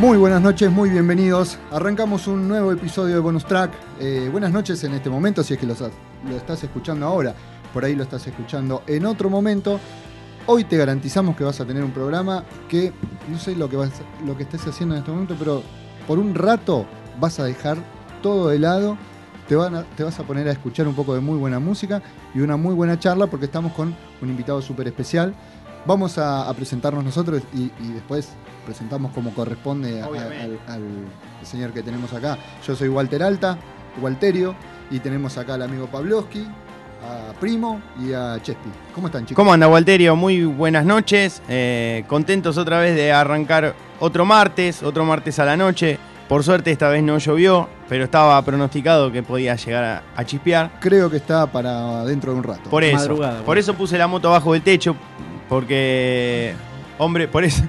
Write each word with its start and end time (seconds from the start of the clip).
Muy 0.00 0.18
buenas 0.18 0.42
noches, 0.42 0.68
muy 0.68 0.90
bienvenidos. 0.90 1.58
Arrancamos 1.70 2.26
un 2.26 2.48
nuevo 2.48 2.72
episodio 2.72 3.14
de 3.14 3.20
Bonus 3.20 3.44
Track. 3.44 3.70
Eh, 4.00 4.28
buenas 4.32 4.50
noches 4.50 4.82
en 4.82 4.94
este 4.94 5.08
momento, 5.08 5.44
si 5.44 5.54
es 5.54 5.60
que 5.60 5.66
lo, 5.66 5.74
estás 5.74 6.64
escuchando 6.64 7.06
ahora. 7.06 7.36
Por 7.72 7.84
ahí 7.84 7.94
lo 7.94 8.02
estás 8.02 8.26
escuchando 8.26 8.82
en 8.88 9.06
otro 9.06 9.30
momento. 9.30 9.78
Hoy 10.46 10.64
te 10.64 10.76
garantizamos 10.76 11.36
que 11.36 11.44
vas 11.44 11.60
a 11.60 11.66
tener 11.66 11.84
un 11.84 11.92
programa 11.92 12.42
que, 12.68 12.92
no 13.28 13.38
sé 13.38 13.54
lo 13.54 13.68
que, 13.68 13.76
lo 14.26 14.36
que 14.36 14.42
estés 14.42 14.66
haciendo 14.66 14.96
en 14.96 15.02
este 15.02 15.12
momento, 15.12 15.36
pero 15.38 15.62
por 16.08 16.18
un 16.18 16.34
rato 16.34 16.84
vas 17.20 17.38
a 17.38 17.44
dejar 17.44 17.78
todo 18.22 18.48
de 18.48 18.58
lado, 18.58 18.98
te, 19.48 19.56
van 19.56 19.74
a- 19.74 19.82
te 19.82 20.04
vas 20.04 20.18
a 20.20 20.22
poner 20.22 20.46
a 20.48 20.52
escuchar 20.52 20.86
un 20.86 20.94
poco 20.94 21.14
de 21.14 21.20
muy 21.20 21.38
buena 21.38 21.58
música 21.58 22.02
y 22.34 22.40
una 22.40 22.56
muy 22.56 22.74
buena 22.74 22.98
charla 22.98 23.26
porque 23.26 23.46
estamos 23.46 23.72
con 23.72 23.94
un 24.20 24.28
invitado 24.28 24.60
súper 24.62 24.86
especial. 24.88 25.34
Vamos 25.86 26.18
a, 26.18 26.48
a 26.48 26.54
presentarnos 26.54 27.02
nosotros 27.04 27.42
y, 27.54 27.70
y 27.82 27.92
después 27.94 28.30
presentamos 28.66 29.12
como 29.12 29.32
corresponde 29.32 30.00
a- 30.02 30.04
a- 30.04 30.08
Obviamente. 30.08 30.58
al, 30.68 30.82
al 31.40 31.46
señor 31.46 31.72
que 31.72 31.82
tenemos 31.82 32.12
acá. 32.12 32.36
Yo 32.66 32.76
soy 32.76 32.88
Walter 32.88 33.22
Alta, 33.22 33.58
Walterio, 34.00 34.54
y 34.90 35.00
tenemos 35.00 35.36
acá 35.38 35.54
al 35.54 35.62
amigo 35.62 35.86
Pavlovsky, 35.86 36.46
a 37.02 37.32
Primo 37.40 37.80
y 38.00 38.12
a 38.12 38.38
Chespi. 38.42 38.68
¿Cómo 38.94 39.06
están, 39.06 39.24
chicos? 39.24 39.36
¿Cómo 39.40 39.52
anda, 39.52 39.68
Walterio? 39.68 40.14
Muy 40.16 40.44
buenas 40.44 40.84
noches. 40.84 41.40
Eh, 41.48 42.04
contentos 42.08 42.58
otra 42.58 42.80
vez 42.80 42.94
de 42.96 43.12
arrancar 43.12 43.74
otro 44.00 44.24
martes, 44.24 44.82
otro 44.82 45.04
martes 45.04 45.38
a 45.38 45.44
la 45.44 45.56
noche. 45.56 45.98
Por 46.28 46.44
suerte 46.44 46.70
esta 46.70 46.88
vez 46.90 47.02
no 47.02 47.16
llovió, 47.18 47.68
pero 47.88 48.04
estaba 48.04 48.40
pronosticado 48.42 49.10
que 49.10 49.22
podía 49.22 49.56
llegar 49.56 49.84
a, 49.84 50.02
a 50.14 50.24
chispear. 50.24 50.70
Creo 50.78 51.08
que 51.10 51.16
está 51.16 51.46
para 51.46 52.04
dentro 52.04 52.32
de 52.32 52.38
un 52.38 52.44
rato. 52.44 52.68
Por 52.68 52.84
eso, 52.84 52.96
Madrugada, 52.98 53.36
por 53.38 53.46
bueno. 53.46 53.60
eso 53.60 53.74
puse 53.74 53.96
la 53.96 54.06
moto 54.06 54.28
abajo 54.28 54.52
del 54.52 54.60
techo, 54.62 54.94
porque 55.48 56.54
hombre, 56.98 57.28
por 57.28 57.44
eso, 57.44 57.62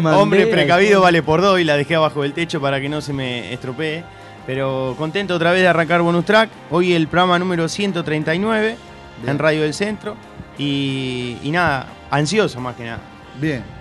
mandé 0.00 0.20
hombre 0.20 0.46
precavido 0.46 1.00
vale 1.00 1.22
por 1.22 1.40
dos 1.40 1.58
y 1.58 1.64
la 1.64 1.76
dejé 1.76 1.94
abajo 1.94 2.22
del 2.22 2.34
techo 2.34 2.60
para 2.60 2.80
que 2.80 2.88
no 2.88 3.00
se 3.00 3.12
me 3.14 3.52
estropee. 3.52 4.04
Pero 4.46 4.94
contento 4.98 5.34
otra 5.34 5.50
vez 5.52 5.62
de 5.62 5.68
arrancar 5.68 6.02
bonus 6.02 6.24
track. 6.24 6.50
Hoy 6.70 6.92
el 6.92 7.08
programa 7.08 7.38
número 7.38 7.68
139 7.68 8.76
Bien. 9.22 9.30
en 9.30 9.38
Radio 9.38 9.62
del 9.62 9.74
Centro 9.74 10.16
y, 10.58 11.38
y 11.42 11.50
nada, 11.50 11.86
ansioso 12.10 12.60
más 12.60 12.76
que 12.76 12.84
nada. 12.84 13.00
Bien. 13.40 13.75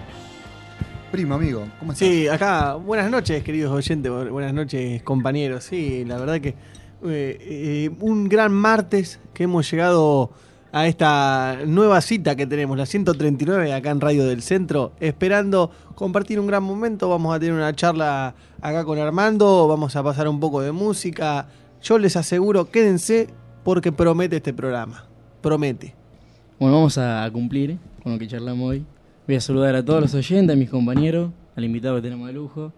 Primo, 1.16 1.36
amigo, 1.36 1.64
¿cómo 1.80 1.94
estás? 1.94 2.06
Sí, 2.10 2.28
acá, 2.28 2.74
buenas 2.76 3.10
noches, 3.10 3.42
queridos 3.42 3.72
oyentes, 3.72 4.12
bu- 4.12 4.30
buenas 4.32 4.54
noches, 4.54 5.02
compañeros. 5.04 5.64
Sí, 5.64 6.04
la 6.04 6.18
verdad 6.18 6.42
que 6.42 6.50
eh, 6.50 6.58
eh, 7.06 7.90
un 8.02 8.28
gran 8.28 8.52
martes 8.52 9.22
que 9.34 9.44
hemos 9.44 9.72
llegado 9.72 10.32
a 10.74 10.88
esta 10.88 11.60
nueva 11.66 12.02
cita 12.02 12.36
que 12.36 12.46
tenemos, 12.46 12.78
la 12.78 12.86
139 12.86 13.72
acá 13.72 13.92
en 13.92 14.02
Radio 14.02 14.26
del 14.28 14.42
Centro, 14.42 14.92
esperando 15.00 15.72
compartir 15.96 16.38
un 16.38 16.48
gran 16.48 16.64
momento. 16.64 17.08
Vamos 17.08 17.34
a 17.34 17.40
tener 17.40 17.56
una 17.56 17.74
charla 17.74 18.36
acá 18.60 18.84
con 18.84 19.00
Armando, 19.00 19.70
vamos 19.70 19.96
a 19.96 20.04
pasar 20.04 20.28
un 20.28 20.42
poco 20.42 20.60
de 20.60 20.74
música. 20.74 21.48
Yo 21.82 21.98
les 21.98 22.18
aseguro, 22.18 22.70
quédense 22.70 23.30
porque 23.64 23.94
promete 23.94 24.36
este 24.36 24.54
programa. 24.54 25.06
Promete. 25.40 25.96
Bueno, 26.60 26.76
vamos 26.76 26.98
a 26.98 27.30
cumplir 27.32 27.78
con 28.04 28.12
lo 28.12 28.20
que 28.20 28.28
charlamos 28.28 28.70
hoy. 28.70 28.86
Voy 29.28 29.36
a 29.36 29.42
saludar 29.42 29.76
a 29.76 29.84
todos 29.84 30.02
los 30.02 30.14
oyentes, 30.14 30.54
a 30.56 30.58
mis 30.58 30.70
compañeros, 30.70 31.32
al 31.56 31.64
invitado 31.64 31.96
que 31.96 32.02
tenemos 32.04 32.28
de 32.28 32.34
lujo. 32.34 32.72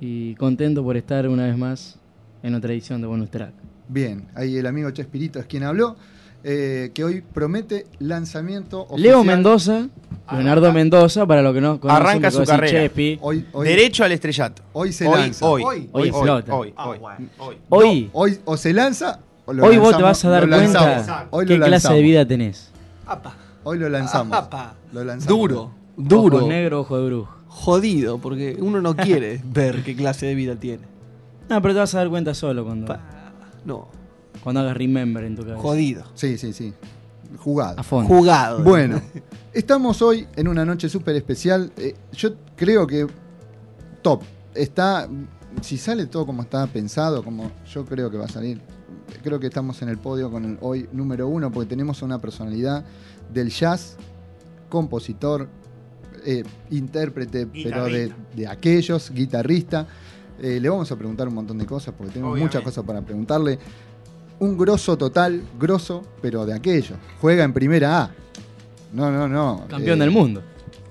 Y 0.00 0.34
contento 0.34 0.82
por 0.82 0.96
estar 0.96 1.28
una 1.28 1.46
vez 1.46 1.56
más 1.56 1.98
en 2.42 2.54
otra 2.54 2.72
edición 2.72 3.00
de 3.00 3.06
Bonus 3.06 3.30
Track. 3.30 3.52
Bien, 3.88 4.26
ahí 4.34 4.56
el 4.56 4.66
amigo 4.66 4.90
Chespirito 4.90 5.38
es 5.38 5.46
quien 5.46 5.62
habló, 5.62 5.96
eh, 6.44 6.90
que 6.92 7.02
hoy 7.04 7.22
promete 7.22 7.86
lanzamiento 8.00 8.82
oficial. 8.82 9.00
Leo 9.02 9.24
Mendoza, 9.24 9.88
Leonardo 10.32 10.72
Mendoza, 10.72 11.24
para 11.26 11.40
lo 11.42 11.54
que 11.54 11.60
no 11.60 11.80
conocen, 11.80 12.02
Arranca 12.06 12.30
su 12.30 12.44
carrera. 12.44 12.70
Chespi. 12.82 13.18
Hoy, 13.22 13.46
hoy, 13.52 13.68
Derecho 13.68 14.04
al 14.04 14.12
estrellato. 14.12 14.62
hoy 14.72 14.92
se 14.92 15.06
hoy, 15.06 15.14
lanza. 15.20 15.46
hoy, 15.46 15.62
Hoy. 15.62 15.88
Hoy 15.92 16.10
hoy, 16.10 16.72
Ah, 16.76 16.88
hoy, 16.88 16.98
bueno. 16.98 17.28
hoy. 17.38 17.56
Hoy, 17.70 18.02
No, 18.02 18.10
hoy 18.20 18.38
o 18.44 18.56
se 18.56 18.72
lanza 18.72 19.20
o 19.46 19.52
lo 19.52 19.64
hoy 19.64 19.78
vos 19.78 19.96
te 19.96 20.02
vas 20.02 20.22
a 20.24 20.28
dar 20.28 20.48
cuenta 20.48 20.90
lanzamos. 20.96 21.44
Qué 21.46 21.58
clase 21.58 21.94
de 21.94 22.02
vida 22.02 22.26
tenés. 22.26 22.70
Apa, 23.06 23.34
Hoy 23.68 23.78
lo 23.78 23.88
lanzamos. 23.88 24.36
apa. 24.36 24.74
Lo 24.92 25.02
lanzamos. 25.04 25.38
Duro, 25.38 25.70
duro. 25.96 26.36
Ojos 26.38 26.48
negros, 26.48 26.80
ojo 26.86 26.98
de 26.98 27.06
brujo. 27.06 27.34
jodido, 27.48 28.18
porque 28.18 28.56
uno 28.60 28.80
no 28.80 28.94
quiere 28.94 29.40
ver 29.52 29.82
qué 29.82 29.96
clase 29.96 30.26
de 30.26 30.34
vida 30.36 30.54
tiene. 30.56 30.84
No, 31.48 31.60
pero 31.60 31.74
te 31.74 31.80
vas 31.80 31.94
a 31.94 31.98
dar 31.98 32.08
cuenta 32.08 32.32
solo 32.34 32.64
cuando, 32.64 32.86
Pa- 32.86 33.32
No, 33.64 33.88
cuando 34.42 34.60
hagas 34.60 34.76
remember 34.76 35.24
en 35.24 35.34
tu 35.36 35.42
cabeza. 35.42 35.60
jodido. 35.60 36.04
Sí, 36.14 36.38
sí, 36.38 36.52
sí. 36.52 36.72
Jugado. 37.38 37.78
A 37.78 37.82
fondo. 37.82 38.08
Jugado. 38.08 38.62
Bueno, 38.62 39.00
estamos 39.52 40.00
hoy 40.00 40.26
en 40.36 40.46
una 40.48 40.64
noche 40.64 40.88
súper 40.88 41.16
especial. 41.16 41.72
Eh, 41.76 41.94
yo 42.12 42.30
creo 42.54 42.86
que 42.86 43.06
top. 44.02 44.22
Está, 44.54 45.08
si 45.60 45.76
sale 45.76 46.06
todo 46.06 46.24
como 46.24 46.42
está 46.42 46.66
pensado, 46.68 47.22
como 47.24 47.50
yo 47.68 47.84
creo 47.84 48.10
que 48.10 48.16
va 48.16 48.24
a 48.26 48.28
salir, 48.28 48.60
creo 49.22 49.38
que 49.40 49.46
estamos 49.46 49.80
en 49.82 49.88
el 49.88 49.98
podio 49.98 50.30
con 50.30 50.44
el 50.44 50.58
hoy 50.60 50.88
número 50.92 51.28
uno, 51.28 51.50
porque 51.50 51.68
tenemos 51.68 52.02
una 52.02 52.18
personalidad 52.18 52.84
del 53.32 53.50
jazz, 53.50 53.96
compositor, 54.68 55.48
eh, 56.24 56.42
intérprete, 56.70 57.46
pero 57.46 57.84
de, 57.84 58.46
aquellos, 58.48 59.10
guitarrista. 59.10 59.86
Eh, 60.40 60.58
le 60.60 60.68
vamos 60.68 60.90
a 60.92 60.96
preguntar 60.96 61.28
un 61.28 61.34
montón 61.34 61.56
de 61.58 61.66
cosas, 61.66 61.94
porque 61.96 62.12
tenemos 62.12 62.32
Obviamente. 62.32 62.58
muchas 62.58 62.62
cosas 62.64 62.84
para 62.84 63.00
preguntarle. 63.02 63.58
Un 64.38 64.58
grosso 64.58 64.98
total, 64.98 65.42
grosso, 65.58 66.02
pero 66.20 66.44
de 66.44 66.52
aquellos. 66.52 66.98
Juega 67.20 67.42
en 67.44 67.52
primera 67.54 68.02
A. 68.02 68.10
No, 68.92 69.10
no, 69.10 69.26
no. 69.28 69.64
Campeón 69.68 69.98
Eh, 69.98 70.04
del 70.04 70.10
mundo. 70.10 70.42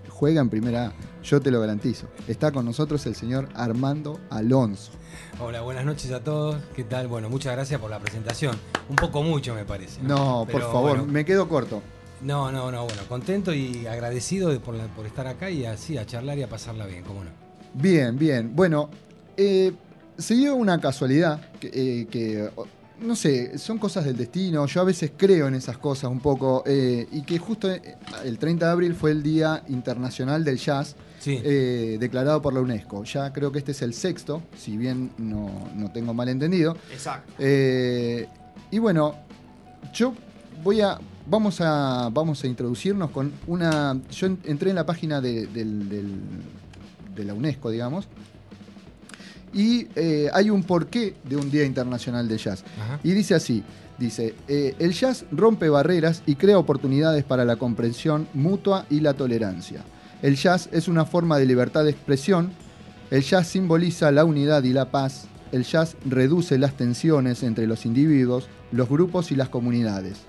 Juega 0.09 0.41
en 0.41 0.49
primera 0.49 0.87
A. 0.87 0.93
Yo 1.23 1.39
te 1.41 1.51
lo 1.51 1.59
garantizo. 1.59 2.07
Está 2.27 2.51
con 2.51 2.65
nosotros 2.65 3.05
el 3.05 3.15
señor 3.15 3.47
Armando 3.53 4.19
Alonso. 4.29 4.91
Hola, 5.39 5.61
buenas 5.61 5.85
noches 5.85 6.11
a 6.11 6.21
todos. 6.23 6.57
¿Qué 6.75 6.83
tal? 6.83 7.07
Bueno, 7.07 7.29
muchas 7.29 7.53
gracias 7.53 7.79
por 7.81 7.89
la 7.89 7.99
presentación. 7.99 8.55
Un 8.89 8.95
poco 8.95 9.21
mucho 9.21 9.53
me 9.53 9.65
parece. 9.65 10.01
No, 10.01 10.39
por 10.45 10.47
Pero, 10.61 10.71
favor, 10.71 10.97
bueno, 10.97 11.05
me 11.05 11.25
quedo 11.25 11.47
corto. 11.49 11.81
No, 12.21 12.51
no, 12.51 12.71
no, 12.71 12.85
bueno, 12.85 13.01
contento 13.09 13.53
y 13.53 13.85
agradecido 13.85 14.49
de- 14.49 14.59
por, 14.59 14.75
la- 14.75 14.87
por 14.87 15.05
estar 15.05 15.27
acá 15.27 15.49
y 15.49 15.65
así 15.65 15.97
a 15.97 16.05
charlar 16.05 16.37
y 16.37 16.43
a 16.43 16.47
pasarla 16.49 16.85
bien, 16.85 17.03
cómo 17.03 17.23
no. 17.23 17.29
Bien, 17.73 18.17
bien. 18.17 18.55
Bueno, 18.55 18.89
eh, 19.35 19.73
se 20.17 20.35
dio 20.35 20.55
una 20.55 20.79
casualidad 20.79 21.41
que, 21.59 21.67
eh, 21.73 22.07
que, 22.09 22.49
no 23.01 23.15
sé, 23.17 23.57
son 23.57 23.77
cosas 23.77 24.05
del 24.05 24.15
destino. 24.15 24.65
Yo 24.65 24.79
a 24.81 24.85
veces 24.85 25.11
creo 25.17 25.47
en 25.49 25.55
esas 25.55 25.77
cosas 25.77 26.09
un 26.09 26.21
poco. 26.21 26.63
eh, 26.65 27.07
y 27.11 27.23
que 27.23 27.37
justo 27.37 27.69
eh, 27.69 27.97
el 28.23 28.39
30 28.39 28.67
de 28.67 28.71
abril 28.71 28.95
fue 28.95 29.11
el 29.11 29.21
Día 29.21 29.63
Internacional 29.67 30.45
del 30.45 30.57
Jazz, 30.57 30.95
Sí, 31.25 31.39
eh, 31.43 31.97
declarado 31.99 32.39
por 32.39 32.53
la 32.53 32.59
UNESCO. 32.61 33.03
Ya 33.03 33.33
creo 33.33 33.51
que 33.51 33.57
este 33.57 33.71
es 33.71 33.81
el 33.81 33.95
sexto, 33.95 34.43
si 34.55 34.77
bien 34.77 35.09
no, 35.17 35.49
no 35.75 35.89
tengo 35.91 36.13
mal 36.13 36.29
entendido. 36.29 36.77
Exacto. 36.93 37.33
Eh, 37.39 38.27
y 38.69 38.77
bueno, 38.77 39.15
yo 39.91 40.13
voy 40.63 40.81
a. 40.81 40.99
Vamos 41.27 41.59
a, 41.61 42.09
vamos 42.13 42.43
a 42.43 42.47
introducirnos 42.47 43.09
con 43.09 43.33
una. 43.47 43.99
Yo 44.11 44.27
en- 44.27 44.37
entré 44.43 44.69
en 44.69 44.75
la 44.75 44.85
página 44.85 45.19
de, 45.19 45.47
del- 45.47 45.89
del- 45.89 46.19
de 47.15 47.23
la 47.23 47.33
UNESCO, 47.33 47.71
digamos. 47.71 48.07
Y 49.51 49.87
eh, 49.95 50.29
hay 50.31 50.49
un 50.51 50.63
porqué 50.63 51.15
de 51.23 51.37
un 51.37 51.49
Día 51.49 51.63
Internacional 51.63 52.27
de 52.27 52.37
Jazz. 52.37 52.63
Ajá. 52.79 52.99
Y 53.03 53.11
dice 53.13 53.33
así: 53.33 53.63
dice, 53.97 54.35
eh, 54.47 54.75
el 54.77 54.91
jazz 54.93 55.25
rompe 55.31 55.69
barreras 55.69 56.21
y 56.27 56.35
crea 56.35 56.59
oportunidades 56.59 57.23
para 57.23 57.45
la 57.45 57.55
comprensión 57.55 58.27
mutua 58.35 58.85
y 58.91 58.99
la 58.99 59.13
tolerancia. 59.15 59.83
El 60.25 60.37
jazz 60.37 60.69
es 60.71 60.87
una 60.87 61.05
forma 61.05 61.37
de 61.37 61.45
libertad 61.45 61.83
de 61.83 61.91
expresión. 61.91 62.49
El 63.11 63.21
jazz 63.21 63.47
simboliza 63.47 64.11
la 64.11 64.25
unidad 64.25 64.63
y 64.63 64.73
la 64.73 64.89
paz. 64.89 65.27
El 65.51 65.65
jazz 65.65 65.97
reduce 66.03 66.57
las 66.57 66.75
tensiones 66.75 67.43
entre 67.43 67.67
los 67.67 67.85
individuos, 67.85 68.47
los 68.71 68.89
grupos 68.89 69.31
y 69.31 69.35
las 69.35 69.49
comunidades. 69.49 70.21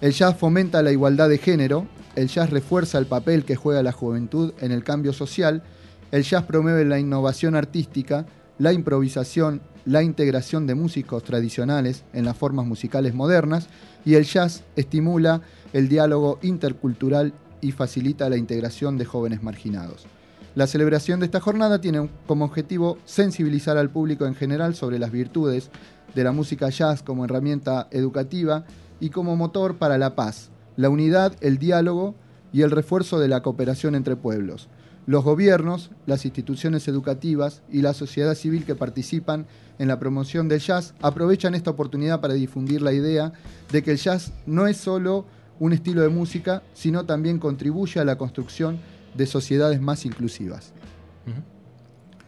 El 0.00 0.10
jazz 0.10 0.36
fomenta 0.36 0.82
la 0.82 0.90
igualdad 0.90 1.28
de 1.28 1.38
género. 1.38 1.86
El 2.16 2.26
jazz 2.26 2.50
refuerza 2.50 2.98
el 2.98 3.06
papel 3.06 3.44
que 3.44 3.54
juega 3.54 3.80
la 3.84 3.92
juventud 3.92 4.54
en 4.58 4.72
el 4.72 4.82
cambio 4.82 5.12
social. 5.12 5.62
El 6.10 6.24
jazz 6.24 6.42
promueve 6.42 6.84
la 6.84 6.98
innovación 6.98 7.54
artística, 7.54 8.26
la 8.58 8.72
improvisación, 8.72 9.62
la 9.84 10.02
integración 10.02 10.66
de 10.66 10.74
músicos 10.74 11.22
tradicionales 11.22 12.02
en 12.12 12.24
las 12.24 12.36
formas 12.36 12.66
musicales 12.66 13.14
modernas 13.14 13.68
y 14.04 14.14
el 14.14 14.24
jazz 14.24 14.64
estimula 14.74 15.42
el 15.72 15.88
diálogo 15.88 16.40
intercultural 16.42 17.34
y 17.60 17.72
facilita 17.72 18.28
la 18.28 18.36
integración 18.36 18.98
de 18.98 19.04
jóvenes 19.04 19.42
marginados. 19.42 20.06
La 20.54 20.66
celebración 20.66 21.20
de 21.20 21.26
esta 21.26 21.40
jornada 21.40 21.80
tiene 21.80 22.08
como 22.26 22.44
objetivo 22.44 22.98
sensibilizar 23.04 23.76
al 23.76 23.90
público 23.90 24.26
en 24.26 24.34
general 24.34 24.74
sobre 24.74 24.98
las 24.98 25.12
virtudes 25.12 25.70
de 26.14 26.24
la 26.24 26.32
música 26.32 26.68
jazz 26.70 27.02
como 27.02 27.24
herramienta 27.24 27.86
educativa 27.90 28.64
y 28.98 29.10
como 29.10 29.36
motor 29.36 29.76
para 29.76 29.98
la 29.98 30.16
paz, 30.16 30.50
la 30.76 30.88
unidad, 30.88 31.36
el 31.40 31.58
diálogo 31.58 32.14
y 32.52 32.62
el 32.62 32.70
refuerzo 32.70 33.20
de 33.20 33.28
la 33.28 33.42
cooperación 33.42 33.94
entre 33.94 34.16
pueblos. 34.16 34.68
Los 35.06 35.24
gobiernos, 35.24 35.90
las 36.06 36.24
instituciones 36.24 36.86
educativas 36.86 37.62
y 37.70 37.80
la 37.80 37.94
sociedad 37.94 38.34
civil 38.34 38.64
que 38.64 38.74
participan 38.74 39.46
en 39.78 39.88
la 39.88 39.98
promoción 39.98 40.48
del 40.48 40.60
jazz 40.60 40.92
aprovechan 41.00 41.54
esta 41.54 41.70
oportunidad 41.70 42.20
para 42.20 42.34
difundir 42.34 42.82
la 42.82 42.92
idea 42.92 43.32
de 43.72 43.82
que 43.82 43.92
el 43.92 43.96
jazz 43.96 44.32
no 44.44 44.66
es 44.66 44.76
solo 44.76 45.24
un 45.60 45.72
estilo 45.72 46.02
de 46.02 46.08
música, 46.08 46.62
sino 46.74 47.04
también 47.04 47.38
contribuye 47.38 48.00
a 48.00 48.04
la 48.04 48.16
construcción 48.16 48.78
de 49.14 49.26
sociedades 49.26 49.80
más 49.80 50.04
inclusivas. 50.04 50.72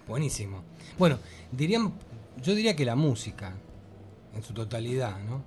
Buenísimo. 0.07 0.63
Bueno, 0.99 1.19
diríamos, 1.53 1.93
yo 2.43 2.55
diría 2.55 2.75
que 2.75 2.85
la 2.85 2.97
música, 2.97 3.55
en 4.35 4.43
su 4.43 4.53
totalidad, 4.53 5.21
¿no? 5.21 5.43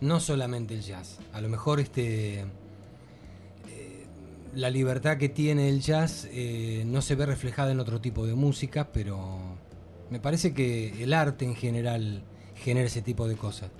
No 0.00 0.20
solamente 0.20 0.74
el 0.74 0.82
jazz. 0.82 1.18
A 1.32 1.40
lo 1.40 1.48
mejor 1.48 1.80
este 1.80 2.40
eh, 2.40 4.06
la 4.54 4.70
libertad 4.70 5.16
que 5.16 5.28
tiene 5.28 5.68
el 5.68 5.80
jazz 5.80 6.28
eh, 6.32 6.82
no 6.86 7.02
se 7.02 7.14
ve 7.14 7.26
reflejada 7.26 7.72
en 7.72 7.80
otro 7.80 8.00
tipo 8.00 8.26
de 8.26 8.34
música, 8.34 8.90
pero 8.92 9.38
me 10.10 10.20
parece 10.20 10.52
que 10.52 11.02
el 11.02 11.12
arte 11.12 11.44
en 11.44 11.54
general 11.54 12.24
genera 12.56 12.86
ese 12.86 13.02
tipo 13.02 13.28
de 13.28 13.36
cosas. 13.36 13.70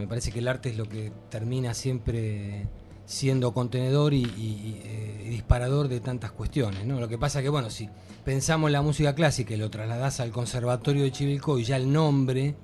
Me 0.00 0.06
parece 0.08 0.32
que 0.32 0.38
el 0.38 0.48
arte 0.48 0.70
es 0.70 0.78
lo 0.78 0.86
que 0.88 1.12
termina 1.28 1.74
siempre 1.74 2.66
siendo 3.04 3.52
contenedor 3.52 4.14
y, 4.14 4.22
y- 4.22 4.22
y, 4.24 4.80
eh, 4.84 5.26
disparador 5.28 5.88
de 5.88 6.00
tantas 6.00 6.32
cuestiones. 6.32 6.86
¿no? 6.86 6.98
Lo 6.98 7.06
que 7.06 7.18
pasa 7.18 7.42
que, 7.42 7.50
bueno, 7.50 7.68
si 7.68 7.86
pensamos 8.24 8.68
en 8.68 8.72
la 8.72 8.80
música 8.82 9.14
clásica 9.14 9.52
y 9.52 9.58
lo 9.58 9.68
trasladás 9.70 10.20
al 10.20 10.30
Conservatorio 10.30 11.02
de 11.02 11.12
Chivilcoy, 11.12 11.64
ya 11.64 11.76
el 11.76 11.92
nombre 11.92 12.54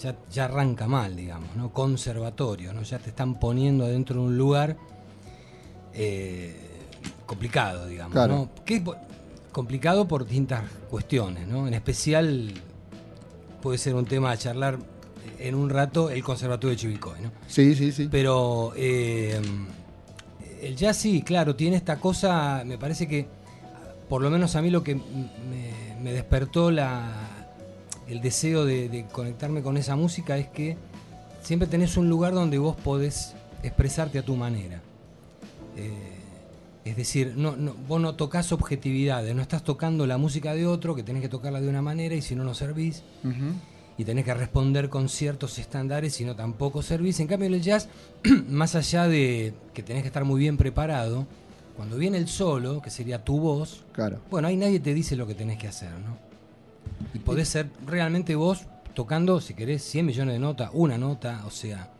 ya, 0.00 0.16
ya 0.32 0.46
arranca 0.46 0.86
mal, 0.86 1.14
digamos, 1.14 1.54
¿no? 1.56 1.72
Conservatorio, 1.72 2.72
¿no? 2.72 2.82
Ya 2.82 2.98
te 2.98 3.10
están 3.10 3.38
poniendo 3.38 3.84
adentro 3.84 4.16
de 4.20 4.26
un 4.28 4.38
lugar 4.38 4.76
eh, 5.92 6.54
complicado, 7.26 7.86
digamos, 7.86 8.12
Claro. 8.12 8.34
¿no? 8.34 8.64
Que 8.64 8.76
es 8.76 8.82
complicado 9.52 10.06
por 10.08 10.24
distintas 10.24 10.62
cuestiones, 10.90 11.46
¿no? 11.46 11.66
En 11.68 11.74
especial 11.74 12.52
puede 13.62 13.78
ser 13.78 13.94
un 13.94 14.04
tema 14.04 14.30
a 14.30 14.36
charlar 14.36 14.78
en 15.38 15.54
un 15.54 15.70
rato 15.70 16.10
el 16.10 16.22
Conservatorio 16.22 16.70
de 16.70 16.76
Chivilcoy, 16.76 17.20
¿no? 17.22 17.30
Sí, 17.46 17.74
sí, 17.74 17.92
sí. 17.92 18.08
Pero 18.10 18.72
eh, 18.76 19.40
el 20.62 20.76
jazz 20.76 20.96
sí, 20.96 21.22
claro, 21.22 21.54
tiene 21.56 21.76
esta 21.76 21.98
cosa, 22.00 22.62
me 22.64 22.78
parece 22.78 23.06
que, 23.08 23.26
por 24.08 24.22
lo 24.22 24.30
menos 24.30 24.56
a 24.56 24.62
mí 24.62 24.70
lo 24.70 24.82
que 24.82 24.94
me, 24.94 25.02
me 26.02 26.12
despertó 26.12 26.70
la, 26.70 27.12
el 28.08 28.20
deseo 28.20 28.64
de, 28.64 28.88
de 28.88 29.04
conectarme 29.06 29.62
con 29.62 29.76
esa 29.76 29.96
música 29.96 30.36
es 30.38 30.48
que 30.48 30.76
siempre 31.42 31.68
tenés 31.68 31.96
un 31.96 32.08
lugar 32.08 32.32
donde 32.34 32.58
vos 32.58 32.76
podés 32.76 33.34
expresarte 33.62 34.18
a 34.18 34.22
tu 34.22 34.36
manera. 34.36 34.80
Eh, 35.76 35.90
es 36.84 36.96
decir, 36.96 37.32
no, 37.36 37.56
no- 37.56 37.74
vos 37.88 38.00
no 38.00 38.14
tocas 38.14 38.52
objetividades, 38.52 39.34
no 39.34 39.40
estás 39.42 39.64
tocando 39.64 40.06
la 40.06 40.18
música 40.18 40.54
de 40.54 40.66
otro, 40.66 40.94
que 40.94 41.02
tenés 41.02 41.22
que 41.22 41.28
tocarla 41.30 41.60
de 41.62 41.68
una 41.68 41.80
manera 41.82 42.14
y 42.14 42.20
si 42.22 42.34
no, 42.36 42.44
no 42.44 42.52
servís. 42.54 43.02
Y 43.96 44.04
tenés 44.04 44.24
que 44.24 44.34
responder 44.34 44.88
con 44.88 45.08
ciertos 45.08 45.58
estándares, 45.58 46.14
si 46.14 46.24
no 46.24 46.34
tampoco 46.34 46.82
servís. 46.82 47.20
En 47.20 47.26
cambio, 47.28 47.46
en 47.46 47.54
el 47.54 47.62
jazz, 47.62 47.88
más 48.48 48.74
allá 48.74 49.06
de 49.08 49.54
que 49.72 49.82
tenés 49.82 50.02
que 50.02 50.08
estar 50.08 50.24
muy 50.24 50.40
bien 50.40 50.56
preparado, 50.56 51.26
cuando 51.76 51.96
viene 51.96 52.18
el 52.18 52.28
solo, 52.28 52.80
que 52.82 52.90
sería 52.90 53.24
tu 53.24 53.38
voz, 53.40 53.84
Claro. 53.92 54.20
bueno, 54.30 54.48
ahí 54.48 54.56
nadie 54.56 54.80
te 54.80 54.94
dice 54.94 55.16
lo 55.16 55.26
que 55.26 55.34
tenés 55.34 55.58
que 55.58 55.68
hacer, 55.68 55.90
¿no? 55.90 56.16
Y 57.12 57.18
podés 57.18 57.48
ser 57.48 57.68
realmente 57.86 58.34
vos 58.36 58.62
tocando, 58.94 59.40
si 59.40 59.54
querés, 59.54 59.82
100 59.82 60.06
millones 60.06 60.34
de 60.34 60.38
notas, 60.38 60.70
una 60.72 60.98
nota, 60.98 61.42
o 61.46 61.50
sea, 61.50 61.90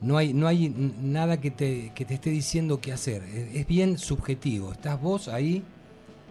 no 0.00 0.16
hay, 0.16 0.32
no 0.32 0.46
hay 0.48 0.70
nada 1.02 1.38
que 1.40 1.50
te, 1.50 1.92
que 1.94 2.06
te 2.06 2.14
esté 2.14 2.30
diciendo 2.30 2.80
qué 2.80 2.92
hacer. 2.92 3.22
Es, 3.24 3.56
es 3.56 3.66
bien 3.66 3.98
subjetivo. 3.98 4.72
Estás 4.72 4.98
vos 5.00 5.28
ahí, 5.28 5.62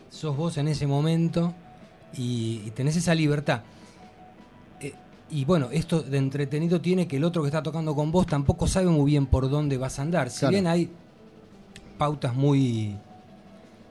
sos 0.10 0.36
vos 0.36 0.58
en 0.58 0.68
ese 0.68 0.88
momento 0.88 1.54
y, 2.18 2.62
y 2.66 2.72
tenés 2.76 2.96
esa 2.96 3.14
libertad. 3.14 3.62
Y 5.32 5.46
bueno, 5.46 5.70
esto 5.72 6.02
de 6.02 6.18
entretenido 6.18 6.82
tiene 6.82 7.08
que 7.08 7.18
el 7.18 7.24
otro 7.24 7.42
que 7.44 7.48
está 7.50 7.62
tocando 7.62 7.94
con 7.96 8.12
vos 8.12 8.26
tampoco 8.26 8.68
sabe 8.68 8.88
muy 8.88 9.06
bien 9.12 9.26
por 9.28 9.50
dónde 9.50 9.78
vas 9.78 10.00
a 10.00 10.02
andar. 10.02 10.30
Si 10.30 10.40
Claro. 10.40 10.52
bien 10.54 10.68
hay 10.68 10.90
pautas 11.98 12.34
muy 12.36 12.96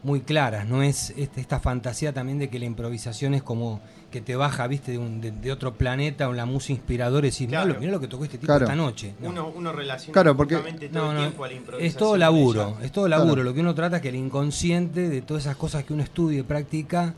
muy 0.01 0.21
claras, 0.21 0.67
no 0.67 0.81
es 0.81 1.13
este- 1.17 1.41
esta 1.41 1.59
fantasía 1.59 2.13
también 2.13 2.39
de 2.39 2.49
que 2.49 2.61
la 2.61 2.65
improvisación 2.67 3.35
es 3.35 3.43
como 3.43 3.81
que 4.13 4.21
te 4.21 4.37
baja, 4.37 4.67
viste, 4.69 4.93
de, 4.93 4.99
un- 4.99 5.21
de- 5.21 5.33
de 5.33 5.51
otro 5.53 5.75
planeta 5.75 6.29
o 6.29 6.33
la 6.33 6.47
música 6.47 6.73
inspiradora 6.75 7.27
y 7.27 7.31
decís, 7.31 7.49
mirá, 7.49 7.63
Claro. 7.63 7.75
lo, 7.75 7.81
mirá 7.81 7.93
lo 7.93 8.01
que 8.01 8.07
tocó 8.07 8.25
este 8.25 8.39
tipo 8.39 8.47
Claro. 8.47 8.65
esta 8.67 8.77
noche. 8.77 9.15
No. 9.21 9.31
Uno, 9.31 9.53
uno 9.57 9.73
relaciona 9.73 10.13
Claro, 10.13 10.37
porque- 10.37 10.55
todo 10.55 10.63
No, 10.93 11.13
el 11.13 11.19
tiempo 11.19 11.45
a 11.45 11.49
la 11.49 11.53
improvisación. 11.55 11.87
es 11.89 11.97
todo 11.97 12.17
laburo, 12.17 12.79
es 12.81 12.93
todo 12.93 13.09
laburo. 13.09 13.35
Claro. 13.35 13.43
Lo 13.51 13.55
que 13.55 13.61
uno 13.61 13.75
trata 13.75 13.97
es 13.97 14.03
que 14.03 14.09
el 14.11 14.15
inconsciente 14.15 15.09
de 15.09 15.21
todas 15.21 15.43
esas 15.43 15.57
cosas 15.57 15.83
que 15.85 15.93
uno 15.93 16.05
estudia 16.05 16.39
y 16.39 16.43
practica 16.45 17.15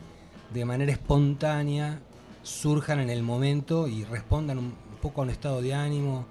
de 0.51 0.65
manera 0.65 0.91
espontánea 0.91 1.99
surjan 2.43 2.99
en 2.99 3.09
el 3.09 3.23
momento 3.23 3.87
y 3.87 4.03
respondan 4.03 4.57
un 4.57 4.73
poco 5.01 5.21
a 5.21 5.23
un 5.25 5.29
estado 5.29 5.61
de 5.61 5.73
ánimo. 5.73 6.25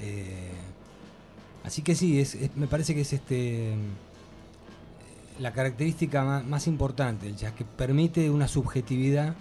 eh, 0.00 0.50
así 1.64 1.82
que 1.82 1.94
sí, 1.94 2.20
es, 2.20 2.36
me 2.56 2.66
parece 2.66 2.94
que 2.94 3.02
es 3.02 3.12
este 3.12 3.74
la 5.38 5.52
característica 5.52 6.42
más, 6.42 6.66
importante 6.66 7.26
del 7.26 7.36
jazz, 7.36 7.52
que 7.52 7.64
permite 7.64 8.30
una 8.30 8.48
subjetividad 8.48 9.34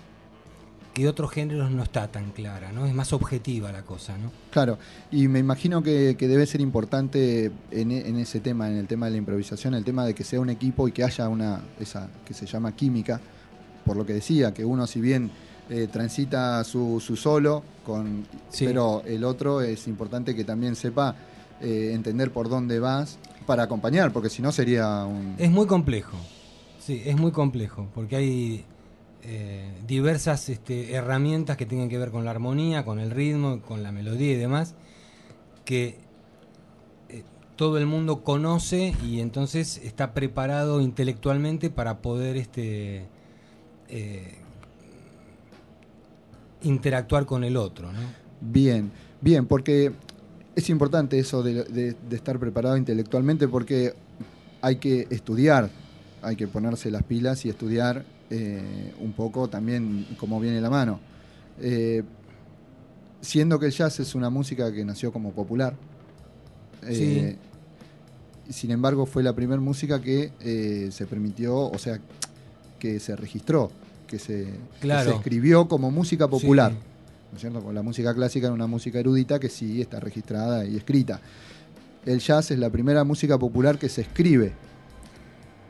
que 0.94 1.10
otros 1.10 1.32
géneros 1.32 1.72
no 1.72 1.84
está 1.84 2.10
tan 2.10 2.32
clara, 2.32 2.72
¿no? 2.72 2.86
Es 2.86 2.94
más 2.94 3.12
objetiva 3.12 3.72
la 3.72 3.82
cosa, 3.82 4.18
¿no? 4.18 4.32
Claro, 4.50 4.78
y 5.12 5.28
me 5.28 5.40
imagino 5.40 5.84
que, 5.84 6.16
que 6.18 6.28
debe 6.28 6.46
ser 6.46 6.62
importante 6.62 7.52
en, 7.72 7.92
en 7.92 8.18
ese 8.18 8.40
tema, 8.40 8.70
en 8.70 8.78
el 8.78 8.88
tema 8.88 9.08
de 9.08 9.14
la 9.14 9.18
improvisación, 9.18 9.74
el 9.74 9.84
tema 9.84 10.06
de 10.06 10.14
que 10.14 10.24
sea 10.24 10.40
un 10.40 10.50
equipo 10.50 10.88
y 10.88 10.94
que 10.94 11.04
haya 11.04 11.28
una, 11.28 11.62
esa 11.80 12.10
que 12.26 12.34
se 12.34 12.46
llama 12.46 12.74
química, 12.74 13.20
por 13.86 13.98
lo 13.98 14.06
que 14.06 14.14
decía, 14.14 14.54
que 14.54 14.64
uno 14.64 14.88
si 14.88 15.02
bien 15.02 15.32
eh, 15.70 15.88
transita 15.92 16.64
su, 16.64 17.00
su 17.00 17.16
solo, 17.16 17.64
con, 17.86 18.26
Sí. 18.50 18.66
pero 18.66 19.02
el 19.06 19.24
otro 19.24 19.62
es 19.62 19.88
importante 19.88 20.36
que 20.36 20.44
también 20.44 20.76
sepa 20.76 21.16
eh, 21.62 21.92
entender 21.94 22.32
por 22.32 22.50
dónde 22.50 22.80
vas 22.80 23.18
para 23.46 23.64
acompañar, 23.64 24.12
porque 24.12 24.30
si 24.30 24.42
no 24.42 24.52
sería 24.52 25.06
un... 25.06 25.36
Es 25.38 25.52
muy 25.52 25.66
complejo, 25.68 26.18
sí, 26.80 27.02
es 27.06 27.18
muy 27.18 27.32
complejo, 27.32 27.88
porque 27.94 28.16
hay 28.16 28.66
eh, 29.24 29.72
diversas 29.88 30.50
este, 30.50 30.94
herramientas 30.94 31.58
que 31.58 31.66
tienen 31.66 31.90
que 31.90 31.98
ver 31.98 32.12
con 32.12 32.26
la 32.26 32.32
armonía, 32.32 32.86
con 32.86 33.00
el 33.00 33.12
ritmo, 33.12 33.62
con 33.62 33.84
la 33.84 33.92
melodía 33.92 34.34
y 34.34 34.36
demás, 34.38 34.76
que 35.64 36.04
todo 37.56 37.78
el 37.78 37.86
mundo 37.86 38.22
conoce 38.24 38.94
y 39.04 39.22
entonces 39.22 39.80
está 39.84 40.14
preparado 40.14 40.82
intelectualmente 40.82 41.70
para 41.70 42.00
poder 42.00 42.36
este, 42.36 43.06
eh, 43.88 44.36
interactuar 46.64 47.26
con 47.26 47.44
el 47.44 47.58
otro. 47.58 47.92
¿no? 47.92 48.00
Bien, 48.42 48.92
bien, 49.22 49.46
porque 49.46 49.92
es 50.56 50.70
importante 50.70 51.20
eso 51.20 51.44
de, 51.44 51.64
de- 51.66 51.96
de 52.10 52.16
estar 52.16 52.40
preparado 52.40 52.78
intelectualmente 52.78 53.48
porque 53.48 53.94
hay 54.62 54.78
que 54.78 55.08
estudiar, 55.10 55.70
hay 56.22 56.36
que 56.36 56.48
ponerse 56.48 56.90
las 56.92 57.04
pilas 57.04 57.46
y 57.46 57.50
estudiar 57.50 58.04
eh, 58.30 58.94
un 59.00 59.14
poco 59.14 59.48
también 59.48 60.08
cómo 60.18 60.40
viene 60.40 60.60
la 60.62 60.70
mano. 60.70 61.00
Eh, 61.62 62.04
siendo 63.22 63.60
que 63.60 63.68
el 63.68 63.72
jazz 63.72 64.00
es 64.00 64.16
una 64.16 64.30
música 64.30 64.72
que 64.72 64.84
nació 64.86 65.12
como 65.12 65.32
popular, 65.32 65.76
eh, 66.84 67.38
sin 68.50 68.72
embargo 68.72 69.06
fue 69.06 69.24
la 69.24 69.34
primera 69.34 69.60
música 69.62 70.02
que 70.02 70.32
eh, 70.42 70.90
se 70.92 71.06
permitió, 71.08 71.56
o 71.58 71.78
sea, 71.78 72.00
que 72.80 73.00
se 73.00 73.16
registró, 73.16 73.72
que 74.08 74.20
se, 74.20 74.46
que 74.46 74.80
Claro. 74.82 75.10
se 75.12 75.16
escribió 75.18 75.68
como 75.68 75.92
música 75.92 76.28
popular. 76.28 76.72
Sí. 76.72 76.78
¿no 77.32 77.36
es 77.36 77.42
cierto? 77.42 77.62
Con 77.62 77.76
la 77.76 77.82
música 77.82 78.14
clásica 78.14 78.48
era 78.48 78.54
una 78.54 78.68
música 78.68 79.00
erudita 79.00 79.40
que 79.40 79.50
sí 79.50 79.82
está 79.82 80.00
registrada 80.00 80.66
y 80.66 80.78
escrita. 80.78 81.20
El 82.06 82.20
jazz 82.20 82.52
es 82.52 82.60
la 82.60 82.70
primera 82.70 83.04
música 83.04 83.38
popular 83.38 83.78
que 83.78 83.90
se 83.90 84.02
escribe. 84.02 84.54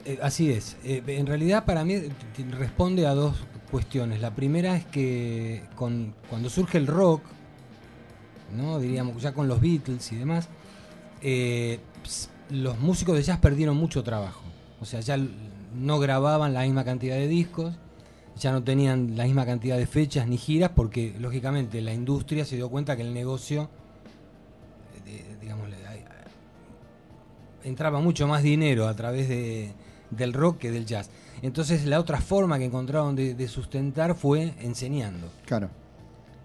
Eh, 0.06 0.20
así 0.22 0.52
es. 0.52 0.78
Eh, 0.84 1.02
en 1.08 1.26
realidad 1.26 1.66
para 1.66 1.84
mí 1.84 1.96
t- 2.00 2.46
responde 2.52 3.08
a 3.08 3.16
dos 3.16 3.36
cuestiones. 3.72 4.22
La 4.22 4.36
primera 4.36 4.76
es 4.76 4.86
que 4.86 5.64
con, 5.76 6.14
cuando 6.30 6.50
surge 6.50 6.78
el 6.78 6.86
rock, 6.88 7.22
¿no? 8.56 8.80
diríamos 8.80 9.22
ya 9.22 9.34
con 9.34 9.48
los 9.48 9.60
Beatles 9.60 10.12
y 10.12 10.18
demás, 10.18 10.50
eh, 11.22 11.80
los 12.52 12.78
músicos 12.80 13.16
de 13.18 13.24
jazz 13.24 13.40
perdieron 13.40 13.76
mucho 13.78 14.04
trabajo. 14.04 14.42
O 14.80 14.86
sea, 14.86 15.00
ya 15.00 15.18
no 15.76 16.00
grababan 16.00 16.54
la 16.54 16.62
misma 16.62 16.84
cantidad 16.84 17.16
de 17.16 17.28
discos, 17.28 17.74
ya 18.38 18.52
no 18.52 18.64
tenían 18.64 19.16
la 19.16 19.26
misma 19.26 19.46
cantidad 19.46 19.78
de 19.78 19.88
fechas 19.88 20.28
ni 20.28 20.38
giras, 20.38 20.72
porque 20.76 21.16
lógicamente 21.20 21.82
la 21.82 21.94
industria 21.94 22.46
se 22.46 22.56
dio 22.56 22.70
cuenta 22.70 22.96
que 22.96 23.02
el 23.02 23.14
negocio, 23.14 23.70
eh, 25.06 25.38
digamos, 25.42 25.70
entraba 27.64 28.00
mucho 28.00 28.28
más 28.28 28.44
dinero 28.44 28.88
a 28.88 28.96
través 28.96 29.28
de, 29.28 29.72
del 30.12 30.34
rock 30.34 30.60
que 30.60 30.72
del 30.72 30.86
jazz. 30.86 31.10
Entonces 31.42 31.86
la 31.86 32.00
otra 32.00 32.22
forma 32.22 32.58
que 32.58 32.66
encontraron 32.66 33.16
de, 33.16 33.34
de 33.34 33.48
sustentar 33.48 34.16
fue 34.16 34.54
enseñando. 34.62 35.30
Claro. 35.46 35.70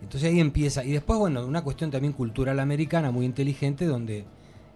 Entonces 0.02 0.30
ahí 0.30 0.40
empieza. 0.40 0.82
Y 0.82 0.92
después, 0.92 1.18
bueno, 1.18 1.44
una 1.44 1.62
cuestión 1.62 1.90
también 1.90 2.14
cultural 2.14 2.58
americana 2.58 3.10
muy 3.10 3.26
inteligente, 3.26 3.84
donde 3.84 4.24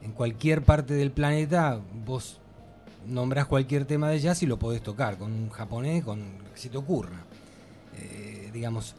en 0.02 0.12
cualquier 0.12 0.62
parte 0.62 0.94
del 0.94 1.10
planeta 1.10 1.80
vos 2.06 2.40
nombrás 3.06 3.46
cualquier 3.46 3.86
tema 3.86 4.10
de 4.10 4.20
jazz 4.20 4.42
y 4.42 4.46
lo 4.46 4.58
podés 4.58 4.82
tocar, 4.82 5.16
con 5.16 5.32
un 5.32 5.48
japonés, 5.48 6.04
con 6.04 6.43
que 6.54 6.60
se 6.60 6.68
te 6.70 6.76
ocurra. 6.78 7.24
Eh, 7.98 8.50
digamos, 8.52 8.94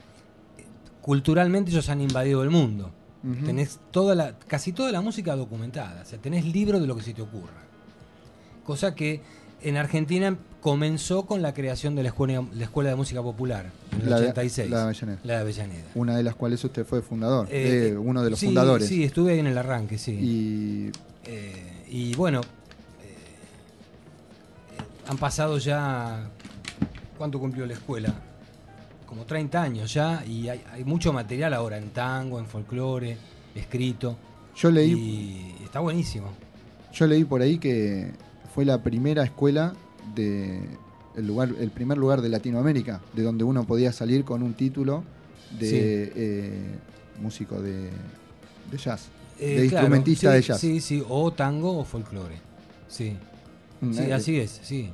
culturalmente 1.01 1.71
ellos 1.71 1.89
han 1.89 2.01
invadido 2.01 2.43
el 2.43 2.49
mundo. 2.49 2.91
Tenés 3.43 3.79
toda 3.89 4.13
la, 4.13 4.37
casi 4.37 4.71
toda 4.71 4.91
la 4.91 5.01
música 5.01 5.35
documentada, 5.35 6.03
o 6.03 6.05
sea, 6.05 6.19
tenés 6.19 6.45
libros 6.45 6.79
de 6.79 6.85
lo 6.85 6.95
que 6.95 7.01
se 7.01 7.11
te 7.15 7.23
ocurra. 7.23 7.63
Cosa 8.63 8.93
que 8.93 9.19
en 9.63 9.77
Argentina 9.77 10.37
comenzó 10.61 11.25
con 11.25 11.41
la 11.41 11.51
creación 11.55 11.95
de 11.95 12.03
la 12.03 12.09
Escuela, 12.09 12.45
la 12.53 12.63
escuela 12.65 12.91
de 12.91 12.95
Música 12.95 13.23
Popular, 13.23 13.71
en 13.93 14.01
el 14.01 14.09
La 14.11 14.19
de- 14.19 14.27
86. 14.29 14.69
la 14.69 14.77
de 14.77 14.83
Avellaneda. 14.83 15.19
La 15.23 15.33
de 15.33 15.39
Avellaneda. 15.39 15.85
Una 15.95 16.15
de 16.17 16.21
las 16.21 16.35
cuales 16.35 16.63
usted 16.63 16.85
fue 16.85 17.01
fundador, 17.01 17.47
Eh, 17.49 17.93
eh, 17.93 17.97
uno 17.97 18.21
de 18.21 18.29
los 18.29 18.37
sí, 18.37 18.45
fundadores. 18.45 18.87
Sí, 18.87 19.03
estuve 19.03 19.31
ahí 19.33 19.39
en 19.39 19.47
el 19.47 19.57
arranque, 19.57 19.97
sí. 19.97 20.11
Y 20.11 20.91
y 21.89 22.13
bueno, 22.15 22.41
han 25.07 25.17
pasado 25.17 25.57
ya. 25.57 26.29
¿Cuánto 27.17 27.39
cumplió 27.39 27.65
la 27.65 27.73
escuela? 27.73 28.13
Como 29.05 29.25
30 29.25 29.61
años 29.61 29.93
ya, 29.93 30.23
y 30.25 30.49
hay, 30.49 30.63
hay 30.71 30.83
mucho 30.83 31.13
material 31.13 31.53
ahora 31.53 31.77
en 31.77 31.89
tango, 31.91 32.39
en 32.39 32.47
folclore, 32.47 33.17
escrito. 33.53 34.17
yo 34.55 34.71
leí, 34.71 34.91
Y 35.59 35.63
está 35.63 35.79
buenísimo. 35.79 36.27
yo 36.93 37.05
leí 37.07 37.23
por 37.23 37.41
ahí 37.41 37.57
que 37.57 38.11
fue 38.53 38.65
la 38.65 38.81
primera 38.81 39.23
escuela 39.23 39.73
de 40.15 40.59
el 41.15 41.27
lugar, 41.27 41.53
el 41.59 41.71
primer 41.71 41.97
lugar 41.97 42.21
de 42.21 42.29
Latinoamérica, 42.29 42.99
de 43.13 43.23
donde 43.23 43.43
uno 43.43 43.63
podía 43.65 43.93
salir 43.93 44.25
con 44.25 44.41
un 44.43 44.53
título 44.53 45.03
de 45.59 45.69
Sí. 45.69 46.11
eh, 46.15 46.75
músico 47.21 47.61
de, 47.61 47.89
de 48.71 48.77
jazz, 48.77 49.07
Eh, 49.39 49.45
de 49.61 49.67
claro, 49.69 49.85
instrumentista 49.85 50.29
sí, 50.31 50.35
de 50.35 50.41
jazz. 50.41 50.59
Sí, 50.59 50.81
sí, 50.81 51.03
o 51.07 51.31
tango 51.31 51.77
o 51.77 51.85
folclore. 51.85 52.35
Sí, 52.89 53.15
Mm, 53.81 53.93
sí 53.93 54.01
eh, 54.03 54.13
así 54.13 54.39
es, 54.39 54.59
sí. 54.63 54.89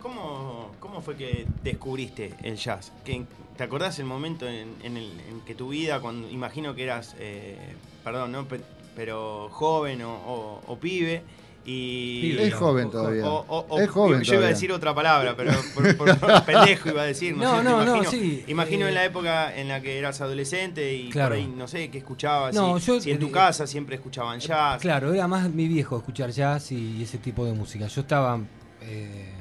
¿Cómo, 0.00 0.53
¿Cómo 0.94 1.02
fue 1.04 1.16
que 1.16 1.44
descubriste 1.64 2.34
el 2.44 2.54
jazz? 2.54 2.92
¿Que- 3.04 3.24
¿Te 3.56 3.64
acordás 3.64 3.98
el 3.98 4.04
momento 4.04 4.46
en, 4.46 4.76
en 4.84 4.96
el, 4.96 5.10
en 5.28 5.40
que 5.44 5.56
tu 5.56 5.70
vida, 5.70 5.98
cuando 5.98 6.30
imagino 6.30 6.72
que 6.76 6.84
eras, 6.84 7.16
eh, 7.18 7.56
perdón, 8.04 8.30
¿no? 8.30 8.46
Pe- 8.46 8.60
pero 8.94 9.48
joven 9.50 10.02
o, 10.02 10.12
o- 10.14 10.62
o 10.68 10.78
pibe, 10.78 11.20
y... 11.64 12.20
Pibe, 12.20 12.44
Es 12.46 12.52
no, 12.52 12.58
joven 12.60 12.90
todavía. 12.92 13.26
O- 13.26 13.44
o- 13.48 13.66
o- 13.70 13.80
es 13.80 13.90
joven 13.90 14.22
Yo 14.22 14.34
iba 14.34 14.44
a 14.44 14.50
decir 14.50 14.70
otra 14.70 14.94
palabra, 14.94 15.34
pero 15.36 15.50
por, 15.74 15.96
por- 15.96 16.16
por 16.16 16.44
pendejo 16.46 16.90
iba 16.90 17.02
a 17.02 17.06
decir. 17.06 17.36
No, 17.36 17.42
No, 17.42 17.58
sé, 17.58 17.64
no, 17.64 17.84
no, 17.84 17.96
imagino, 17.96 18.10
sí, 18.12 18.44
Imagino 18.46 18.86
eh, 18.86 18.90
en 18.90 18.94
la 18.94 19.04
época 19.04 19.56
en 19.56 19.66
la 19.66 19.80
que 19.80 19.98
eras 19.98 20.20
adolescente 20.20 20.94
y 20.94 21.10
Claro. 21.10 21.30
por 21.30 21.38
ahí, 21.38 21.46
no 21.56 21.66
sé, 21.66 21.90
qué 21.90 21.98
escuchabas. 21.98 22.54
No, 22.54 22.78
si, 22.78 22.86
yo- 22.86 23.00
si 23.00 23.10
en 23.10 23.18
tu 23.18 23.26
eh, 23.26 23.32
casa 23.32 23.66
siempre 23.66 23.96
escuchaban 23.96 24.38
jazz. 24.38 24.80
Claro, 24.80 25.12
era 25.12 25.26
más 25.26 25.50
mi 25.50 25.66
viejo 25.66 25.96
escuchar 25.96 26.30
jazz 26.30 26.70
y, 26.70 27.02
ese 27.02 27.18
tipo 27.18 27.44
de 27.44 27.52
música. 27.52 27.88
Yo 27.88 28.00
estaba. 28.02 28.38
eh, 28.80 29.32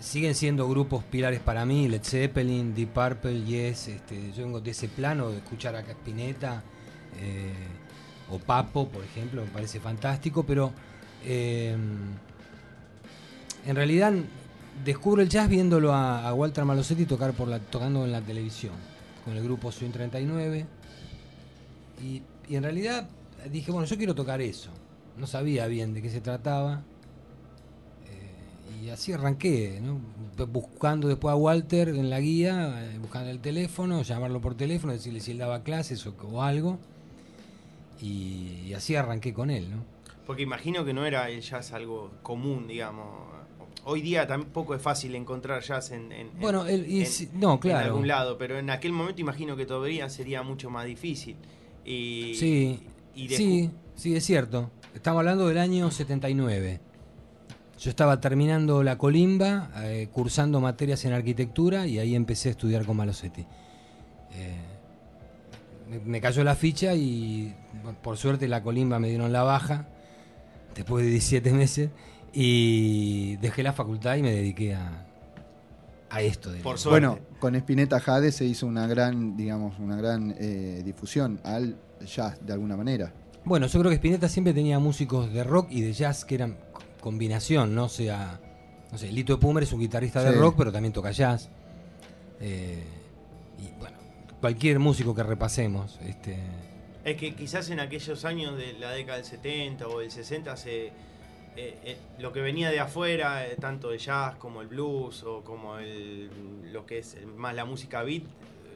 siguen 0.00 0.34
siendo 0.34 0.68
grupos 0.68 1.04
pilares 1.04 1.40
para 1.40 1.64
mí: 1.64 1.88
Led 1.88 2.02
Zeppelin, 2.02 2.74
Deep 2.74 2.90
Purple, 2.90 3.44
Yes. 3.44 3.88
Este, 3.88 4.32
yo 4.32 4.44
vengo 4.44 4.60
de 4.60 4.70
ese 4.70 4.88
plano 4.88 5.30
de 5.30 5.38
escuchar 5.38 5.76
a 5.76 5.80
Spinetta 5.80 6.62
eh, 7.20 7.52
o 8.30 8.38
Papo, 8.38 8.88
por 8.88 9.04
ejemplo, 9.04 9.42
me 9.44 9.50
parece 9.50 9.80
fantástico, 9.80 10.44
pero. 10.44 10.72
eh, 11.24 11.76
en 13.66 13.74
realidad 13.74 14.12
descubro 14.84 15.22
el 15.22 15.28
jazz 15.28 15.48
viéndolo 15.48 15.92
a, 15.92 16.32
Walter 16.32 16.64
Malosetti 16.64 17.04
tocar 17.04 17.32
por 17.32 17.48
la, 17.48 17.58
tocando 17.58 18.04
en 18.04 18.12
la 18.12 18.20
televisión 18.20 18.74
con 19.24 19.36
el 19.36 19.42
grupo 19.42 19.72
Swing 19.72 19.90
39 19.90 20.66
y, 22.02 22.22
y 22.48 22.56
en 22.56 22.62
realidad 22.62 23.08
dije, 23.50 23.72
bueno, 23.72 23.86
yo 23.86 23.96
quiero 23.96 24.14
tocar 24.14 24.40
eso. 24.40 24.70
No 25.16 25.26
sabía 25.26 25.66
bien 25.66 25.94
de 25.94 26.02
qué 26.02 26.10
se 26.10 26.20
trataba. 26.20 26.82
Eh, 28.86 28.88
y 28.88 28.90
así 28.90 29.12
arranqué, 29.12 29.80
¿no? 29.82 30.00
buscando 30.46 31.08
después 31.08 31.32
a 31.32 31.36
Walter 31.36 31.88
en 31.88 32.10
la 32.10 32.20
guía, 32.20 32.84
eh, 32.92 32.98
buscando 32.98 33.30
el 33.30 33.40
teléfono, 33.40 34.02
llamarlo 34.02 34.40
por 34.40 34.54
teléfono, 34.54 34.92
decirle 34.92 35.20
si 35.20 35.32
él 35.32 35.38
daba 35.38 35.62
clases 35.62 36.06
o, 36.06 36.14
o 36.30 36.42
algo. 36.42 36.78
Y, 38.00 38.62
y 38.66 38.74
así 38.74 38.94
arranqué 38.94 39.32
con 39.32 39.50
él, 39.50 39.70
¿no? 39.70 39.78
Porque 40.26 40.42
imagino 40.42 40.84
que 40.84 40.92
no 40.92 41.06
era 41.06 41.30
el 41.30 41.40
jazz 41.40 41.72
algo 41.72 42.10
común, 42.22 42.66
digamos. 42.66 43.06
Hoy 43.84 44.02
día 44.02 44.26
tampoco 44.26 44.74
es 44.74 44.82
fácil 44.82 45.14
encontrar 45.14 45.62
jazz 45.62 45.92
en, 45.92 46.10
en- 46.12 46.26
en- 46.28 46.40
Bueno, 46.40 46.66
el- 46.66 46.90
y 46.90 47.02
en- 47.02 47.40
no, 47.40 47.52
en 47.52 47.58
claro. 47.58 47.86
algún 47.86 48.08
lado, 48.08 48.36
pero 48.36 48.58
en 48.58 48.68
aquel 48.70 48.92
momento 48.92 49.20
imagino 49.20 49.56
que 49.56 49.64
todavía 49.64 50.08
sería 50.10 50.42
mucho 50.42 50.68
más 50.70 50.84
difícil. 50.86 51.36
Y, 51.84 52.34
Sí, 52.34 52.80
y 53.14 53.28
sí, 53.28 53.70
sí, 53.94 54.16
es 54.16 54.24
cierto. 54.24 54.70
Estamos 54.94 55.20
hablando 55.20 55.46
del 55.46 55.58
año 55.58 55.90
79. 55.90 56.80
Yo 57.78 57.90
estaba 57.90 58.20
terminando 58.20 58.82
la 58.82 58.96
colimba, 58.96 59.70
eh, 59.82 60.08
cursando 60.10 60.60
materias 60.60 61.04
en 61.04 61.12
arquitectura 61.12 61.86
y 61.86 61.98
ahí 61.98 62.14
empecé 62.14 62.48
a 62.48 62.52
estudiar 62.52 62.86
con 62.86 62.96
Malosetti. 62.96 63.42
Eh, 64.32 64.56
me, 65.90 65.98
me 66.00 66.20
cayó 66.20 66.42
la 66.42 66.54
ficha 66.54 66.94
y 66.94 67.54
bueno, 67.82 67.98
por 68.02 68.16
suerte 68.16 68.48
la 68.48 68.62
colimba 68.62 68.98
me 68.98 69.08
dieron 69.08 69.32
la 69.32 69.42
baja 69.42 69.86
después 70.74 71.04
de 71.04 71.10
17 71.10 71.52
meses 71.52 71.90
y 72.32 73.36
dejé 73.36 73.62
la 73.62 73.72
facultad 73.72 74.16
y 74.16 74.22
me 74.22 74.32
dediqué 74.32 74.74
a, 74.74 75.06
a 76.10 76.22
esto. 76.22 76.50
de- 76.50 76.60
Por 76.60 76.78
suerte. 76.78 77.06
Bueno, 77.06 77.20
con 77.38 77.54
Spinetta 77.56 78.00
Jade 78.00 78.32
se 78.32 78.46
hizo 78.46 78.66
una 78.66 78.86
gran, 78.86 79.36
digamos, 79.36 79.78
una 79.78 79.96
gran 79.96 80.34
eh, 80.38 80.82
difusión 80.84 81.40
al 81.44 81.76
jazz 82.06 82.38
de 82.44 82.52
alguna 82.54 82.76
manera. 82.76 83.12
Bueno, 83.44 83.66
yo 83.68 83.78
creo 83.78 83.90
que 83.90 83.96
Spinetta 83.96 84.28
siempre 84.28 84.52
tenía 84.54 84.78
músicos 84.78 85.32
de 85.32 85.44
rock 85.44 85.68
y 85.70 85.80
de 85.82 85.92
jazz 85.92 86.24
que 86.24 86.34
eran 86.34 86.56
combinación, 87.06 87.72
¿no? 87.72 87.84
O 87.84 87.88
sea, 87.88 88.40
no 88.90 88.98
sé, 88.98 89.12
Lito 89.12 89.32
de 89.34 89.38
Pumer 89.38 89.62
es 89.62 89.72
un 89.72 89.78
guitarrista 89.78 90.24
de 90.24 90.32
rock, 90.32 90.56
pero 90.58 90.72
también 90.72 90.92
toca 90.92 91.12
jazz. 91.12 91.48
Eh, 92.40 92.82
y 93.60 93.78
bueno, 93.78 93.96
cualquier 94.40 94.80
músico 94.80 95.14
que 95.14 95.22
repasemos, 95.22 96.00
este, 96.04 96.36
Es 97.04 97.16
que 97.16 97.36
quizás 97.36 97.70
en 97.70 97.78
aquellos 97.78 98.24
años 98.24 98.58
de 98.58 98.72
la 98.72 98.90
década 98.90 99.18
del 99.18 99.24
70 99.24 99.86
o 99.86 100.00
del 100.00 100.10
60 100.10 100.56
se, 100.56 100.86
eh, 100.86 100.92
eh, 101.54 101.96
lo 102.18 102.32
que 102.32 102.40
venía 102.40 102.70
de 102.70 102.80
afuera, 102.80 103.46
eh, 103.46 103.54
tanto 103.54 103.92
el 103.92 104.00
jazz 104.00 104.34
como 104.34 104.60
el 104.60 104.66
blues 104.66 105.22
o 105.22 105.44
como 105.44 105.78
el, 105.78 106.28
lo 106.72 106.86
que 106.86 106.98
es 106.98 107.24
más 107.36 107.54
la 107.54 107.64
música 107.64 108.02
beat, 108.02 108.24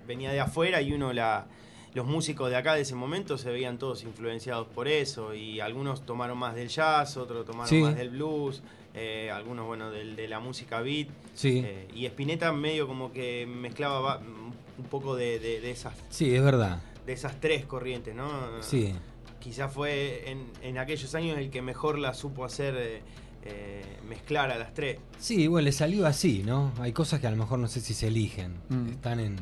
venía 0.07 0.31
de 0.31 0.39
afuera 0.39 0.81
y 0.81 0.93
uno 0.93 1.13
la... 1.13 1.49
Los 1.95 2.07
músicos 2.07 2.51
de 2.51 2.57
acá 2.57 2.75
de 2.75 2.83
ese 2.83 2.95
momento 2.95 3.37
se 3.37 3.51
veían 3.51 3.77
todos 3.79 4.03
influenciados 4.05 4.67
por 4.69 4.87
eso 4.87 5.35
y 5.35 5.59
algunos 5.61 6.07
tomaron 6.07 6.39
más 6.39 6.55
del 6.55 6.69
jazz, 6.69 7.17
otros 7.17 7.45
tomaron 7.45 7.69
Sí. 7.69 7.81
más 7.83 7.97
del 7.97 8.11
blues, 8.11 8.63
eh, 8.95 9.31
algunos 9.33 9.67
bueno 9.67 9.91
del- 9.91 10.15
de 10.17 10.29
la 10.29 10.39
música 10.41 10.81
beat 10.83 11.09
sí, 11.35 11.63
eh, 11.65 11.89
y 11.95 12.07
Spinetta 12.07 12.53
medio 12.53 12.87
como 12.87 13.13
que 13.13 13.47
mezclaba 13.47 14.19
un 14.19 14.85
poco 14.91 15.15
de, 15.17 15.39
de- 15.41 15.61
de 15.61 15.71
esas 15.71 15.95
sí, 16.11 16.35
es 16.35 16.43
verdad, 16.43 16.81
de 17.07 17.13
esas 17.13 17.41
tres 17.41 17.65
corrientes, 17.67 18.15
¿no? 18.15 18.63
sí. 18.63 18.95
Quizás 19.41 19.73
fue 19.73 20.31
en, 20.31 20.47
en 20.63 20.77
aquellos 20.77 21.15
años 21.15 21.39
el 21.39 21.49
que 21.51 21.63
mejor 21.63 21.99
la 21.99 22.13
supo 22.15 22.45
hacer 22.45 22.75
eh, 22.77 23.03
eh, 23.45 23.83
mezclar 24.07 24.51
a 24.51 24.59
las 24.59 24.75
tres. 24.75 24.99
Sí, 25.19 25.47
bueno, 25.47 25.65
le 25.65 25.73
salió 25.73 26.07
así, 26.07 26.43
¿no? 26.45 26.73
Hay 26.79 26.93
cosas 26.93 27.21
que 27.21 27.27
a 27.27 27.31
lo 27.31 27.39
mejor 27.39 27.59
no 27.59 27.67
sé 27.67 27.81
si 27.81 27.95
se 27.95 28.09
eligen, 28.09 28.53
Mm. 28.69 28.89
están 28.91 29.19
en 29.19 29.37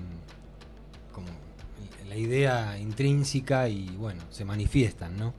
como 1.12 1.26
en 1.26 1.34
la 2.08 2.16
idea 2.16 2.78
intrínseca 2.78 3.68
y 3.68 3.86
bueno, 3.98 4.22
se 4.30 4.44
manifiestan, 4.44 5.16
¿no? 5.16 5.34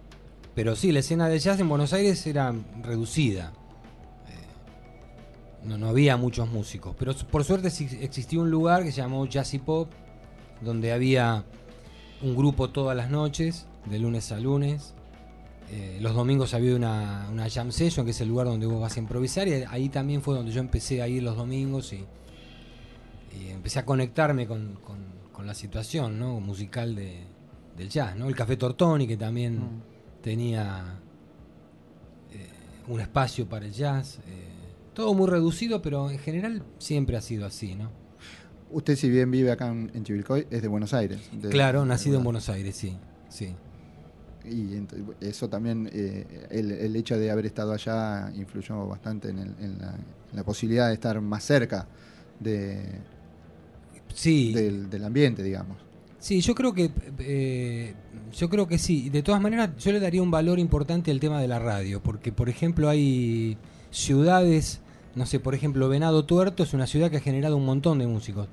Pero 0.56 0.76
sí, 0.76 0.92
la 0.92 1.00
escena 1.00 1.28
de 1.30 1.40
jazz 1.40 1.60
en 1.60 1.70
Buenos 1.70 1.94
Aires 1.94 2.26
era 2.28 2.54
reducida. 2.84 3.54
Eh, 4.28 5.68
No, 5.68 5.78
no 5.78 5.88
había 5.90 6.18
muchos 6.18 6.50
músicos, 6.50 6.96
pero 6.98 7.14
por 7.32 7.44
suerte 7.44 7.68
existía 7.68 8.40
un 8.40 8.50
lugar 8.52 8.84
que 8.84 8.92
se 8.92 9.02
llamó 9.02 9.26
Jazzy 9.26 9.60
Pop, 9.60 9.90
donde 10.62 10.92
había 10.92 11.44
un 12.22 12.36
grupo 12.36 12.70
todas 12.70 12.96
las 12.98 13.10
noches, 13.10 13.66
de 13.86 14.00
lunes 14.00 14.32
a 14.32 14.40
lunes. 14.40 14.94
Eh, 15.72 16.00
los 16.02 16.16
domingos 16.16 16.54
había 16.54 16.76
una, 16.76 17.28
una 17.32 17.50
jam 17.50 17.72
session, 17.72 18.04
que 18.06 18.12
es 18.12 18.22
el 18.22 18.28
lugar 18.28 18.48
donde 18.48 18.66
vos 18.66 18.82
vas 18.82 18.96
a 18.98 19.00
improvisar, 19.00 19.48
y 19.48 19.54
ahí 19.70 19.88
también 19.90 20.22
fue 20.22 20.36
donde 20.36 20.52
yo 20.52 20.60
empecé 20.60 21.02
a 21.02 21.08
ir 21.08 21.22
los 21.24 21.38
domingos 21.38 21.94
y, 21.94 22.04
y 23.40 23.50
empecé 23.50 23.80
a 23.80 23.86
conectarme 23.86 24.48
con, 24.48 24.80
con- 24.84 25.09
con 25.40 25.48
la 25.48 25.54
situación 25.54 26.20
¿no? 26.20 26.42
musical 26.42 26.94
de, 26.96 27.22
del 27.78 27.88
jazz. 27.88 28.14
¿no? 28.18 28.28
El 28.28 28.36
Café 28.36 28.58
Tortoni, 28.58 29.08
que 29.08 29.16
también 29.16 29.62
tenía 30.22 31.00
eh, 32.34 32.50
un 32.90 33.00
espacio 33.00 33.48
para 33.48 33.66
el 33.66 33.72
jazz. 33.72 34.18
eh, 34.28 34.50
todo 34.94 35.14
muy 35.14 35.30
reducido, 35.30 35.82
pero 35.82 36.12
en 36.12 36.20
general 36.20 36.62
siempre 36.78 37.16
ha 37.16 37.22
sido 37.22 37.46
así. 37.46 37.74
¿no? 37.74 37.90
Usted, 38.70 38.98
si 38.98 39.10
bien 39.10 39.32
vive 39.32 39.50
acá 39.50 39.70
en, 39.70 39.90
en 39.94 40.04
Chivilcoy, 40.04 40.46
es 40.52 40.62
de 40.62 40.68
Buenos 40.68 40.94
Aires. 40.94 41.22
de- 41.32 41.48
claro, 41.48 41.84
de- 41.84 41.88
nacido 41.88 42.18
en 42.18 42.26
Buenos 42.26 42.50
Aires, 42.50 42.76
sí. 42.76 42.98
sí. 43.30 43.56
Y 44.44 44.84
eso 45.22 45.48
también, 45.48 45.90
eh, 45.94 46.48
el, 46.52 46.72
el 46.72 46.96
hecho 46.98 47.18
de 47.18 47.32
haber 47.32 47.46
estado 47.46 47.72
allá 47.72 48.30
influyó 48.36 48.86
bastante 48.88 49.30
en, 49.30 49.40
el- 49.40 49.56
en 49.62 49.78
la, 49.80 49.96
en 49.96 50.36
la 50.36 50.44
posibilidad 50.44 50.90
de 50.90 50.96
estar 50.96 51.22
más 51.22 51.46
cerca 51.46 51.88
de, 52.42 52.84
Sí, 54.14 54.54
del, 54.54 54.90
del 54.90 55.04
ambiente, 55.06 55.44
digamos. 55.44 55.78
Sí, 56.20 56.42
yo 56.42 56.54
creo 56.56 56.74
que 56.74 56.92
eh, 57.20 57.94
yo 58.38 58.50
creo 58.50 58.68
que 58.68 58.78
sí. 58.78 59.10
De 59.10 59.24
todas 59.24 59.40
maneras, 59.42 59.70
yo 59.80 59.92
le 59.92 60.00
daría 60.02 60.22
un 60.22 60.32
valor 60.32 60.60
importante 60.60 61.12
al 61.12 61.20
tema 61.20 61.40
de 61.42 61.48
la 61.48 61.60
radio, 61.60 62.02
porque 62.04 62.32
por 62.34 62.50
ejemplo 62.50 62.90
hay 62.90 63.58
ciudades, 63.92 64.82
no 65.16 65.26
sé, 65.26 65.40
por 65.40 65.56
ejemplo, 65.56 65.88
Venado 65.90 66.26
Tuerto 66.26 66.64
es 66.64 66.74
una 66.74 66.88
ciudad 66.88 67.10
que 67.12 67.18
ha 67.18 67.22
generado 67.22 67.56
un 67.58 67.66
montón 67.66 68.00
de 68.00 68.08
músicos. 68.08 68.48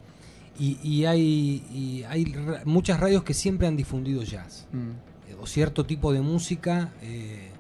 Y, 0.58 0.78
y 0.82 1.04
hay, 1.04 1.62
y 1.72 2.02
hay 2.08 2.24
ra- 2.32 2.62
muchas 2.64 2.98
radios 3.00 3.22
que 3.24 3.34
siempre 3.34 3.66
han 3.66 3.76
difundido 3.76 4.22
jazz 4.22 4.66
Mm. 4.72 5.30
eh, 5.30 5.36
o 5.40 5.46
cierto 5.46 5.84
tipo 5.86 6.12
de 6.12 6.20
música. 6.22 6.92
eh, 7.02 7.50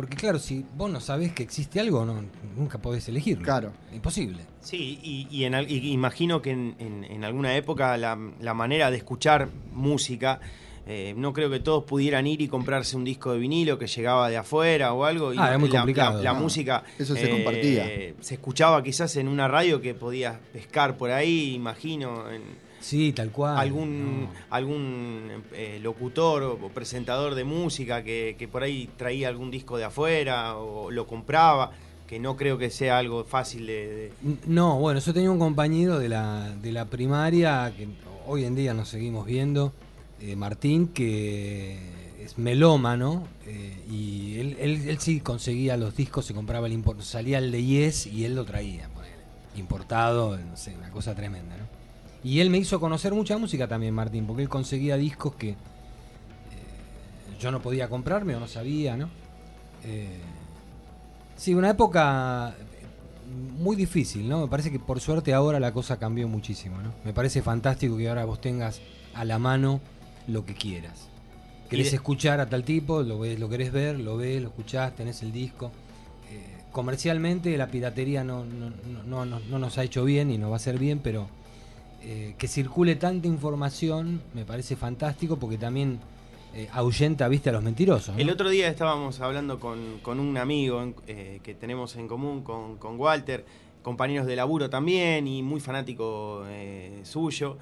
porque 0.00 0.16
claro, 0.16 0.38
si 0.38 0.64
vos 0.78 0.90
no 0.90 0.98
sabés 0.98 1.32
que 1.34 1.42
existe 1.42 1.78
algo, 1.78 2.06
no, 2.06 2.24
nunca 2.56 2.78
podés 2.78 3.06
elegirlo. 3.10 3.44
Claro. 3.44 3.72
Imposible. 3.92 4.38
Sí, 4.60 4.98
y, 5.02 5.28
y 5.30 5.44
en 5.44 5.54
al- 5.54 5.70
y 5.70 5.92
imagino 5.92 6.40
que 6.40 6.52
en, 6.52 6.74
en- 6.78 7.04
en 7.04 7.22
alguna 7.22 7.54
época 7.54 7.94
la, 7.98 8.18
la 8.40 8.54
manera 8.54 8.90
de 8.90 8.96
escuchar 8.96 9.50
música, 9.74 10.40
eh, 10.86 11.12
no 11.14 11.34
creo 11.34 11.50
que 11.50 11.60
todos 11.60 11.84
pudieran 11.84 12.26
ir 12.26 12.40
y 12.40 12.48
comprarse 12.48 12.96
un 12.96 13.04
disco 13.04 13.34
de 13.34 13.38
vinilo 13.40 13.78
que 13.78 13.86
llegaba 13.88 14.30
de 14.30 14.38
afuera 14.38 14.94
o 14.94 15.04
algo. 15.04 15.34
Y 15.34 15.36
Ah, 15.38 15.48
era 15.48 15.58
muy 15.58 15.68
la, 15.68 15.80
complicado. 15.80 16.16
La, 16.16 16.24
la 16.24 16.32
No, 16.32 16.40
música. 16.40 16.82
eso 16.98 17.14
se 17.14 17.26
eh, 17.26 17.30
compartía. 17.30 17.84
Se 18.22 18.34
escuchaba 18.36 18.82
quizás 18.82 19.14
en 19.16 19.28
una 19.28 19.48
radio 19.48 19.82
que 19.82 19.92
podías 19.92 20.38
pescar 20.50 20.96
por 20.96 21.10
ahí, 21.10 21.52
imagino. 21.54 22.30
En, 22.30 22.40
Sí, 22.80 23.12
tal 23.12 23.30
cual. 23.30 23.58
algún 23.58 24.22
no. 24.24 24.30
algún 24.48 25.30
eh, 25.52 25.78
locutor 25.82 26.42
o, 26.42 26.56
presentador 26.70 27.34
de 27.34 27.44
música 27.44 28.02
que, 28.02 28.36
que 28.38 28.48
por 28.48 28.62
ahí 28.62 28.88
traía 28.96 29.28
algún 29.28 29.50
disco 29.50 29.76
de 29.76 29.84
afuera 29.84 30.56
o 30.56 30.90
lo 30.90 31.06
compraba, 31.06 31.72
que 32.06 32.18
no 32.18 32.36
creo 32.36 32.56
que 32.58 32.70
sea 32.70 32.98
algo 32.98 33.24
fácil 33.24 33.66
de... 33.66 34.12
de- 34.22 34.36
No, 34.46 34.78
bueno, 34.78 34.98
yo 35.00 35.12
tenía 35.12 35.30
un 35.30 35.38
compañero 35.38 35.98
de 35.98 36.08
la, 36.08 36.54
de 36.56 36.72
la 36.72 36.86
primaria 36.86 37.72
que 37.76 37.86
hoy 38.26 38.44
en 38.44 38.54
día 38.56 38.72
nos 38.74 38.88
seguimos 38.88 39.26
viendo, 39.26 39.72
eh, 40.20 40.34
Martín, 40.34 40.88
que 40.88 41.78
es 42.24 42.38
melómano 42.38 43.26
eh, 43.46 43.76
y 43.90 44.38
él, 44.40 44.56
él, 44.58 44.88
él 44.88 44.98
sí 44.98 45.20
conseguía 45.20 45.76
los 45.76 45.94
discos, 45.96 46.24
se 46.26 46.34
compraba 46.34 46.66
el 46.66 46.72
import, 46.72 47.00
salía 47.02 47.38
el 47.38 47.52
de 47.52 47.62
Yes 47.64 48.06
y 48.06 48.24
él 48.24 48.34
lo 48.34 48.44
traía, 48.44 48.88
importado, 49.56 50.38
no 50.38 50.56
sé, 50.56 50.74
una 50.76 50.90
cosa 50.90 51.14
tremenda. 51.14 51.56
Y 52.22 52.40
él 52.40 52.50
me 52.50 52.58
hizo 52.58 52.78
conocer 52.80 53.14
mucha 53.14 53.38
música 53.38 53.66
también, 53.66 53.94
Martín, 53.94 54.26
porque 54.26 54.42
él 54.42 54.48
conseguía 54.48 54.96
discos 54.96 55.34
que 55.36 55.50
eh, 55.50 55.56
yo 57.40 57.50
no 57.50 57.60
podía 57.62 57.88
comprarme 57.88 58.34
o 58.36 58.40
no 58.40 58.46
sabía, 58.48 58.96
¿no? 58.96 59.08
Eh, 59.84 60.18
sí, 61.36 61.54
una 61.54 61.70
época 61.70 62.54
muy 63.58 63.76
difícil, 63.76 64.28
¿no? 64.28 64.40
Me 64.42 64.48
parece 64.48 64.70
que 64.70 64.78
por 64.78 65.00
suerte 65.00 65.32
ahora 65.32 65.60
la 65.60 65.72
cosa 65.72 65.98
cambió 65.98 66.28
muchísimo, 66.28 66.76
¿no? 66.82 66.92
Me 67.04 67.12
parece 67.12 67.42
fantástico 67.42 67.96
que 67.96 68.08
ahora 68.08 68.24
vos 68.24 68.40
tengas 68.40 68.80
a 69.14 69.24
la 69.24 69.38
mano 69.38 69.80
lo 70.26 70.44
que 70.44 70.54
quieras. 70.54 71.08
Querés 71.70 71.90
de- 71.92 71.96
escuchar 71.96 72.40
a 72.40 72.48
tal 72.48 72.64
tipo, 72.64 73.02
lo 73.02 73.20
ves, 73.20 73.38
lo 73.38 73.48
querés 73.48 73.72
ver, 73.72 73.98
lo 74.00 74.16
ves, 74.16 74.42
lo 74.42 74.48
escuchás, 74.48 74.94
tenés 74.94 75.22
el 75.22 75.32
disco. 75.32 75.70
Eh, 76.30 76.64
comercialmente 76.72 77.56
la 77.56 77.68
piratería 77.68 78.24
no, 78.24 78.44
no, 78.44 78.70
no- 78.70 79.02
no- 79.04 79.24
no- 79.24 79.40
no 79.40 79.58
nos 79.58 79.78
ha 79.78 79.84
hecho 79.84 80.04
bien 80.04 80.30
y 80.30 80.36
no 80.38 80.50
va 80.50 80.56
a 80.56 80.58
hacer 80.58 80.78
bien, 80.78 80.98
pero 80.98 81.28
eh, 82.02 82.34
que 82.38 82.48
circule 82.48 82.96
tanta 82.96 83.28
información 83.28 84.22
me 84.34 84.44
parece 84.44 84.76
fantástico 84.76 85.36
porque 85.36 85.58
también 85.58 86.00
eh, 86.52 86.68
ahuyenta, 86.72 87.28
viste, 87.28 87.50
a 87.50 87.52
los 87.52 87.62
mentirosos. 87.62 88.16
¿no? 88.16 88.20
El 88.20 88.28
otro 88.28 88.48
día 88.50 88.66
estábamos 88.68 89.20
hablando 89.20 89.60
con, 89.60 89.98
con 90.02 90.18
un 90.18 90.36
amigo 90.36 90.94
eh, 91.06 91.40
que 91.44 91.54
tenemos 91.54 91.94
en 91.94 92.08
común, 92.08 92.42
con, 92.42 92.76
con 92.76 92.98
Walter, 92.98 93.44
compañeros 93.82 94.26
de 94.26 94.34
laburo 94.34 94.68
también 94.68 95.28
y 95.28 95.42
muy 95.42 95.60
fanático 95.60 96.42
eh, 96.48 97.00
suyo, 97.04 97.56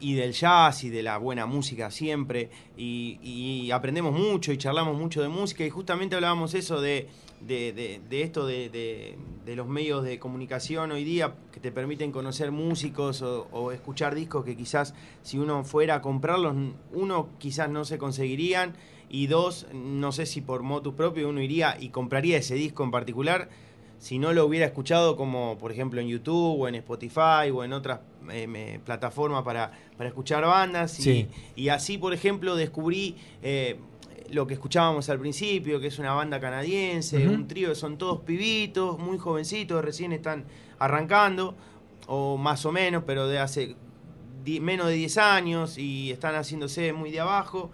y 0.00 0.14
del 0.14 0.32
jazz 0.32 0.82
y 0.84 0.88
de 0.90 1.02
la 1.02 1.18
buena 1.18 1.46
música 1.46 1.90
siempre, 1.90 2.48
y, 2.76 3.70
aprendemos 3.70 4.12
mucho 4.12 4.52
y 4.52 4.58
charlamos 4.58 4.96
mucho 4.96 5.22
de 5.22 5.28
música, 5.28 5.64
y 5.64 5.70
justamente 5.70 6.16
hablábamos 6.16 6.54
eso 6.54 6.80
de, 6.80 7.08
de, 7.40 8.00
de- 8.08 8.22
esto 8.22 8.46
de, 8.46 9.16
los 9.54 9.68
medios 9.68 10.04
de 10.04 10.18
comunicación 10.18 10.92
hoy 10.92 11.04
día 11.04 11.34
que 11.52 11.60
te 11.60 11.70
permiten 11.70 12.12
conocer 12.12 12.50
músicos 12.50 13.20
o, 13.22 13.48
o 13.52 13.72
escuchar 13.72 14.14
discos 14.14 14.44
que 14.44 14.56
quizás 14.56 14.94
si 15.22 15.38
uno 15.38 15.64
fuera 15.64 15.96
a 15.96 16.02
comprarlos, 16.02 16.54
uno 16.92 17.28
quizás 17.38 17.68
no 17.68 17.84
se 17.84 17.98
conseguirían 17.98 18.74
y 19.10 19.26
dos, 19.26 19.66
no 19.74 20.12
sé 20.12 20.24
si 20.24 20.40
por 20.40 20.62
motus 20.62 20.94
propio 20.94 21.28
uno 21.28 21.42
iría 21.42 21.76
y 21.78 21.88
compraría 21.90 22.38
ese 22.38 22.54
disco 22.54 22.84
en 22.84 22.90
particular 22.92 23.48
si 23.98 24.18
no 24.18 24.32
lo 24.32 24.46
hubiera 24.46 24.66
escuchado 24.66 25.16
como 25.16 25.58
por 25.58 25.72
ejemplo 25.72 26.00
en 26.00 26.08
YouTube 26.08 26.60
o 26.60 26.68
en 26.68 26.76
Spotify 26.76 27.50
o 27.52 27.64
en 27.64 27.72
otras 27.72 28.00
eh, 28.32 28.46
me- 28.46 28.80
plataformas 28.84 29.42
para, 29.42 29.72
para 29.96 30.08
escuchar 30.08 30.44
bandas 30.44 30.98
y, 31.00 31.02
Sí. 31.02 31.28
y 31.56 31.68
así 31.68 31.98
por 31.98 32.12
ejemplo 32.14 32.56
descubrí 32.56 33.16
eh, 33.42 33.78
lo 34.30 34.46
que 34.46 34.54
escuchábamos 34.54 35.08
al 35.08 35.18
principio, 35.18 35.80
que 35.80 35.88
es 35.88 35.98
una 35.98 36.12
banda 36.14 36.38
canadiense, 36.40 37.26
un 37.28 37.48
trío, 37.48 37.74
son 37.74 37.98
todos 37.98 38.20
pibitos, 38.20 38.98
muy 38.98 39.18
jovencitos, 39.18 39.84
recién 39.84 40.12
están 40.12 40.44
arrancando, 40.78 41.56
o 42.06 42.36
más 42.36 42.64
o 42.64 42.72
menos, 42.72 43.02
pero 43.06 43.26
de 43.26 43.38
hace 43.40 43.74
menos 44.44 44.86
de 44.86 44.94
10 44.94 45.18
años 45.18 45.78
y 45.78 46.10
están 46.12 46.34
haciéndose 46.34 46.92
muy 46.92 47.10
de 47.10 47.20
abajo 47.20 47.70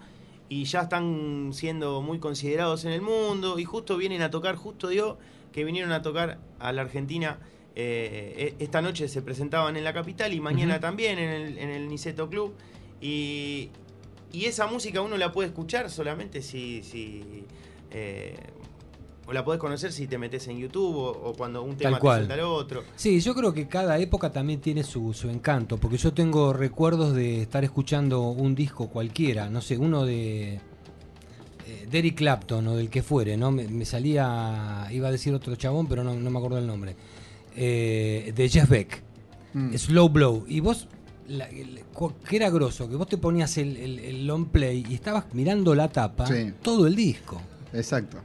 y 0.48 0.64
ya 0.64 0.82
están 0.82 1.50
siendo 1.52 2.00
muy 2.02 2.18
considerados 2.18 2.84
en 2.84 2.92
el 2.92 3.02
mundo 3.02 3.58
y 3.58 3.64
justo 3.64 3.96
vienen 3.96 4.22
a 4.22 4.30
tocar, 4.30 4.56
justo 4.56 4.88
dio 4.88 5.18
que 5.52 5.64
vinieron 5.64 5.92
a 5.92 6.02
tocar 6.02 6.38
a 6.58 6.72
la 6.72 6.82
Argentina. 6.82 7.38
Eh, 7.76 8.54
e- 8.58 8.64
esta 8.64 8.80
noche 8.82 9.06
se 9.06 9.22
presentaban 9.22 9.76
en 9.76 9.84
la 9.84 9.92
capital 9.92 10.32
y 10.32 10.40
mañana 10.40 10.80
también 10.80 11.18
en 11.18 11.28
el, 11.30 11.58
en 11.58 11.70
el 11.70 11.88
Niceto 11.88 12.28
Club. 12.28 12.54
Y, 13.00 13.68
y 14.32 14.46
esa 14.46 14.66
música 14.66 15.02
uno 15.02 15.16
la 15.16 15.30
puede 15.30 15.48
escuchar 15.48 15.90
solamente 15.90 16.42
si. 16.42 16.82
si 16.82 17.44
eh, 17.90 18.34
o 19.28 19.32
la 19.32 19.44
podés 19.44 19.60
conocer 19.60 19.92
si 19.92 20.06
te 20.06 20.18
metes 20.18 20.46
en 20.46 20.56
YouTube 20.58 20.94
o, 20.96 21.10
o 21.10 21.32
cuando 21.34 21.60
un 21.64 21.76
tema 21.76 21.96
te 21.96 22.00
cual. 22.00 22.30
el 22.30 22.40
otro. 22.40 22.84
Sí, 22.94 23.18
yo 23.20 23.34
creo 23.34 23.52
que 23.52 23.66
cada 23.66 23.98
época 23.98 24.30
también 24.30 24.60
tiene 24.60 24.84
su, 24.84 25.12
su 25.12 25.28
encanto, 25.28 25.78
porque 25.78 25.96
yo 25.96 26.12
tengo 26.12 26.52
recuerdos 26.52 27.12
de 27.12 27.42
estar 27.42 27.64
escuchando 27.64 28.22
un 28.28 28.54
disco 28.54 28.88
cualquiera, 28.88 29.50
no 29.50 29.60
sé, 29.60 29.78
uno 29.78 30.04
de, 30.04 30.54
eh, 30.54 31.88
de 31.90 31.98
Eric 31.98 32.14
Clapton 32.18 32.68
o 32.68 32.76
del 32.76 32.88
que 32.88 33.02
fuere, 33.02 33.36
¿no? 33.36 33.50
Me, 33.50 33.66
me 33.66 33.84
salía, 33.84 34.86
iba 34.92 35.08
a 35.08 35.10
decir 35.10 35.34
otro 35.34 35.56
chabón, 35.56 35.88
pero 35.88 36.04
no, 36.04 36.14
no 36.14 36.30
me 36.30 36.38
acuerdo 36.38 36.58
el 36.58 36.66
nombre, 36.68 36.94
eh, 37.56 38.32
de 38.36 38.48
Jeff 38.48 38.68
Beck, 38.68 39.02
Mm. 39.54 39.74
Slow 39.74 40.08
Blow, 40.10 40.44
y 40.46 40.60
vos, 40.60 40.86
la- 41.28 41.48
el- 41.48 41.80
cu- 41.94 42.12
que 42.28 42.36
era 42.36 42.50
grosso, 42.50 42.88
que 42.90 42.96
vos 42.96 43.08
te 43.08 43.16
ponías 43.16 43.56
el, 43.56 43.76
el- 43.78 43.98
el 44.00 44.26
long 44.26 44.46
play 44.48 44.84
y 44.88 44.94
estabas 44.94 45.24
mirando 45.32 45.74
la 45.74 45.88
tapa 45.88 46.26
Sí. 46.26 46.52
todo 46.62 46.86
el 46.86 46.94
disco. 46.94 47.40
Exacto. 47.72 48.18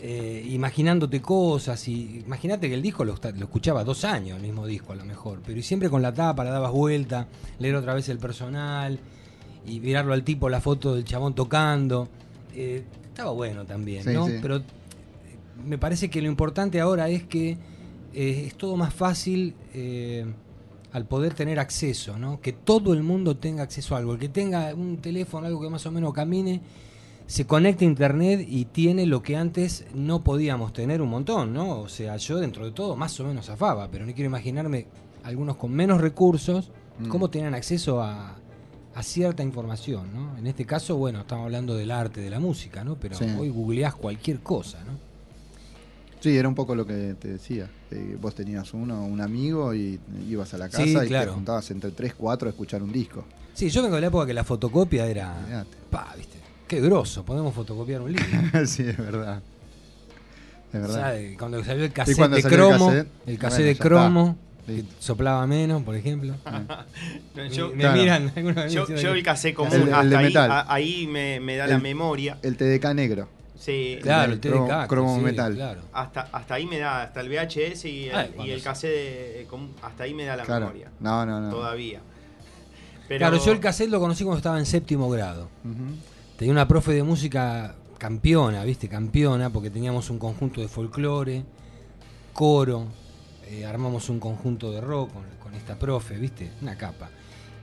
eh, 0.00 0.46
imaginándote 0.50 1.20
cosas 1.20 1.88
y 1.88 2.22
imagínate 2.24 2.68
que 2.68 2.74
el 2.74 2.82
disco 2.82 3.04
lo, 3.04 3.16
lo 3.36 3.44
escuchaba 3.46 3.82
dos 3.82 4.04
años 4.04 4.36
el 4.36 4.42
mismo 4.44 4.64
disco 4.64 4.92
a 4.92 4.94
lo 4.96 5.04
mejor 5.04 5.40
pero 5.44 5.58
y 5.58 5.62
siempre 5.64 5.90
con 5.90 6.02
la 6.02 6.14
tapa 6.14 6.44
la 6.44 6.50
dabas 6.52 6.70
vuelta 6.70 7.26
leer 7.58 7.74
otra 7.74 7.94
vez 7.94 8.08
el 8.08 8.18
personal 8.18 9.00
y 9.66 9.80
mirarlo 9.80 10.12
al 10.12 10.22
tipo 10.22 10.48
la 10.48 10.60
foto 10.60 10.94
del 10.94 11.04
chabón 11.04 11.34
tocando 11.34 12.08
Eh, 12.54 12.84
estaba 13.08 13.32
bueno 13.32 13.64
también 13.64 14.04
Sí, 14.04 14.10
¿no? 14.12 14.28
sí. 14.28 14.34
pero 14.40 14.62
me 15.66 15.78
parece 15.78 16.08
que 16.08 16.22
lo 16.22 16.28
importante 16.28 16.78
ahora 16.80 17.08
es 17.08 17.24
que 17.24 17.58
eh, 18.14 18.44
es 18.46 18.54
todo 18.56 18.76
más 18.76 18.92
fácil 18.94 19.54
eh, 19.74 20.24
al 20.92 21.04
poder 21.06 21.34
tener 21.34 21.58
acceso, 21.58 22.18
¿no? 22.18 22.40
Que 22.40 22.52
todo 22.52 22.92
el 22.94 23.02
mundo 23.02 23.36
tenga 23.36 23.62
acceso 23.62 23.94
a 23.94 23.98
algo. 23.98 24.14
El 24.14 24.18
que 24.18 24.28
tenga 24.28 24.74
un 24.74 24.96
teléfono, 24.98 25.46
algo 25.46 25.60
que 25.60 25.68
más 25.70 25.84
o 25.86 25.90
menos 25.92 26.12
camine, 26.12 26.60
se 27.26 27.46
conecta 27.46 27.84
a 27.84 27.88
internet 27.88 28.46
y 28.48 28.64
tiene 28.64 29.04
lo 29.04 29.22
que 29.22 29.36
antes 29.36 29.84
no 29.94 30.24
podíamos 30.24 30.72
tener 30.72 31.02
un 31.02 31.10
montón, 31.10 31.52
¿no? 31.52 31.80
O 31.80 31.88
sea, 31.88 32.16
yo 32.16 32.38
dentro 32.38 32.64
de 32.64 32.72
todo 32.72 32.96
más 32.96 33.18
o 33.20 33.24
menos 33.24 33.46
zafaba, 33.46 33.88
pero 33.90 34.06
no 34.06 34.14
quiero 34.14 34.28
imaginarme 34.30 34.86
algunos 35.24 35.56
con 35.56 35.70
menos 35.72 36.00
recursos, 36.00 36.70
Mm. 37.00 37.08
cómo 37.10 37.28
tenían 37.30 37.54
acceso 37.54 38.02
a, 38.02 38.36
a 38.94 39.02
cierta 39.04 39.42
información, 39.44 40.12
¿no? 40.12 40.36
En 40.38 40.46
este 40.48 40.64
caso, 40.64 40.96
bueno, 40.96 41.20
estamos 41.20 41.44
hablando 41.44 41.76
del 41.76 41.90
arte, 41.92 42.20
de 42.20 42.30
la 42.30 42.40
música, 42.40 42.82
¿no? 42.82 42.96
Pero 42.96 43.14
Sí. 43.16 43.26
hoy 43.38 43.50
googleás 43.50 43.94
cualquier 43.94 44.40
cosa, 44.40 44.78
¿no? 44.84 44.94
Sí, 46.20 46.36
era 46.36 46.48
un 46.48 46.54
poco 46.54 46.74
lo 46.74 46.84
que 46.86 47.14
te 47.18 47.28
decía. 47.28 47.70
que 47.88 48.16
vos 48.20 48.34
tenías 48.34 48.74
uno, 48.74 49.04
un 49.04 49.20
amigo 49.20 49.72
y 49.74 49.98
ibas 50.28 50.52
a 50.54 50.58
la 50.58 50.68
casa 50.68 50.82
Sí, 50.84 50.90
y 50.96 51.06
claro. 51.06 51.30
te 51.30 51.34
juntabas 51.34 51.70
entre 51.70 51.90
3, 51.92 52.14
4 52.14 52.48
a 52.48 52.50
escuchar 52.50 52.82
un 52.82 52.92
disco. 52.92 53.24
Sí, 53.54 53.70
yo 53.70 53.82
vengo 53.82 53.94
de 53.96 54.00
la 54.02 54.06
época 54.08 54.26
que 54.26 54.34
la 54.34 54.44
fotocopia 54.44 55.06
era... 55.06 55.36
Olvidate. 55.42 55.76
Pa, 55.90 56.14
¿viste? 56.16 56.38
Qué 56.66 56.80
grosso, 56.80 57.24
podemos 57.24 57.54
fotocopiar 57.54 58.02
un 58.02 58.12
libro. 58.12 58.26
sí, 58.66 58.82
es 58.82 58.96
verdad. 58.98 59.40
Es 60.72 60.78
O 60.80 60.82
verdad. 60.82 61.14
cuando 61.38 61.64
salió 61.64 61.84
el 61.84 61.92
cassette 61.92 62.28
de 62.30 62.36
el 62.36 62.42
cromo, 62.44 62.92
el 62.92 63.06
cassette, 63.06 63.38
cassette, 63.38 63.38
bueno, 63.38 63.66
de 63.68 63.76
cromo, 63.78 64.36
está. 64.66 64.72
que 64.74 64.84
soplaba 64.98 65.46
menos, 65.46 65.82
por 65.82 65.94
ejemplo. 65.96 66.34
Yo, 67.52 67.70
me 67.70 67.78
claro. 67.84 67.96
miran 68.02 68.32
yo, 68.68 68.86
yo 68.86 69.12
el 69.14 69.22
casé 69.22 69.54
común, 69.54 69.72
El 69.72 69.80
de- 69.84 69.86
el 69.88 69.94
hasta 69.94 70.08
de 70.08 70.16
ahí, 70.16 70.24
metal. 70.26 70.50
a- 70.50 70.66
ahí 70.68 71.06
me, 71.06 71.40
me 71.40 71.56
da 71.56 71.66
la 71.68 71.76
El- 71.76 71.82
memoria. 71.82 72.36
El 72.42 72.56
TDK 72.56 72.92
negro. 72.94 73.28
Sí, 73.72 73.98
Claro, 74.02 74.32
el 74.32 74.38
el 74.38 74.40
cromo- 74.40 74.66
TDK. 74.66 74.86
cromo 74.88 75.16
sí, 75.16 75.20
metal. 75.22 75.54
Claro. 75.54 75.80
hasta, 75.92 76.20
hasta 76.32 76.54
ahí 76.54 76.66
me 76.66 76.78
da, 76.78 77.02
hasta 77.02 77.20
el 77.20 77.28
VHS 77.28 77.84
y 77.88 78.08
el, 78.08 78.14
Ah, 78.16 78.26
y 78.44 78.50
el 78.50 78.58
se- 78.60 78.64
cassette 78.64 79.46
común, 79.46 79.74
hasta 79.82 80.04
ahí 80.04 80.14
me 80.14 80.24
da 80.24 80.36
la 80.36 80.44
Claro. 80.44 80.66
memoria. 80.66 80.90
No, 81.00 81.26
no, 81.26 81.40
no. 81.40 81.50
Todavía. 81.50 82.00
Pero, 83.08 83.18
Claro, 83.18 83.44
yo 83.44 83.52
el 83.52 83.60
cassette 83.60 83.90
lo 83.90 84.00
conocí 84.00 84.24
cuando 84.24 84.38
estaba 84.38 84.58
en 84.58 84.66
séptimo 84.66 85.08
grado. 85.10 85.48
Tenía 86.36 86.52
una 86.52 86.68
profe 86.68 86.92
de 86.92 87.02
música 87.02 87.74
campeona, 87.98 88.62
¿viste? 88.64 88.88
Campeona, 88.88 89.50
porque 89.50 89.70
teníamos 89.70 90.08
un 90.10 90.18
conjunto 90.18 90.60
de 90.60 90.68
folclore. 90.68 91.44
coro, 92.32 92.86
eh, 93.48 93.66
armamos 93.66 94.08
un 94.08 94.20
conjunto 94.20 94.70
de 94.70 94.80
rock 94.80 95.12
con, 95.12 95.24
con 95.42 95.54
esta 95.54 95.76
profe, 95.78 96.16
¿viste? 96.16 96.52
Una 96.62 96.76
capa. 96.76 97.10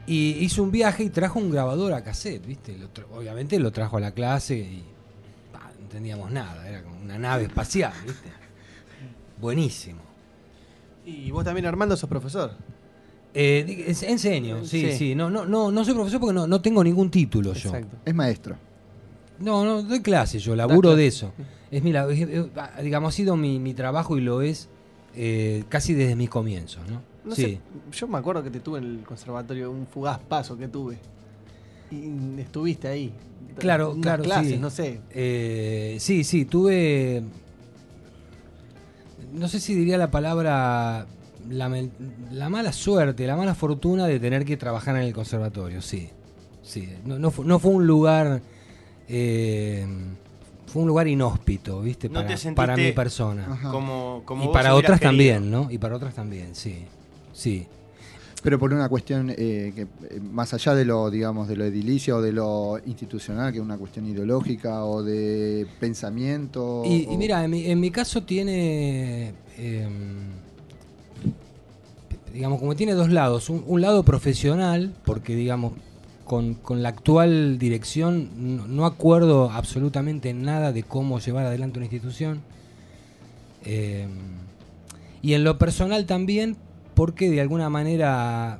Y 0.05 0.31
hizo 0.43 0.61
un 0.61 0.69
viaje 0.71 1.03
y 1.03 1.09
trajo 1.09 1.39
un 1.39 1.49
grabador 1.49 1.93
a 1.93 2.03
cassette, 2.03 2.45
¿viste? 2.45 2.77
Lo 2.77 2.89
obviamente 3.17 3.57
lo 3.59 3.71
trajo 3.71 3.97
a 3.97 3.99
la 4.01 4.11
clase 4.11 4.57
y 4.57 4.83
entendíamos 5.85 6.31
nada, 6.31 6.67
era 6.67 6.83
como 6.83 6.99
una 7.01 7.17
nave 7.17 7.43
espacial, 7.43 7.93
¿viste? 8.05 8.29
Buenísimo. 9.39 9.99
Y 11.05 11.29
vos 11.31 11.43
también, 11.43 11.65
Armando, 11.65 11.95
sos 11.95 12.09
profesor. 12.09 12.51
Eh, 13.33 13.93
enseño, 14.03 14.63
sí, 14.65 14.81
Sí. 14.91 14.97
sí. 14.97 15.15
No, 15.15 15.29
no, 15.29 15.45
no, 15.45 15.71
no 15.71 15.85
soy 15.85 15.93
profesor 15.93 16.19
porque 16.19 16.33
no, 16.33 16.47
no 16.47 16.61
tengo 16.61 16.83
ningún 16.83 17.11
título 17.11 17.53
yo. 17.53 17.69
Exacto. 17.69 17.97
Es 18.05 18.15
maestro. 18.15 18.55
No, 19.39 19.65
no, 19.65 19.81
doy 19.83 20.01
clases, 20.01 20.41
yo 20.43 20.55
laburo 20.55 20.95
de 20.95 21.07
eso. 21.07 21.33
Es 21.69 21.83
mi, 21.83 21.91
es- 21.95 22.49
digamos, 22.81 23.13
ha 23.13 23.15
sido 23.15 23.35
mi, 23.35 23.59
mi 23.59 23.73
trabajo 23.73 24.17
y 24.17 24.21
lo 24.21 24.41
es 24.41 24.69
eh, 25.13 25.63
casi 25.69 25.93
desde 25.93 26.15
mis 26.15 26.29
comienzos, 26.29 26.81
¿no? 26.89 27.01
No 27.25 27.35
sí. 27.35 27.41
sé, 27.41 27.59
yo 27.91 28.07
me 28.07 28.17
acuerdo 28.17 28.43
que 28.43 28.51
te 28.51 28.59
tuve 28.59 28.79
en 28.79 28.85
el 28.99 29.03
conservatorio, 29.03 29.71
un 29.71 29.87
fugaz 29.87 30.19
paso 30.19 30.57
que 30.57 30.67
tuve. 30.67 30.97
Y 31.91 32.39
estuviste 32.39 32.87
ahí. 32.87 33.11
Claro, 33.57 33.91
Unas 33.91 34.01
claro, 34.03 34.23
clases, 34.23 34.51
sí. 34.53 34.57
no 34.57 34.69
sé. 34.69 34.99
Eh, 35.11 35.97
sí, 35.99 36.23
sí, 36.23 36.45
tuve. 36.45 37.23
No 39.33 39.47
sé 39.47 39.59
si 39.59 39.75
diría 39.75 39.97
la 39.97 40.11
palabra. 40.11 41.05
La, 41.49 42.49
mala 42.49 42.73
suerte, 42.73 43.27
la 43.27 43.35
mala 43.35 43.53
fortuna 43.53 44.07
de 44.07 44.19
tener 44.19 44.45
que 44.45 44.57
trabajar 44.57 44.95
en 44.95 45.03
el 45.03 45.13
conservatorio, 45.13 45.79
sí. 45.81 46.09
Sí, 46.63 46.89
no, 47.05 47.19
no, 47.19 47.29
fu- 47.29 47.43
no 47.43 47.59
fue 47.59 47.71
un 47.71 47.85
lugar. 47.85 48.41
eh, 49.07 49.85
fue 50.65 50.81
un 50.81 50.87
lugar 50.87 51.07
inhóspito, 51.07 51.79
¿viste? 51.81 52.09
¿No 52.09 52.15
Para, 52.55 52.75
mi 52.75 52.91
persona. 52.91 53.59
Como, 53.71 54.23
como 54.25 54.43
y 54.43 54.47
vos 54.47 54.53
para 54.53 54.73
otras 54.73 54.99
querido. 54.99 55.09
también, 55.11 55.51
¿no? 55.51 55.67
Y 55.71 55.77
para 55.77 55.95
otras 55.95 56.15
también, 56.15 56.55
sí. 56.55 56.85
Sí. 57.31 57.67
Pero 58.45 58.59
por 58.59 58.71
una 58.71 58.87
cuestión 58.87 59.31
eh, 59.31 59.73
que 59.75 59.81
eh, 59.81 60.19
más 60.21 60.53
allá 60.53 60.75
de 60.75 60.85
lo, 60.85 61.09
digamos, 61.09 61.47
de 61.47 61.55
lo 61.55 61.65
edilicio 61.65 62.17
o 62.17 62.21
de 62.21 62.31
lo 62.31 62.79
institucional, 62.85 63.51
que 63.51 63.57
es 63.57 63.63
una 63.63 63.75
cuestión 63.79 64.05
ideológica 64.05 64.85
o 64.85 65.01
de 65.01 65.65
pensamiento. 65.79 66.83
Y, 66.85 67.07
mira, 67.17 67.43
en 67.43 67.49
mi, 67.49 67.65
en 67.65 67.79
mi 67.79 67.89
caso 67.89 68.21
tiene, 68.21 69.33
eh, 69.57 69.87
digamos, 72.31 72.59
como 72.59 72.75
tiene 72.75 72.93
dos 72.93 73.09
lados. 73.09 73.49
Un, 73.49 73.63
un 73.65 73.81
lado 73.81 74.03
profesional, 74.03 74.93
porque, 75.05 75.35
digamos, 75.35 75.73
con, 76.23 76.53
con 76.53 76.83
la 76.83 76.89
actual 76.89 77.57
dirección 77.57 78.29
no, 78.57 78.67
no 78.67 78.85
acuerdo 78.85 79.49
absolutamente 79.49 80.35
nada 80.35 80.71
de 80.71 80.83
cómo 80.83 81.17
llevar 81.19 81.47
adelante 81.47 81.79
una 81.79 81.87
institución. 81.87 82.41
Eh, 83.63 84.07
y 85.23 85.33
en 85.33 85.43
lo 85.43 85.57
personal 85.57 86.05
también, 86.05 86.57
porque 86.95 87.29
de 87.29 87.41
alguna 87.41 87.69
manera 87.69 88.59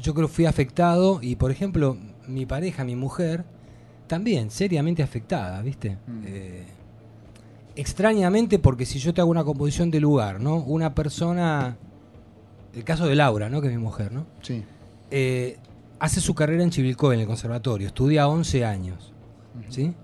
yo 0.00 0.14
creo 0.14 0.28
fui 0.28 0.46
afectado 0.46 1.20
y, 1.22 1.36
por 1.36 1.50
ejemplo, 1.50 1.96
mi 2.26 2.46
pareja, 2.46 2.84
mi 2.84 2.96
mujer, 2.96 3.44
también 4.06 4.50
seriamente 4.50 5.02
afectada, 5.02 5.60
¿viste? 5.62 5.98
Mm. 6.06 6.22
Eh, 6.26 6.64
extrañamente, 7.76 8.58
porque 8.58 8.86
si 8.86 8.98
yo 8.98 9.14
te 9.14 9.20
hago 9.20 9.30
una 9.30 9.44
composición 9.44 9.90
de 9.90 10.00
lugar, 10.00 10.40
¿no? 10.40 10.56
Una 10.56 10.94
persona, 10.94 11.76
el 12.74 12.84
caso 12.84 13.06
de 13.06 13.14
Laura, 13.14 13.48
¿no? 13.48 13.60
Que 13.60 13.68
es 13.68 13.74
mi 13.74 13.82
mujer, 13.82 14.12
¿no? 14.12 14.26
Sí. 14.42 14.64
Eh, 15.10 15.58
hace 15.98 16.20
su 16.20 16.34
carrera 16.34 16.62
en 16.62 16.70
Chivilcoy, 16.70 17.14
en 17.14 17.20
el 17.20 17.26
conservatorio, 17.26 17.88
estudia 17.88 18.28
11 18.28 18.64
años, 18.64 19.12
¿sí? 19.68 19.94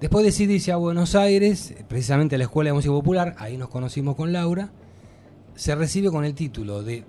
Después 0.00 0.24
decide 0.24 0.54
irse 0.54 0.72
a 0.72 0.76
Buenos 0.76 1.14
Aires, 1.14 1.74
precisamente 1.88 2.36
a 2.36 2.38
la 2.38 2.44
Escuela 2.44 2.70
de 2.70 2.74
Música 2.74 2.92
Popular, 2.92 3.34
ahí 3.38 3.58
nos 3.58 3.68
conocimos 3.68 4.16
con 4.16 4.32
Laura, 4.32 4.70
se 5.54 5.74
recibe 5.74 6.10
con 6.10 6.24
el 6.24 6.34
título 6.34 6.82
de 6.82 7.04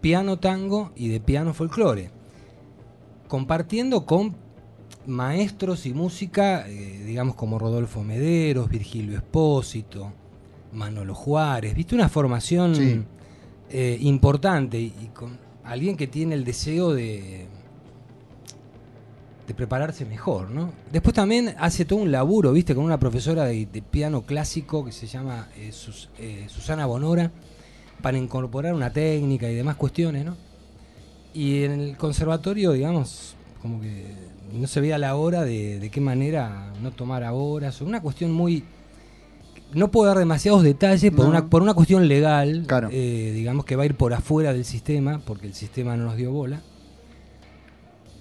piano 0.00 0.38
tango 0.38 0.92
y 0.96 1.08
de 1.08 1.20
piano 1.20 1.52
folclore, 1.54 2.10
compartiendo 3.28 4.06
con 4.06 4.34
maestros 5.06 5.86
y 5.86 5.94
música, 5.94 6.68
eh, 6.68 7.02
digamos 7.04 7.34
como 7.34 7.58
Rodolfo 7.58 8.02
Mederos, 8.02 8.68
Virgilio 8.68 9.16
Espósito, 9.16 10.12
Manolo 10.72 11.14
Juárez, 11.14 11.74
viste 11.74 11.94
una 11.94 12.08
formación 12.08 12.74
Sí. 12.74 13.02
eh, 13.70 13.98
importante 14.00 14.80
y, 14.80 14.92
y 15.02 15.06
con 15.14 15.38
alguien 15.64 15.96
que 15.96 16.06
tiene 16.06 16.34
el 16.34 16.44
deseo 16.44 16.92
de 16.92 17.46
de 19.50 19.54
prepararse 19.54 20.04
mejor, 20.04 20.48
¿no? 20.52 20.70
Después 20.92 21.12
también 21.12 21.56
hace 21.58 21.84
todo 21.84 21.98
un 21.98 22.12
laburo, 22.12 22.52
viste, 22.52 22.72
con 22.72 22.84
una 22.84 23.00
profesora 23.00 23.46
de, 23.46 23.66
de 23.66 23.82
piano 23.82 24.22
clásico 24.22 24.84
que 24.84 24.92
se 24.92 25.08
llama 25.08 25.48
eh, 25.56 25.72
Sus- 25.72 26.08
eh, 26.20 26.46
Susana 26.48 26.86
Bonora, 26.86 27.32
para 28.00 28.16
incorporar 28.16 28.74
una 28.74 28.92
técnica 28.92 29.50
y 29.50 29.56
demás 29.56 29.74
cuestiones, 29.74 30.24
¿no? 30.24 30.36
Y 31.34 31.64
en 31.64 31.72
el 31.80 31.96
conservatorio, 31.96 32.70
digamos, 32.70 33.34
como 33.60 33.80
que 33.80 34.06
no 34.52 34.68
se 34.68 34.80
veía 34.80 34.98
la 34.98 35.16
hora 35.16 35.42
de, 35.42 35.80
de 35.80 35.90
qué 35.90 36.00
manera 36.00 36.72
no 36.80 36.92
tomar 36.92 37.24
horas, 37.32 37.80
una 37.80 38.00
cuestión 38.00 38.30
muy... 38.30 38.62
No 39.74 39.90
puedo 39.90 40.06
dar 40.08 40.18
demasiados 40.18 40.62
detalles 40.62 41.10
por, 41.10 41.24
No. 41.24 41.30
una, 41.30 41.46
por 41.46 41.62
una 41.62 41.74
cuestión 41.74 42.06
legal, 42.06 42.64
Claro. 42.68 42.88
eh, 42.92 43.32
digamos 43.34 43.64
que 43.64 43.74
va 43.74 43.82
a 43.82 43.86
ir 43.86 43.96
por 43.96 44.14
afuera 44.14 44.52
del 44.52 44.64
sistema, 44.64 45.20
porque 45.24 45.48
el 45.48 45.54
sistema 45.54 45.96
no 45.96 46.04
nos 46.04 46.16
dio 46.16 46.30
bola. 46.30 46.62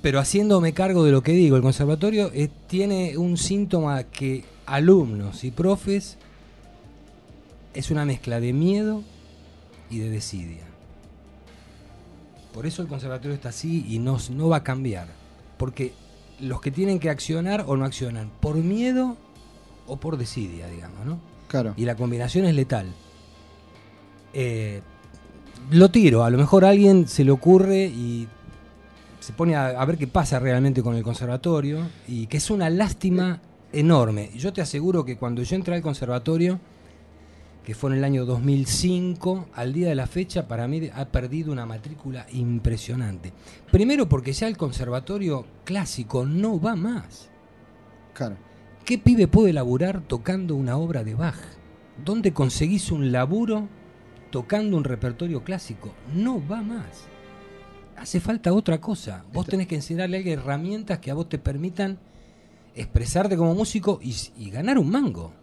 Pero 0.02 0.20
haciéndome 0.20 0.74
cargo 0.74 1.04
de 1.04 1.12
lo 1.12 1.22
que 1.22 1.34
digo, 1.34 1.58
el 1.58 1.62
conservatorio 1.62 2.32
eh, 2.34 2.50
tiene 2.68 3.18
un 3.18 3.38
síntoma 3.38 4.04
que 4.04 4.46
alumnos 4.66 5.44
y 5.44 5.52
profes 5.52 6.18
es 7.74 7.92
una 7.92 8.06
mezcla 8.06 8.40
de 8.40 8.54
miedo 8.54 9.04
y 9.90 10.00
de 10.00 10.10
desidia. 10.10 10.64
Por 12.54 12.66
eso 12.66 12.82
el 12.82 12.88
conservatorio 12.88 13.36
está 13.36 13.50
así 13.50 13.86
y 13.88 14.00
no, 14.00 14.18
no 14.32 14.50
va 14.50 14.58
a 14.58 14.64
cambiar. 14.64 15.08
Porque 15.58 15.94
los 16.40 16.62
que 16.62 16.72
tienen 16.72 17.00
que 17.00 17.10
accionar 17.10 17.66
o 17.68 17.76
no 17.76 17.86
accionan, 17.86 18.32
por 18.40 18.56
miedo 18.56 19.18
o 19.88 19.98
por 19.98 20.18
desidia, 20.18 20.68
digamos, 20.68 21.06
¿no? 21.06 21.20
Claro. 21.48 21.74
Y 21.78 21.86
la 21.86 21.96
combinación 21.96 22.46
es 22.46 22.56
letal. 22.56 22.94
Eh, 24.34 24.82
lo 25.72 25.90
tiro, 25.90 26.24
a 26.24 26.30
lo 26.30 26.38
mejor 26.38 26.64
a 26.64 26.70
alguien 26.70 27.08
se 27.08 27.24
le 27.24 27.32
ocurre 27.32 27.86
y 27.86 28.28
se 29.30 29.34
pone 29.34 29.56
a, 29.56 29.80
a 29.80 29.86
ver 29.86 30.00
qué 30.00 30.08
pasa 30.08 30.40
realmente 30.40 30.82
con 30.82 30.96
el 30.96 31.04
conservatorio 31.04 31.88
y 32.08 32.26
que 32.26 32.38
es 32.38 32.50
una 32.50 32.68
lástima 32.68 33.40
enorme. 33.72 34.32
Yo 34.36 34.52
te 34.52 34.60
aseguro 34.60 35.06
que 35.06 35.18
cuando 35.18 35.44
yo 35.44 35.56
entré 35.56 35.76
al 35.76 35.84
conservatorio, 35.84 36.60
que 37.64 37.76
fue 37.76 37.92
en 37.92 37.98
el 37.98 38.04
año 38.06 38.26
2005, 38.26 39.50
al 39.54 39.72
día 39.72 39.90
de 39.90 39.94
la 39.94 40.08
fecha, 40.08 40.48
para 40.48 40.68
mí 40.68 40.90
ha 40.92 41.06
perdido 41.06 41.52
una 41.52 41.68
matrícula 41.68 42.26
impresionante. 42.32 43.32
Primero 43.72 44.10
porque 44.10 44.34
ya 44.34 44.48
el 44.48 44.58
conservatorio 44.58 45.46
clásico 45.64 46.26
no 46.26 46.60
va 46.60 46.76
más. 46.76 47.30
Claro. 48.16 48.36
¿Qué 48.84 48.98
pibe 48.98 49.28
puede 49.28 49.54
laburar 49.54 50.02
tocando 50.02 50.56
una 50.56 50.76
obra 50.76 51.04
de 51.04 51.14
Bach? 51.14 51.38
¿Dónde 52.04 52.34
conseguís 52.34 52.92
un 52.92 53.12
laburo 53.12 53.68
tocando 54.32 54.76
un 54.76 54.86
repertorio 54.86 55.44
clásico? 55.44 55.94
No 56.16 56.42
va 56.48 56.64
más. 56.64 57.08
Hace 58.00 58.22
falta 58.22 58.54
otra 58.54 58.80
cosa. 58.80 59.26
Vos 59.34 59.46
tenés 59.46 59.68
que 59.68 59.76
enseñarle 59.76 60.16
a 60.16 60.20
alguien 60.20 60.40
herramientas 60.40 61.00
que 61.00 61.12
a 61.12 61.14
vos 61.14 61.28
te 61.28 61.38
permitan 61.38 62.00
expresarte 62.74 63.36
como 63.36 63.54
músico 63.54 64.00
y, 64.02 64.16
y 64.38 64.50
ganar 64.50 64.78
un 64.78 64.90
mango. 64.90 65.34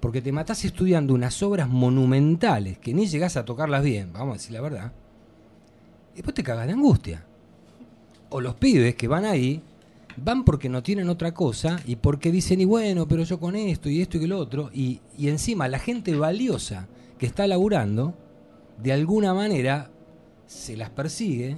Porque 0.00 0.20
te 0.20 0.32
matás 0.32 0.64
estudiando 0.64 1.14
unas 1.14 1.40
obras 1.44 1.68
monumentales 1.68 2.78
que 2.78 2.92
ni 2.92 3.06
llegás 3.06 3.36
a 3.36 3.44
tocarlas 3.44 3.84
bien, 3.84 4.12
vamos 4.12 4.30
a 4.30 4.38
decir 4.38 4.52
la 4.52 4.60
verdad. 4.62 4.92
Y 6.12 6.16
después 6.16 6.34
te 6.34 6.42
cagas 6.42 6.66
de 6.66 6.72
angustia. 6.72 7.24
O 8.30 8.40
los 8.40 8.56
pibes 8.56 8.96
que 8.96 9.06
van 9.06 9.24
ahí 9.24 9.62
van 10.16 10.44
porque 10.44 10.68
no 10.68 10.82
tienen 10.82 11.08
otra 11.08 11.34
cosa 11.34 11.80
y 11.86 11.96
porque 11.96 12.32
dicen, 12.32 12.60
y 12.60 12.64
bueno, 12.64 13.06
pero 13.06 13.22
yo 13.22 13.38
con 13.38 13.54
esto 13.54 13.88
y 13.88 14.00
esto 14.00 14.18
y 14.18 14.26
lo 14.26 14.38
otro, 14.38 14.70
y, 14.72 15.00
y 15.16 15.28
encima 15.28 15.68
la 15.68 15.78
gente 15.78 16.16
valiosa 16.16 16.88
que 17.16 17.26
está 17.26 17.46
laburando, 17.46 18.14
de 18.82 18.92
alguna 18.92 19.34
manera 19.34 19.90
se 20.46 20.76
las 20.76 20.90
persigue 20.90 21.56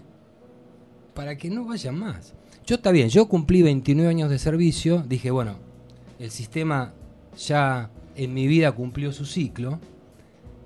para 1.15 1.37
que 1.37 1.51
no 1.51 1.65
vayan 1.65 1.99
más. 1.99 2.35
Yo 2.67 2.77
está 2.77 2.91
bien, 2.91 3.09
yo 3.09 3.29
cumplí 3.29 3.63
29 3.63 4.09
años 4.11 4.31
de 4.31 4.39
servicio, 4.39 5.05
dije, 5.07 5.31
bueno, 5.31 5.57
el 6.19 6.31
sistema 6.31 6.93
ya 7.39 7.91
en 8.15 8.35
mi 8.35 8.47
vida 8.47 8.73
cumplió 8.73 9.13
su 9.13 9.25
ciclo, 9.25 9.79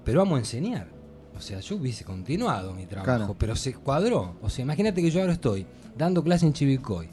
pero 0.05 0.21
vamos 0.21 0.37
a 0.37 0.39
enseñar. 0.41 0.89
O 1.37 1.41
sea, 1.43 1.61
yo 1.61 1.77
hubiese 1.77 2.05
continuado 2.05 2.75
mi 2.75 2.87
trabajo, 2.87 3.17
Claro. 3.19 3.37
pero 3.39 3.57
se 3.57 3.73
cuadró. 3.75 4.37
O 4.43 4.51
sea, 4.51 4.63
imagínate 4.63 5.03
que 5.03 5.11
yo 5.11 5.21
ahora 5.21 5.33
estoy 5.33 5.67
dando 5.97 6.23
clase 6.23 6.47
en 6.47 6.53
Chivilcoy, 6.53 7.09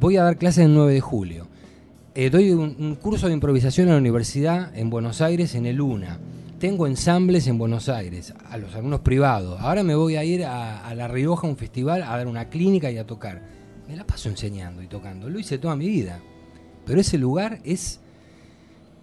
voy 0.00 0.16
a 0.16 0.22
dar 0.24 0.36
clases 0.38 0.64
el 0.66 0.74
9 0.74 0.92
de 0.94 1.00
julio, 1.00 1.46
eh, 2.14 2.30
doy 2.30 2.50
un, 2.52 2.76
un 2.78 2.94
curso 2.96 3.26
de 3.28 3.34
improvisación 3.34 3.88
en 3.88 3.94
la 3.94 3.98
universidad 4.00 4.76
en 4.76 4.88
Buenos 4.90 5.20
Aires, 5.20 5.54
en 5.54 5.66
el 5.66 5.80
UNA. 5.80 6.18
Tengo 6.58 6.86
ensambles 6.86 7.46
en 7.48 7.58
Buenos 7.58 7.88
Aires, 7.90 8.32
a 8.50 8.56
los 8.56 8.74
alumnos 8.74 9.00
privados. 9.00 9.60
Ahora 9.60 9.82
me 9.82 9.94
voy 9.94 10.16
a 10.16 10.24
ir 10.24 10.44
a, 10.44 10.86
a 10.86 10.94
La 10.94 11.06
Rioja, 11.06 11.46
a 11.46 11.50
un 11.50 11.56
festival, 11.56 12.02
a 12.02 12.16
dar 12.16 12.26
una 12.26 12.48
clínica 12.48 12.90
y 12.90 12.96
a 12.96 13.06
tocar. 13.06 13.42
Me 13.86 13.94
la 13.94 14.04
paso 14.06 14.30
enseñando 14.30 14.82
y 14.82 14.86
tocando. 14.86 15.28
Lo 15.28 15.38
hice 15.38 15.58
toda 15.58 15.76
mi 15.76 15.86
vida. 15.86 16.20
Pero 16.86 17.00
ese 17.00 17.18
lugar 17.18 17.58
es 17.64 18.00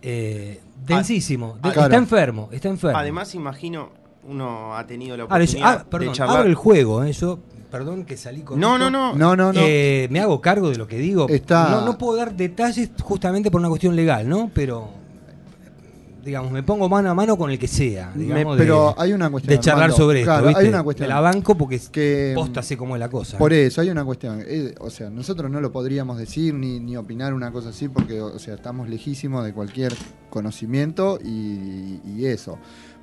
Eh, 0.06 0.60
densísimo. 0.86 1.54
De- 1.54 1.70
Ah, 1.70 1.72
claro. 1.72 1.84
Está 1.84 1.96
enfermo, 1.98 2.50
está 2.52 2.68
enfermo. 2.70 2.98
Además, 2.98 3.36
imagino, 3.36 3.90
uno 4.28 4.76
ha 4.76 4.86
tenido 4.86 5.16
la 5.16 5.22
yo- 5.22 5.26
oportunidad 5.28 5.78
ah, 5.82 5.86
perdón, 5.90 6.08
de 6.10 6.14
charlar. 6.14 6.38
abro 6.40 6.50
el 6.50 6.56
juego, 6.56 7.04
¿eh? 7.06 7.14
Yo, 7.14 7.40
perdón 7.72 8.04
que 8.04 8.18
salí 8.18 8.42
con 8.42 8.60
No, 8.60 8.74
esto. 8.76 8.90
no, 8.90 9.14
no. 9.14 9.16
No, 9.16 9.36
no, 9.38 9.54
no. 9.54 9.62
Eh, 9.64 10.08
me 10.12 10.20
hago 10.20 10.42
cargo 10.42 10.70
de 10.72 10.76
lo 10.78 10.88
que 10.88 10.98
digo. 10.98 11.30
Está- 11.30 11.70
No, 11.70 11.86
no 11.86 11.98
puedo 11.98 12.18
dar 12.18 12.36
detalles 12.36 12.90
justamente 13.02 13.50
por 13.50 13.62
una 13.62 13.70
cuestión 13.70 13.96
legal, 13.96 14.28
¿no? 14.28 14.52
Pero, 14.54 14.90
digamos, 16.24 16.52
me 16.52 16.64
pongo 16.64 16.88
mano 16.88 17.10
a 17.10 17.14
mano 17.14 17.38
con 17.38 17.52
el 17.52 17.60
que 17.60 17.68
sea. 17.68 18.12
Digamos, 18.16 18.58
pero 18.58 18.94
de, 18.98 19.04
hay 19.04 19.14
una 19.14 19.30
cuestión, 19.30 19.56
de 19.56 19.60
charlar 19.60 19.86
Armando. 19.86 20.04
sobre 20.04 20.20
esto. 20.22 20.32
Claro, 20.32 20.48
¿viste? 20.48 20.62
hay 20.62 20.70
una 20.70 20.84
cuestión. 20.84 21.10
Me 21.10 21.14
la 21.14 21.20
banco 21.20 21.56
porque 21.56 21.82
que 21.92 22.32
posta 22.36 22.62
sé 22.62 22.78
cómo 22.78 22.96
es 22.96 23.00
la 23.00 23.10
cosa. 23.10 23.38
Por 23.38 23.52
eso, 23.54 23.82
hay 23.82 23.90
una 23.90 24.06
cuestión. 24.06 24.44
eh, 24.48 24.74
o 24.80 24.90
sea, 24.90 25.10
nosotros 25.10 25.52
no 25.52 25.60
lo 25.60 25.72
podríamos 25.72 26.18
decir 26.18 26.54
ni, 26.54 26.80
ni 26.80 26.96
opinar 26.96 27.34
una 27.34 27.52
cosa 27.52 27.70
así 27.70 27.90
porque, 27.90 28.22
o 28.22 28.40
sea, 28.40 28.56
estamos 28.56 28.90
lejísimos 28.90 29.44
de 29.44 29.54
cualquier 29.54 29.94
conocimiento 30.30 31.20
y, 31.24 32.00
y 32.06 32.26
eso. 32.26 32.58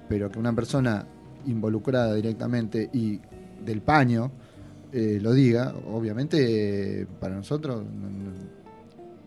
Pero 0.09 0.31
que 0.31 0.39
una 0.39 0.55
persona 0.55 1.07
involucrada 1.47 2.15
directamente 2.15 2.91
y 2.93 3.21
del 3.65 3.83
paño 3.83 4.33
eh, 4.93 5.19
lo 5.21 5.33
diga, 5.33 5.73
obviamente 5.93 7.03
eh, 7.03 7.07
para 7.21 7.37
nosotros 7.37 7.85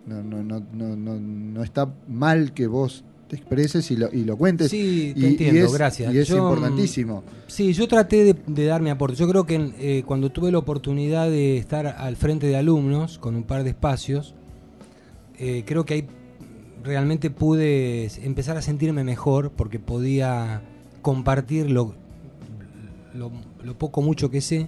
no, 0.06 0.22
no, 0.22 0.44
no, 0.44 0.62
no, 0.74 0.96
no, 0.96 1.20
no 1.20 1.64
está 1.64 1.88
mal 2.08 2.54
que 2.54 2.68
vos 2.68 3.06
te 3.28 3.36
expreses 3.38 3.90
y 3.92 3.96
lo, 3.96 4.10
y 4.14 4.24
lo 4.26 4.38
cuentes. 4.38 4.70
Sí, 4.70 5.14
te 5.16 5.20
y, 5.20 5.24
y 5.24 5.28
entiendo, 5.28 5.66
es, 5.66 5.74
gracias. 5.74 6.14
Y 6.14 6.20
es 6.20 6.28
Yo, 6.28 6.36
mm, 6.36 6.40
importantísimo. 6.48 7.24
Sí, 7.48 7.74
yo 7.74 7.88
traté 7.88 8.24
de, 8.24 8.36
de 8.48 8.66
dar 8.66 8.82
mi 8.82 8.90
aporte. 8.90 9.16
Yo 9.18 9.28
creo 9.28 9.46
que 9.46 9.72
eh, 9.80 10.04
cuando 10.06 10.30
tuve 10.32 10.52
la 10.52 10.58
oportunidad 10.60 11.30
de 11.30 11.58
estar 11.58 11.88
al 11.88 12.16
frente 12.16 12.48
de 12.48 12.56
alumnos 12.58 13.18
con 13.18 13.36
un 13.36 13.44
par 13.44 13.64
de 13.64 13.72
espacios, 13.72 14.36
eh, 15.40 15.64
creo 15.66 15.86
que 15.86 15.94
ahí 15.96 16.08
realmente 16.84 17.30
pude 17.32 18.10
empezar 18.24 18.58
a 18.58 18.62
sentirme 18.62 19.04
mejor 19.04 19.52
porque 19.52 19.80
podía 19.80 20.62
compartir 21.02 21.72
lo, 21.72 21.96
lo, 23.14 23.32
lo 23.64 23.78
poco 23.78 24.02
mucho 24.02 24.30
que 24.30 24.42
sé. 24.42 24.68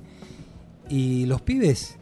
Y 0.89 1.25
los 1.25 1.41
pibes 1.41 1.97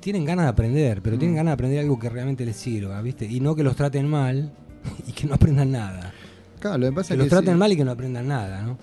tienen 0.00 0.24
ganas 0.24 0.46
de 0.46 0.50
aprender, 0.50 1.00
pero 1.02 1.16
tienen 1.16 1.34
Mm. 1.34 1.36
ganas 1.36 1.50
de 1.50 1.54
aprender 1.54 1.80
algo 1.80 1.98
que 1.98 2.08
realmente 2.08 2.44
les 2.44 2.56
sirva, 2.56 3.00
¿viste? 3.02 3.24
Y 3.26 3.40
no 3.40 3.54
que 3.54 3.62
los 3.62 3.76
traten 3.76 4.06
mal 4.08 4.52
y 5.06 5.12
que 5.12 5.26
no 5.26 5.34
aprendan 5.34 5.72
nada. 5.72 6.12
Claro, 6.60 6.78
lo 6.78 6.86
que 6.88 6.92
pasa 6.92 7.08
Que 7.08 7.14
es 7.14 7.18
los 7.18 7.24
que 7.26 7.30
traten 7.30 7.54
sí. 7.54 7.58
mal 7.58 7.72
y 7.72 7.76
que 7.76 7.84
no 7.84 7.90
aprendan 7.92 8.28
nada, 8.28 8.62
¿no? 8.62 8.78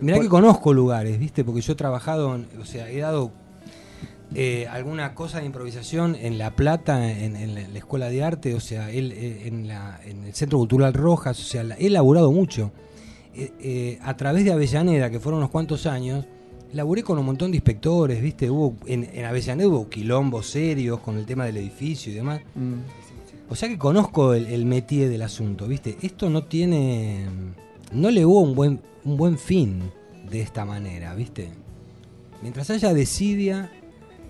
Mirá 0.00 0.18
que 0.18 0.28
conozco 0.28 0.72
lugares, 0.74 1.18
¿viste? 1.18 1.44
Porque 1.44 1.60
yo 1.60 1.72
he 1.74 1.76
trabajado, 1.76 2.34
en- 2.34 2.46
o 2.60 2.64
sea, 2.64 2.90
he 2.90 2.98
dado 2.98 3.30
eh, 4.34 4.66
alguna 4.70 5.14
cosa 5.14 5.40
de 5.40 5.46
improvisación 5.46 6.14
en 6.18 6.38
La 6.38 6.56
Plata, 6.56 7.10
en, 7.12 7.36
en 7.36 7.54
la, 7.54 7.60
Escuela 7.78 8.08
de 8.08 8.24
Arte, 8.24 8.54
o 8.54 8.60
sea, 8.60 8.90
él, 8.90 9.12
eh, 9.12 9.42
en, 9.46 9.68
la- 9.68 10.00
en 10.04 10.24
el 10.24 10.34
Centro 10.34 10.58
Cultural 10.58 10.94
Rojas, 10.94 11.38
o 11.38 11.42
sea, 11.44 11.62
he 11.78 11.90
laburado 11.90 12.32
mucho. 12.32 12.72
Eh, 13.34 13.52
eh, 13.60 13.98
a 14.02 14.16
través 14.16 14.44
de 14.44 14.52
Avellaneda, 14.52 15.10
que 15.10 15.20
fueron 15.20 15.38
unos 15.38 15.50
cuantos 15.50 15.86
años, 15.86 16.24
laburé 16.72 17.02
con 17.02 17.18
un 17.18 17.26
montón 17.26 17.50
de 17.50 17.58
inspectores, 17.58 18.22
¿viste? 18.22 18.50
Hubo, 18.50 18.74
en, 18.86 19.08
en 19.12 19.24
Avellaneda 19.26 19.68
hubo 19.68 19.88
quilombos 19.90 20.46
serios 20.48 21.00
con 21.00 21.18
el 21.18 21.26
tema 21.26 21.44
del 21.44 21.58
edificio 21.58 22.10
y 22.10 22.16
demás. 22.16 22.40
Mm. 22.54 22.74
O 23.52 23.54
sea 23.54 23.68
que 23.68 23.76
conozco 23.76 24.32
el, 24.32 24.46
el 24.46 24.64
métier 24.64 25.10
del 25.10 25.20
asunto, 25.20 25.68
¿viste? 25.68 25.98
Esto 26.00 26.30
no 26.30 26.44
tiene. 26.44 27.26
No 27.92 28.10
le 28.10 28.24
hubo 28.24 28.40
un 28.40 28.54
buen, 28.54 28.80
un 29.04 29.18
buen 29.18 29.36
fin 29.36 29.82
de 30.30 30.40
esta 30.40 30.64
manera, 30.64 31.14
¿viste? 31.14 31.50
Mientras 32.40 32.70
haya 32.70 32.94
desidia 32.94 33.70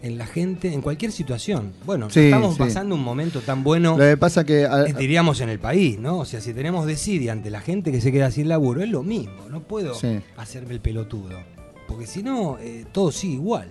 en 0.03 0.19
la 0.19 0.27
gente, 0.27 0.75
en 0.75 0.81
cualquier 0.81 1.13
situación. 1.13 1.73
Bueno, 1.87 2.07
no 2.07 2.11
Sí, 2.11 2.19
estamos 2.25 2.55
sí. 2.55 2.59
pasando 2.59 2.97
un 2.97 3.05
momento 3.05 3.41
tan 3.43 3.63
bueno, 3.63 3.93
Lo 3.97 4.05
que 4.05 4.17
pasa 4.17 4.45
que 4.45 4.67
a- 4.67 4.87
eh, 4.87 4.95
diríamos, 4.99 5.41
en 5.41 5.51
el 5.51 5.61
país, 5.61 6.01
¿no? 6.01 6.19
O 6.19 6.25
sea, 6.25 6.41
si 6.41 6.53
tenemos 6.53 6.85
desidia 6.87 7.31
ante 7.31 7.49
la 7.51 7.61
gente 7.61 7.93
que 7.93 8.01
se 8.01 8.11
queda 8.11 8.33
sin 8.33 8.49
laburo, 8.49 8.83
es 8.83 8.89
lo 8.91 9.05
mismo. 9.05 9.49
No 9.49 9.63
puedo 9.63 9.95
Sí. 9.95 10.19
hacerme 10.37 10.75
el 10.75 10.81
pelotudo. 10.81 11.39
Porque 11.87 12.09
si 12.09 12.25
no, 12.25 12.59
eh, 12.59 12.87
todo 12.91 13.13
sigue 13.13 13.35
igual. 13.35 13.69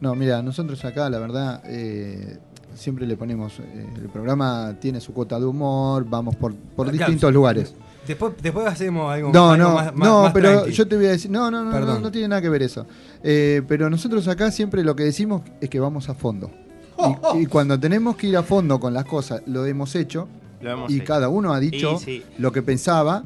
No, 0.00 0.14
mira, 0.14 0.40
nosotros 0.42 0.82
acá, 0.86 1.10
la 1.10 1.18
verdad, 1.18 1.62
eh, 1.66 2.38
siempre 2.76 3.06
le 3.06 3.16
ponemos. 3.16 3.58
eh, 3.60 3.86
el 3.96 4.08
programa 4.08 4.76
tiene 4.80 5.00
su 5.00 5.12
cuota 5.12 5.38
de 5.38 5.46
humor, 5.46 6.04
vamos 6.08 6.36
por, 6.36 6.54
por 6.54 6.86
Claro, 6.86 6.96
distintos 6.98 7.32
lugares. 7.32 7.74
Después, 8.06 8.34
después 8.40 8.66
hacemos 8.68 9.12
algo, 9.12 9.32
No, 9.32 9.50
algo 9.50 9.64
no, 9.68 9.74
más, 9.74 9.94
más- 9.94 10.08
no, 10.08 10.22
más 10.24 10.32
pero 10.32 10.52
tranqui. 10.60 10.72
yo 10.72 10.86
te 10.86 10.96
voy 10.96 11.06
a 11.06 11.10
decir. 11.10 11.30
No, 11.30 11.50
no, 11.50 11.58
no, 11.64 11.70
no, 11.70 11.72
Perdón. 11.72 12.02
no 12.02 12.10
tiene 12.12 12.28
nada 12.28 12.40
que 12.40 12.48
ver 12.48 12.62
eso. 12.62 12.86
Eh, 13.24 13.62
pero 13.66 13.90
nosotros 13.90 14.28
acá 14.28 14.50
siempre 14.52 14.84
lo 14.84 14.94
que 14.94 15.02
decimos 15.02 15.42
es 15.60 15.68
que 15.68 15.80
vamos 15.80 16.08
a 16.08 16.14
fondo. 16.14 16.50
Y, 17.34 17.42
y 17.42 17.46
cuando 17.46 17.78
tenemos 17.78 18.16
que 18.16 18.28
ir 18.28 18.36
a 18.38 18.42
fondo 18.42 18.80
con 18.80 18.94
las 18.94 19.04
cosas, 19.04 19.42
lo 19.46 19.66
hemos 19.66 19.94
hecho. 19.96 20.28
Lo 20.62 20.70
hemos 20.70 20.90
y 20.90 20.96
hecho. 20.96 21.04
cada 21.04 21.28
uno 21.28 21.52
ha 21.52 21.60
dicho 21.60 21.98
sí. 21.98 22.22
lo 22.38 22.52
que 22.52 22.62
pensaba 22.62 23.24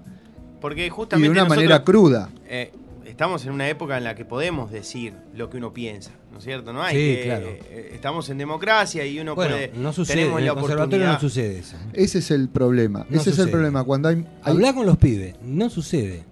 Porque 0.61 0.87
y 0.87 0.89
justamente 0.89 1.29
de 1.29 1.31
una 1.31 1.43
nosotros, 1.43 1.57
manera 1.65 1.85
cruda. 1.85 2.29
eh, 2.49 2.73
estamos 3.07 3.45
en 3.47 3.53
una 3.53 3.69
época 3.69 3.97
en 3.97 4.03
la 4.05 4.17
que 4.17 4.25
podemos 4.25 4.73
decir 4.73 5.13
lo 5.37 5.49
que 5.51 5.59
uno 5.59 5.73
piensa, 5.73 6.11
¿no 6.11 6.17
es 6.41 6.45
cierto? 6.45 6.73
No 6.73 6.83
hay 6.83 6.95
Sí, 6.97 7.17
que- 7.17 7.23
claro. 7.25 7.47
eh, 7.49 7.91
estamos 7.95 8.29
en 8.31 8.39
democracia 8.39 9.07
y 9.07 9.19
uno 9.21 9.35
Bueno, 9.35 9.55
puede 9.55 9.73
no 9.77 9.93
sucede, 9.93 10.17
tenemos 10.17 10.39
en 10.41 10.45
la 10.47 10.51
el 10.53 10.59
conservatorio 10.59 10.85
oportunidad. 11.07 11.13
no 11.15 11.21
sucede 11.21 11.59
eso. 11.59 11.77
Ese 11.95 12.19
es 12.19 12.31
el 12.31 12.49
problema. 12.49 13.07
No 13.09 13.21
Ese 13.21 13.31
es 13.31 13.39
el 13.39 13.51
problema. 13.51 13.85
Cuando 13.85 14.09
hay. 14.09 14.17
hay- 14.17 14.53
Hablar 14.53 14.75
con 14.75 14.85
los 14.87 14.99
pibes, 14.99 15.37
no 15.43 15.71
sucede. 15.71 16.25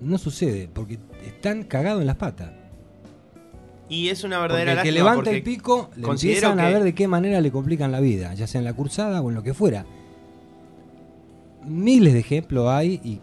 No 0.00 0.18
sucede, 0.18 0.68
porque 0.72 0.98
están 1.26 1.62
cagados 1.64 2.00
en 2.02 2.06
las 2.06 2.16
patas. 2.16 2.50
Y 3.88 4.08
es 4.08 4.24
una 4.24 4.38
Porque 4.38 4.54
verdadera 4.54 4.80
el 4.80 4.82
que 4.86 4.92
levanta 4.92 5.30
el 5.30 5.42
pico, 5.42 5.90
le 5.96 6.06
empiezan 6.08 6.58
a 6.60 6.68
ver 6.68 6.82
de 6.84 6.94
qué 6.94 7.06
manera 7.08 7.40
le 7.40 7.50
complican 7.50 7.92
la 7.92 8.00
vida, 8.00 8.32
ya 8.34 8.46
sea 8.46 8.58
en 8.58 8.64
la 8.64 8.72
cursada 8.74 9.20
o 9.22 9.28
en 9.28 9.34
lo 9.34 9.42
que 9.42 9.54
fuera. 9.54 9.84
Miles 11.66 12.12
de 12.12 12.20
ejemplos 12.20 12.68
hay 12.68 13.00
y 13.02 13.20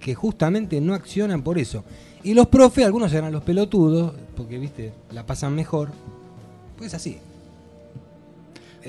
que 0.00 0.14
justamente 0.14 0.80
no 0.80 0.94
accionan 0.94 1.42
por 1.42 1.58
eso. 1.58 1.84
Y 2.26 2.34
los 2.34 2.48
profes, 2.48 2.84
algunos 2.84 3.10
serán 3.10 3.32
los 3.32 3.42
pelotudos, 3.44 4.12
porque, 4.36 4.58
viste, 4.58 4.92
la 5.12 5.24
pasan 5.24 5.54
mejor. 5.54 5.90
Pues 6.76 6.92
así. 6.94 7.18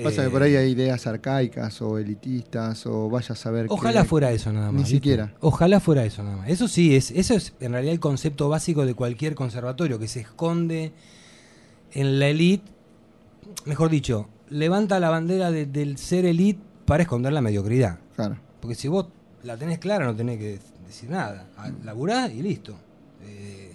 Pasa 0.02 0.22
que 0.22 0.28
Eh, 0.28 0.30
por 0.30 0.42
ahí 0.42 0.54
hay 0.54 0.70
ideas 0.70 1.06
arcaicas 1.06 1.80
o 1.82 1.98
elitistas 1.98 2.86
o 2.86 3.08
vaya 3.08 3.32
a 3.32 3.36
saber. 3.36 3.66
Ojalá 3.68 4.04
fuera 4.04 4.30
eso 4.32 4.52
nada 4.52 4.66
más. 4.66 4.74
Ni 4.74 4.78
¿viste? 4.82 4.94
siquiera. 4.96 5.34
Ojalá 5.40 5.80
fuera 5.80 6.04
eso 6.04 6.22
nada 6.22 6.36
más. 6.36 6.48
Eso 6.48 6.68
sí, 6.68 6.94
es, 6.94 7.10
eso 7.10 7.34
es 7.34 7.52
en 7.60 7.72
realidad 7.72 7.92
el 7.94 8.00
concepto 8.00 8.48
básico 8.48 8.86
de 8.86 8.94
cualquier 8.94 9.34
conservatorio, 9.34 9.98
que 9.98 10.06
se 10.08 10.20
esconde 10.20 10.92
en 11.92 12.18
la 12.20 12.28
elite. 12.28 12.64
Mejor 13.64 13.88
dicho, 13.90 14.28
levanta 14.50 15.00
la 15.00 15.10
bandera 15.10 15.50
de- 15.50 15.66
del 15.66 15.96
ser 15.98 16.26
elite 16.26 16.60
para 16.86 17.02
esconder 17.02 17.32
la 17.32 17.40
mediocridad. 17.40 17.98
Claro. 18.14 18.36
Porque 18.60 18.74
si 18.76 18.86
vos 18.88 19.06
la 19.42 19.56
tenés 19.56 19.78
clara, 19.78 20.04
no 20.06 20.14
tenés 20.14 20.38
que 20.38 20.58
decir 20.86 21.10
nada. 21.10 21.46
A- 21.56 21.70
Laburá 21.84 22.28
y 22.30 22.42
listo. 22.42 22.74
Eh, 23.28 23.72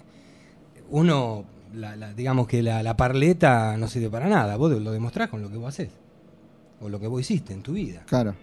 uno, 0.90 1.44
la- 1.74 1.96
la- 1.96 2.12
digamos 2.12 2.46
que 2.46 2.62
la, 2.62 2.82
la 2.82 2.96
parleta 2.96 3.76
no 3.76 3.88
sirve 3.88 4.10
para 4.10 4.28
nada. 4.28 4.56
Vos 4.56 4.72
lo 4.80 4.92
demostrás 4.92 5.28
con 5.28 5.42
lo 5.42 5.50
que 5.50 5.56
vos 5.56 5.68
haces. 5.68 5.90
O 6.80 6.88
lo 6.88 7.00
que 7.00 7.06
vos 7.06 7.20
hiciste 7.20 7.52
en 7.52 7.62
tu 7.62 7.72
vida. 7.72 8.02
Claro. 8.06 8.34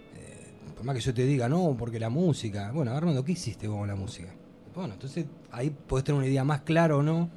Por 0.76 0.86
más 0.86 0.96
que 0.96 1.02
yo 1.02 1.14
te 1.14 1.26
diga, 1.26 1.48
no, 1.48 1.76
porque 1.78 2.00
la 2.00 2.10
música. 2.10 2.72
Bueno, 2.72 2.92
Armando, 2.92 3.24
¿qué 3.24 3.34
hiciste 3.34 3.68
vos 3.68 3.78
con 3.80 3.88
la 3.88 3.96
música? 3.96 4.30
Bueno, 4.74 4.94
entonces 4.94 5.26
ahí 5.52 5.70
podés 5.70 6.06
tener 6.06 6.18
una 6.18 6.28
idea 6.28 6.44
más 6.44 6.62
clara 6.62 6.96
o 6.98 7.04
no. 7.04 7.30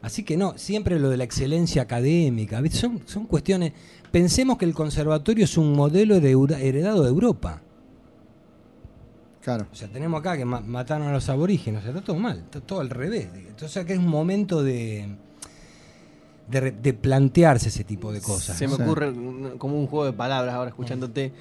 Así 0.00 0.22
que 0.22 0.36
no, 0.36 0.56
siempre 0.56 0.98
lo 0.98 1.10
de 1.10 1.16
la 1.16 1.24
excelencia 1.24 1.82
académica. 1.82 2.62
Son, 2.70 3.02
son 3.06 3.26
cuestiones. 3.26 3.72
Pensemos 4.10 4.56
que 4.56 4.64
el 4.64 4.74
conservatorio 4.74 5.44
es 5.44 5.58
un 5.58 5.72
modelo 5.72 6.20
de 6.20 6.30
heredado 6.60 7.02
de 7.02 7.08
Europa. 7.08 7.60
Claro. 9.44 9.66
O 9.70 9.74
sea, 9.76 9.88
tenemos 9.88 10.18
acá 10.20 10.38
que 10.38 10.46
ma- 10.46 10.60
mataron 10.62 11.06
a 11.06 11.12
los 11.12 11.28
aborígenes, 11.28 11.80
o 11.80 11.82
sea, 11.82 11.90
está 11.92 12.02
todo 12.02 12.16
mal, 12.16 12.38
está 12.38 12.60
todo 12.62 12.80
al 12.80 12.88
revés. 12.88 13.28
Entonces 13.34 13.76
acá 13.76 13.92
es 13.92 13.98
un 13.98 14.08
momento 14.08 14.62
de, 14.62 15.06
de, 16.48 16.92
plantearse 16.94 17.68
ese 17.68 17.84
tipo 17.84 18.10
de 18.12 18.20
cosas. 18.22 18.56
Se 18.56 18.66
me 18.66 18.74
ocurre 18.74 19.12
como 19.58 19.78
un 19.78 19.86
juego 19.86 20.06
de 20.06 20.14
palabras 20.14 20.54
ahora 20.54 20.70
escuchándote. 20.70 21.32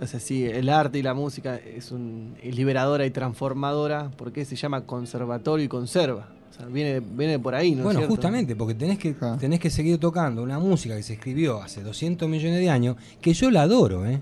O 0.00 0.06
sea, 0.06 0.18
sí, 0.20 0.44
el 0.46 0.68
arte 0.68 0.98
y 0.98 1.02
la 1.02 1.12
música 1.12 1.56
es, 1.56 1.90
un, 1.92 2.34
es 2.42 2.54
liberadora 2.56 3.04
y 3.04 3.10
transformadora. 3.10 4.10
¿Por 4.16 4.32
qué 4.32 4.44
se 4.44 4.56
llama 4.56 4.86
conservatorio 4.86 5.64
y 5.64 5.68
conserva? 5.68 6.28
O 6.50 6.54
sea, 6.54 6.66
viene, 6.66 7.00
viene 7.00 7.38
por 7.38 7.54
ahí, 7.54 7.72
¿no 7.72 7.78
es 7.78 7.84
Bueno, 7.84 8.00
cierto? 8.00 8.14
justamente, 8.14 8.56
porque 8.56 8.74
tenés 8.74 8.98
que, 8.98 9.14
tenés 9.38 9.60
que 9.60 9.70
seguir 9.70 9.98
tocando 9.98 10.42
una 10.42 10.58
música 10.58 10.96
que 10.96 11.02
se 11.02 11.14
escribió 11.14 11.62
hace 11.62 11.82
200 11.82 12.28
millones 12.28 12.60
de 12.60 12.70
años, 12.70 12.96
que 13.20 13.34
yo 13.34 13.50
la 13.50 13.62
adoro, 13.62 14.06
¿eh? 14.06 14.20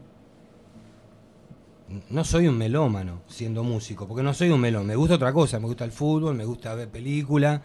No 2.11 2.23
soy 2.25 2.49
un 2.49 2.59
melómano 2.59 3.23
siendo 3.29 3.65
músico, 3.65 4.07
porque 4.07 4.23
no 4.23 4.35
soy 4.35 4.51
un 4.51 4.61
melón. 4.61 4.87
Me 4.87 4.95
gusta 4.97 5.15
otra 5.15 5.33
cosa, 5.33 5.59
me 5.59 5.67
gusta 5.67 5.85
el 5.85 5.93
fútbol, 5.93 6.35
me 6.35 6.45
gusta 6.45 6.75
ver 6.75 6.89
películas, 6.91 7.61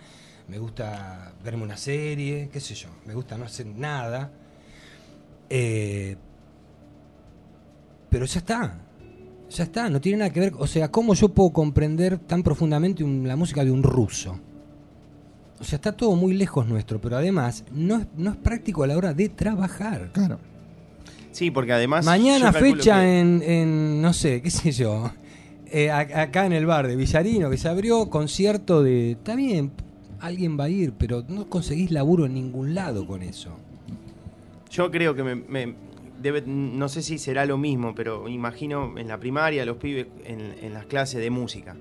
me 0.48 0.58
gusta 0.60 1.34
verme 1.44 1.64
una 1.64 1.76
serie, 1.78 2.50
qué 2.52 2.60
sé 2.62 2.74
yo. 2.74 2.88
Me 3.06 3.14
gusta 3.14 3.38
no 3.38 3.46
hacer 3.46 3.66
nada. 3.66 4.32
Eh, 5.50 6.16
pero 8.10 8.26
ya 8.26 8.40
está. 8.40 8.80
Ya 9.50 9.64
está, 9.66 9.90
no 9.90 10.00
tiene 10.02 10.20
nada 10.20 10.32
que 10.32 10.40
ver. 10.40 10.54
O 10.58 10.68
sea, 10.68 10.90
¿cómo 10.90 11.14
yo 11.14 11.30
puedo 11.30 11.52
comprender 11.52 12.18
tan 12.18 12.44
profundamente 12.44 13.04
un- 13.04 13.28
la 13.28 13.36
música 13.36 13.64
de 13.64 13.72
un 13.72 13.84
ruso? 13.84 14.40
O 15.60 15.64
sea, 15.64 15.76
está 15.78 15.92
todo 15.92 16.16
muy 16.16 16.34
lejos 16.34 16.68
nuestro, 16.68 17.00
pero 17.00 17.18
además 17.18 17.64
no 17.72 17.98
es, 18.00 18.08
no 18.18 18.32
es 18.32 18.38
práctico 18.38 18.84
a 18.84 18.88
la 18.88 18.98
hora 18.98 19.14
de 19.14 19.30
trabajar. 19.30 20.12
Claro. 20.14 20.40
Sí, 21.34 21.52
porque 21.52 21.74
además. 21.74 22.06
Mañana 22.06 22.54
fecha 22.54 23.02
que- 23.02 23.20
en, 23.20 23.42
en, 23.44 24.02
no 24.02 24.14
sé, 24.14 24.42
qué 24.42 24.50
sé 24.50 24.72
yo, 24.72 25.12
eh, 25.68 25.92
acá 25.92 26.46
en 26.46 26.54
el 26.54 26.66
bar 26.66 26.88
de 26.88 26.96
Villarino 26.96 27.50
que 27.50 27.58
se 27.58 27.68
abrió 27.68 28.10
concierto 28.10 28.82
de, 28.84 29.12
está 29.12 29.36
bien, 29.36 29.72
alguien 30.22 30.58
va 30.60 30.66
a 30.66 30.70
ir, 30.70 30.94
pero 30.98 31.24
no 31.28 31.50
conseguís 31.50 31.92
laburo 31.92 32.26
en 32.26 32.34
ningún 32.36 32.74
lado 32.76 33.06
con 33.06 33.22
eso. 33.24 33.50
Yo 34.70 34.90
creo 34.92 35.14
que 35.16 35.24
me, 35.24 35.36
me- 35.36 35.76
debe, 36.22 36.42
no 36.46 36.88
sé 36.88 37.02
si 37.02 37.18
será 37.18 37.46
lo 37.46 37.58
mismo, 37.58 37.94
pero 37.94 38.30
imagino 38.30 38.98
en 38.98 39.08
la 39.10 39.20
primaria 39.20 39.66
los 39.66 39.78
pibes 39.78 40.08
en, 40.26 40.56
en 40.62 40.74
las 40.74 40.86
clases 40.86 41.20
de 41.20 41.30
música. 41.30 41.76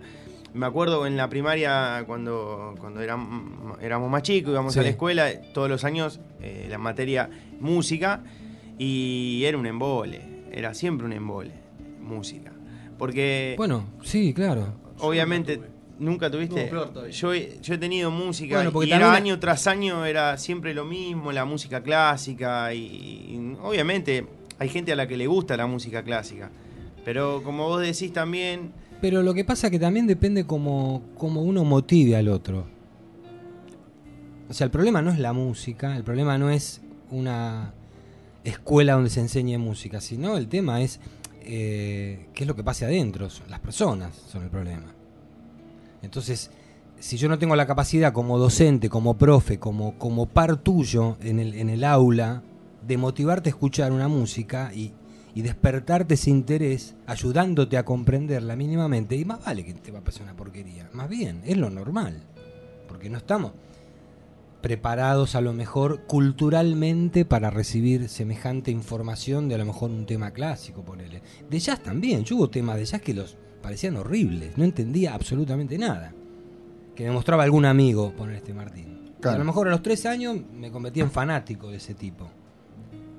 Me 0.55 0.67
acuerdo 0.67 1.07
en 1.07 1.17
la 1.17 1.29
primaria 1.31 2.03
cuando, 2.07 2.75
cuando 2.81 3.01
eram- 3.01 3.77
éramos 3.81 4.11
más 4.11 4.23
chicos, 4.23 4.51
íbamos 4.53 4.75
Sí. 4.75 4.81
a 4.81 4.83
la 4.83 4.89
escuela, 4.91 5.29
todos 5.55 5.69
los 5.71 5.85
años 5.85 6.21
eh, 6.43 6.67
la 6.69 6.77
materia 6.79 7.31
música 7.61 8.23
y 8.79 9.43
era 9.45 9.57
un 9.59 9.67
embole, 9.67 10.21
era 10.53 10.75
siempre 10.75 11.07
un 11.07 11.13
embole, 11.13 11.53
música. 12.01 12.53
Porque 12.99 13.55
Bueno, 13.57 13.87
sí, 14.03 14.33
claro. 14.35 14.75
obviamente 14.99 15.61
nunca 15.99 16.31
tuviste... 16.31 16.71
No, 16.71 17.09
yo, 17.09 17.33
he, 17.35 17.59
yo 17.63 17.75
he 17.75 17.79
tenido 17.79 18.11
música 18.11 18.57
Bueno, 18.57 18.73
porque 18.73 18.89
y 18.91 18.93
era 18.93 19.07
también- 19.07 19.25
año 19.25 19.39
tras 19.41 19.67
año 19.67 20.05
era 20.05 20.37
siempre 20.39 20.75
lo 20.75 20.85
mismo, 20.85 21.33
la 21.33 21.45
música 21.45 21.83
clásica 21.83 22.73
y, 22.75 22.81
y 22.81 23.57
obviamente 23.63 24.27
hay 24.59 24.69
gente 24.69 24.93
a 24.93 24.97
la 24.97 25.07
que 25.09 25.17
le 25.17 25.27
gusta 25.27 25.57
la 25.57 25.67
música 25.67 26.03
clásica. 26.03 26.51
Pero 27.05 27.43
como 27.43 27.67
vos 27.69 27.81
decís 27.83 28.13
también, 28.13 28.71
Pero 29.01 29.23
lo 29.23 29.35
que 29.35 29.45
pasa 29.45 29.69
que 29.71 29.79
también 29.81 30.07
depende 30.07 30.47
como, 30.47 31.03
como 31.17 31.43
uno 31.43 31.65
motive 31.65 32.15
al 32.15 32.29
otro. 32.29 32.67
O 34.49 34.55
sea, 34.55 34.67
el 34.67 34.71
problema 34.71 35.03
no 35.03 35.11
es 35.11 35.19
la 35.19 35.33
música, 35.33 35.97
el 35.97 36.05
problema 36.05 36.37
no 36.39 36.51
es 36.51 36.83
una 37.11 37.75
escuela 38.45 38.95
donde 38.95 39.11
se 39.11 39.21
enseñe 39.21 39.59
música, 39.59 40.01
sino 40.01 40.37
el 40.37 40.49
tema 40.49 40.81
es 40.81 41.01
eh, 41.43 42.29
qué 42.35 42.45
es 42.45 42.49
lo 42.49 42.57
que 42.57 42.65
pasa 42.65 42.87
adentro. 42.87 43.29
Las 43.49 43.61
personas 43.61 44.15
son 44.31 44.45
el 44.45 44.51
problema. 44.51 44.95
Entonces, 46.03 46.51
si 46.99 47.17
yo 47.17 47.29
no 47.29 47.39
tengo 47.39 47.57
la 47.57 47.67
capacidad 47.67 48.13
como 48.13 48.39
docente, 48.39 48.89
como 48.89 49.15
profe, 49.15 49.59
como, 49.59 49.99
como 49.99 50.27
par 50.27 50.57
tuyo 50.57 51.17
en 51.21 51.39
el, 51.39 51.55
en 51.55 51.71
el 51.71 51.85
aula, 51.85 52.43
de 52.87 52.97
motivarte 52.97 53.49
a 53.49 53.53
escuchar 53.53 53.93
una 53.93 54.09
música 54.09 54.73
y, 54.75 54.93
y 55.35 55.43
despertarte 55.43 56.15
ese 56.15 56.31
interés, 56.31 56.95
ayudándote 57.07 57.77
a 57.77 57.85
comprenderla 57.85 58.57
mínimamente, 58.57 59.17
y 59.17 59.25
más 59.25 59.45
vale 59.45 59.65
que 59.65 59.75
te 59.75 59.93
va 59.93 60.01
a 60.01 60.05
pasar 60.05 60.25
una 60.25 60.35
porquería. 60.35 60.91
Más 60.93 61.09
bien, 61.09 61.43
es 61.45 61.57
lo 61.57 61.71
normal. 61.71 62.23
Porque 62.89 63.09
no 63.09 63.19
estamos 63.19 63.53
preparados 64.63 65.35
a 65.35 65.41
lo 65.41 65.53
mejor 65.53 66.03
culturalmente 66.07 67.25
para 67.25 67.51
recibir 67.51 68.09
semejante 68.09 68.71
información 68.71 69.49
de 69.49 69.57
a 69.57 69.59
lo 69.59 69.67
mejor 69.67 69.91
un 69.91 70.07
tema 70.07 70.31
clásico, 70.31 70.83
ponele. 70.83 71.21
De 71.51 71.59
jazz 71.59 71.83
también, 71.83 72.25
yo 72.25 72.37
hubo 72.37 72.49
temas 72.49 72.77
de 72.77 72.85
jazz 72.85 73.01
que 73.03 73.13
los 73.13 73.37
parecían 73.61 73.97
horribles, 73.97 74.57
no 74.57 74.65
entendía 74.65 75.15
absolutamente 75.15 75.77
nada. 75.79 76.15
Que 76.95 77.05
me 77.05 77.11
mostraba 77.11 77.43
algún 77.43 77.65
amigo, 77.65 78.13
poner 78.13 78.37
este 78.37 78.55
Martín. 78.55 79.13
Claro. 79.21 79.37
A 79.37 79.39
lo 79.41 79.45
mejor 79.45 79.69
a 79.69 79.71
los 79.73 79.83
tres 79.83 80.07
años 80.07 80.37
me 80.55 80.71
convertí 80.71 81.01
en 81.01 81.11
fanático 81.11 81.69
de 81.71 81.77
ese 81.77 81.95
tipo. 81.95 82.29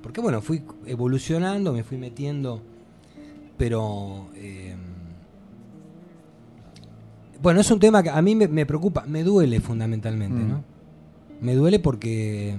Porque 0.01 0.21
bueno, 0.21 0.41
fui 0.41 0.63
evolucionando, 0.85 1.73
me 1.73 1.83
fui 1.83 1.97
metiendo, 1.97 2.61
pero... 3.57 4.29
eh, 4.35 4.75
bueno, 7.41 7.59
es 7.59 7.69
un 7.71 7.79
tema 7.79 8.01
que 8.03 8.09
a 8.09 8.21
mí 8.21 8.35
me, 8.35 8.47
me 8.47 8.65
preocupa, 8.65 9.03
me 9.07 9.23
duele 9.23 9.59
fundamentalmente, 9.59 10.41
Mm. 10.41 10.49
¿no? 10.49 10.72
Me 11.43 11.53
duele 11.55 11.79
porque... 11.79 12.55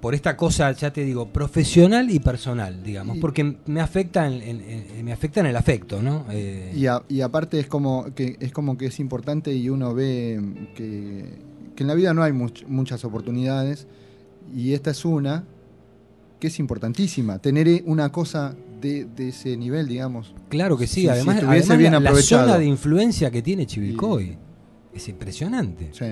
Por 0.00 0.14
esta 0.14 0.36
cosa, 0.36 0.70
ya 0.70 0.92
te 0.92 1.04
digo, 1.04 1.26
profesional 1.32 2.08
y 2.08 2.20
personal, 2.20 2.84
digamos, 2.84 3.18
porque 3.18 3.56
me 3.66 3.80
afecta 3.80 4.28
en, 4.28 4.34
en- 4.42 4.60
en- 4.60 5.04
me 5.04 5.12
afecta 5.12 5.40
en 5.40 5.46
el 5.46 5.56
afecto, 5.56 6.00
¿no? 6.00 6.24
Eh, 6.30 6.72
Y, 6.76 6.86
a- 6.86 7.02
y 7.08 7.20
aparte 7.20 7.58
es 7.58 7.66
como 7.66 8.14
que 8.14 8.36
es 8.38 8.52
como 8.52 8.78
que 8.78 8.86
es 8.86 9.00
importante 9.00 9.52
y 9.52 9.68
uno 9.70 9.94
ve 9.94 10.40
que, 10.76 11.24
que 11.74 11.82
en 11.82 11.88
la 11.88 11.94
vida 11.94 12.14
no 12.14 12.22
hay 12.22 12.30
much- 12.30 12.64
muchas 12.68 13.04
oportunidades 13.04 13.88
y 14.54 14.72
esta 14.72 14.92
es 14.92 15.04
una 15.04 15.42
que 16.38 16.46
es 16.46 16.60
importantísima. 16.60 17.40
Tener 17.40 17.82
una 17.84 18.12
cosa 18.12 18.54
de, 18.80 19.04
de 19.04 19.30
ese 19.30 19.56
nivel, 19.56 19.88
digamos. 19.88 20.32
Claro 20.48 20.78
que 20.78 20.86
sí, 20.86 20.94
Si- 20.94 21.00
si 21.00 21.08
además, 21.08 21.38
además 21.42 21.76
bien 21.76 21.92
la, 21.94 21.98
la 21.98 22.14
zona 22.22 22.56
de 22.56 22.66
influencia 22.66 23.32
que 23.32 23.42
tiene 23.42 23.66
Chivilcoy 23.66 24.38
es 24.94 25.08
impresionante. 25.08 25.88
Sí. 25.90 26.04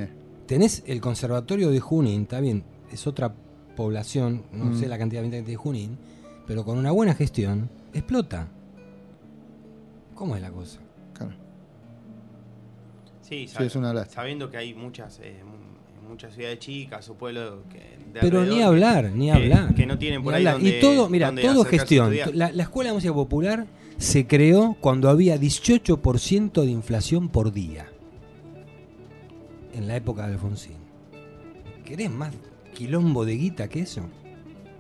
Tenés 0.46 0.82
el 0.86 1.00
conservatorio 1.00 1.70
de 1.70 1.80
Junín, 1.80 2.22
está 2.22 2.40
bien, 2.40 2.62
es 2.92 3.06
otra 3.06 3.34
población, 3.74 4.44
no 4.52 4.66
Mm. 4.66 4.78
sé 4.78 4.88
la 4.88 4.96
cantidad 4.98 5.20
de 5.22 5.26
habitantes 5.28 5.48
de 5.52 5.56
Junín, 5.56 5.98
pero 6.46 6.64
con 6.64 6.78
una 6.78 6.92
buena 6.92 7.14
gestión 7.14 7.68
explota. 7.92 8.48
¿Cómo 10.14 10.36
es 10.36 10.42
la 10.42 10.50
cosa? 10.50 10.78
Claro. 11.14 11.32
sí, 13.22 13.46
Sí, 13.48 13.54
sab- 13.56 13.64
es 13.66 13.74
una 13.76 13.92
lástima. 13.92 14.22
sabiendo 14.22 14.50
que 14.50 14.56
hay 14.56 14.72
muchas, 14.74 15.18
eh, 15.22 15.42
mu- 15.44 16.08
muchas 16.10 16.32
ciudades 16.34 16.58
chicas 16.60 17.08
o 17.10 17.14
pueblos 17.14 17.64
que... 17.70 17.78
de 18.12 18.20
Pero 18.20 18.44
ni 18.44 18.56
que- 18.56 18.62
hablar, 18.62 19.10
ni 19.12 19.30
hablar. 19.30 19.74
Que 19.74 19.84
no 19.84 19.98
tienen 19.98 20.22
por 20.22 20.32
Ni 20.32 20.38
ahí 20.38 20.46
hablar. 20.46 20.54
donde- 20.62 20.78
Y 20.78 20.80
todo, 20.80 21.08
mira, 21.10 21.26
donde 21.26 21.42
todo 21.42 21.64
gestión. 21.64 22.14
La, 22.34 22.52
la 22.52 22.62
Escuela 22.62 22.90
de 22.90 22.94
Música 22.94 23.12
Popular 23.12 23.66
se 23.98 24.26
creó 24.28 24.76
cuando 24.80 25.08
había 25.10 25.36
18% 25.38 26.62
de 26.62 26.70
inflación 26.70 27.28
por 27.28 27.52
día. 27.52 27.88
En 29.76 29.86
la 29.88 29.96
época 29.96 30.26
de 30.26 30.32
Alfonsín. 30.34 30.76
¿Querés 31.84 32.10
más 32.10 32.32
quilombo 32.74 33.24
de 33.24 33.36
guita 33.36 33.68
que 33.68 33.80
eso? 33.80 34.02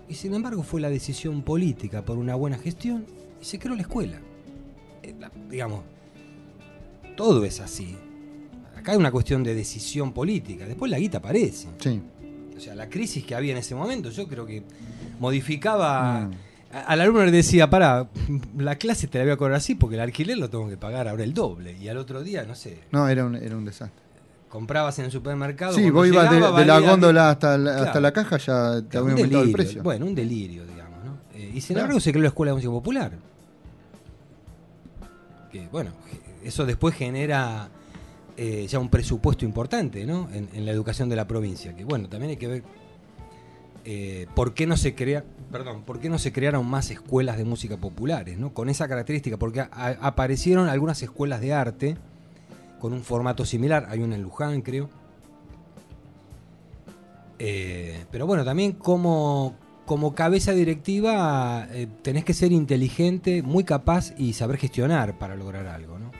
Y 0.08 0.14
sin 0.14 0.34
embargo 0.34 0.62
fue 0.62 0.80
la 0.80 0.88
decisión 0.90 1.42
política 1.42 2.04
por 2.04 2.16
una 2.18 2.34
buena 2.34 2.58
gestión 2.58 3.04
y 3.40 3.44
se 3.44 3.58
creó 3.58 3.74
la 3.76 3.82
escuela. 3.82 4.18
Eh, 5.02 5.14
la- 5.20 5.30
digamos, 5.50 5.82
todo 7.16 7.44
es 7.44 7.60
así. 7.60 7.96
Acá 8.76 8.92
hay 8.92 8.98
una 8.98 9.10
cuestión 9.10 9.42
de 9.42 9.54
decisión 9.54 10.12
política. 10.12 10.66
Después 10.66 10.90
la 10.90 10.98
guita 10.98 11.18
aparece. 11.18 11.68
Sí. 11.78 12.00
O 12.56 12.60
sea, 12.60 12.74
la 12.74 12.88
crisis 12.88 13.24
que 13.24 13.34
había 13.34 13.52
en 13.52 13.58
ese 13.58 13.74
momento, 13.74 14.10
yo 14.10 14.26
creo 14.28 14.46
que 14.46 14.62
modificaba. 15.20 16.20
Mm. 16.28 16.32
a- 16.72 16.80
Al 16.80 17.00
alumno 17.00 17.24
le 17.24 17.30
decía, 17.32 17.68
para, 17.70 18.08
la 18.56 18.76
clase 18.76 19.08
te 19.08 19.18
la 19.18 19.24
voy 19.24 19.32
a 19.32 19.36
cobrar 19.36 19.56
así 19.56 19.74
porque 19.74 19.96
el 19.96 20.00
alquiler 20.02 20.38
lo 20.38 20.48
tengo 20.50 20.68
que 20.68 20.76
pagar 20.76 21.08
ahora 21.08 21.24
el 21.24 21.34
doble. 21.34 21.76
Y 21.78 21.88
al 21.88 21.96
otro 21.98 22.22
día, 22.22 22.44
no 22.44 22.54
sé, 22.54 22.78
No, 22.92 23.08
era 23.08 23.24
un, 23.26 23.34
era 23.34 23.56
un 23.56 23.64
desastre. 23.64 24.05
Comprabas 24.48 24.98
en 24.98 25.06
el 25.06 25.10
supermercado. 25.10 25.74
Sí, 25.74 25.90
vos 25.90 26.06
ibas 26.06 26.30
de, 26.30 26.64
la 26.64 26.78
góndola 26.80 27.30
hasta 27.30 27.58
la, 27.58 27.70
Claro. 27.72 27.86
hasta 27.86 28.00
la 28.00 28.12
caja, 28.12 28.36
ya 28.38 28.82
te 28.88 28.98
había 28.98 29.12
aumentado 29.14 29.42
el 29.44 29.52
precio. 29.52 29.82
Bueno, 29.82 30.06
un 30.06 30.14
delirio, 30.14 30.64
digamos, 30.66 31.04
¿no? 31.04 31.18
Eh, 31.34 31.50
y 31.54 31.60
sin 31.60 31.74
Claro. 31.74 31.80
embargo 31.86 32.00
se 32.00 32.10
creó 32.12 32.22
la 32.22 32.28
Escuela 32.28 32.50
de 32.52 32.54
Música 32.56 32.70
Popular. 32.72 33.12
Que, 35.50 35.68
bueno, 35.68 35.90
eso 36.44 36.64
después 36.66 36.94
genera 36.94 37.68
eh, 38.36 38.66
ya 38.68 38.78
un 38.78 38.88
presupuesto 38.88 39.44
importante, 39.44 40.04
¿no? 40.04 40.28
En, 40.32 40.48
en 40.52 40.64
la 40.66 40.72
educación 40.72 41.08
de 41.08 41.16
la 41.16 41.26
provincia. 41.26 41.74
Que, 41.74 41.84
bueno, 41.84 42.08
también 42.08 42.30
hay 42.30 42.36
que 42.36 42.46
ver 42.48 42.62
eh, 43.84 44.26
por 44.34 44.52
qué 44.54 44.66
no 44.66 44.76
se 44.76 44.94
crea, 44.94 45.24
perdón, 45.52 45.82
por 45.82 46.00
qué 46.00 46.08
no 46.08 46.18
se 46.18 46.32
crearon 46.32 46.66
más 46.66 46.90
escuelas 46.90 47.36
de 47.38 47.44
música 47.44 47.76
populares, 47.76 48.36
¿no? 48.38 48.52
Con 48.52 48.68
esa 48.68 48.88
característica, 48.88 49.36
porque 49.38 49.60
a- 49.60 49.68
aparecieron 50.00 50.68
algunas 50.68 51.00
escuelas 51.02 51.40
de 51.40 51.52
arte 51.54 51.96
con 52.86 52.92
un 52.92 53.02
formato 53.02 53.44
similar. 53.44 53.88
Hay 53.90 53.98
una 53.98 54.14
en 54.14 54.22
Luján, 54.22 54.62
creo. 54.62 54.88
Eh, 57.40 58.04
pero 58.12 58.28
bueno, 58.28 58.44
también 58.44 58.72
como, 58.74 59.56
como 59.86 60.14
cabeza 60.14 60.52
directiva 60.52 61.66
eh, 61.72 61.88
tenés 62.02 62.24
que 62.24 62.32
ser 62.32 62.52
inteligente, 62.52 63.42
muy 63.42 63.64
capaz 63.64 64.14
y 64.16 64.34
saber 64.34 64.56
gestionar 64.56 65.18
para 65.18 65.34
lograr 65.34 65.66
algo, 65.66 65.98
¿no? 65.98 66.12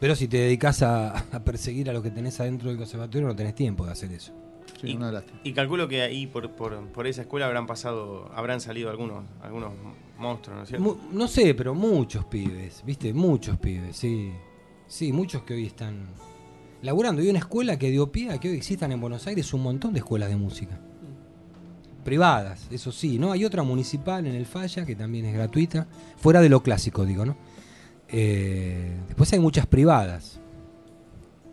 Pero 0.00 0.16
si 0.16 0.26
te 0.26 0.38
dedicas 0.38 0.82
a, 0.82 1.16
a 1.32 1.44
perseguir 1.44 1.88
a 1.88 1.92
lo 1.92 2.02
que 2.02 2.10
tenés 2.10 2.40
adentro 2.40 2.68
del 2.68 2.78
conservatorio, 2.78 3.28
no 3.28 3.36
tenés 3.36 3.54
tiempo 3.54 3.86
de 3.86 3.92
hacer 3.92 4.10
eso. 4.10 4.32
Sí, 4.80 4.88
Y- 4.90 4.96
una 4.96 5.12
lástima. 5.12 5.38
Y 5.44 5.52
calculo 5.52 5.86
que 5.86 6.02
ahí 6.02 6.26
por, 6.26 6.50
por, 6.50 6.76
por 6.88 7.06
esa 7.06 7.20
escuela 7.22 7.46
habrán 7.46 7.68
pasado, 7.68 8.28
habrán 8.34 8.60
salido 8.60 8.90
algunos, 8.90 9.24
algunos 9.40 9.72
monstruos, 10.18 10.56
¿no 10.56 10.62
es 10.64 10.68
cierto? 10.68 10.84
Mu- 10.84 10.96
no 11.16 11.28
sé, 11.28 11.54
pero 11.54 11.74
muchos 11.76 12.24
pibes, 12.24 12.82
¿viste? 12.84 13.14
Muchos 13.14 13.56
pibes, 13.58 13.96
sí. 13.96 14.32
Sí, 14.88 15.12
muchos 15.12 15.42
que 15.42 15.54
hoy 15.54 15.66
están 15.66 16.06
laburando. 16.82 17.22
Y 17.22 17.28
una 17.28 17.38
escuela 17.38 17.78
que 17.78 17.90
dio 17.90 18.10
pie 18.10 18.30
a 18.30 18.38
que 18.38 18.48
hoy 18.48 18.56
existan 18.56 18.90
en 18.90 19.00
Buenos 19.00 19.26
Aires 19.26 19.52
un 19.52 19.62
montón 19.62 19.92
de 19.92 19.98
escuelas 19.98 20.30
de 20.30 20.36
música. 20.36 20.80
Privadas, 22.04 22.66
eso 22.70 22.90
sí, 22.90 23.18
¿no? 23.18 23.32
Hay 23.32 23.44
otra 23.44 23.62
municipal 23.62 24.26
en 24.26 24.34
el 24.34 24.46
Falla 24.46 24.86
que 24.86 24.96
también 24.96 25.26
es 25.26 25.34
gratuita, 25.34 25.86
fuera 26.16 26.40
de 26.40 26.48
lo 26.48 26.62
clásico, 26.62 27.04
digo, 27.04 27.26
¿no? 27.26 27.36
Eh, 28.08 28.96
después 29.08 29.30
hay 29.34 29.40
muchas 29.40 29.66
privadas. 29.66 30.40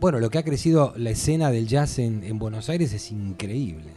Bueno, 0.00 0.18
lo 0.18 0.30
que 0.30 0.38
ha 0.38 0.42
crecido 0.42 0.94
la 0.96 1.10
escena 1.10 1.50
del 1.50 1.66
jazz 1.66 1.98
en, 1.98 2.24
en 2.24 2.38
Buenos 2.38 2.70
Aires 2.70 2.92
es 2.94 3.12
increíble. 3.12 3.92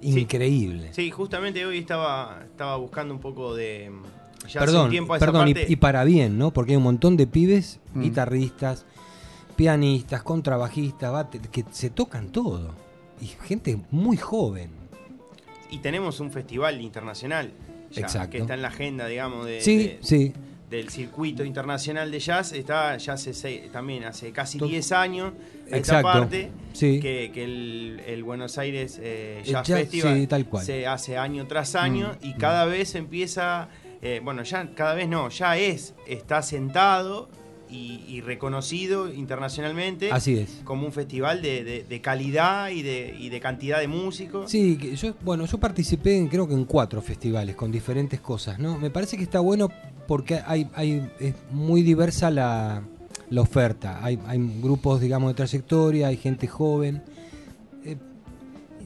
Sí. 0.00 0.18
Increíble. 0.18 0.88
Sí, 0.92 1.10
justamente 1.10 1.64
hoy 1.64 1.78
estaba, 1.78 2.42
estaba 2.44 2.76
buscando 2.76 3.14
un 3.14 3.20
poco 3.20 3.54
de... 3.54 3.90
Ya 4.46 4.60
hace 4.60 4.66
perdón, 4.66 4.84
un 4.86 4.90
tiempo 4.90 5.14
a 5.14 5.16
esa 5.18 5.26
perdón 5.26 5.48
y- 5.48 5.54
parte- 5.54 5.72
y, 5.72 5.76
para 5.76 6.04
bien, 6.04 6.38
¿no? 6.38 6.52
Porque 6.52 6.72
hay 6.72 6.76
un 6.76 6.82
montón 6.84 7.16
de 7.16 7.26
pibes, 7.26 7.80
Mm. 7.94 8.02
guitarristas, 8.02 8.84
pianistas, 9.56 10.22
contrabajistas, 10.22 11.12
bate- 11.12 11.40
que 11.50 11.64
se 11.70 11.90
tocan 11.90 12.30
todo. 12.30 12.74
Y 13.20 13.26
gente 13.26 13.78
muy 13.90 14.16
joven. 14.16 14.70
y 15.68 15.78
tenemos 15.78 16.20
un 16.20 16.30
festival 16.30 16.80
internacional 16.80 17.50
ya, 17.90 18.02
Exacto. 18.02 18.30
que 18.30 18.38
está 18.38 18.54
en 18.54 18.62
la 18.62 18.68
agenda, 18.68 19.08
digamos, 19.08 19.44
de, 19.46 19.60
Sí, 19.60 19.76
de- 19.78 19.98
sí. 20.00 20.32
del 20.70 20.90
circuito 20.90 21.44
internacional 21.44 22.08
de 22.12 22.20
jazz. 22.20 22.52
Está 22.52 22.96
ya 22.98 23.14
hace 23.14 23.34
seis- 23.34 23.72
también 23.72 24.04
hace 24.04 24.30
casi 24.30 24.58
To- 24.58 24.66
10 24.68 24.92
años 24.92 25.32
esta 25.66 25.76
Exacto. 25.78 26.06
parte 26.06 26.50
Sí. 26.72 27.00
que, 27.00 27.32
que 27.34 27.42
el, 27.44 28.00
el 28.06 28.22
Buenos 28.22 28.58
Aires 28.58 29.00
eh, 29.02 29.40
El 29.44 29.52
Jazz 29.52 29.66
jazz, 29.66 29.80
Festival 29.80 30.14
sí, 30.20 30.26
tal 30.28 30.46
cual. 30.46 30.62
Mm, 30.62 30.66
se 30.66 30.86
hace 30.86 31.18
año 31.18 31.46
tras 31.48 31.74
año 31.74 32.12
y 32.22 32.34
cada 32.34 32.64
vez 32.66 32.94
empieza, 32.94 33.68
eh, 34.02 34.20
bueno, 34.22 34.42
ya 34.42 34.74
cada 34.74 34.94
vez 34.94 35.08
no, 35.08 35.28
ya 35.30 35.56
es, 35.56 35.94
está 36.06 36.42
sentado 36.42 37.28
y, 37.68 38.04
y 38.06 38.20
reconocido 38.20 39.12
internacionalmente 39.12 40.12
Así 40.12 40.38
es. 40.38 40.60
como 40.64 40.86
un 40.86 40.92
festival 40.92 41.42
de, 41.42 41.64
de- 41.64 41.82
de 41.84 42.00
calidad 42.00 42.70
y 42.70 42.82
de, 42.82 43.16
y 43.18 43.28
de 43.28 43.40
cantidad 43.40 43.80
de 43.80 43.88
músicos. 43.88 44.50
Sí, 44.50 44.78
yo, 44.94 45.14
bueno, 45.22 45.46
yo 45.46 45.58
participé 45.58 46.16
en, 46.16 46.28
creo 46.28 46.46
que 46.46 46.54
en 46.54 46.64
cuatro 46.64 47.02
festivales 47.02 47.56
con 47.56 47.72
diferentes 47.72 48.20
cosas, 48.20 48.58
¿no? 48.60 48.78
Me 48.78 48.90
parece 48.90 49.16
que 49.16 49.24
está 49.24 49.40
bueno 49.40 49.68
porque 50.06 50.40
hay, 50.46 50.68
hay 50.74 51.10
es 51.18 51.34
muy 51.50 51.82
diversa 51.82 52.30
la, 52.30 52.82
la 53.30 53.40
oferta. 53.40 53.98
Hay, 54.04 54.20
hay 54.28 54.38
grupos, 54.62 55.00
digamos, 55.00 55.30
de 55.30 55.34
trayectoria, 55.34 56.06
hay 56.06 56.16
gente 56.16 56.46
joven. 56.46 57.02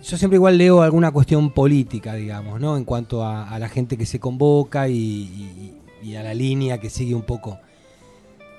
Yo 0.03 0.17
siempre 0.17 0.37
igual 0.37 0.57
leo 0.59 0.83
alguna 0.83 1.11
cuestión 1.11 1.51
política, 1.53 2.15
digamos, 2.15 2.61
¿no? 2.61 2.77
En 2.77 2.85
cuanto 2.85 3.23
a, 3.25 3.49
a 3.49 3.59
la 3.59 3.69
gente 3.69 3.97
que 3.99 4.07
se 4.07 4.19
convoca 4.19 4.89
y, 4.89 4.95
y- 4.97 5.75
y 6.03 6.17
a 6.17 6.23
la 6.23 6.33
línea 6.33 6.79
que 6.79 6.89
sigue 6.89 7.15
un 7.15 7.23
poco 7.23 7.59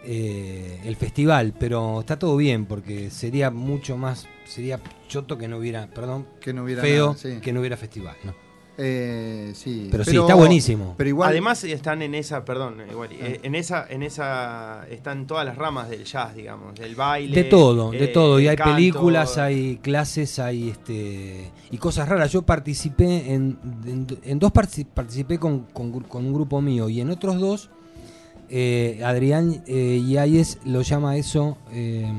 eh, 0.04 0.80
el 0.86 0.96
festival, 0.96 1.54
pero 1.60 2.00
está 2.02 2.18
todo 2.20 2.38
bien 2.38 2.66
porque 2.66 3.10
sería 3.10 3.50
mucho 3.52 3.98
más, 3.98 4.28
sería 4.46 4.80
choto 5.08 5.38
que 5.38 5.48
no 5.48 5.58
hubiera, 5.58 5.88
perdón, 5.88 6.28
Que 6.40 6.54
no 6.54 6.64
hubiera 6.64 6.82
feo 6.82 7.08
nada, 7.08 7.18
sí. 7.18 7.40
que 7.42 7.52
no 7.54 7.60
hubiera 7.60 7.78
festival, 7.78 8.16
¿no? 8.24 8.34
Eh, 8.78 9.52
sí. 9.54 9.90
Pero, 9.92 10.04
sí, 10.06 10.18
está 10.18 10.34
buenísimo. 10.34 10.96
Pero 10.98 11.10
igual. 11.10 11.30
Además 11.30 11.64
están 11.66 12.02
en 12.02 12.16
esa, 12.16 12.46
perdón, 12.46 12.78
igual, 12.90 13.10
Ah. 13.12 13.16
eh, 13.28 13.40
en 13.44 13.54
esa, 13.54 13.86
en 13.88 14.02
esa 14.02 14.88
están 14.90 15.28
todas 15.28 15.46
las 15.46 15.58
ramas 15.58 15.90
del 15.90 16.06
jazz, 16.06 16.34
digamos, 16.36 16.76
del 16.76 16.96
baile. 16.96 17.36
De 17.36 17.44
todo, 17.44 17.92
de 17.92 18.06
eh, 18.06 18.08
todo. 18.08 18.40
Y 18.40 18.48
hay 18.48 18.56
canto. 18.56 18.74
películas, 18.76 19.38
hay 19.38 19.78
clases, 19.78 20.40
hay 20.40 20.70
este 20.70 21.52
y 21.70 21.78
cosas 21.78 22.08
raras. 22.10 22.32
Yo 22.32 22.42
participé 22.44 23.34
en, 23.34 23.60
en, 23.86 24.08
en 24.24 24.40
dos 24.40 24.52
partici- 24.52 24.88
participé 24.88 25.38
con, 25.38 25.60
con, 25.66 25.92
un 26.26 26.34
grupo 26.34 26.62
mío 26.62 26.88
y 26.90 27.02
en 27.02 27.10
otros 27.12 27.40
dos 27.40 27.70
eh, 28.50 29.02
Adrián 29.06 29.64
eh, 29.68 30.02
Yáñez 30.08 30.58
lo 30.66 30.82
llama 30.82 31.18
eso 31.18 31.58
eh, 31.72 32.12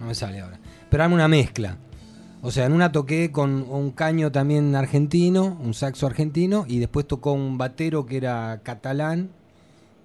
no 0.00 0.06
me 0.06 0.14
sale 0.14 0.40
ahora. 0.40 0.58
Pero 0.90 1.04
hay 1.04 1.12
una 1.12 1.28
mezcla. 1.28 1.76
O 2.44 2.50
sea, 2.50 2.66
en 2.66 2.72
una 2.72 2.90
toqué 2.90 3.30
con 3.30 3.62
un 3.70 3.92
caño 3.92 4.32
también 4.32 4.74
argentino, 4.74 5.56
un 5.62 5.74
saxo 5.74 6.08
argentino, 6.08 6.64
y 6.66 6.80
después 6.80 7.06
tocó 7.06 7.32
un 7.32 7.56
batero 7.56 8.04
que 8.04 8.16
era 8.16 8.60
catalán 8.64 9.30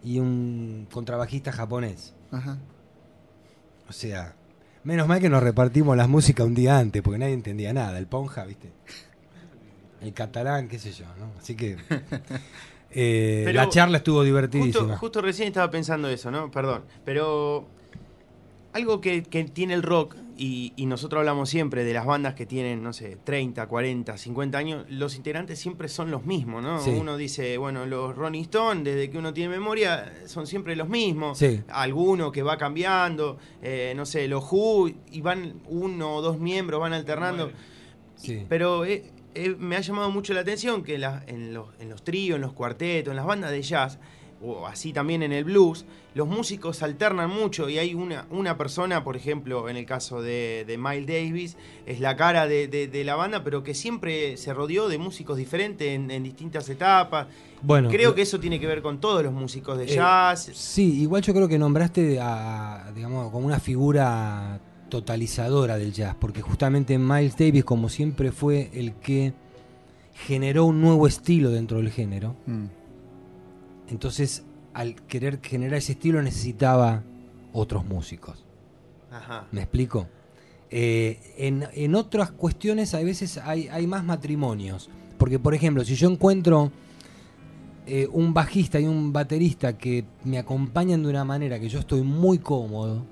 y 0.04 0.20
un 0.20 0.88
contrabajista 0.92 1.52
japonés. 1.52 2.14
Ajá. 2.32 2.60
O 3.90 3.92
sea, 3.92 4.36
menos 4.84 5.08
mal 5.08 5.20
que 5.20 5.30
nos 5.30 5.42
repartimos 5.42 5.98
las 5.98 6.08
músicas 6.08 6.46
un 6.46 6.54
día 6.54 6.78
antes, 6.78 7.02
porque 7.02 7.18
nadie 7.18 7.34
entendía 7.34 7.74
nada. 7.74 7.98
El 7.98 8.06
ponja, 8.06 8.46
¿viste? 8.46 8.72
El 10.02 10.14
catalán, 10.14 10.68
qué 10.68 10.78
sé 10.78 10.92
yo, 10.92 11.06
¿no? 11.20 11.32
Así 11.40 11.56
que 11.56 11.76
eh, 12.92 13.42
Pero 13.46 13.56
la 13.56 13.68
charla 13.68 13.98
estuvo 13.98 14.18
Justo, 14.18 14.26
divertidísima. 14.26 14.98
justo 14.98 15.22
recién 15.22 15.48
estaba 15.48 15.72
pensando 15.72 16.08
eso, 16.08 16.30
¿no? 16.30 16.52
Perdón. 16.52 16.84
Pero 17.04 17.66
algo 18.74 19.02
que, 19.02 19.24
que 19.24 19.44
tiene 19.46 19.74
el 19.74 19.82
rock, 19.82 20.16
y, 20.38 20.74
y 20.76 20.86
nosotros 20.86 21.20
hablamos 21.20 21.50
siempre 21.50 21.84
de 21.84 21.94
las 21.94 22.06
bandas 22.06 22.36
que 22.36 22.46
tienen, 22.46 22.84
no 22.84 22.94
sé, 22.94 23.18
30, 23.24 23.68
40, 23.68 24.18
50 24.18 24.58
años, 24.58 24.86
los 24.90 25.16
integrantes 25.16 25.58
siempre 25.60 25.88
son 25.90 26.12
los 26.12 26.26
mismos, 26.26 26.62
¿no? 26.64 26.80
Sí. 26.80 26.92
Uno 26.92 27.18
dice, 27.18 27.58
bueno, 27.58 27.86
los 27.86 28.16
Rolling 28.16 28.44
Stones, 28.44 28.84
desde 28.84 29.10
que 29.10 29.18
uno 29.18 29.34
tiene 29.34 29.50
memoria, 29.50 30.14
son 30.28 30.46
siempre 30.48 30.76
los 30.76 30.88
mismos. 30.90 31.38
Sí. 31.40 31.62
Alguno 31.70 32.32
que 32.32 32.44
va 32.44 32.58
cambiando, 32.58 33.38
eh, 33.62 33.94
no 33.96 34.06
sé, 34.06 34.28
los 34.28 34.44
Who, 34.52 34.90
y 35.12 35.22
van 35.22 35.62
uno 35.68 36.16
o 36.18 36.22
dos 36.22 36.40
miembros, 36.40 36.80
van 36.80 36.94
alternando. 36.94 37.52
Sí. 38.16 38.46
Pero 38.48 38.86
eh, 38.86 39.12
eh, 39.36 39.56
me 39.58 39.76
ha 39.76 39.82
llamado 39.82 40.10
mucho 40.12 40.34
la 40.34 40.42
atención 40.42 40.84
que 40.84 40.98
la- 40.98 41.24
en, 41.28 41.54
los, 41.54 41.68
en 41.80 41.90
los 41.90 42.04
tríos, 42.04 42.36
en 42.36 42.42
los 42.42 42.54
cuartetos, 42.54 43.12
en 43.12 43.16
las 43.18 43.26
bandas 43.26 43.52
de 43.52 43.62
jazz, 43.62 44.00
o 44.42 44.68
así 44.68 44.94
también 44.94 45.24
en 45.24 45.32
el 45.32 45.44
blues, 45.44 45.86
los 46.18 46.28
músicos 46.28 46.84
alternan 46.84 47.30
mucho 47.30 47.70
y 47.70 47.78
hay 47.78 47.94
una, 47.94 48.26
una 48.32 48.58
persona, 48.58 49.04
por 49.04 49.16
ejemplo, 49.16 49.70
en 49.70 49.78
el 49.78 49.86
caso 49.86 50.22
de, 50.22 50.66
de 50.68 50.78
Miles 50.78 51.08
Davis, 51.08 51.58
es 51.86 52.00
la 52.02 52.18
cara 52.18 52.48
de, 52.48 52.68
de- 52.68 52.88
de 52.88 53.04
la 53.06 53.16
banda, 53.16 53.44
pero 53.44 53.64
que 53.64 53.74
siempre 53.74 54.36
se 54.36 54.54
rodeó 54.54 54.90
de 54.90 54.98
músicos 54.98 55.38
diferentes 55.38 55.88
en, 55.88 56.12
en 56.12 56.24
distintas 56.24 56.68
etapas. 56.70 57.28
Bueno, 57.62 57.90
Creo 57.90 58.14
que 58.14 58.24
eso 58.24 58.40
tiene 58.40 58.60
que 58.60 58.68
ver 58.68 58.82
con 58.82 59.00
todos 59.00 59.24
los 59.24 59.32
músicos 59.32 59.78
de 59.78 59.86
Eh, 59.86 59.96
jazz. 59.96 60.50
Sí, 60.54 61.02
igual 61.02 61.22
yo 61.22 61.34
creo 61.34 61.48
que 61.48 61.58
nombraste 61.58 62.20
a, 62.20 62.92
digamos, 62.94 63.32
como 63.32 63.46
una 63.48 63.60
figura 63.60 64.60
totalizadora 64.90 65.78
del 65.78 65.92
jazz, 65.94 66.16
porque 66.20 66.42
justamente 66.42 66.98
Miles 66.98 67.38
Davis, 67.38 67.64
como 67.64 67.90
siempre, 67.90 68.32
fue 68.32 68.70
el 68.74 68.94
que 68.96 69.34
generó 70.26 70.66
un 70.66 70.82
nuevo 70.82 71.06
estilo 71.08 71.52
dentro 71.52 71.78
del 71.78 71.92
género. 71.92 72.36
Mm. 72.48 72.66
Entonces, 73.90 74.44
al 74.78 74.94
querer 75.08 75.40
generar 75.42 75.80
ese 75.80 75.94
estilo, 75.94 76.22
necesitaba 76.22 77.02
otros 77.52 77.84
músicos. 77.84 78.46
Ajá. 79.12 79.48
¿Me 79.52 79.62
explico? 79.62 80.08
Eh, 80.70 81.34
en, 81.36 81.66
en 81.74 81.96
otras 81.96 82.30
cuestiones, 82.30 82.94
a 82.94 83.00
veces 83.00 83.40
hay, 83.40 83.70
hay 83.70 83.88
más 83.88 84.04
matrimonios. 84.04 84.88
Porque, 85.18 85.40
por 85.40 85.56
ejemplo, 85.56 85.84
si 85.84 85.96
yo 85.96 86.08
encuentro 86.08 86.72
eh, 87.88 88.08
un 88.12 88.36
bajista 88.36 88.80
y 88.80 88.86
un 88.86 89.12
baterista 89.12 89.80
que 89.80 90.06
me 90.24 90.38
acompañan 90.38 91.02
de 91.02 91.10
una 91.10 91.26
manera 91.26 91.60
que 91.60 91.70
yo 91.70 91.80
estoy 91.80 92.04
muy 92.04 92.38
cómodo, 92.38 93.04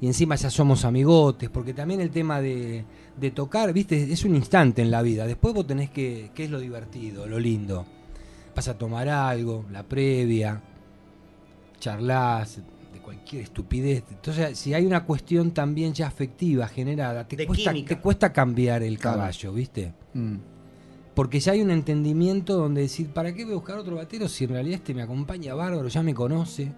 y 0.00 0.06
encima 0.06 0.36
ya 0.36 0.50
somos 0.50 0.84
amigotes, 0.84 1.50
porque 1.50 1.74
también 1.74 2.00
el 2.00 2.10
tema 2.10 2.40
de, 2.40 2.84
de 3.18 3.30
tocar, 3.32 3.72
viste, 3.72 4.12
es 4.12 4.24
un 4.24 4.36
instante 4.36 4.82
en 4.82 4.92
la 4.92 5.02
vida. 5.02 5.26
Después 5.26 5.52
vos 5.52 5.66
tenés 5.66 5.90
que, 5.90 6.30
¿qué 6.32 6.44
es 6.44 6.50
lo 6.50 6.60
divertido, 6.60 7.26
lo 7.26 7.40
lindo? 7.40 7.86
Vas 8.54 8.68
a 8.68 8.76
tomar 8.76 9.08
algo, 9.08 9.64
la 9.70 9.82
previa, 9.82 10.60
charlas 11.78 12.60
de 12.92 12.98
cualquier 13.00 13.42
estupidez. 13.42 14.04
Entonces, 14.10 14.58
si 14.58 14.74
hay 14.74 14.84
una 14.84 15.04
cuestión 15.04 15.52
también 15.52 15.94
ya 15.94 16.06
afectiva 16.08 16.66
generada, 16.68 17.26
te, 17.26 17.36
De 17.36 17.46
cuesta, 17.46 17.72
química. 17.72 17.94
te 17.94 18.00
cuesta 18.00 18.32
cambiar 18.32 18.82
el 18.82 18.98
caballo, 18.98 19.52
¿viste? 19.52 19.94
Mm. 20.14 20.36
Porque 21.14 21.40
ya 21.40 21.52
hay 21.52 21.60
un 21.62 21.70
entendimiento 21.70 22.56
donde 22.56 22.82
decir, 22.82 23.08
¿para 23.10 23.32
qué 23.34 23.44
voy 23.44 23.52
a 23.52 23.56
buscar 23.56 23.78
otro 23.78 23.96
batero 23.96 24.28
si 24.28 24.44
en 24.44 24.50
realidad 24.50 24.76
este 24.76 24.94
me 24.94 25.02
acompaña 25.02 25.54
bárbaro, 25.54 25.88
ya 25.88 26.02
me 26.02 26.14
conoce? 26.14 26.72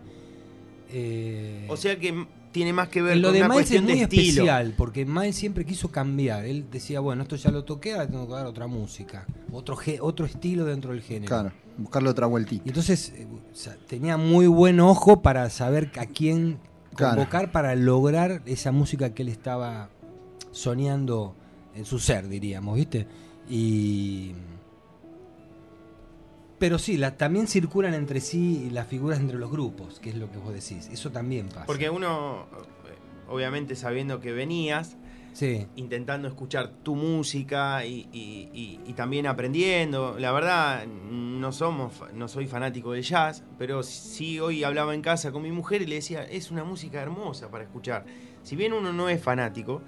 Eh, 0.90 1.66
O 1.68 1.76
sea 1.76 1.98
que 1.98 2.26
tiene 2.52 2.72
más 2.72 2.88
que 2.88 3.02
ver 3.02 3.16
lo 3.16 3.28
con 3.28 3.32
de 3.34 3.40
una 3.40 3.48
Miles 3.48 3.62
es 3.64 3.70
cuestión 3.70 3.84
muy 3.84 3.94
de 3.94 4.02
estilo. 4.02 4.22
especial, 4.44 4.74
porque 4.76 5.04
Miles 5.04 5.34
siempre 5.36 5.64
quiso 5.64 5.90
cambiar. 5.90 6.44
Él 6.44 6.66
decía, 6.70 7.00
bueno, 7.00 7.22
esto 7.22 7.36
ya 7.36 7.50
lo 7.50 7.64
toqué, 7.64 7.92
ahora 7.94 8.06
tengo 8.06 8.26
que 8.26 8.34
dar 8.34 8.46
otra 8.46 8.66
música, 8.66 9.26
otro, 9.50 9.76
otro 10.00 10.26
estilo 10.26 10.64
dentro 10.64 10.92
del 10.92 11.00
género. 11.02 11.28
Claro, 11.28 11.52
buscarle 11.78 12.08
otra 12.10 12.26
vueltita. 12.26 12.62
Y 12.64 12.68
entonces 12.68 13.12
eh, 13.16 13.26
o 13.52 13.54
sea, 13.56 13.76
tenía 13.88 14.16
muy 14.16 14.46
buen 14.46 14.78
ojo 14.80 15.22
para 15.22 15.48
saber 15.50 15.90
a 15.98 16.06
quién 16.06 16.58
Claro. 16.94 17.16
convocar 17.16 17.50
para 17.52 17.74
lograr 17.74 18.42
esa 18.44 18.70
música 18.70 19.14
que 19.14 19.22
él 19.22 19.28
estaba 19.30 19.88
soñando 20.50 21.34
en 21.74 21.84
su 21.86 21.98
ser, 21.98 22.28
diríamos, 22.28 22.76
¿viste? 22.76 23.06
Y. 23.48 24.32
Pero 26.62 26.78
sí, 26.78 26.96
la- 26.96 27.16
también 27.16 27.48
circulan 27.48 27.92
entre 27.92 28.20
sí 28.20 28.68
las 28.70 28.86
figuras 28.86 29.18
entre 29.18 29.36
los 29.36 29.50
grupos, 29.50 29.98
que 29.98 30.10
es 30.10 30.14
lo 30.14 30.30
que 30.30 30.38
vos 30.38 30.54
decís. 30.54 30.88
Eso 30.92 31.10
también 31.10 31.48
pasa. 31.48 31.66
Porque 31.66 31.90
uno, 31.90 32.46
obviamente 33.28 33.74
sabiendo 33.74 34.20
que 34.20 34.30
venías, 34.30 34.96
Sí, 35.32 35.66
intentando 35.74 36.28
escuchar 36.28 36.68
tu 36.84 36.94
música 36.94 37.84
y, 37.84 38.06
y- 38.12 38.48
y- 38.52 38.80
y 38.86 38.92
también 38.92 39.26
aprendiendo. 39.26 40.16
La 40.20 40.30
verdad, 40.30 40.86
no 40.86 41.50
somos, 41.50 41.94
no 42.14 42.28
soy 42.28 42.46
fanático 42.46 42.92
del 42.92 43.02
jazz, 43.02 43.42
pero 43.58 43.82
sí 43.82 44.38
hoy 44.38 44.62
hablaba 44.62 44.94
en 44.94 45.02
casa 45.02 45.32
con 45.32 45.42
mi 45.42 45.50
mujer 45.50 45.82
y 45.82 45.86
le 45.86 45.96
decía, 45.96 46.22
es 46.22 46.52
una 46.52 46.62
música 46.62 47.02
hermosa 47.02 47.50
para 47.50 47.64
escuchar. 47.64 48.04
Si 48.44 48.54
bien 48.54 48.72
uno 48.72 48.92
no 48.92 49.08
es 49.08 49.20
fanático, 49.20 49.82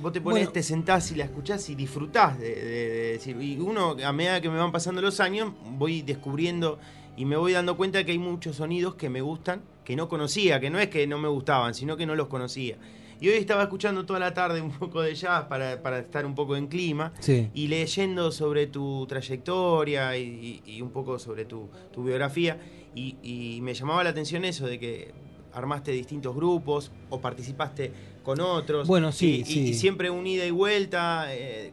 vos 0.00 0.12
te 0.12 0.20
pones, 0.20 0.40
Bueno. 0.44 0.52
te 0.52 0.62
sentás 0.62 1.10
y 1.12 1.14
la 1.16 1.24
escuchás 1.24 1.68
y 1.70 1.74
disfrutás 1.74 2.38
de, 2.38 2.48
de- 2.54 2.64
de 2.90 3.12
decir. 3.12 3.36
Y 3.40 3.58
uno, 3.58 3.96
a 4.04 4.12
medida 4.12 4.40
que 4.40 4.48
me 4.50 4.56
van 4.58 4.72
pasando 4.72 5.00
los 5.02 5.20
años, 5.20 5.52
voy 5.78 6.02
descubriendo 6.02 6.78
y 7.16 7.24
me 7.24 7.36
voy 7.36 7.52
dando 7.52 7.76
cuenta 7.76 8.04
que 8.04 8.12
hay 8.12 8.18
muchos 8.18 8.56
sonidos 8.56 8.94
que 8.94 9.08
me 9.10 9.20
gustan, 9.20 9.62
que 9.84 9.96
no 9.96 10.08
conocía, 10.08 10.58
que 10.60 10.70
no 10.70 10.78
es 10.78 10.88
que 10.88 11.06
no 11.06 11.18
me 11.18 11.28
gustaban, 11.28 11.74
sino 11.74 11.96
que 11.96 12.06
no 12.06 12.14
los 12.14 12.28
conocía. 12.28 12.76
Y 13.20 13.28
hoy 13.28 13.34
estaba 13.34 13.64
escuchando 13.64 14.06
toda 14.06 14.18
la 14.18 14.32
tarde 14.32 14.62
un 14.62 14.70
poco 14.78 15.02
de 15.02 15.14
jazz 15.14 15.44
para, 15.44 15.82
para 15.82 15.98
estar 15.98 16.24
un 16.24 16.34
poco 16.34 16.56
en 16.56 16.68
clima 16.68 17.12
sí. 17.20 17.50
y 17.52 17.68
leyendo 17.68 18.32
sobre 18.32 18.66
tu 18.66 19.06
trayectoria 19.06 20.16
y, 20.16 20.62
y- 20.66 20.72
y 20.76 20.82
un 20.82 20.90
poco 20.90 21.18
sobre 21.18 21.44
tu, 21.44 21.68
tu 21.92 22.02
biografía. 22.04 22.58
Y, 22.94 23.16
y 23.22 23.60
me 23.60 23.74
llamaba 23.74 24.02
la 24.02 24.10
atención 24.10 24.44
eso 24.44 24.66
de 24.66 24.78
que 24.80 25.12
armaste 25.52 25.90
distintos 25.92 26.34
grupos 26.34 26.90
o 27.10 27.20
participaste 27.20 27.92
con 28.22 28.40
otros. 28.40 28.86
Bueno, 28.86 29.12
sí, 29.12 29.36
y, 29.38 29.40
y- 29.40 29.44
sí. 29.44 29.60
y 29.70 29.74
siempre 29.74 30.10
un 30.10 30.26
ida 30.26 30.44
y 30.46 30.50
vuelta. 30.50 31.26
eh, 31.34 31.72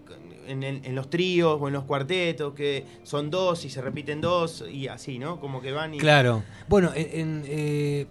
en, 0.49 0.95
los 0.95 1.09
tríos 1.09 1.57
o 1.61 1.67
en 1.67 1.73
los 1.73 1.83
cuartetos, 1.83 2.53
que 2.53 2.85
son 3.03 3.29
dos 3.29 3.65
y 3.65 3.69
se 3.69 3.81
repiten 3.81 4.21
dos 4.21 4.63
y 4.71 4.87
así, 4.87 5.19
¿no? 5.19 5.41
Como 5.41 5.59
que 5.61 5.73
van 5.73 5.93
y... 5.93 5.97
Claro. 5.97 6.41
Bueno, 6.69 6.91
en, 6.95 7.19
en, 7.19 7.43
eh, 7.47 8.07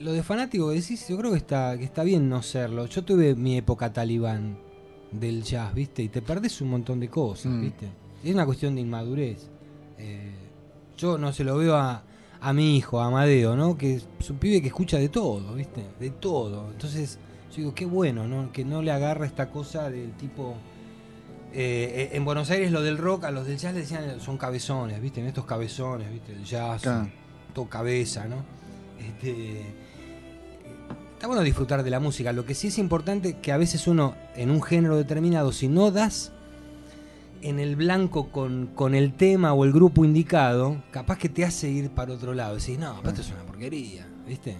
lo 0.00 0.12
de 0.12 0.22
fanático 0.24 0.68
que 0.70 0.76
decís, 0.80 1.06
yo 1.08 1.16
creo 1.16 1.30
que 1.30 1.36
está, 1.38 1.76
que 1.78 1.84
está 1.84 2.02
bien 2.02 2.28
no 2.28 2.42
serlo. 2.42 2.86
Yo 2.86 3.04
tuve 3.04 3.36
mi 3.36 3.56
época 3.56 3.92
talibán 3.92 4.58
del 5.12 5.44
jazz, 5.44 5.72
¿viste? 5.74 6.02
Y 6.02 6.08
te 6.08 6.22
perdés 6.22 6.60
un 6.60 6.70
montón 6.70 6.98
de 6.98 7.08
cosas, 7.08 7.52
Mm. 7.52 7.60
¿viste? 7.62 7.88
Es 8.24 8.34
una 8.34 8.44
cuestión 8.44 8.74
de 8.74 8.80
inmadurez. 8.80 9.48
Eh, 9.98 10.32
yo 10.96 11.18
no 11.18 11.32
se 11.32 11.44
lo 11.44 11.56
veo 11.58 11.76
a, 11.76 12.02
a 12.48 12.52
mi 12.52 12.76
hijo, 12.76 13.00
a 13.00 13.06
Amadeo, 13.06 13.56
¿no? 13.56 13.76
Que 13.76 13.96
es 13.96 14.30
un 14.30 14.38
pibe 14.38 14.60
que 14.60 14.68
escucha 14.68 14.98
de 14.98 15.08
todo, 15.08 15.52
¿viste? 15.54 15.84
De 15.98 16.10
todo. 16.10 16.70
Entonces, 16.70 17.18
yo 17.50 17.56
digo, 17.56 17.74
qué 17.74 17.84
bueno, 17.86 18.28
¿no? 18.28 18.52
Que 18.52 18.64
no 18.64 18.82
le 18.82 18.92
agarra 18.92 19.26
esta 19.26 19.50
cosa 19.50 19.90
del 19.90 20.12
tipo... 20.12 20.54
eh, 21.52 22.10
en 22.12 22.24
Buenos 22.24 22.48
Aires 22.50 22.70
lo 22.70 22.82
del 22.82 22.98
rock, 22.98 23.24
a 23.24 23.30
los 23.32 23.46
del 23.46 23.58
jazz 23.58 23.74
le 23.74 23.80
decían 23.80 24.20
son 24.20 24.38
cabezones, 24.38 25.00
¿viste? 25.00 25.20
En 25.20 25.26
estos 25.26 25.44
cabezones, 25.44 26.08
¿viste? 26.12 26.32
El 26.34 26.44
jazz, 26.44 26.82
Claro. 26.82 27.08
todo 27.52 27.68
cabeza, 27.68 28.26
¿no? 28.26 28.44
Este, 29.00 29.62
está 31.14 31.26
bueno 31.26 31.42
disfrutar 31.42 31.82
de 31.82 31.90
la 31.90 31.98
música. 31.98 32.32
Lo 32.32 32.44
que 32.46 32.54
sí 32.54 32.68
es 32.68 32.78
importante 32.78 33.38
que 33.40 33.50
a 33.50 33.56
veces 33.56 33.86
uno, 33.88 34.14
en 34.36 34.50
un 34.50 34.62
género 34.62 34.96
determinado, 34.96 35.50
si 35.50 35.66
no 35.66 35.90
das 35.90 36.32
en 37.48 37.58
el 37.58 37.76
blanco 37.76 38.30
con, 38.30 38.68
con 38.74 38.94
el 38.94 39.14
tema 39.14 39.52
o 39.52 39.64
el 39.64 39.72
grupo 39.72 40.04
indicado, 40.04 40.82
capaz 40.90 41.18
que 41.18 41.28
te 41.28 41.44
hace 41.44 41.70
ir 41.70 41.90
para 41.90 42.12
otro 42.14 42.34
lado. 42.34 42.56
Decís, 42.56 42.78
no, 42.78 42.96
pero 42.98 43.10
esto 43.10 43.20
es 43.22 43.30
una 43.30 43.42
porquería, 43.44 44.06
¿viste? 44.26 44.56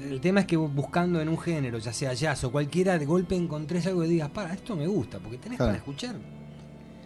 El 0.00 0.20
tema 0.20 0.40
es 0.40 0.46
que 0.46 0.56
vos 0.56 0.74
buscando 0.74 1.20
en 1.20 1.28
un 1.28 1.38
género, 1.38 1.78
ya 1.78 1.92
sea 1.92 2.12
jazz 2.12 2.42
o 2.44 2.50
cualquiera, 2.50 2.98
de 2.98 3.06
golpe 3.06 3.36
encontrés 3.36 3.86
algo 3.86 4.04
y 4.04 4.08
digas, 4.08 4.28
para, 4.30 4.52
esto 4.52 4.74
me 4.76 4.86
gusta, 4.86 5.18
porque 5.18 5.38
tenés 5.38 5.56
Claro. 5.58 5.70
para 5.70 5.78
escuchar 5.78 6.16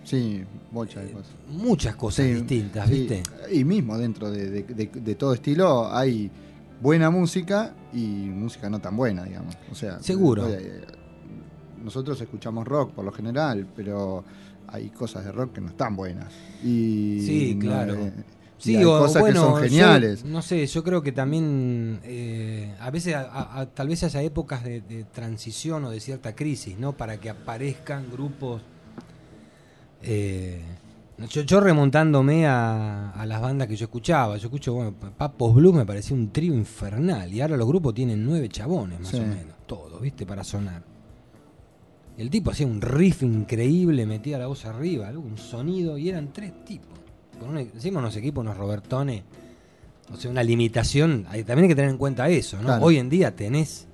Sí, 0.03 0.43
bocha 0.73 1.01
de 1.01 1.13
cosas. 1.13 1.35
muchas 1.49 1.95
cosas 1.95 2.25
Sí, 2.27 2.33
distintas, 2.33 2.89
sí. 2.89 2.95
¿viste? 3.07 3.23
Y 3.53 3.65
mismo 3.65 3.99
dentro 3.99 4.31
de, 4.31 4.51
de- 4.51 4.63
de- 4.63 4.87
de 5.01 5.15
todo 5.15 5.35
estilo 5.35 5.95
hay 5.95 6.31
buena 6.81 7.11
música 7.11 7.75
y 7.93 7.99
música 7.99 8.71
no 8.71 8.81
tan 8.81 8.97
buena, 8.97 9.25
digamos. 9.25 9.57
O 9.71 9.75
sea, 9.75 10.01
Seguro. 10.03 10.49
eh, 10.49 10.81
nosotros 11.83 12.21
escuchamos 12.21 12.67
rock 12.67 12.93
por 12.93 13.05
lo 13.05 13.13
general, 13.13 13.67
pero 13.77 14.25
hay 14.69 14.89
cosas 14.91 15.25
de 15.25 15.33
rock 15.33 15.55
que 15.55 15.61
no 15.61 15.69
están 15.69 15.97
buenas. 15.97 16.33
Y 16.63 17.21
Sí, 17.27 17.59
claro. 17.61 17.95
eh, 17.95 18.13
y 18.59 18.63
Sí, 18.63 18.77
hay 18.77 18.85
o 18.85 18.99
cosas 18.99 19.23
bueno, 19.23 19.41
que 19.41 19.47
son 19.47 19.55
yo, 19.63 19.69
geniales. 19.71 20.25
no 20.25 20.43
sé, 20.43 20.67
yo 20.67 20.85
creo 20.85 21.03
que 21.03 21.13
también 21.13 21.99
eh, 22.05 22.75
a 22.79 22.91
veces, 22.91 23.15
a- 23.15 23.61
a- 23.61 23.67
tal 23.67 23.89
vez 23.89 24.05
haya 24.05 24.23
épocas 24.23 24.63
de, 24.63 24.83
de 24.83 25.05
transición 25.05 25.85
o 25.87 25.91
de 25.91 25.99
cierta 26.01 26.35
crisis, 26.37 26.79
¿no? 26.79 26.93
Para 26.93 27.19
que 27.19 27.31
aparezcan 27.31 28.11
grupos. 28.13 28.61
eh, 30.03 30.63
yo, 31.31 31.43
yo 31.43 31.61
remontándome 31.61 32.47
a, 32.47 33.11
a 33.11 33.27
las 33.27 33.43
bandas 33.43 33.69
que 33.69 33.77
yo 33.77 33.85
escuchaba, 33.85 34.37
yo 34.39 34.47
escucho, 34.47 34.73
bueno, 34.73 34.95
Papos 34.95 35.55
Blue 35.55 35.73
me 35.73 35.85
parecía 35.85 36.17
un 36.17 36.31
trío 36.31 36.55
infernal 36.55 37.31
y 37.33 37.43
ahora 37.43 37.57
los 37.59 37.67
grupos 37.69 37.93
tienen 37.95 38.25
nueve 38.25 38.49
chabones 38.49 39.01
más 39.01 39.11
Sí. 39.11 39.19
o 39.19 39.27
menos, 39.27 39.55
todos, 39.67 40.01
¿viste? 40.01 40.25
Para 40.25 40.43
sonar. 40.45 40.83
El 42.21 42.29
tipo 42.29 42.51
hacía 42.51 42.67
un 42.67 42.83
riff 42.83 43.23
increíble, 43.23 44.05
metía 44.05 44.39
la 44.39 44.47
voz 44.47 44.67
arriba, 44.67 45.11
un 45.17 45.39
sonido, 45.39 45.97
y 45.97 46.11
eran 46.11 46.33
tres 46.35 46.53
tipos. 46.67 46.99
Con 47.39 47.49
un, 47.51 47.57
encima 47.59 48.01
unos 48.01 48.15
equipos, 48.17 48.43
unos 48.43 48.59
Robertones, 48.59 49.23
o 50.13 50.17
sea, 50.19 50.31
una 50.31 50.43
limitación, 50.43 51.25
hay- 51.31 51.45
también 51.45 51.65
hay 51.65 51.69
que 51.71 51.75
tener 51.77 51.91
en 51.91 51.97
cuenta 51.97 52.29
eso, 52.29 52.59
¿no? 52.59 52.65
Claro. 52.65 52.85
Hoy 52.85 52.99
en 52.99 53.09
día 53.09 53.35
tenés 53.35 53.87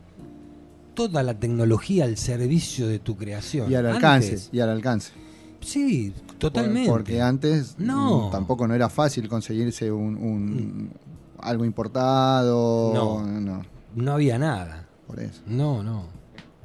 toda 0.95 1.22
la 1.22 1.35
tecnología 1.35 2.05
al 2.05 2.16
servicio 2.16 2.89
de 2.89 2.99
tu 2.99 3.16
creación. 3.16 3.70
Y 3.70 3.77
al 3.77 3.87
alcance, 3.87 4.29
Antes, 4.31 4.49
y 4.51 4.59
al 4.59 4.70
alcance. 4.70 5.12
sí, 5.61 6.12
totalmente. 6.39 6.89
Por- 6.91 7.01
Porque 7.03 7.20
antes 7.22 7.77
No. 7.79 8.27
mm, 8.29 8.31
tampoco 8.33 8.66
no 8.66 8.74
era 8.74 8.89
fácil 8.89 9.29
conseguirse 9.29 9.93
un, 9.93 10.16
un- 10.16 10.91
algo 11.39 11.64
importado. 11.64 12.93
No. 12.93 13.22
no, 13.41 13.62
No 13.95 14.12
había 14.14 14.37
nada. 14.37 14.89
por 15.07 15.20
eso. 15.20 15.43
No, 15.47 15.83
no. 15.85 16.07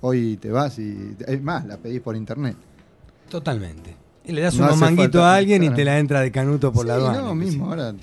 Hoy 0.02 0.38
te 0.38 0.50
vas 0.50 0.78
y. 0.80 1.16
Es 1.28 1.42
más, 1.42 1.66
la 1.66 1.78
pedís 1.78 2.02
por 2.02 2.16
internet. 2.16 2.56
Totalmente. 3.30 3.96
Y 4.26 4.32
le 4.34 4.42
das 4.42 4.56
No 4.56 4.76
manguitos 4.76 5.06
falta- 5.22 5.34
a 5.34 5.36
alguien 5.36 5.64
y 5.64 5.68
claro. 5.68 5.76
te 5.78 5.86
la 5.86 6.00
entra 6.00 6.20
de 6.22 6.32
canuto 6.32 6.72
por 6.72 6.86
la 6.86 6.96
Sí, 6.96 7.00
aduana. 7.02 7.22
No, 7.22 7.28
pues, 7.28 7.38
mismo, 7.38 7.66
sí. 7.66 7.70
ahora 7.72 7.94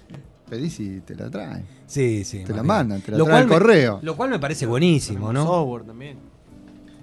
pedís 0.48 0.80
y 0.80 1.00
te 1.00 1.14
la 1.14 1.30
traen. 1.30 1.64
Sí, 1.86 2.24
sí. 2.24 2.42
Te 2.44 2.52
la 2.54 2.62
mandan, 2.62 3.00
te 3.00 3.12
la 3.12 3.24
trae 3.24 3.40
el 3.42 3.46
me- 3.48 3.52
correo. 3.54 3.98
Lo 4.02 4.16
cual 4.16 4.30
me 4.30 4.38
parece 4.38 4.66
buenísimo, 4.66 5.32
¿no? 5.32 5.44
Software 5.44 5.84
también. 5.84 6.18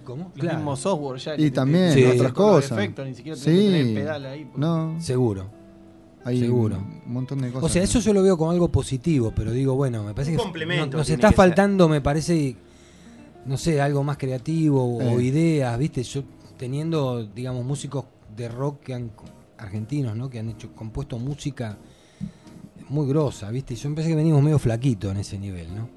¿Cómo? 0.04 0.32
Los 0.36 0.54
mismos 0.54 0.80
software 0.80 1.20
ya. 1.20 1.34
Y 1.36 1.38
que 1.46 1.52
también 1.52 1.94
Sí. 1.94 2.04
otras 2.06 2.32
cosas. 2.34 2.72
efectos, 2.78 3.06
ni 3.08 3.16
siquiera 3.16 3.40
tenés 3.40 3.60
que 3.60 3.72
tener 3.72 3.96
pedal 3.96 4.26
ahí. 4.26 4.44
porque- 4.46 4.60
No, 4.60 4.96
Seguro. 5.02 5.46
hay 6.24 6.40
seguro. 6.40 6.78
un 7.06 7.14
montón 7.14 7.42
de 7.42 7.50
cosas. 7.52 7.64
O 7.64 7.70
sea, 7.70 7.84
eso 7.84 8.00
que- 8.00 8.06
yo 8.06 8.14
lo 8.14 8.22
veo 8.22 8.38
como 8.38 8.52
algo 8.52 8.68
positivo, 8.68 9.34
pero 9.36 9.52
digo, 9.52 9.74
bueno, 9.76 10.04
me 10.04 10.14
parece 10.14 10.32
Un 10.32 10.38
que 10.38 10.44
complemento 10.44 10.92
no- 10.92 10.98
nos 11.00 11.10
está 11.10 11.28
que 11.30 11.32
ser. 11.32 11.36
faltando, 11.36 11.90
me 11.90 12.02
parece, 12.02 12.56
no 13.46 13.58
sé, 13.58 13.80
algo 13.82 14.04
más 14.04 14.18
creativo 14.18 14.98
o, 14.98 15.02
Eh. 15.02 15.16
o 15.16 15.20
ideas, 15.20 15.78
¿viste? 15.78 16.04
Yo 16.04 16.24
teniendo, 16.58 17.26
digamos, 17.26 17.66
músicos 17.66 18.06
de 18.36 18.48
rock 18.50 18.82
que 18.82 18.94
han 18.94 19.12
argentinos, 19.58 20.16
¿no? 20.18 20.30
Que 20.30 20.40
han 20.40 20.50
hecho 20.50 20.74
compuesto 20.74 21.18
música 21.18 21.78
muy 22.90 23.08
grosa, 23.08 23.50
¿viste? 23.52 23.76
Yo 23.76 23.90
parece 23.92 24.10
que 24.10 24.16
venimos 24.16 24.42
medio 24.44 24.60
flaquito 24.60 25.10
en 25.12 25.18
ese 25.18 25.38
nivel, 25.40 25.74
¿no? 25.76 25.90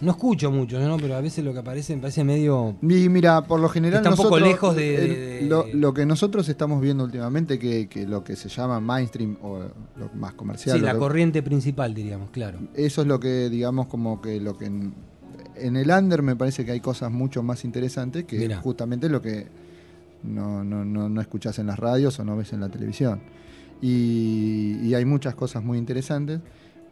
No 0.00 0.10
escucho 0.10 0.50
mucho, 0.50 0.80
¿no? 0.80 0.96
Pero 0.96 1.14
a 1.14 1.20
veces 1.20 1.44
lo 1.44 1.52
que 1.52 1.60
aparece 1.60 1.94
me 1.94 2.02
parece 2.02 2.24
medio 2.24 2.74
Y 2.82 3.08
mira, 3.08 3.42
por 3.44 3.60
lo 3.60 3.68
general. 3.68 3.98
Está 4.02 4.10
un 4.10 4.16
poco 4.16 4.40
lejos 4.40 4.74
de- 4.74 5.46
Lo, 5.48 5.66
lo 5.72 5.94
que 5.94 6.04
nosotros 6.04 6.48
estamos 6.48 6.80
viendo 6.80 7.04
últimamente, 7.04 7.58
que, 7.60 7.88
que 7.88 8.04
lo 8.04 8.24
que 8.24 8.34
se 8.34 8.48
llama 8.48 8.80
mainstream 8.80 9.36
o 9.42 9.60
lo 9.96 10.10
más 10.14 10.32
comercial. 10.34 10.78
Sí, 10.78 10.84
la 10.84 10.94
que- 10.94 10.98
corriente 10.98 11.42
principal, 11.44 11.94
diríamos, 11.94 12.30
claro. 12.30 12.58
eso 12.74 13.02
es 13.02 13.06
lo 13.06 13.20
que, 13.20 13.48
digamos, 13.50 13.86
como 13.86 14.20
que 14.20 14.40
lo 14.40 14.56
que. 14.58 14.66
En, 15.56 15.76
el 15.76 15.90
under 15.90 16.22
me 16.22 16.36
parece 16.36 16.64
que 16.64 16.72
hay 16.72 16.80
cosas 16.80 17.10
mucho 17.10 17.42
más 17.42 17.64
interesantes 17.64 18.24
que 18.24 18.38
Mirá. 18.38 18.58
justamente 18.58 19.08
lo 19.08 19.20
que 19.20 19.46
no, 20.22 20.64
no, 20.64 20.84
no, 20.84 21.08
no 21.08 21.20
escuchás 21.20 21.58
en 21.58 21.66
las 21.66 21.78
radios 21.78 22.18
o 22.18 22.24
no 22.24 22.36
ves 22.36 22.52
en 22.52 22.60
la 22.60 22.68
televisión. 22.68 23.20
Y, 23.80 24.78
y 24.82 24.94
hay 24.94 25.04
muchas 25.04 25.34
cosas 25.34 25.62
muy 25.62 25.78
interesantes, 25.78 26.40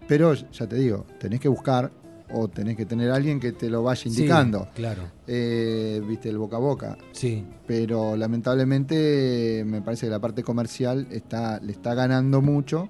pero 0.07 0.35
ya 0.35 0.67
te 0.67 0.77
digo, 0.77 1.07
tenés 1.19 1.41
que 1.41 1.49
buscar 1.49 1.91
o 2.33 2.49
tenés 2.49 2.77
que 2.77 2.87
tener 2.87 3.11
alguien 3.11 3.39
que 3.39 3.53
te 3.53 3.69
lo 3.69 3.83
vaya 3.83 4.03
indicando. 4.07 4.61
Sí, 4.61 4.71
claro. 4.75 5.03
Eh, 5.27 6.03
Viste, 6.07 6.29
el 6.29 6.39
boca 6.39 6.57
a 6.57 6.61
boca. 6.61 6.99
Sí. 7.13 7.45
Pero 7.67 8.17
lamentablemente 8.17 9.65
me 9.67 9.83
parece 9.83 10.07
que 10.07 10.11
la 10.11 10.19
parte 10.19 10.43
comercial 10.43 11.07
está, 11.11 11.61
le 11.61 11.73
está 11.73 11.95
ganando 11.95 12.41
mucho 12.41 12.89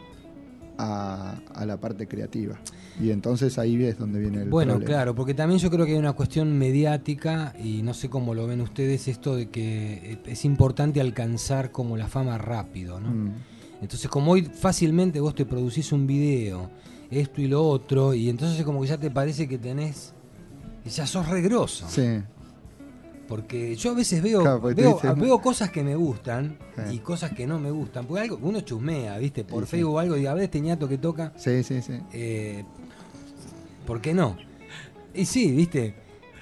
a, 0.78 1.38
a 1.54 1.66
la 1.66 1.76
parte 1.78 2.06
creativa. 2.06 2.58
Y 3.00 3.10
entonces 3.10 3.58
ahí 3.58 3.82
es 3.84 3.98
donde 3.98 4.20
viene 4.20 4.42
el 4.42 4.50
Bueno, 4.50 4.72
problema. 4.74 4.88
claro, 4.94 5.14
porque 5.14 5.34
también 5.34 5.58
yo 5.60 5.70
creo 5.70 5.86
que 5.86 5.92
hay 5.92 5.98
una 5.98 6.12
cuestión 6.12 6.56
mediática 6.58 7.54
y 7.62 7.82
no 7.82 7.94
sé 7.94 8.08
cómo 8.10 8.34
lo 8.34 8.46
ven 8.46 8.60
ustedes 8.60 9.08
esto 9.08 9.34
de 9.36 9.48
que 9.48 10.18
es 10.26 10.44
importante 10.44 11.00
alcanzar 11.00 11.70
como 11.72 11.96
la 11.96 12.08
fama 12.08 12.38
rápido, 12.38 13.00
¿no? 13.00 13.10
Mm. 13.10 13.32
Entonces 13.82 14.08
como 14.08 14.32
hoy 14.32 14.42
fácilmente 14.42 15.20
vos 15.20 15.34
te 15.34 15.44
producís 15.46 15.90
un 15.92 16.06
video, 16.06 16.70
esto 17.10 17.40
y 17.40 17.48
lo 17.48 17.66
otro, 17.66 18.14
y 18.14 18.28
entonces 18.28 18.62
como 18.64 18.80
que 18.82 18.88
ya 18.88 18.98
te 18.98 19.10
parece 19.10 19.48
que 19.48 19.58
tenés, 19.58 20.14
ya 20.84 21.06
sos 21.06 21.28
regroso. 21.28 21.86
Sí, 21.88 22.20
Porque 23.32 23.74
yo 23.76 23.92
a 23.92 23.94
veces 23.94 24.22
veo, 24.22 24.42
Claro, 24.42 24.60
veo, 24.60 25.00
veo 25.16 25.38
cosas 25.40 25.70
que 25.70 25.82
me 25.82 25.96
gustan 25.96 26.58
Sí. 26.76 26.96
y 26.96 26.98
cosas 26.98 27.32
que 27.32 27.46
no 27.46 27.58
me 27.58 27.70
gustan. 27.70 28.04
Porque 28.04 28.20
algo, 28.24 28.38
uno 28.42 28.60
chusmea, 28.60 29.16
¿viste? 29.16 29.42
Por 29.42 29.64
Sí. 29.64 29.70
Facebook 29.70 29.94
o 29.94 29.98
algo, 30.00 30.18
y 30.18 30.26
a 30.26 30.34
ver 30.34 30.44
este 30.44 30.60
ñato 30.60 30.86
que 30.86 30.98
toca. 30.98 31.32
sí, 31.36 31.62
sí, 31.62 31.80
sí. 31.80 31.94
Eh, 32.12 32.62
¿Por 33.86 34.02
qué 34.02 34.12
no? 34.12 34.36
Y 35.14 35.24
sí, 35.24 35.50
¿viste? 35.50 35.94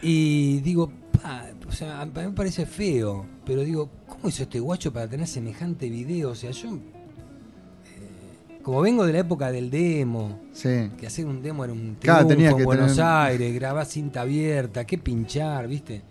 Y 0.03 0.59
digo, 0.63 0.91
pa, 1.23 1.45
o 1.69 1.71
sea, 1.71 2.01
a 2.01 2.07
mí 2.07 2.11
me 2.17 2.31
parece 2.33 2.67
feo, 2.67 3.25
pero 3.47 3.63
digo, 3.63 3.89
¿cómo 4.09 4.29
hizo 4.29 4.43
este 4.43 4.59
guacho 4.59 4.93
para 4.93 5.07
tener 5.07 5.29
semejante 5.29 5.89
video? 5.89 6.31
O 6.31 6.35
sea, 6.35 6.51
yo, 6.51 6.71
eh, 6.71 8.59
como 8.65 8.81
vengo 8.81 9.07
de 9.07 9.13
la 9.13 9.21
época 9.21 9.53
del 9.53 9.71
demo, 9.71 10.41
Sí, 10.53 10.91
que 10.99 11.07
hacer 11.07 11.25
un 11.25 11.41
demo 11.41 11.63
era 11.63 11.73
un 11.73 11.97
Claro, 12.01 12.27
triunfo 12.27 12.59
en 12.59 12.65
Buenos 12.65 12.97
tener- 12.97 13.05
Aires, 13.11 13.55
grabar 13.55 13.87
cinta 13.87 14.23
abierta, 14.23 14.85
qué 14.85 14.99
pinchar, 14.99 15.69
¿viste? 15.69 16.03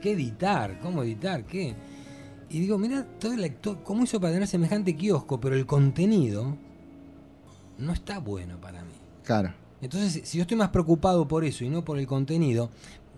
¿Qué 0.00 0.12
editar? 0.12 0.78
¿Cómo 0.80 1.02
editar? 1.02 1.44
¿Qué? 1.44 1.74
Y 2.50 2.60
digo, 2.60 2.78
mira, 2.78 3.04
todo 3.20 3.32
el 3.34 3.54
¿cómo 3.84 4.04
hizo 4.04 4.20
para 4.20 4.32
tener 4.32 4.48
semejante 4.48 4.96
kiosco? 4.96 5.38
Pero 5.40 5.54
el 5.54 5.66
contenido 5.66 6.56
no 7.78 7.92
está 7.92 8.18
bueno 8.18 8.60
para 8.60 8.82
mí. 8.82 8.92
claro. 9.24 9.52
Entonces, 9.80 10.22
si 10.28 10.38
yo 10.38 10.42
estoy 10.42 10.56
más 10.56 10.70
preocupado 10.70 11.28
por 11.28 11.44
eso 11.44 11.64
y 11.64 11.68
no 11.68 11.84
por 11.84 12.00
el 12.00 12.06
contenido, 12.08 12.68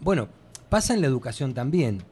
bueno, 0.03 0.29
pasa 0.69 0.93
en 0.93 1.01
la 1.01 1.07
educación 1.07 1.55
también. 1.55 2.03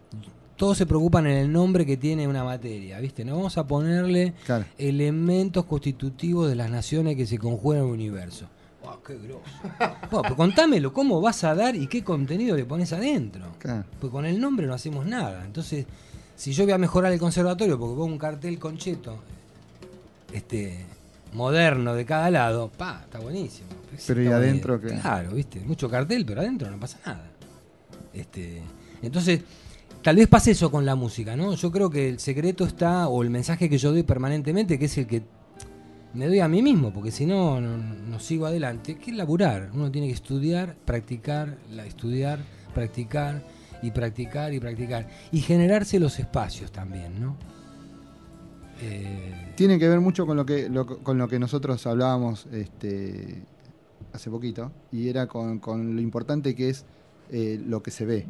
Todos 0.57 0.79
se 0.79 0.87
preocupan 0.87 1.27
en 1.27 1.37
el 1.37 1.53
nombre 1.53 1.85
que 1.85 1.99
tiene 1.99 2.27
una 2.27 2.43
materia, 2.45 2.99
¿viste? 2.99 3.27
No 3.27 3.37
vamos 3.37 3.59
a 3.59 3.67
ponerle 3.67 4.33
Claro. 4.47 4.65
elementos 4.79 5.67
constitutivos 5.67 6.49
de 6.49 6.57
las 6.57 6.71
naciones 6.71 7.15
que 7.15 7.27
se 7.27 7.37
conjugan 7.37 7.81
en 7.81 7.87
el 7.89 7.93
universo. 7.93 8.47
¡Wow, 8.89 9.03
qué 9.07 9.17
grosso! 9.19 9.43
Bueno, 10.11 10.23
pero 10.23 10.37
contámelo, 10.37 10.93
¿cómo 10.93 11.21
vas 11.21 11.45
a 11.45 11.55
dar 11.55 11.77
y 11.77 11.87
qué 11.87 12.03
contenido 12.03 12.57
le 12.57 12.65
pones 12.65 12.93
adentro? 12.93 13.45
claro. 13.59 13.85
Pues 14.01 14.11
con 14.11 14.25
el 14.25 14.41
nombre 14.41 14.67
no 14.67 14.75
hacemos 14.75 15.05
nada. 15.07 15.45
Entonces, 15.45 15.85
si 16.37 16.53
yo 16.53 16.65
voy 16.65 16.73
a 16.73 16.79
mejorar 16.79 17.13
el 17.13 17.19
conservatorio 17.19 17.79
porque 17.79 17.95
pongo 17.95 18.05
un 18.07 18.19
cartel 18.19 18.59
concheto, 18.59 19.19
este, 20.33 20.85
moderno 21.33 21.95
de 21.95 22.05
cada 22.05 22.31
lado, 22.31 22.71
pa, 22.71 23.03
está 23.05 23.19
buenísimo. 23.19 23.69
Pero 24.07 24.23
¿y 24.23 24.25
Está 24.25 24.37
adentro 24.37 24.79
bien. 24.79 24.97
qué? 24.97 25.01
Claro, 25.01 25.31
viste, 25.33 25.61
mucho 25.61 25.91
cartel, 25.91 26.25
pero 26.25 26.41
adentro 26.41 26.71
no 26.71 26.79
pasa 26.79 26.99
nada. 27.05 27.25
Este, 28.15 28.63
entonces, 29.03 29.41
tal 30.03 30.17
vez 30.17 30.29
pase 30.29 30.53
eso 30.53 30.71
con 30.71 30.87
la 30.87 30.95
música, 30.95 31.37
¿no? 31.37 31.55
Yo 31.55 31.71
creo 31.71 31.91
que 31.91 32.09
el 32.09 32.21
secreto 32.21 32.65
está, 32.65 33.09
o 33.09 33.23
el 33.23 33.31
mensaje 33.31 33.69
que 33.69 33.79
yo 33.79 33.91
doy 33.93 34.03
permanentemente, 34.03 34.79
que 34.79 34.87
es 34.87 34.97
el 34.99 35.07
que 35.07 35.23
me 36.15 36.27
doy 36.27 36.41
a 36.41 36.49
mí 36.49 36.63
mismo, 36.63 36.93
porque 36.93 37.11
si 37.11 37.27
no, 37.27 37.61
no, 37.61 37.77
no 37.77 38.19
sigo 38.21 38.47
adelante, 38.47 38.97
que 38.97 39.13
laburar. 39.13 39.71
Uno 39.75 39.91
tiene 39.91 40.09
que 40.09 40.15
estudiar, 40.15 40.75
practicar, 40.85 41.59
la, 41.71 41.87
estudiar, 41.87 42.41
practicar 42.75 43.43
y 43.83 43.91
practicar 43.91 44.53
y 44.55 44.61
practicar. 44.61 45.09
Y 45.33 45.41
generarse 45.41 46.01
los 46.01 46.19
espacios 46.19 46.73
también, 46.73 47.21
¿no? 47.21 47.37
Eh, 48.81 49.53
Tiene 49.57 49.79
que 49.79 49.89
ver 49.89 50.01
mucho 50.01 50.27
con 50.27 50.37
lo 50.37 50.47
que, 50.47 50.71
con 51.03 51.19
lo 51.19 51.29
que 51.29 51.39
nosotros 51.39 51.87
hablábamos 51.87 52.47
este, 52.53 53.43
hace 54.13 54.31
poquito, 54.31 54.73
y 54.93 55.09
era 55.09 55.27
con, 55.27 55.59
con 55.59 55.97
lo 55.97 56.01
importante 56.01 56.55
que 56.55 56.71
es 56.71 56.85
eh, 57.31 57.61
lo 57.67 57.83
que 57.83 57.91
se 57.91 58.07
ve. 58.07 58.27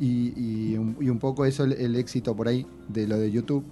Y, 0.00 0.32
y 0.36 0.76
un 0.76 1.18
poco 1.18 1.44
eso 1.44 1.64
el, 1.64 1.72
el 1.72 1.94
éxito 1.94 2.34
por 2.34 2.48
ahí 2.48 2.66
de 2.88 3.06
lo 3.06 3.18
de 3.18 3.30
YouTube. 3.30 3.64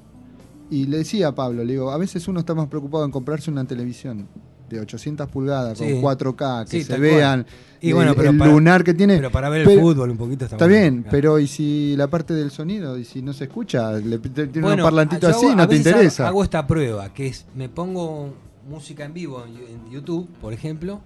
Y 0.70 0.86
le 0.86 0.98
decía 0.98 1.28
a 1.28 1.34
Pablo, 1.34 1.64
le 1.64 1.72
digo, 1.72 1.90
a 1.90 1.96
veces 1.98 2.26
uno 2.28 2.40
está 2.40 2.54
más 2.54 2.68
preocupado 2.68 3.04
en 3.04 3.10
comprarse 3.10 3.50
una 3.50 3.64
televisión 3.64 4.28
de 4.68 4.80
800 4.80 5.28
pulgadas 5.30 5.78
Sí. 5.78 5.84
con 5.92 6.02
4K, 6.02 6.64
que 6.66 6.70
Sí, 6.80 6.84
se 6.84 6.98
vean, 6.98 7.46
Y 7.80 7.88
el, 7.88 7.94
bueno, 7.94 8.14
pero 8.14 8.28
el 8.30 8.36
para- 8.36 8.52
lunar 8.52 8.84
que 8.84 8.92
tiene. 8.92 9.16
pero 9.16 9.30
para 9.30 9.48
ver 9.48 9.64
Pero- 9.64 9.78
el 9.78 9.80
fútbol 9.80 10.10
un 10.10 10.18
poquito 10.18 10.44
está, 10.44 10.56
Está 10.56 10.66
bueno. 10.66 10.78
bien, 10.80 10.94
Claro. 11.04 11.10
pero 11.10 11.38
¿y 11.38 11.46
si 11.46 11.94
la 11.96 12.08
parte 12.08 12.34
del 12.34 12.50
sonido? 12.50 12.98
¿Y 12.98 13.04
si 13.04 13.22
no 13.22 13.32
se 13.32 13.44
escucha? 13.44 13.92
Le, 13.92 14.18
tiene 14.18 14.60
Bueno, 14.60 14.82
un 14.84 14.88
parlantito 14.90 15.26
así, 15.26 15.46
hago- 15.46 15.54
no 15.56 15.66
te 15.68 15.74
hago- 15.76 15.88
interesa. 15.88 16.28
Hago, 16.28 16.44
esta 16.44 16.66
prueba, 16.66 17.14
que 17.14 17.28
es, 17.28 17.46
me 17.56 17.70
pongo 17.70 18.34
música 18.68 19.06
en 19.06 19.14
vivo 19.14 19.42
en, 19.46 19.56
en 19.56 19.90
YouTube, 19.90 20.28
por 20.38 20.52
ejemplo, 20.52 21.00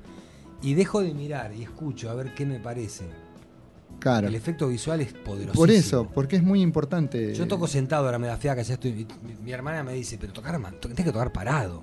y 0.60 0.74
dejo 0.74 1.00
de 1.00 1.14
mirar 1.14 1.52
y 1.56 1.62
escucho 1.62 2.10
a 2.10 2.14
ver 2.14 2.34
qué 2.34 2.44
me 2.44 2.58
parece. 2.58 3.04
Claro. 4.02 4.26
El 4.26 4.34
efecto 4.34 4.66
visual 4.66 5.00
es 5.00 5.12
poderoso. 5.12 5.56
Por 5.56 5.70
eso, 5.70 6.08
porque 6.12 6.34
es 6.36 6.42
muy 6.42 6.60
importante. 6.60 7.32
Yo 7.34 7.46
toco 7.46 7.68
sentado, 7.68 8.04
ahora 8.06 8.18
me 8.18 8.26
da 8.26 8.36
fiaca, 8.36 8.60
ya 8.62 8.74
estoy. 8.74 9.06
Mi, 9.22 9.34
mi 9.44 9.52
hermana 9.52 9.84
me 9.84 9.92
dice, 9.94 10.18
pero 10.20 10.32
tocar, 10.32 10.58
man, 10.58 10.74
tenés 10.80 10.96
que 10.96 11.12
tocar 11.12 11.32
parado. 11.32 11.82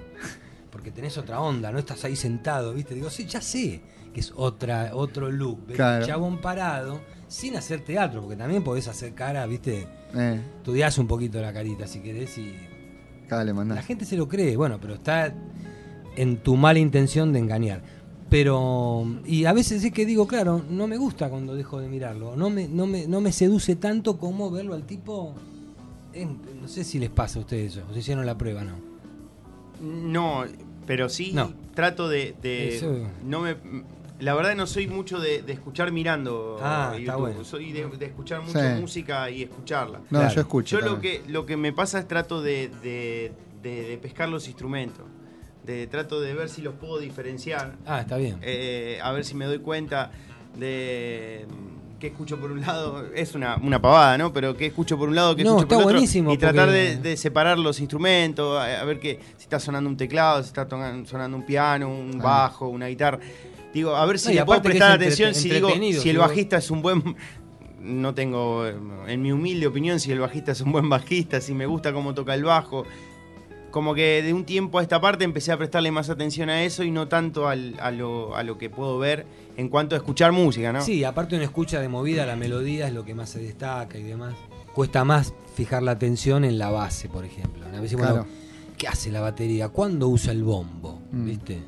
Porque 0.69 0.91
tenés 0.91 1.17
otra 1.17 1.39
onda, 1.39 1.71
no 1.71 1.79
estás 1.79 2.03
ahí 2.03 2.15
sentado, 2.17 2.73
¿viste? 2.73 2.93
Digo, 2.93 3.09
sí, 3.09 3.25
ya 3.25 3.41
sé 3.41 3.81
que 4.13 4.19
es 4.19 4.33
otra, 4.35 4.91
otro 4.93 5.31
look. 5.31 5.65
Claro. 5.73 6.05
chabón 6.05 6.39
parado, 6.41 6.99
sin 7.29 7.55
hacer 7.55 7.81
teatro, 7.81 8.21
porque 8.21 8.35
también 8.35 8.63
podés 8.63 8.87
hacer 8.89 9.13
cara, 9.13 9.45
¿viste? 9.45 9.87
Eh, 10.15 10.41
Estudiás 10.57 10.97
un 10.97 11.07
poquito 11.07 11.39
la 11.41 11.53
carita 11.53 11.87
si 11.87 11.99
querés 12.01 12.37
y 12.37 12.53
acá 13.25 13.43
le 13.43 13.53
mandás. 13.53 13.77
la 13.77 13.83
gente 13.83 14.03
se 14.05 14.17
lo 14.17 14.27
cree, 14.27 14.57
bueno, 14.57 14.77
pero 14.81 14.95
está 14.95 15.33
en 16.15 16.37
tu 16.37 16.55
mala 16.57 16.79
intención 16.79 17.31
de 17.31 17.39
engañar. 17.39 17.81
Pero, 18.29 19.05
y 19.25 19.45
a 19.45 19.53
veces 19.53 19.83
es 19.83 19.91
que 19.91 20.05
digo, 20.05 20.27
claro, 20.27 20.63
no 20.69 20.85
me 20.87 20.97
gusta 20.97 21.29
cuando 21.29 21.55
dejo 21.55 21.79
de 21.79 21.87
mirarlo. 21.89 22.35
No 22.35 22.49
me, 22.49 22.67
no 22.67 22.85
me, 22.85 23.07
no 23.07 23.21
me 23.21 23.31
seduce 23.31 23.75
tanto 23.75 24.17
como 24.17 24.51
verlo 24.51 24.75
al 24.75 24.83
tipo. 24.83 25.33
en- 26.13 26.39
no 26.61 26.67
sé 26.67 26.83
si 26.83 26.97
les 26.99 27.09
pasa 27.09 27.39
a 27.39 27.41
ustedes 27.41 27.73
eso, 27.77 27.85
o 27.89 27.93
si 27.93 27.99
hicieron 27.99 28.25
la 28.25 28.37
prueba, 28.37 28.63
¿no? 28.63 28.73
No, 29.81 30.43
pero 30.85 31.07
sí 31.09 31.31
No. 31.33 31.53
trato 31.73 32.09
de. 32.09 32.35
de- 32.41 32.75
Eso. 32.75 32.93
no 33.23 33.41
me, 33.41 33.55
la 34.19 34.33
verdad 34.33 34.55
no 34.55 34.67
soy 34.67 34.87
mucho 34.87 35.19
de, 35.19 35.41
de 35.41 35.53
escuchar 35.53 35.91
mirando 35.91 36.57
Ah, 36.61 36.89
YouTube. 36.93 37.01
está 37.03 37.15
bueno. 37.15 37.43
Soy 37.45 37.71
de, 37.71 37.87
de 37.87 38.05
escuchar 38.07 38.41
mucho 38.41 38.59
Sí. 38.59 38.81
música 38.81 39.29
y 39.29 39.43
escucharla. 39.43 39.99
No, 40.09 40.19
Claro. 40.19 40.33
yo 40.35 40.41
escucho. 40.41 40.79
Yo 40.79 40.85
lo 40.85 40.99
que, 40.99 41.21
lo 41.27 41.45
que 41.45 41.55
me 41.57 41.71
pasa 41.73 41.99
es 41.99 42.07
trato 42.07 42.41
de, 42.41 42.69
de- 42.83 43.31
de- 43.63 43.83
de 43.89 43.97
pescar 43.97 44.29
los 44.29 44.47
instrumentos. 44.47 45.05
De, 45.69 45.85
trato 45.87 46.19
de 46.19 46.33
ver 46.33 46.49
si 46.49 46.61
los 46.63 46.73
puedo 46.73 46.97
diferenciar. 46.99 47.75
Ah, 47.85 48.01
está 48.01 48.17
bien. 48.17 48.37
eh, 48.41 48.99
a 49.03 49.11
ver 49.11 49.23
si 49.23 49.35
me 49.35 49.45
doy 49.45 49.59
cuenta 49.59 50.09
de 50.57 51.45
mm, 51.47 51.99
qué 51.99 52.07
escucho 52.07 52.37
por 52.39 52.51
un 52.51 52.61
lado. 52.61 53.05
Es 53.13 53.35
una, 53.35 53.55
una 53.57 53.81
pavada, 53.81 54.17
¿no? 54.17 54.33
Pero 54.33 54.55
qué 54.57 54.65
escucho 54.67 54.97
por 54.97 55.09
un 55.09 55.15
lado, 55.15 55.35
qué 55.35 55.43
No, 55.43 55.51
escucho 55.51 55.63
está 55.65 55.75
por 55.75 55.83
otro. 55.83 55.93
buenísimo 55.93 56.31
Y 56.33 56.37
tratar 56.37 56.69
de, 56.71 56.97
de 56.97 57.17
separar 57.17 57.59
los 57.59 57.79
instrumentos, 57.79 58.57
a, 58.59 58.81
a 58.81 58.83
ver 58.85 58.99
que, 58.99 59.19
si 59.37 59.43
está 59.43 59.59
sonando 59.59 59.89
un 59.89 59.97
teclado, 59.97 60.41
si 60.41 60.47
está 60.47 60.67
sonando 60.69 61.37
un 61.37 61.45
piano, 61.45 61.87
un 61.89 62.19
Ah. 62.19 62.23
bajo, 62.23 62.67
una 62.67 62.87
guitarra. 62.87 63.19
Digo, 63.73 63.95
a 63.95 64.05
ver 64.07 64.17
si 64.17 64.29
No, 64.29 64.33
le 64.39 64.45
puedo 64.45 64.61
prestar 64.63 64.89
es 64.91 64.95
atención 64.95 65.35
si 65.35 65.49
digo, 65.51 65.69
si 66.01 66.09
el 66.09 66.17
bajista 66.17 66.57
es 66.57 66.71
un 66.71 66.81
buen 66.81 67.15
no 67.79 68.13
tengo, 68.13 68.65
eh, 68.67 68.75
en 69.07 69.21
mi 69.21 69.31
humilde 69.31 69.67
opinión, 69.67 69.99
si 70.01 70.11
el 70.11 70.19
bajista 70.19 70.51
es 70.51 70.61
un 70.61 70.71
buen 70.71 70.89
bajista, 70.89 71.39
si 71.39 71.53
me 71.53 71.65
gusta 71.65 71.93
cómo 71.93 72.13
toca 72.13 72.33
el 72.33 72.43
bajo. 72.43 72.83
Como 73.71 73.93
que 73.93 74.21
de 74.23 74.33
un 74.33 74.45
tiempo 74.45 74.79
a 74.79 74.81
esta 74.81 74.99
parte 74.99 75.23
empecé 75.23 75.51
a 75.51 75.57
prestarle 75.57 75.91
más 75.91 76.09
atención 76.09 76.49
a 76.49 76.63
eso 76.63 76.83
y 76.83 76.91
no 76.91 77.07
tanto 77.07 77.47
al- 77.47 77.75
a, 77.79 77.91
lo, 77.91 78.35
a 78.35 78.43
lo 78.43 78.57
que 78.57 78.69
puedo 78.69 78.97
ver 78.97 79.25
en 79.57 79.69
cuanto 79.69 79.95
a 79.95 79.97
escuchar 79.97 80.31
música, 80.31 80.71
¿no? 80.73 80.81
Sí, 80.81 81.03
aparte 81.03 81.35
una 81.35 81.45
escucha 81.45 81.79
de 81.79 81.87
movida, 81.89 82.25
la 82.25 82.35
melodía 82.35 82.87
es 82.87 82.93
lo 82.93 83.05
que 83.05 83.13
más 83.13 83.29
se 83.29 83.39
destaca 83.39 83.97
y 83.97 84.03
demás. 84.03 84.33
Cuesta 84.73 85.03
más 85.03 85.33
fijar 85.55 85.83
la 85.83 85.91
atención 85.91 86.45
en 86.45 86.57
la 86.57 86.69
base, 86.71 87.09
por 87.09 87.25
ejemplo. 87.25 87.65
A 87.67 87.79
veces, 87.81 87.97
bueno, 87.97 88.13
Claro. 88.13 88.27
¿qué 88.77 88.87
hace 88.87 89.11
la 89.11 89.21
batería? 89.21 89.69
¿Cuándo 89.69 90.07
usa 90.07 90.31
el 90.31 90.43
bombo? 90.43 91.01
Mm. 91.11 91.25
¿Viste? 91.25 91.59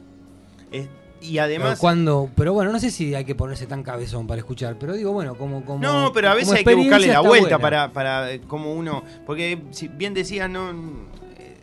Es- 0.72 0.88
y 1.24 1.34
Pero, 1.34 1.44
además... 1.44 1.78
cuando, 1.80 2.32
pero 2.36 2.52
bueno, 2.54 2.72
no 2.72 2.80
sé 2.80 2.90
si 2.90 3.14
hay 3.14 3.26
que 3.26 3.36
ponerse 3.36 3.68
tan 3.68 3.84
cabezón 3.84 4.26
para 4.26 4.40
escuchar, 4.40 4.78
pero 4.80 4.94
digo, 4.94 5.12
bueno, 5.12 5.36
como... 5.36 5.64
como 5.66 5.78
No, 5.80 6.12
pero 6.14 6.30
a 6.30 6.34
veces 6.34 6.52
hay 6.54 6.64
que 6.64 6.74
buscarle 6.74 7.08
la 7.08 7.20
vuelta 7.20 7.60
para, 7.60 7.94
para 7.94 8.32
eh, 8.32 8.42
como 8.48 8.74
uno. 8.74 9.04
Porque 9.28 9.62
si 9.70 9.88
bien 9.88 10.16
decías, 10.16 10.50
no, 10.50 10.72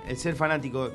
el 0.09 0.17
ser 0.17 0.35
fanático. 0.35 0.91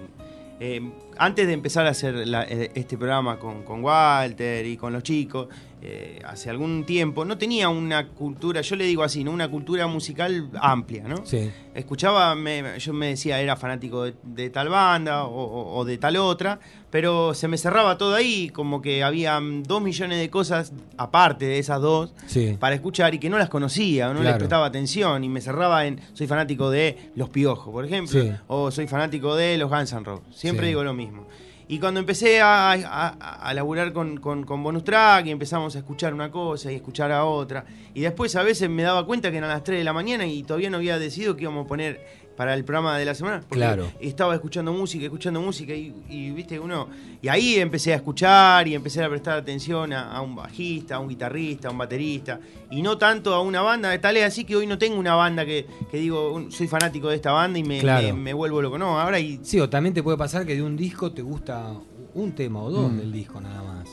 eh, 0.60 0.82
antes 1.18 1.48
de 1.48 1.54
empezar 1.54 1.86
a 1.88 1.90
hacer 1.90 2.16
eh, 2.26 2.72
este 2.74 2.98
programa 2.98 3.38
con 3.40 3.84
Walter 3.84 4.66
y 4.66 4.78
con 4.78 4.94
los 4.94 5.04
chicos, 5.04 5.48
eh, 5.86 6.20
hace 6.26 6.50
algún 6.50 6.86
tiempo, 6.86 7.26
no 7.26 7.38
tenía 7.38 7.68
una 7.68 8.08
cultura, 8.08 8.62
yo 8.62 8.78
le 8.78 8.86
digo 8.86 9.04
así, 9.04 9.24
¿no? 9.26 9.32
Una 9.32 9.50
cultura 9.50 9.86
musical 9.88 10.50
amplia, 10.62 11.04
¿no? 11.08 11.26
Sí. 11.26 11.52
escuchaba, 11.76 12.36
me- 12.36 12.80
yo 12.80 12.94
me 12.94 13.08
decía, 13.08 13.42
era 13.42 13.56
fanático 13.58 14.04
de, 14.06 14.14
de 14.24 14.50
tal 14.50 14.70
banda 14.70 15.26
o, 15.26 15.84
de 15.84 15.98
tal 15.98 16.16
otra, 16.18 16.60
pero 16.92 17.34
se 17.34 17.48
me 17.48 17.58
cerraba 17.58 17.98
todo 17.98 18.14
ahí, 18.16 18.50
como 18.50 18.82
que 18.82 19.04
había 19.04 19.40
dos 19.42 19.82
millones 19.82 20.20
de 20.20 20.30
cosas 20.30 20.72
aparte 20.98 21.46
de 21.46 21.58
esas 21.60 21.82
dos 21.82 22.14
Sí. 22.28 22.56
para 22.60 22.76
escuchar 22.76 23.14
y 23.16 23.20
que 23.20 23.30
no 23.30 23.38
las 23.38 23.50
conocía 23.50 24.10
o 24.10 24.14
no 24.14 24.22
les 24.24 24.36
prestaba 24.36 24.68
atención 24.68 25.24
y 25.24 25.30
me 25.30 25.42
cerraba 25.42 25.86
en, 25.86 26.00
soy 26.14 26.28
fanático 26.28 26.70
de 26.70 27.10
Los 27.16 27.30
Piojos, 27.30 27.74
por 27.74 27.84
ejemplo, 27.86 28.22
Sí. 28.22 28.32
o 28.48 28.72
soy 28.72 28.88
fanático 28.88 29.36
de 29.36 29.58
los 29.58 29.70
Guns 29.70 29.92
N' 29.92 30.04
Roses, 30.06 30.24
siempre 30.34 30.68
digo 30.68 30.84
lo 30.84 30.94
mismo. 30.94 31.28
Y 31.68 31.80
cuando 31.80 32.00
empecé 32.00 32.42
a, 32.42 32.72
a, 32.72 33.08
a 33.10 33.54
laburar 33.54 33.94
con, 33.94 34.18
con, 34.18 34.44
con 34.44 34.62
Bonus 34.62 34.84
Track 34.84 35.28
y 35.28 35.32
empezamos 35.32 35.76
a 35.76 35.80
escuchar 35.80 36.14
una 36.14 36.30
cosa 36.30 36.72
y 36.72 36.76
escuchar 36.76 37.12
a 37.12 37.26
otra, 37.26 37.66
y 37.94 38.02
después 38.02 38.36
a 38.36 38.44
veces 38.44 38.70
me 38.70 38.84
daba 38.84 39.06
cuenta 39.06 39.32
que 39.32 39.38
eran 39.38 39.50
las 39.50 39.64
3 39.64 39.80
de 39.80 39.84
la 39.84 39.94
mañana 39.94 40.26
y 40.26 40.44
todavía 40.44 40.70
no 40.70 40.78
había 40.78 41.00
decidido 41.00 41.36
qué 41.36 41.44
íbamos 41.44 41.66
a 41.66 41.68
poner 41.68 42.24
para 42.36 42.54
el 42.54 42.64
programa 42.66 42.98
de 42.98 43.06
la 43.06 43.14
semana. 43.16 43.42
porque 43.42 43.56
Claro. 43.56 43.92
Estaba 44.00 44.34
escuchando 44.36 44.74
música, 44.74 45.06
escuchando 45.06 45.40
música 45.42 45.74
y, 45.74 45.94
y, 46.10 46.32
viste 46.32 46.60
uno. 46.60 46.88
Y 47.22 47.28
ahí 47.28 47.56
empecé 47.56 47.94
a 47.94 47.98
escuchar 47.98 48.68
y 48.68 48.76
empecé 48.76 49.04
a 49.04 49.10
prestar 49.10 49.38
atención 49.38 49.94
a, 49.94 50.12
a 50.12 50.22
un 50.22 50.36
bajista, 50.36 50.96
a 50.96 51.00
un 51.00 51.10
guitarrista, 51.10 51.68
a 51.68 51.72
un 51.72 51.78
baterista. 51.78 52.40
Y 52.72 52.82
no 52.82 52.98
tanto 52.98 53.34
a 53.34 53.42
una 53.42 53.62
banda. 53.62 54.00
Tal 54.02 54.18
es 54.18 54.26
así 54.26 54.44
que 54.46 54.56
hoy 54.56 54.66
no 54.68 54.78
tengo 54.78 54.98
una 55.00 55.16
banda 55.16 55.46
que, 55.46 55.66
que 55.92 55.98
digo, 55.98 56.46
soy 56.50 56.68
fanático 56.68 57.10
de 57.10 57.16
esta 57.18 57.32
banda 57.32 57.60
y 57.60 57.64
me, 57.64 57.80
Claro. 57.80 58.08
me, 58.08 58.14
me 58.14 58.34
vuelvo 58.34 58.62
loco. 58.62 58.78
No, 58.78 59.00
ahora 59.00 59.20
y 59.20 59.40
Sí, 59.44 59.60
o 59.60 59.70
también 59.70 59.94
te 59.94 60.02
puede 60.04 60.18
pasar 60.18 60.46
que 60.46 60.56
de 60.56 60.64
un 60.64 60.76
disco 60.76 61.12
te 61.12 61.22
gusta 61.22 61.72
un 62.16 62.32
tema 62.34 62.62
o 62.62 62.70
dos 62.72 62.92
Mm. 62.92 62.98
del 62.98 63.12
disco 63.12 63.40
nada 63.42 63.62
más. 63.64 63.90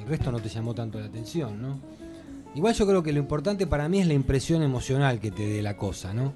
El 0.00 0.08
resto 0.08 0.32
no 0.32 0.40
te 0.40 0.48
llamó 0.48 0.74
tanto 0.74 0.98
la 0.98 1.06
atención, 1.06 1.62
¿no? 1.62 1.78
Igual 2.54 2.74
yo 2.74 2.86
creo 2.86 3.02
que 3.02 3.12
lo 3.12 3.18
importante 3.18 3.66
para 3.66 3.88
mí 3.88 4.00
es 4.00 4.06
la 4.06 4.12
impresión 4.14 4.62
emocional 4.62 5.20
que 5.20 5.30
te 5.30 5.46
dé 5.46 5.62
la 5.62 5.76
cosa, 5.76 6.12
¿no? 6.12 6.34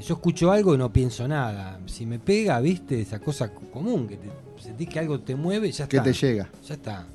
Yo 0.00 0.14
escucho 0.14 0.50
algo 0.50 0.74
y 0.74 0.78
no 0.78 0.92
pienso 0.92 1.26
nada. 1.28 1.78
Si 1.86 2.06
me 2.06 2.18
pega, 2.18 2.58
viste, 2.60 3.00
esa 3.00 3.18
cosa 3.20 3.52
común, 3.52 4.08
que 4.08 4.16
te, 4.16 4.28
sentís 4.60 4.88
que 4.88 4.98
algo 4.98 5.20
te 5.20 5.36
mueve, 5.36 5.70
ya 5.70 5.88
que 5.88 5.96
está. 5.98 6.10
te 6.10 6.12
llega. 6.12 6.48
Ya 6.66 6.74
está. 6.74 7.06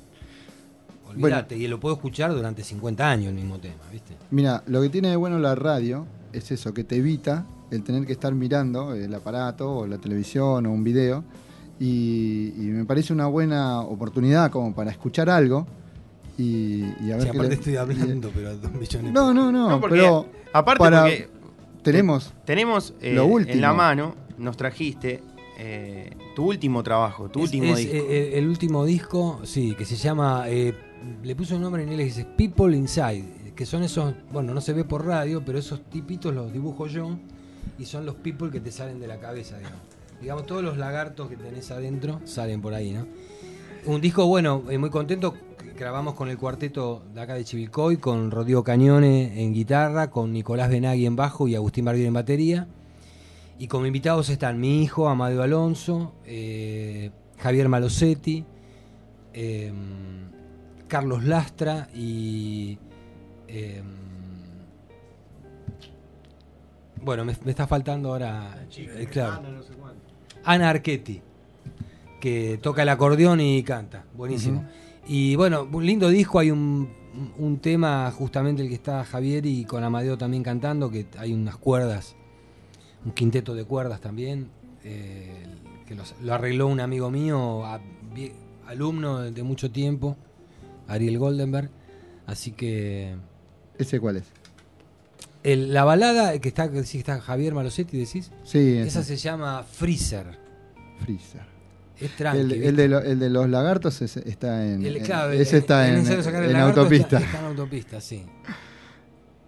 Olvídate, 1.08 1.56
y 1.56 1.66
lo 1.68 1.80
puedo 1.80 1.94
escuchar 1.94 2.32
durante 2.34 2.62
50 2.62 3.10
años 3.10 3.28
el 3.28 3.34
mismo 3.34 3.58
tema, 3.58 3.82
¿viste? 3.90 4.14
Mira, 4.30 4.62
lo 4.66 4.82
que 4.82 4.90
tiene 4.90 5.08
de 5.08 5.16
bueno 5.16 5.38
la 5.38 5.54
radio 5.54 6.06
es 6.32 6.50
eso, 6.50 6.74
que 6.74 6.84
te 6.84 6.96
evita 6.96 7.46
el 7.70 7.82
tener 7.82 8.06
que 8.06 8.12
estar 8.12 8.34
mirando 8.34 8.94
el 8.94 9.12
aparato 9.14 9.70
o 9.78 9.86
la 9.86 9.98
televisión 9.98 10.66
o 10.66 10.70
un 10.72 10.84
video. 10.84 11.24
Y, 11.80 12.52
y 12.56 12.66
me 12.70 12.84
parece 12.84 13.12
una 13.12 13.26
buena 13.26 13.80
oportunidad 13.80 14.50
como 14.50 14.74
para 14.74 14.90
escuchar 14.90 15.30
algo 15.30 15.66
y, 16.36 16.82
y 17.00 17.10
a 17.12 17.16
ver 17.16 17.22
Sí, 17.22 17.24
qué 17.24 17.36
aparte 17.36 17.48
le- 17.48 17.54
estoy 17.54 17.76
hablando, 17.76 18.30
pero 18.34 18.48
a 18.48 18.54
dos 18.54 18.72
millones. 18.72 19.12
No, 19.12 19.32
no, 19.32 19.50
no, 19.52 19.68
No, 19.70 19.80
porque 19.80 19.96
pero 19.96 20.26
aparte 20.52 20.78
para- 20.80 21.02
porque 21.02 21.28
tenemos 21.82 22.32
tenemos 22.44 22.94
eh, 23.00 23.14
Lo 23.14 23.26
último. 23.26 23.54
en 23.54 23.60
la 23.60 23.72
mano, 23.72 24.14
nos 24.38 24.56
trajiste 24.56 25.22
eh, 25.58 26.10
tu 26.36 26.46
último 26.50 26.82
trabajo, 26.82 27.28
tu 27.28 27.40
Es- 27.40 27.46
último 27.46 27.72
es, 27.72 27.78
disco. 27.78 27.94
eh, 27.96 28.38
el, 28.38 28.48
último 28.48 28.84
disco, 28.84 29.40
sí, 29.44 29.74
que 29.76 29.84
se 29.84 29.96
llama. 29.96 30.44
eh, 30.48 30.74
le 31.22 31.34
puse 31.36 31.54
un 31.54 31.62
nombre 31.62 31.82
en 31.82 31.88
inglés 31.90 32.14
que 32.14 32.20
dice 32.22 32.30
People 32.36 32.76
Inside. 32.76 33.38
Que 33.56 33.66
son 33.66 33.82
esos. 33.82 34.14
Bueno, 34.32 34.54
no 34.54 34.60
se 34.60 34.72
ve 34.72 34.84
por 34.84 35.04
radio, 35.04 35.42
pero 35.44 35.58
esos 35.58 35.80
tipitos 35.90 36.32
los 36.32 36.52
dibujo 36.52 36.86
yo. 36.86 37.16
y 37.78 37.84
son 37.86 38.06
los 38.06 38.14
people 38.16 38.50
que 38.50 38.60
te 38.60 38.70
salen 38.70 38.98
de 39.00 39.06
la 39.08 39.18
cabeza, 39.18 39.56
digamos. 39.58 39.80
Digamos, 40.20 40.46
todos 40.46 40.62
los 40.64 40.76
lagartos 40.78 41.28
que 41.28 41.36
tenés 41.36 41.70
adentro 41.72 42.20
salen 42.24 42.60
por 42.60 42.74
ahí, 42.74 42.92
¿no? 42.92 43.06
Un 43.86 44.00
disco, 44.00 44.26
bueno, 44.26 44.62
eh, 44.70 44.78
muy 44.78 44.90
contento. 44.90 45.34
Grabamos 45.78 46.14
con 46.14 46.28
el 46.28 46.36
cuarteto 46.36 47.04
de 47.14 47.20
acá 47.20 47.34
de 47.34 47.44
Chivilcoy, 47.44 47.98
con 47.98 48.32
Rodrigo 48.32 48.64
Cañone 48.64 49.40
en 49.44 49.54
guitarra, 49.54 50.10
con 50.10 50.32
Nicolás 50.32 50.70
Benagui 50.70 51.06
en 51.06 51.14
bajo 51.14 51.46
y 51.46 51.54
Agustín 51.54 51.84
Barbier 51.84 52.08
en 52.08 52.14
batería. 52.14 52.66
Y 53.60 53.68
como 53.68 53.86
invitados 53.86 54.28
están 54.28 54.58
mi 54.58 54.82
hijo, 54.82 55.08
Amadeo 55.08 55.40
Alonso, 55.40 56.14
eh, 56.24 57.12
Javier 57.38 57.68
Malosetti, 57.68 58.44
eh, 59.32 59.72
Carlos 60.88 61.22
Lastra 61.22 61.88
y. 61.94 62.78
eh, 63.46 63.80
bueno, 67.02 67.24
me, 67.24 67.36
me 67.44 67.50
está 67.52 67.68
faltando 67.68 68.08
ahora. 68.08 68.66
eh, 68.76 69.06
claro. 69.08 69.42
Ana 70.42 70.70
Archetti, 70.70 71.22
que 72.20 72.58
toca 72.60 72.82
el 72.82 72.88
acordeón 72.88 73.40
y 73.40 73.62
canta. 73.62 74.04
Buenísimo. 74.14 74.64
Y 75.08 75.34
bueno, 75.36 75.66
un 75.72 75.84
lindo 75.86 76.08
disco. 76.08 76.38
Hay 76.38 76.50
un, 76.50 76.88
un 77.38 77.58
tema, 77.58 78.10
justamente 78.12 78.62
el 78.62 78.68
que 78.68 78.74
está 78.74 79.04
Javier 79.04 79.44
y 79.46 79.64
con 79.64 79.82
Amadeo 79.82 80.16
también 80.18 80.42
cantando, 80.42 80.90
que 80.90 81.06
hay 81.18 81.32
unas 81.32 81.56
cuerdas, 81.56 82.14
un 83.04 83.12
quinteto 83.12 83.54
de 83.54 83.64
cuerdas 83.64 84.00
también, 84.00 84.50
eh, 84.84 85.44
que 85.86 85.94
los- 85.94 86.14
lo 86.22 86.34
arregló 86.34 86.66
un 86.68 86.80
amigo 86.80 87.10
mío, 87.10 87.64
a- 87.64 87.80
alumno 88.66 89.20
de, 89.20 89.42
mucho 89.42 89.70
tiempo, 89.70 90.16
Ariel 90.86 91.18
Goldenberg. 91.18 91.70
Así 92.26 92.52
que 92.52 93.14
¿Ese 93.78 93.98
cuál 93.98 94.16
es? 94.18 94.24
el- 95.42 95.72
la 95.72 95.84
balada 95.84 96.38
que 96.38 96.48
está, 96.48 96.70
que 96.70 96.80
está 96.80 97.18
Javier 97.22 97.54
Malosetti, 97.54 97.96
decís, 97.96 98.30
Sí, 98.44 98.76
esa 98.76 99.02
se 99.02 99.16
llama 99.16 99.62
Freezer. 99.62 100.38
Freezer. 101.00 101.47
Es 102.00 102.14
tranqui. 102.16 102.40
El, 102.40 102.52
el 102.62 102.76
de 102.76 102.88
lo- 102.88 103.00
el 103.00 103.18
de 103.18 103.30
los 103.30 103.48
lagartos 103.48 104.00
es- 104.02 104.16
está 104.18 104.64
en. 104.66 104.84
El- 104.84 105.02
claro, 105.02 105.32
ese 105.32 105.56
el- 105.56 105.62
está 105.62 105.88
el 105.88 105.96
en, 105.98 106.06
el 106.44 106.50
en 106.50 106.56
autopista. 106.56 107.16
Está, 107.18 107.26
está 107.26 107.38
en 107.40 107.44
autopista, 107.46 108.00
sí. 108.00 108.24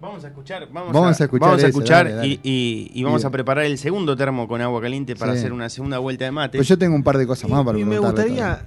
Vamos 0.00 0.24
a 0.24 0.28
escuchar, 0.28 0.66
vamos, 0.72 0.92
Vamos 0.94 1.20
a 1.20 1.24
escuchar 1.24 1.40
vamos 1.48 1.56
a 1.62 1.66
ese, 1.66 1.68
escuchar 1.68 2.04
dale, 2.06 2.16
dale. 2.16 2.28
Y, 2.28 2.40
y- 2.42 2.90
y 2.94 3.02
vamos 3.04 3.20
Bien. 3.20 3.28
a 3.28 3.30
preparar 3.30 3.64
el 3.66 3.76
segundo 3.76 4.16
termo 4.16 4.48
con 4.48 4.60
agua 4.62 4.80
caliente 4.80 5.14
para 5.14 5.32
Sí. 5.34 5.38
hacer 5.40 5.52
una 5.52 5.68
segunda 5.68 5.98
vuelta 5.98 6.24
de 6.24 6.30
mate. 6.30 6.56
Pues 6.56 6.68
yo 6.68 6.78
tengo 6.78 6.96
un 6.96 7.02
par 7.02 7.18
de 7.18 7.26
cosas 7.26 7.50
más 7.50 7.62
para 7.64 7.78
y, 7.78 7.84
me 7.84 7.98
gustaría, 7.98 8.64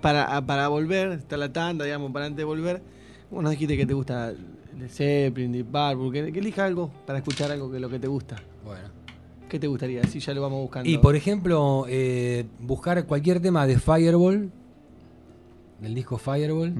para, 0.00 0.44
para 0.44 0.66
volver, 0.68 1.12
está 1.12 1.36
la 1.36 1.52
tanda, 1.52 1.84
digamos, 1.84 2.10
para 2.10 2.26
antes 2.26 2.38
de 2.38 2.44
volver, 2.44 2.82
vos 3.30 3.42
nos 3.44 3.52
dijiste 3.52 3.76
que 3.76 3.86
te 3.86 3.94
gusta 3.94 4.32
de 4.32 4.88
Zeppelin, 4.88 5.52
Deep 5.52 5.66
Purple, 5.70 6.10
que, 6.26 6.32
que 6.32 6.38
elija 6.40 6.64
algo 6.64 6.90
para 7.06 7.18
escuchar 7.20 7.52
algo 7.52 7.70
que 7.70 7.78
lo 7.78 7.88
que 7.88 8.00
te 8.00 8.08
gusta. 8.08 8.36
Bueno. 8.64 8.88
¿Qué 9.52 9.58
te 9.58 9.66
gustaría? 9.66 10.00
Así 10.00 10.18
ya 10.18 10.32
lo 10.32 10.40
vamos 10.40 10.62
buscando. 10.62 10.88
Y 10.88 10.96
por 10.96 11.14
ejemplo, 11.14 11.84
eh, 11.86 12.46
buscar 12.58 13.04
cualquier 13.04 13.38
tema 13.38 13.66
de 13.66 13.78
Fireball, 13.78 14.50
del 15.78 15.94
disco 15.94 16.16
Fireball, 16.16 16.72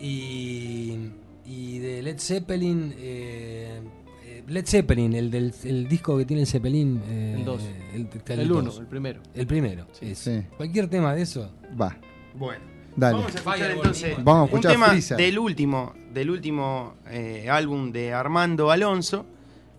y, 0.00 1.10
y 1.44 1.78
de 1.80 2.02
Led 2.02 2.18
Zeppelin, 2.20 2.94
eh, 2.96 3.80
eh, 4.24 4.44
Led 4.46 4.66
Zeppelin, 4.66 5.14
el 5.14 5.32
del 5.32 5.52
el 5.64 5.88
disco 5.88 6.16
que 6.16 6.24
tiene 6.24 6.42
el 6.42 6.46
Zeppelin. 6.46 7.02
eh, 7.08 7.34
El 7.38 7.44
dos. 7.44 7.62
El, 7.92 8.08
el 8.38 8.52
uno, 8.52 8.62
dos. 8.62 8.78
el 8.78 8.86
primero. 8.86 9.20
El 9.34 9.46
primero. 9.48 9.86
Sí. 10.14 10.42
Cualquier 10.56 10.86
tema 10.88 11.12
de 11.12 11.22
eso. 11.22 11.50
Va, 11.80 11.96
Bueno, 12.34 12.62
dale. 12.94 13.16
vamos 13.16 13.34
a 13.34 13.38
escuchar 13.38 13.54
Fireball, 13.58 13.76
entonces 13.78 14.10
igual. 14.10 14.24
Vamos 14.24 14.52
a 14.52 14.54
un 14.54 14.60
tema 14.60 14.94
del 15.16 15.38
último, 15.40 15.92
del 16.14 16.30
último 16.30 16.94
eh, 17.10 17.48
álbum 17.50 17.90
de 17.90 18.12
Armando 18.12 18.70
Alonso, 18.70 19.26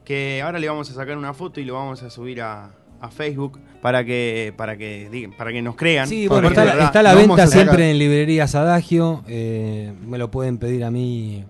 que 0.07 0.41
ahora 0.41 0.57
le 0.57 0.69
vamos 0.69 0.89
a 0.89 0.93
sacar 0.93 1.17
una 1.17 1.33
foto 1.33 1.59
y 1.59 1.65
lo 1.65 1.73
vamos 1.73 2.01
a 2.01 2.09
subir 2.09 2.41
a, 2.41 2.71
a 3.01 3.09
Facebook 3.09 3.59
para 3.81 4.05
que 4.05 4.53
para 4.55 4.77
que 4.77 5.09
digan- 5.11 5.35
para 5.35 5.51
que 5.51 5.61
nos 5.61 5.75
crean. 5.75 6.07
Sí, 6.07 6.29
bueno, 6.29 6.47
está, 6.47 6.63
la- 6.63 6.75
verdad, 6.75 6.85
está 6.95 7.13
venta 7.13 7.47
siempre 7.47 7.91
en 7.91 7.99
librerías 7.99 8.55
Adagio. 8.55 9.23
eh, 9.27 9.91
me 10.07 10.17
lo 10.17 10.31
pueden 10.31 10.59
pedir 10.59 10.85
a 10.85 10.91
mí 10.91 11.43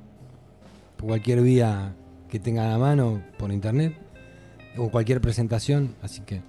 por 0.97 1.09
cualquier 1.09 1.41
vía 1.41 1.93
que 2.31 2.39
tengan 2.39 2.71
a 2.71 2.79
mano, 2.79 3.21
por 3.37 3.51
internet, 3.51 3.93
o 4.75 4.89
cualquier 4.89 5.21
presentación. 5.21 5.93
Así 6.01 6.21
que, 6.21 6.41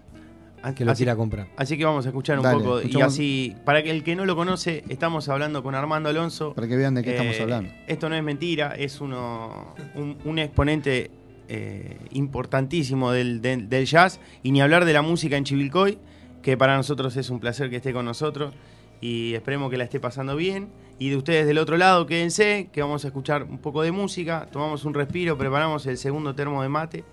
que 0.74 0.84
lo 0.86 0.92
así- 0.92 1.00
quiera 1.04 1.14
comprar. 1.14 1.48
Así 1.58 1.76
que 1.76 1.84
vamos 1.84 2.06
a 2.06 2.08
escuchar 2.08 2.38
un 2.38 2.44
Dale, 2.44 2.58
poco 2.64 2.80
y 2.82 3.00
así, 3.02 3.54
para 3.66 3.82
que 3.82 3.90
el 3.90 4.02
que 4.02 4.16
no 4.16 4.24
lo 4.24 4.34
conoce, 4.34 4.82
estamos 4.88 5.28
hablando 5.28 5.62
con 5.62 5.74
Armando 5.74 6.08
Alonso. 6.08 6.54
Para 6.54 6.66
que 6.66 6.76
vean 6.76 6.94
de 6.94 7.02
qué 7.04 7.10
estamos 7.10 7.36
Eh, 7.36 7.42
hablando. 7.42 7.70
Esto 7.86 8.08
no 8.08 8.16
es 8.16 8.22
mentira, 8.24 8.74
es 8.76 9.00
uno, 9.02 9.74
un, 9.94 10.16
un 10.24 10.38
exponente 10.38 11.10
eh, 11.48 11.98
importantísimo 12.12 13.10
del, 13.12 13.40
del- 13.42 13.68
del 13.68 13.86
jazz 13.86 14.20
y 14.42 14.52
ni 14.52 14.60
hablar 14.60 14.84
de 14.84 14.92
la 14.92 15.02
música 15.02 15.36
en 15.36 15.44
Chivilcoy, 15.44 15.98
que 16.42 16.56
para 16.56 16.76
nosotros 16.76 17.16
es 17.16 17.30
un 17.30 17.40
placer 17.40 17.70
que 17.70 17.76
esté 17.76 17.92
con 17.92 18.04
nosotros 18.04 18.54
y 19.00 19.34
esperemos 19.34 19.70
que 19.70 19.76
la 19.76 19.84
esté 19.84 20.00
pasando 20.00 20.36
bien. 20.36 20.68
Y 21.00 21.10
de 21.10 21.16
ustedes 21.16 21.46
del 21.46 21.58
otro 21.58 21.76
lado, 21.76 22.06
quédense, 22.06 22.68
que 22.72 22.82
vamos 22.82 23.04
a 23.04 23.08
escuchar 23.08 23.44
un 23.44 23.58
poco 23.58 23.82
de 23.82 23.92
música, 23.92 24.48
tomamos 24.50 24.84
un 24.84 24.94
respiro, 24.94 25.38
preparamos 25.38 25.86
el 25.86 25.96
segundo 25.96 26.34
termo 26.34 26.62
de 26.62 26.68
mate 26.68 27.04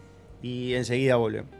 y 0.42 0.74
enseguida 0.74 1.16
volvemos. 1.18 1.52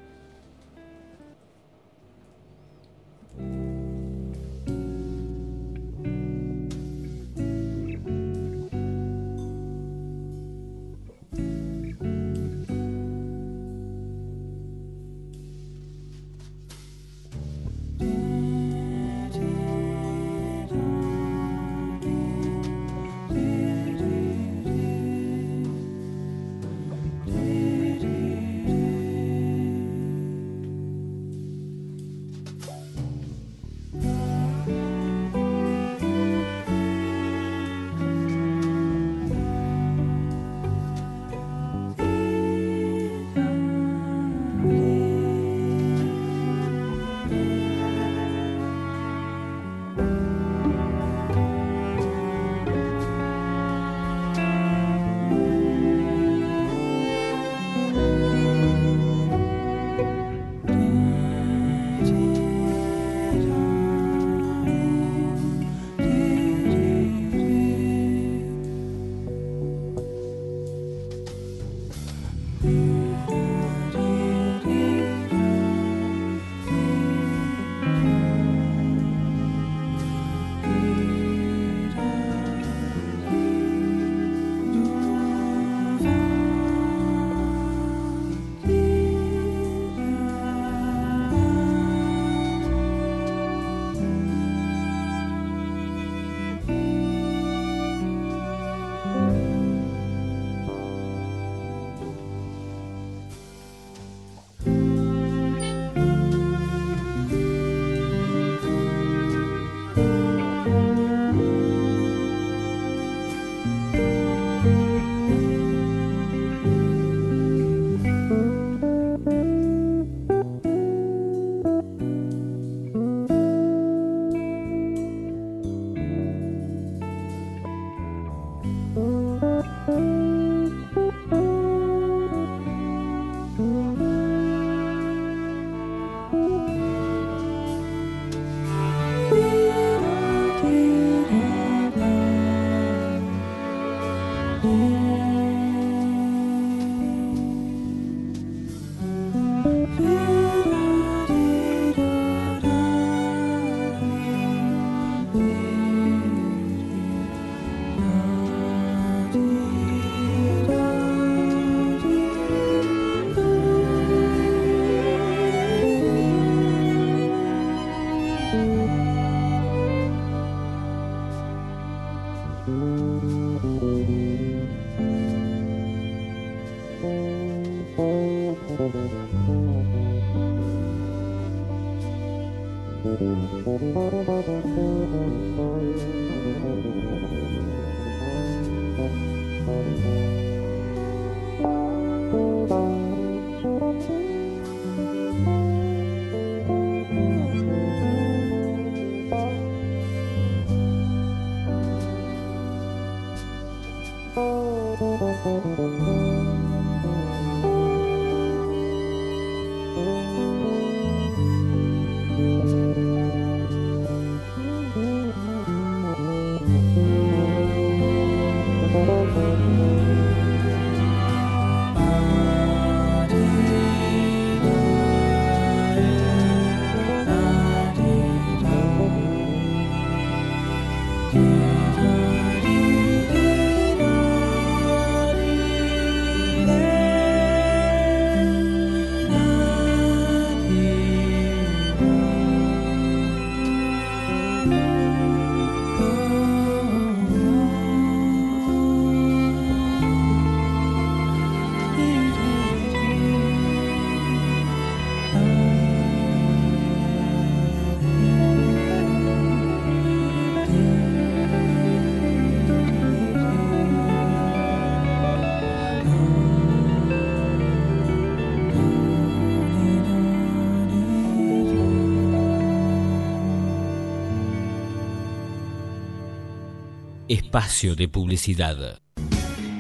Espacio 277.56 277.96
de 277.96 278.10
publicidad. 278.10 279.00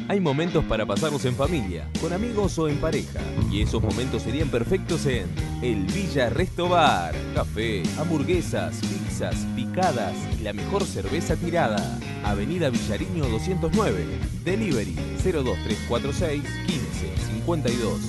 Hay 0.08 0.22
momentos 0.22 0.64
para 0.64 0.86
pasarlos 0.86 1.26
en 1.26 1.36
familia, 1.36 1.90
con 2.00 2.14
amigos 2.14 2.58
o 2.58 2.70
en 2.70 2.78
pareja. 2.78 3.20
Y 3.52 3.64
esos 3.64 3.84
momentos 3.84 4.22
serían 4.22 4.48
perfectos 4.48 5.06
en 5.08 5.28
el 5.62 5.84
Villa 5.84 6.30
Resto 6.30 6.70
Bar. 6.70 7.14
Café, 7.34 7.84
hamburguesas, 8.00 8.78
pizzas, 8.80 9.36
picadas 9.58 10.16
y 10.40 10.44
la 10.44 10.54
mejor 10.54 10.86
cerveza 10.86 11.36
tirada. 11.36 12.00
Avenida 12.24 12.70
Villariño 12.70 13.28
209. 13.28 14.06
Delivery 14.46 14.96
02346 15.22 16.44
15 16.68 17.18
52 17.44 18.00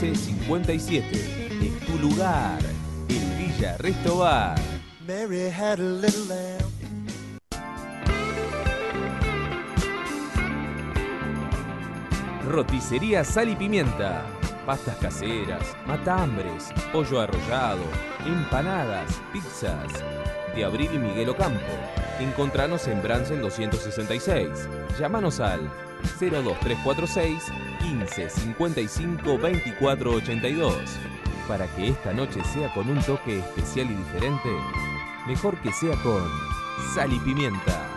15 0.00 0.14
57. 0.16 1.06
Es 1.62 1.86
tu 1.86 1.96
lugar. 1.96 2.58
El 3.08 3.38
Villa 3.38 3.76
Resto 3.78 4.16
Bar. 4.16 4.58
Mary 5.06 5.48
had 5.48 5.78
a 5.78 5.84
little 5.84 6.24
lamb. 6.26 6.81
Roticería 12.52 13.24
Sal 13.24 13.48
y 13.48 13.56
Pimienta. 13.56 14.26
Pastas 14.66 14.96
caseras, 14.96 15.74
matambres, 15.86 16.70
pollo 16.92 17.22
arrollado, 17.22 17.82
empanadas, 18.26 19.22
pizzas. 19.32 19.90
De 20.54 20.62
Abril 20.62 20.90
y 20.92 20.98
Miguel 20.98 21.30
Ocampo. 21.30 21.64
Encontranos 22.20 22.86
en 22.88 23.02
Bransen 23.02 23.40
266. 23.40 24.68
Llámanos 24.98 25.40
al 25.40 25.62
02346 26.20 27.42
15 27.80 28.28
55 28.28 29.38
24 29.38 30.10
82. 30.10 30.76
Para 31.48 31.66
que 31.74 31.88
esta 31.88 32.12
noche 32.12 32.44
sea 32.52 32.72
con 32.74 32.90
un 32.90 33.02
toque 33.02 33.38
especial 33.38 33.90
y 33.90 33.94
diferente, 33.94 34.50
mejor 35.26 35.56
que 35.62 35.72
sea 35.72 35.96
con 36.02 36.28
Sal 36.94 37.14
y 37.14 37.18
Pimienta. 37.20 37.91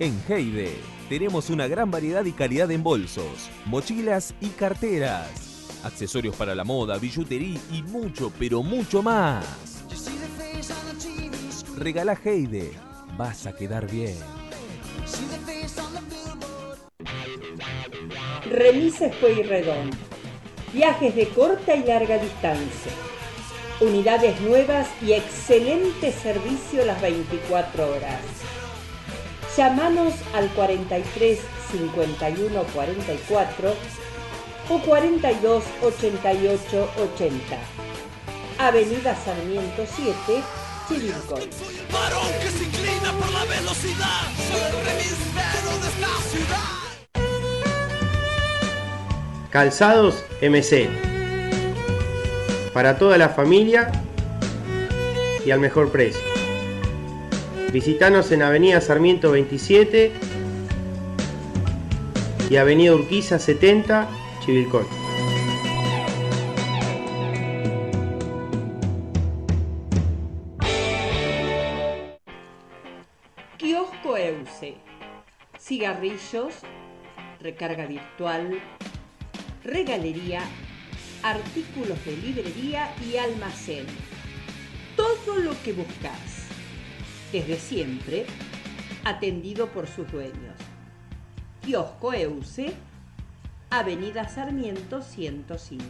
En 0.00 0.20
Heide 0.28 0.76
tenemos 1.08 1.50
una 1.50 1.68
gran 1.68 1.88
variedad 1.88 2.24
y 2.24 2.32
calidad 2.32 2.68
en 2.72 2.82
bolsos, 2.82 3.48
mochilas 3.66 4.34
y 4.40 4.48
carteras, 4.48 5.80
accesorios 5.84 6.34
para 6.34 6.56
la 6.56 6.64
moda, 6.64 6.98
billutería 6.98 7.60
y 7.70 7.80
mucho, 7.84 8.32
pero 8.36 8.64
mucho 8.64 9.04
más. 9.04 9.44
Regala 11.76 12.18
Heide, 12.24 12.72
vas 13.16 13.46
a 13.46 13.54
quedar 13.54 13.88
bien. 13.88 14.16
Remises 18.50 19.14
Pueyrredón. 19.16 19.90
Viajes 20.72 21.14
de 21.14 21.28
corta 21.28 21.76
y 21.76 21.84
larga 21.84 22.18
distancia. 22.18 22.92
Unidades 23.80 24.40
nuevas 24.40 24.88
y 25.00 25.12
excelente 25.12 26.10
servicio 26.10 26.84
las 26.84 27.00
24 27.00 27.96
horas. 27.96 28.53
Llámanos 29.56 30.14
al 30.34 30.48
43 30.50 31.38
51 31.70 32.62
44 32.74 33.74
o 34.68 34.78
42 34.80 35.64
88 35.80 36.90
80. 37.14 37.58
Avenida 38.58 39.14
Sarmiento 39.14 39.84
7, 39.86 40.42
Chivilcoy. 40.88 41.48
Varón 41.92 42.32
que 42.40 42.50
se 42.50 42.64
inclina 42.64 43.12
por 43.12 43.30
la 43.32 43.44
velocidad. 43.44 44.22
Soy 44.50 44.60
el 44.60 44.72
remisero 44.86 45.70
de 45.80 45.88
esta 45.88 46.08
ciudad. 46.30 46.84
Calzados 49.50 50.24
MC. 50.42 50.88
Para 52.72 52.98
toda 52.98 53.18
la 53.18 53.28
familia 53.28 53.92
y 55.46 55.52
al 55.52 55.60
mejor 55.60 55.92
precio. 55.92 56.43
Visítanos 57.74 58.30
en 58.30 58.42
Avenida 58.42 58.80
Sarmiento 58.80 59.32
27 59.32 60.12
y 62.48 62.54
Avenida 62.56 62.94
Urquiza 62.94 63.40
70, 63.40 64.08
Chivilcoy. 64.44 64.84
Kiosco 73.58 74.16
Euse. 74.18 74.76
Cigarrillos, 75.58 76.54
recarga 77.40 77.86
virtual, 77.86 78.56
regalería, 79.64 80.42
artículos 81.24 81.98
de 82.04 82.16
librería 82.18 82.94
y 83.04 83.16
almacén. 83.16 83.86
Todo 84.94 85.38
lo 85.38 85.60
que 85.64 85.72
buscas. 85.72 86.33
Desde 87.34 87.58
siempre, 87.58 88.26
atendido 89.04 89.66
por 89.66 89.88
sus 89.88 90.08
dueños. 90.12 90.54
Kiosco 91.62 92.12
Euse, 92.12 92.72
Avenida 93.70 94.28
Sarmiento 94.28 95.02
105. 95.02 95.84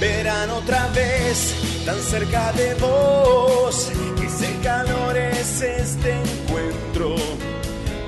Verán 0.00 0.48
otra 0.48 0.88
vez 0.92 1.82
tan 1.84 1.98
cerca 1.98 2.52
de 2.54 2.74
vos. 2.76 3.92
Ese 4.24 4.58
calor 4.62 5.14
es 5.14 5.60
este 5.60 6.18
encuentro. 6.18 7.16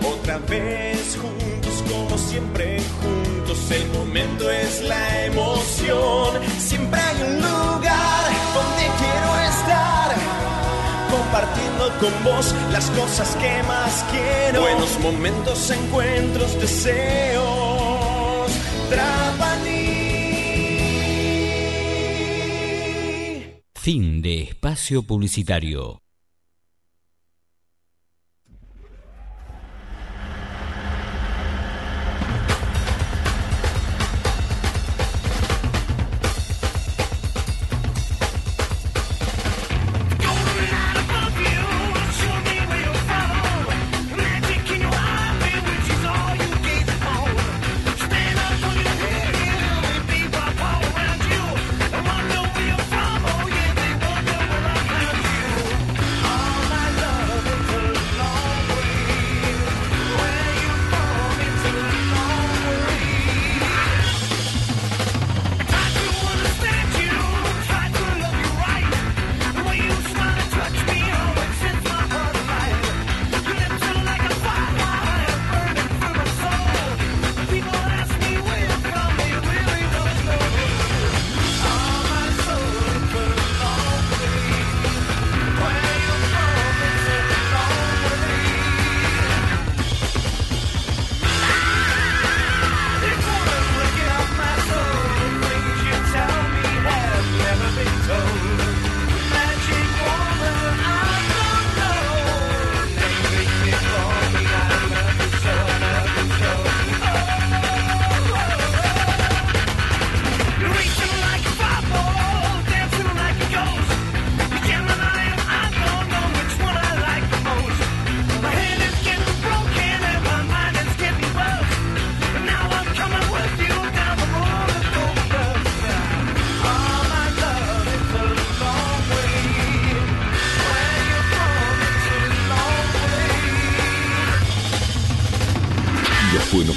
Otra 0.03 0.39
vez 0.39 1.19
juntos, 1.21 1.56
siempre 2.37 2.79
juntos. 3.01 3.71
El 3.71 3.89
momento 3.99 4.51
es 4.51 4.83
la 4.83 5.25
emoción. 5.25 6.39
Siempre 6.59 7.01
hay 7.01 7.23
un 7.23 7.37
lugar 7.37 8.25
donde 8.55 8.85
quiero 9.01 9.31
estar. 9.53 10.09
Compartiendo 11.11 11.85
con 11.99 12.25
vos 12.25 12.55
las 12.73 12.91
cosas 12.91 13.35
que 13.37 13.63
más 13.63 14.05
quiero. 14.11 14.61
Buenos 14.61 14.99
momentos, 15.01 15.71
encuentros, 15.71 16.61
deseos. 16.61 18.51
Trapani. 18.91 19.87
Fin 23.77 24.21
de 24.21 24.43
espacio 24.43 25.05
publicitario. 25.05 26.03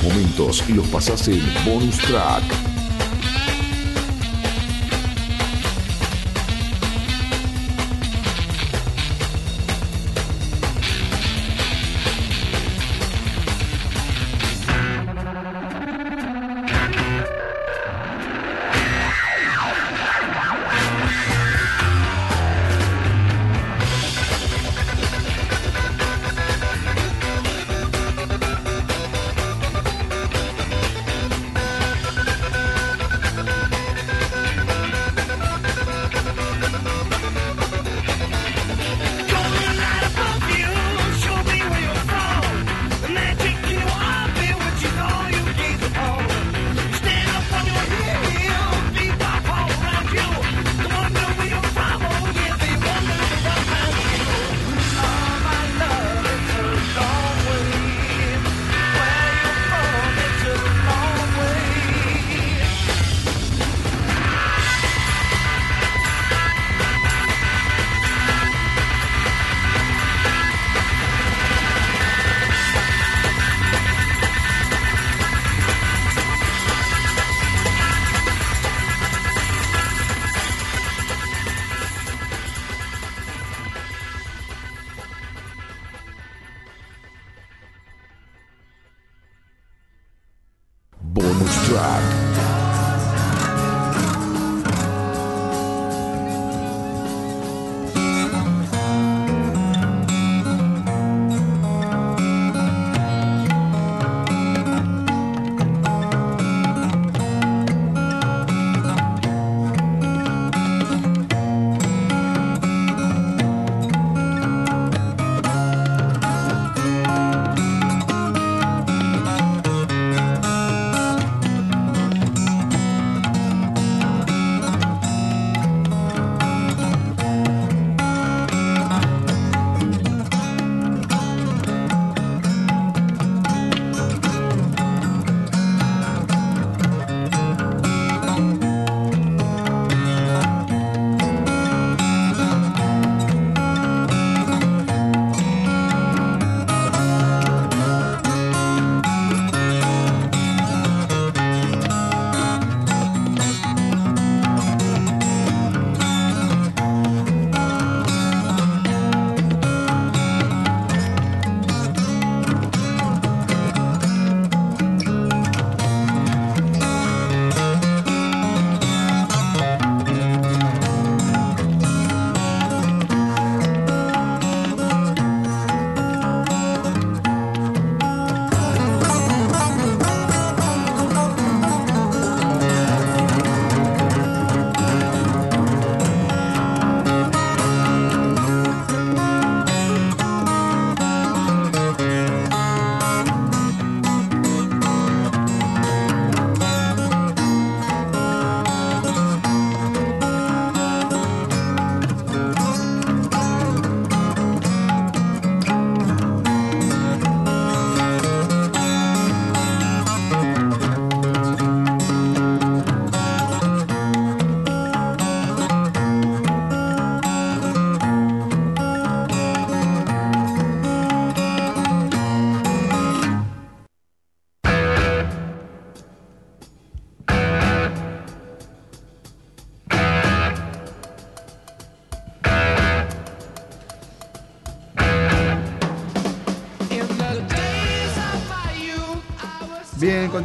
Momentos 0.09 0.67
los 0.71 0.87
pasás 0.87 1.27
en 1.27 1.39
bonus 1.63 1.99
track. 1.99 2.78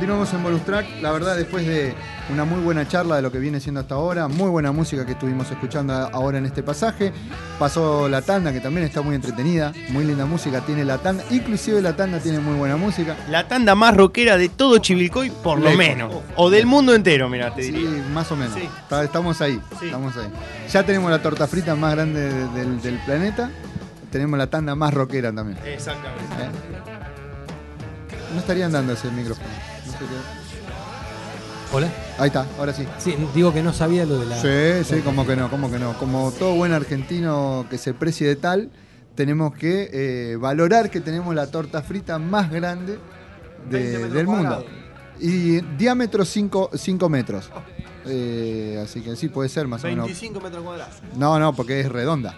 Continuamos 0.05 0.35
en 0.35 0.43
Bonus 0.43 0.63
Track. 0.67 0.87
La 1.01 1.13
verdad, 1.13 1.35
después 1.35 1.67
de 1.67 1.95
una 2.31 2.45
muy 2.45 2.61
buena 2.61 2.87
charla 2.87 3.17
de 3.17 3.23
lo 3.23 3.33
que 3.33 3.39
viene 3.39 3.59
siendo 3.59 3.81
hasta 3.81 3.95
ahora, 3.95 4.29
muy 4.29 4.51
buena 4.51 4.71
música 4.71 5.07
que 5.07 5.13
estuvimos 5.13 5.51
escuchando 5.51 5.95
ahora 5.95 6.37
en 6.37 6.45
este 6.45 6.63
pasaje. 6.63 7.11
Pasó 7.59 8.07
la 8.07 8.21
tanda, 8.21 8.53
que 8.53 8.61
también 8.61 8.85
está 8.87 9.01
muy 9.01 9.15
entretenida, 9.15 9.73
muy 9.89 10.05
linda 10.05 10.27
música. 10.27 10.61
Tiene 10.61 10.85
la 10.85 10.99
tanda, 10.99 11.25
inclusive 11.31 11.81
la 11.81 11.97
tanda 11.97 12.19
tiene 12.19 12.39
muy 12.39 12.55
buena 12.55 12.77
música. 12.77 13.17
La 13.31 13.49
tanda 13.49 13.75
más 13.75 13.97
rockera 13.97 14.37
de 14.37 14.51
todo 14.51 14.77
Chivilcoy, 14.77 15.31
por 15.31 15.59
lo 15.59 15.71
menos. 15.71 16.13
O 16.37 16.51
del 16.51 16.67
mundo 16.67 16.95
entero, 16.95 17.31
mira, 17.31 17.55
te 17.55 17.63
Sí, 17.63 17.73
diría. 17.73 18.05
más 18.13 18.31
o 18.31 18.37
menos. 18.37 18.53
Sí. 18.53 18.69
Estamos 19.03 19.41
ahí, 19.41 19.59
Sí. 19.81 19.87
estamos 19.87 20.15
ahí. 20.19 20.29
Ya 20.71 20.83
tenemos 20.85 21.11
la 21.11 21.23
torta 21.23 21.47
frita 21.47 21.75
más 21.77 21.95
grande 21.95 22.21
de- 22.31 22.49
del, 22.49 22.83
del 22.83 22.99
planeta. 23.07 23.51
Tenemos 24.13 24.39
la 24.39 24.49
tanda 24.49 24.75
más 24.75 24.93
rockera 24.93 25.33
también. 25.33 25.59
Exactamente. 25.65 26.25
¿eh? 26.43 26.51
No 28.35 28.41
estarían 28.41 28.71
dando 28.71 28.93
ese 28.93 29.11
micrófono. 29.11 29.49
No 29.87 29.93
sé 29.93 29.99
qué- 29.99 31.75
Hola. 31.77 31.89
Ahí 32.19 32.29
está, 32.29 32.47
ahora 32.59 32.73
sí. 32.73 32.87
Sí, 32.99 33.17
digo 33.35 33.53
que 33.53 33.63
no 33.63 33.73
sabía 33.73 34.07
lo 34.07 34.21
de 34.21 34.27
la. 34.27 34.41
Sí, 34.41 34.85
sí, 34.95 35.01
como 35.01 35.27
que 35.27 35.35
no, 35.35 35.51
como 35.51 35.71
que 35.71 35.79
no. 35.79 35.95
Como 35.99 36.31
todo 36.33 36.55
buen 36.55 36.73
argentino 36.73 37.67
que 37.69 37.79
se 37.79 37.95
precie 37.95 38.29
de 38.29 38.37
tal, 38.37 38.71
tenemos 39.17 39.55
que 39.55 39.91
eh, 39.93 40.37
valorar 40.37 40.91
que 40.91 41.01
tenemos 41.01 41.35
la 41.35 41.49
torta 41.49 41.83
frita 41.83 42.19
más 42.21 42.51
grande 42.51 42.99
de- 43.69 43.79
20 43.79 43.93
metros 43.99 44.13
del 44.15 44.27
mundo. 44.27 44.65
Y 45.21 45.61
diámetro 45.77 46.25
5 46.25 46.71
metros. 47.09 47.51
Eh, 48.07 48.81
así 48.85 49.01
que 49.01 49.17
sí, 49.17 49.29
puede 49.29 49.49
ser 49.49 49.67
más 49.67 49.83
o 49.83 49.87
menos. 49.89 50.05
25 50.07 50.41
metros 50.41 50.63
cuadrados. 50.63 50.95
No, 51.17 51.39
no, 51.41 51.55
porque 51.55 51.81
es 51.81 51.91
redonda. 51.91 52.37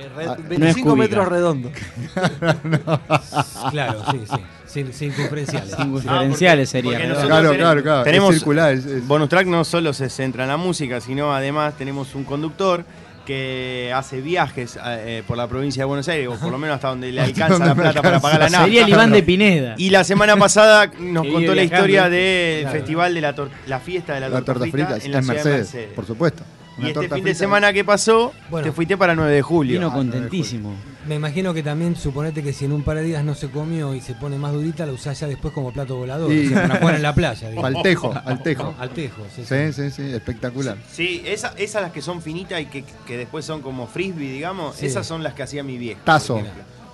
Eh, 0.00 0.08
re- 0.16 0.24
Ah, 0.24 0.36
no 0.36 0.42
es 0.42 0.48
25 0.48 0.88
cúbica. 0.90 1.02
metros 1.08 1.28
redondos. 1.28 1.72
Claro, 3.70 4.02
sí, 4.10 4.20
sí. 4.24 4.80
Cir- 4.80 4.92
Circunferenciales. 4.92 5.74
Sin 5.74 5.94
diferenciales 5.94 6.70
sería. 6.70 6.98
Claro, 7.26 7.54
claro, 7.56 7.82
claro. 7.82 8.02
Tenemos, 8.04 8.30
es 8.30 8.36
circular. 8.40 8.72
es- 8.72 8.84
es- 8.86 9.06
Bonus 9.06 9.28
Track 9.28 9.46
no 9.46 9.64
solo 9.64 9.92
se 9.92 10.08
centra 10.08 10.44
en 10.44 10.48
la 10.50 10.56
música, 10.56 11.00
sino 11.00 11.34
además 11.34 11.74
tenemos 11.76 12.14
un 12.14 12.24
conductor 12.24 12.84
que 13.26 13.92
hace 13.94 14.20
viajes 14.20 14.78
eh, 14.84 15.22
por 15.26 15.36
la 15.36 15.46
provincia 15.46 15.82
de 15.82 15.84
Buenos 15.84 16.08
Aires, 16.08 16.28
o 16.28 16.34
por 16.36 16.50
lo 16.50 16.58
menos 16.58 16.76
hasta 16.76 16.88
donde 16.88 17.12
le 17.12 17.20
alcanza 17.20 17.64
la 17.64 17.74
plata 17.74 18.02
para 18.02 18.18
pagar 18.20 18.40
la 18.40 18.46
nafta. 18.50 18.64
Sería 18.64 18.82
el 18.84 18.88
Iván 18.88 19.12
de 19.12 19.22
Pineda. 19.22 19.74
Y 19.76 19.90
la 19.90 20.02
semana 20.04 20.36
pasada 20.36 20.90
nos 20.98 21.22
Que 21.26 21.32
contó 21.32 21.54
la 21.54 21.62
historia 21.62 22.08
del 22.08 22.62
Claro. 22.62 22.76
festival 22.78 23.14
de 23.14 23.20
la, 23.20 23.34
la 23.66 23.80
fiesta 23.80 24.14
de 24.14 24.20
la, 24.20 24.28
la 24.30 24.42
torta 24.42 24.66
frita, 24.66 24.84
en 24.84 24.88
la 24.88 24.96
es 24.96 25.02
ciudad 25.02 25.22
Mercedes, 25.22 25.44
de 25.44 25.78
Mercedes. 25.78 25.88
por 25.94 26.06
supuesto. 26.06 26.42
Y 26.82 26.90
este 26.90 27.08
fin 27.08 27.24
de 27.24 27.34
semana 27.34 27.72
que 27.72 27.84
pasó, 27.84 28.32
Bueno. 28.50 28.64
te 28.66 28.72
fuiste 28.72 28.96
para 28.96 29.14
9 29.14 29.32
de 29.32 29.42
julio. 29.42 29.74
Vino 29.74 29.88
Ah, 29.90 29.94
contentísimo. 29.94 30.74
Me 31.06 31.14
imagino 31.16 31.54
que 31.54 31.62
también 31.62 31.96
suponete 31.96 32.42
que 32.42 32.52
si 32.52 32.66
en 32.66 32.72
un 32.72 32.82
par 32.82 32.96
de 32.98 33.02
días 33.02 33.24
no 33.24 33.34
se 33.34 33.48
comió 33.50 33.94
y 33.94 34.00
se 34.00 34.14
pone 34.14 34.36
más 34.36 34.52
durita, 34.52 34.84
la 34.86 34.92
usás 34.92 35.18
ya 35.18 35.26
después 35.26 35.52
como 35.54 35.72
plato 35.72 35.96
volador. 35.96 36.30
Y- 36.32 36.46
o 36.46 36.50
sea, 36.50 36.62
para 36.68 36.78
jugar 36.80 36.94
en 36.96 37.02
la 37.02 37.14
playa. 37.14 37.50
Al 37.62 37.82
tejo, 37.82 38.12
al 38.24 38.42
tejo. 38.42 38.62
¿No? 38.64 38.74
Al 38.78 38.90
tejo, 38.90 39.22
sí, 39.34 39.42
Sí, 39.44 39.72
sí, 39.72 39.90
sí, 39.90 40.02
espectacular. 40.12 40.76
Sí, 40.92 41.22
esa- 41.24 41.54
esas 41.56 41.82
las 41.82 41.92
que 41.92 42.02
son 42.02 42.20
finitas 42.22 42.60
y 42.60 42.66
que, 42.66 42.84
que 43.06 43.16
después 43.16 43.44
son 43.44 43.62
como 43.62 43.86
frisbee, 43.86 44.30
digamos, 44.30 44.76
Sí. 44.76 44.86
esas 44.86 45.06
son 45.06 45.22
las 45.22 45.34
que 45.34 45.42
hacía 45.42 45.62
mi 45.62 45.78
vieja. 45.78 46.00
Tazo. 46.04 46.40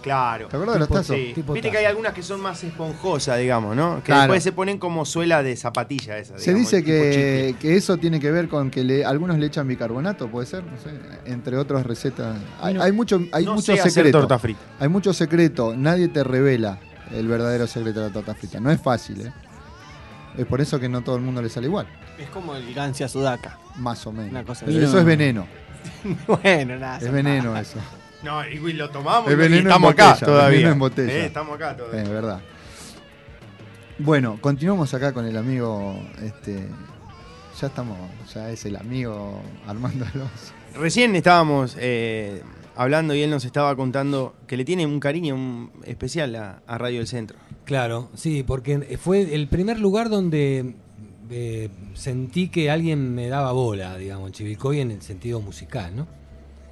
Claro. 0.07 0.47
¿Te 0.47 0.55
acuerdas 0.57 0.75
de 0.77 0.79
los 0.79 0.89
tazos? 0.89 1.17
Sí. 1.17 1.33
Tipo 1.35 1.53
Viste 1.53 1.69
que 1.69 1.79
hay 1.79 1.85
algunas 1.85 2.13
que 2.15 2.23
son 2.23 2.41
más 2.41 2.63
esponjosas, 2.63 3.41
digamos, 3.41 3.75
¿no? 3.75 3.97
Que 3.97 4.03
Claro. 4.05 4.21
después 4.23 4.43
se 4.45 4.53
ponen 4.53 4.79
como 4.79 5.05
suela 5.05 5.43
de 5.43 5.57
zapatilla 5.57 6.17
esa. 6.17 6.39
Se 6.39 6.55
dice 6.55 6.85
que, 6.85 7.57
que 7.59 7.77
eso 7.77 7.97
tiene 7.97 8.21
que 8.21 8.31
ver 8.31 8.49
con 8.49 8.71
que 8.71 8.85
le, 8.85 9.05
algunos 9.05 9.37
le 9.37 9.47
echan 9.47 9.67
bicarbonato, 9.67 10.29
puede 10.29 10.47
ser, 10.47 10.63
no 10.63 10.79
sé, 10.79 10.91
entre 11.25 11.57
otras 11.57 11.85
recetas. 11.85 12.37
Hay, 12.61 12.75
no- 12.75 12.83
hay 12.85 12.93
mucho, 12.93 13.21
hay 13.33 13.45
no 13.45 13.55
mucho 13.55 13.63
sé 13.75 13.81
hacer 13.81 13.91
secreto. 13.91 14.21
torta 14.21 14.39
frita. 14.39 14.61
Hay 14.79 14.89
mucho 14.89 15.13
secreto. 15.13 15.75
Nadie 15.77 16.07
te 16.07 16.23
revela 16.23 16.79
el 17.11 17.27
verdadero 17.27 17.67
secreto 17.67 17.99
de 18.01 18.07
la 18.07 18.13
torta 18.13 18.35
frita. 18.37 18.61
No 18.61 18.71
es 18.71 18.81
fácil, 18.81 19.23
¿eh? 19.27 19.33
Es 20.39 20.47
por 20.47 20.61
eso 20.61 20.79
que 20.79 20.89
no 20.89 21.01
todo 21.03 21.17
el 21.17 21.23
mundo 21.23 21.43
le 21.43 21.49
sale 21.49 21.67
igual, 21.67 21.89
Es 22.19 22.29
como 22.31 22.55
el 22.55 22.73
Gancia 22.75 23.09
Sudaca. 23.09 23.59
más 23.77 24.07
o 24.07 24.13
menos. 24.13 24.31
Una 24.31 24.45
cosa 24.45 24.67
Pero 24.67 24.85
eso 24.87 25.01
es 25.01 25.05
veneno. 25.05 25.49
bueno, 26.29 26.77
nada. 26.77 26.99
Es 26.99 27.11
veneno 27.11 27.57
eso. 27.57 27.79
No, 28.27 28.47
y 28.47 28.73
lo 28.75 28.91
tomamos 28.91 29.27
veneno 29.35 29.57
en 29.57 29.67
estamos 29.69 29.93
acá 29.93 30.17
todavía. 30.17 30.51
veneno 30.59 30.73
en 30.73 30.79
botella. 30.79 31.13
Eh, 31.13 31.27
estamos 31.27 31.55
acá 31.55 31.77
todavía. 31.77 32.03
Es 32.03 32.09
verdad. 32.11 32.41
Bueno, 33.99 34.39
continuamos 34.41 34.93
acá 34.95 35.13
con 35.13 35.25
el 35.27 35.37
amigo. 35.37 35.99
Este, 36.23 36.67
ya 37.61 37.67
estamos, 37.69 37.97
ya 38.35 38.51
es 38.51 38.65
el 38.67 38.77
amigo 38.77 39.41
Armando 39.67 40.05
Alonso. 40.13 40.53
Recién 40.79 41.17
estábamos 41.17 41.77
eh, 41.79 42.43
hablando 42.77 43.15
y 43.15 43.23
él 43.23 43.31
nos 43.31 43.45
estaba 43.47 43.75
contando 43.77 44.35
que 44.47 44.57
le 44.59 44.65
tiene 44.67 44.85
un 44.85 45.01
cariño 45.01 45.35
un- 45.35 45.71
especial 45.85 46.35
a, 46.37 46.61
a 46.67 46.79
Radio 46.79 46.99
del 46.99 47.07
Centro. 47.09 47.39
Claro, 47.65 48.11
sí, 48.15 48.43
porque 48.47 48.99
fue 49.01 49.35
el 49.35 49.49
primer 49.49 49.79
lugar 49.81 50.11
donde 50.11 50.75
eh, 51.31 51.71
sentí 51.95 52.49
que 52.49 52.71
alguien 52.71 53.15
me 53.15 53.29
daba 53.29 53.53
bola, 53.53 53.97
digamos, 53.97 54.29
en 54.29 54.33
Chivilcoy 54.35 54.81
en 54.81 54.91
el 54.91 55.01
sentido 55.03 55.41
musical, 55.41 55.97
¿no? 55.97 56.07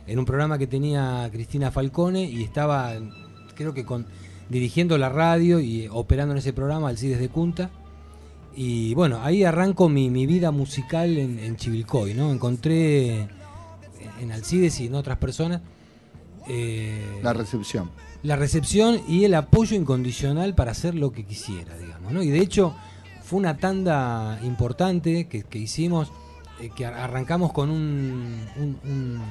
En 0.06 0.18
un 0.18 0.24
programa 0.24 0.58
que 0.58 0.66
tenía 0.66 1.28
Cristina 1.32 1.70
Falcone 1.70 2.24
y 2.24 2.42
estaba, 2.42 2.92
creo 3.54 3.72
que 3.74 3.84
con 3.84 4.06
dirigiendo 4.48 4.98
la 4.98 5.08
radio 5.08 5.60
y 5.60 5.88
operando 5.90 6.32
en 6.32 6.38
ese 6.38 6.52
programa 6.52 6.88
Alcides 6.88 7.18
de 7.18 7.28
Cunta. 7.28 7.70
Y 8.54 8.94
bueno, 8.94 9.20
ahí 9.22 9.42
arranco 9.44 9.88
mi, 9.88 10.10
mi 10.10 10.26
vida 10.26 10.50
musical 10.50 11.16
en, 11.16 11.38
en 11.38 11.56
Chivilcoy, 11.56 12.14
¿no? 12.14 12.30
Encontré 12.30 13.26
en 14.20 14.30
Alcides 14.32 14.78
y 14.80 14.86
en 14.86 14.94
otras 14.94 15.18
personas 15.18 15.60
eh, 16.46 17.02
La 17.22 17.32
recepción. 17.32 17.90
la 18.22 18.36
recepción 18.36 19.00
y 19.08 19.24
el 19.24 19.34
apoyo 19.34 19.74
incondicional 19.76 20.54
para 20.54 20.72
hacer 20.72 20.94
lo 20.94 21.10
que 21.10 21.24
quisiera, 21.24 21.76
digamos, 21.78 22.12
¿no? 22.12 22.22
Y 22.22 22.28
de 22.28 22.40
hecho 22.40 22.74
fue 23.22 23.38
una 23.38 23.56
tanda 23.56 24.38
importante 24.44 25.26
que, 25.26 25.42
que 25.44 25.58
hicimos, 25.58 26.12
eh, 26.60 26.70
que 26.76 26.84
ar- 26.84 26.94
arrancamos 26.94 27.52
con 27.52 27.70
un, 27.70 28.38
un- 28.56 28.78
un- 28.84 29.22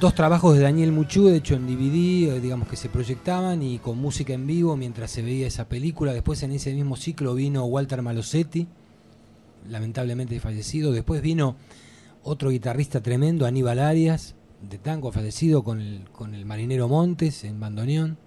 dos 0.00 0.14
trabajos 0.14 0.56
de 0.56 0.62
Daniel 0.62 0.92
Muchu, 0.92 1.26
de 1.26 1.36
hecho 1.36 1.54
en 1.54 1.66
DVD, 1.66 2.36
eh, 2.36 2.40
digamos 2.40 2.68
que 2.68 2.76
se 2.76 2.88
proyectaban 2.88 3.62
y 3.62 3.78
con 3.78 3.98
música 3.98 4.32
en 4.32 4.46
vivo 4.46 4.76
mientras 4.76 5.10
se 5.10 5.22
veía 5.22 5.46
esa 5.46 5.68
película. 5.68 6.12
Después 6.12 6.42
en 6.42 6.52
ese 6.52 6.72
mismo 6.74 6.96
ciclo 6.96 7.34
vino 7.34 7.64
Walter 7.64 8.02
Malosetti, 8.02 8.66
lamentablemente 9.68 10.38
fallecido. 10.40 10.92
Después 10.92 11.22
vino 11.22 11.56
otro 12.22 12.50
guitarrista 12.50 13.02
tremendo, 13.02 13.46
Aníbal 13.46 13.78
Arias, 13.78 14.34
de 14.68 14.78
tango, 14.78 15.12
fallecido 15.12 15.62
con 15.62 15.80
el, 15.80 16.08
con 16.10 16.34
el 16.34 16.44
marinero 16.44 16.88
Montes 16.88 17.44
en 17.44 17.60
bandoneón. 17.60 18.18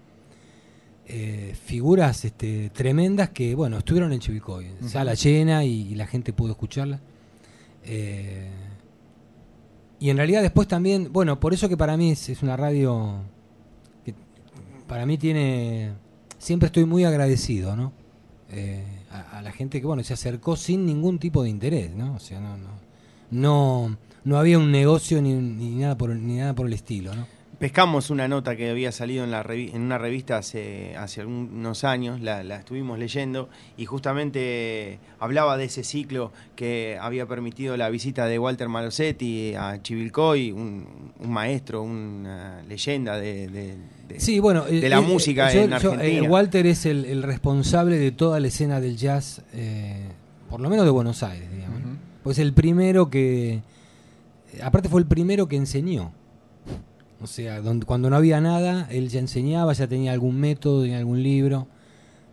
Eh, 1.10 1.56
figuras 1.64 2.26
este, 2.26 2.70
tremendas 2.70 3.30
que, 3.30 3.56
bueno, 3.56 3.78
estuvieron 3.78 4.12
en 4.12 4.20
Chivilcoy, 4.20 4.66
en 4.66 4.90
sala 4.90 5.14
llena 5.14 5.64
y, 5.64 5.90
y 5.90 5.96
la 5.96 6.06
gente 6.06 6.34
pudo 6.34 6.52
escucharla. 6.52 7.00
Eh, 7.84 8.50
y 10.00 10.10
en 10.10 10.18
realidad 10.18 10.42
después 10.42 10.68
también, 10.68 11.12
bueno, 11.12 11.40
por 11.40 11.54
eso 11.54 11.70
que 11.70 11.78
para 11.78 11.98
mí 11.98 12.12
es, 12.12 12.42
una 12.44 12.56
radio 12.58 13.22
que 14.06 14.14
para 14.88 15.06
mí 15.06 15.18
tiene, 15.18 15.94
siempre 16.38 16.68
estoy 16.68 16.86
muy 16.86 17.04
agradecido, 17.04 17.76
¿no? 17.76 17.94
Eh, 18.50 18.84
a, 19.12 19.40
a 19.40 19.42
la 19.42 19.52
gente 19.52 19.82
que, 19.82 19.88
bueno, 19.88 20.04
se 20.04 20.14
acercó 20.14 20.56
sin 20.56 20.86
ningún 20.86 21.20
tipo 21.20 21.44
de 21.44 21.50
interés, 21.50 21.94
¿no? 21.96 22.16
O 22.16 22.20
sea, 22.20 22.40
no, 22.40 22.58
no, 22.58 22.70
no, 23.32 23.98
no 24.24 24.38
había 24.38 24.58
un 24.58 24.72
negocio 24.72 25.22
ni, 25.22 25.34
ni 25.34 25.76
nada 25.76 25.98
por 25.98 26.16
ni 26.16 26.38
nada 26.38 26.54
por 26.54 26.68
el 26.68 26.74
estilo, 26.74 27.16
¿no? 27.16 27.26
Pescamos 27.60 28.12
una 28.12 28.28
nota 28.28 28.56
que 28.56 28.70
había 28.70 28.92
salido 28.92 29.24
en, 29.24 29.32
la 29.32 29.44
revi- 29.44 29.74
en 29.74 29.82
una 29.82 29.98
revista 29.98 30.38
hace, 30.38 30.96
hace 30.96 31.26
unos 31.26 31.84
años, 31.84 32.22
la, 32.22 32.44
la 32.44 32.58
estuvimos 32.58 33.00
leyendo 33.00 33.50
y 33.78 33.86
justamente 33.86 35.00
hablaba 35.20 35.58
de 35.58 35.64
ese 35.66 35.84
ciclo 35.84 36.32
que 36.56 37.00
había 37.02 37.26
permitido 37.26 37.76
la 37.76 37.90
visita 37.90 38.28
de 38.28 38.38
Walter 38.38 38.70
Malosetti 38.70 39.56
a 39.56 39.82
Chivilcoy, 39.82 40.52
un, 40.52 40.86
un 41.20 41.32
maestro, 41.32 41.82
una 41.82 42.62
leyenda 42.70 43.18
de, 43.18 43.48
de- 43.48 43.76
de- 44.08 44.20
Sí, 44.20 44.40
bueno, 44.40 44.64
de 44.66 44.86
eh, 44.86 44.90
la 44.90 45.00
eh, 45.00 45.02
música 45.02 45.52
yo- 45.52 45.62
en 45.62 45.70
yo, 45.72 45.74
eh, 45.74 45.94
Argentina. 45.96 46.30
Walter 46.30 46.68
es 46.68 46.86
el, 46.86 47.06
el 47.06 47.24
responsable 47.24 47.98
de 47.98 48.12
toda 48.12 48.40
la 48.40 48.50
escena 48.50 48.80
del 48.80 48.98
jazz, 48.98 49.42
eh, 49.54 50.04
por 50.48 50.62
lo 50.62 50.70
menos 50.70 50.86
de 50.86 50.92
Buenos 50.92 51.24
Aires, 51.24 51.52
digamos. 51.52 51.80
¿no? 51.82 51.88
Ujú. 51.88 51.98
Pues 52.22 52.38
el 52.38 52.54
primero 52.54 53.10
que, 53.10 53.62
aparte 54.62 54.90
fue 54.90 55.02
el 55.02 55.08
primero 55.08 55.48
que 55.48 55.56
enseñó. 55.56 56.12
O 57.22 57.28
sea, 57.28 57.62
donde, 57.62 57.86
cuando 57.86 58.10
no 58.10 58.16
había 58.16 58.40
nada, 58.42 58.88
él 58.92 59.10
ya 59.10 59.20
enseñaba, 59.20 59.74
ya 59.74 59.88
tenía 59.88 60.12
algún 60.12 60.40
método, 60.40 60.84
tenía 60.84 61.00
algún 61.00 61.24
libro, 61.24 61.68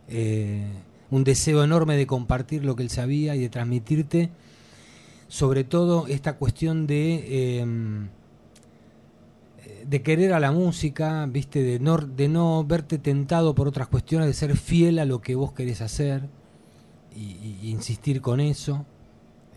eh, 0.07 0.67
un 1.09 1.23
deseo 1.23 1.63
enorme 1.63 1.97
de 1.97 2.05
compartir 2.05 2.63
lo 2.63 2.75
que 2.75 2.83
él 2.83 2.89
sabía 2.89 3.35
y 3.35 3.39
de 3.39 3.49
transmitirte, 3.49 4.29
sobre 5.27 5.63
todo 5.63 6.07
esta 6.07 6.33
cuestión 6.33 6.87
de... 6.87 7.59
em, 7.59 8.09
de 9.87 10.01
querer 10.01 10.33
a 10.33 10.39
la 10.39 10.51
música, 10.51 11.27
viste, 11.27 11.61
de 11.61 11.79
no, 11.79 11.97
de 11.97 12.27
no 12.27 12.63
verte 12.63 12.97
tentado 12.97 13.53
por 13.53 13.67
otras 13.67 13.87
cuestiones, 13.87 14.27
de 14.27 14.33
ser 14.33 14.57
fiel 14.57 14.97
a 14.97 15.05
lo 15.05 15.21
que 15.21 15.35
vos 15.35 15.53
querés 15.53 15.81
hacer 15.81 16.23
y 17.15 17.69
insistir 17.69 18.19
con 18.19 18.39
eso. 18.39 18.83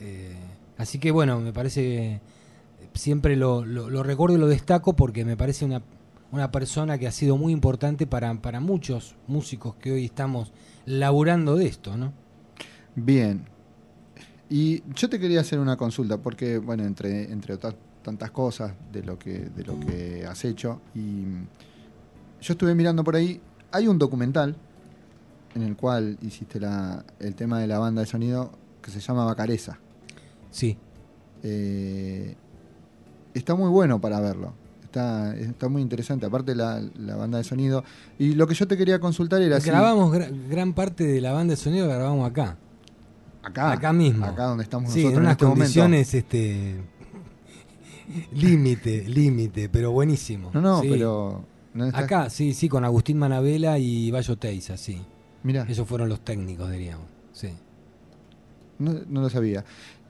Eh, 0.00 0.36
así 0.76 0.98
que 0.98 1.10
bueno, 1.10 1.40
me 1.40 1.52
parece, 1.52 2.20
siempre 2.94 3.36
lo, 3.36 3.64
lo- 3.64 3.90
lo 3.90 4.02
recuerdo 4.02 4.36
y 4.36 4.40
lo 4.40 4.46
destaco 4.48 4.94
porque 4.94 5.24
me 5.24 5.36
parece 5.36 5.64
una, 5.64 5.82
una 6.32 6.50
persona 6.50 6.98
que 6.98 7.06
ha 7.06 7.12
sido 7.12 7.36
muy 7.36 7.52
importante 7.52 8.06
para, 8.06 8.34
para 8.40 8.60
muchos 8.60 9.14
músicos 9.26 9.74
que 9.76 9.92
hoy 9.92 10.04
estamos 10.04 10.52
laburando 10.86 11.56
de 11.56 11.66
esto, 11.66 11.96
¿no? 11.96 12.12
Bien. 12.94 13.44
Y 14.50 14.82
yo 14.94 15.08
te 15.08 15.18
quería 15.20 15.40
hacer 15.40 15.58
una 15.58 15.76
consulta, 15.76 16.16
porque, 16.18 16.58
bueno, 16.58 16.84
entre, 16.84 17.30
entre 17.30 17.54
otras 17.54 17.74
tantas 18.02 18.30
cosas 18.30 18.72
de 18.92 19.02
lo 19.02 19.18
que, 19.18 19.40
de 19.40 19.64
lo 19.64 19.78
que 19.78 20.24
has 20.26 20.44
hecho, 20.44 20.80
y 20.94 21.24
yo 22.40 22.52
estuve 22.54 22.74
mirando 22.74 23.04
por 23.04 23.14
ahí, 23.16 23.40
hay 23.70 23.86
un 23.86 23.98
documental 23.98 24.56
en 25.54 25.62
el 25.62 25.76
cual 25.76 26.16
hiciste 26.22 26.58
la, 26.60 27.04
el 27.20 27.34
tema 27.34 27.60
de 27.60 27.66
la 27.66 27.78
banda 27.78 28.00
de 28.00 28.06
sonido 28.06 28.52
que 28.80 28.90
se 28.90 29.00
llama 29.00 29.24
Bacareza. 29.26 29.78
Sí. 30.50 30.78
Eh, 31.42 32.34
está 33.34 33.54
muy 33.54 33.68
bueno 33.70 34.00
para 34.00 34.20
verlo. 34.20 34.52
Está, 34.84 35.36
está 35.36 35.68
muy 35.68 35.82
interesante, 35.82 36.24
aparte 36.26 36.54
la, 36.54 36.80
la 36.96 37.14
banda 37.16 37.36
de 37.38 37.44
sonido. 37.44 37.84
Y 38.18 38.34
lo 38.34 38.46
que 38.46 38.54
yo 38.54 38.66
te 38.66 38.76
quería 38.76 38.98
consultar 39.00 39.42
era 39.42 39.58
Grabamos 39.58 40.12
gra- 40.14 40.30
gran 40.48 40.72
parte 40.72 41.04
de 41.06 41.20
la 41.20 41.32
banda 41.32 41.52
de 41.52 41.56
sonido, 41.56 41.86
la 41.86 41.96
grabamos 41.96 42.28
acá. 42.30 42.56
acá, 43.42 43.72
acá 43.72 43.92
mismo. 43.92 44.24
acá 44.24 44.44
donde 44.44 44.64
estamos 44.64 44.90
Sí, 44.92 45.00
en 45.00 45.04
nosotros 45.04 45.18
en, 45.18 45.22
unas 45.24 45.32
este 45.32 45.44
momento. 45.44 45.60
condiciones, 45.60 46.14
este. 46.14 46.76
límite, 48.32 49.04
límite, 49.08 49.68
pero 49.68 49.90
buenísimo. 49.92 50.50
No, 50.54 50.60
no, 50.60 50.80
Sí. 50.80 50.88
pero. 50.90 51.44
¿no 51.74 51.86
está- 51.86 51.98
Acá, 51.98 52.30
sí, 52.30 52.54
sí, 52.54 52.68
con 52.68 52.84
Agustín 52.84 53.18
Manabela 53.18 53.78
y 53.78 54.10
Bayo 54.10 54.36
Teiza, 54.38 54.76
sí. 54.76 55.00
Mirá, 55.42 55.64
Esos 55.68 55.86
fueron 55.86 56.08
los 56.08 56.20
técnicos, 56.20 56.70
diríamos. 56.70 57.06
Sí. 57.32 57.50
no, 58.78 58.92
no 59.08 59.20
lo 59.22 59.28
sabía. 59.30 59.64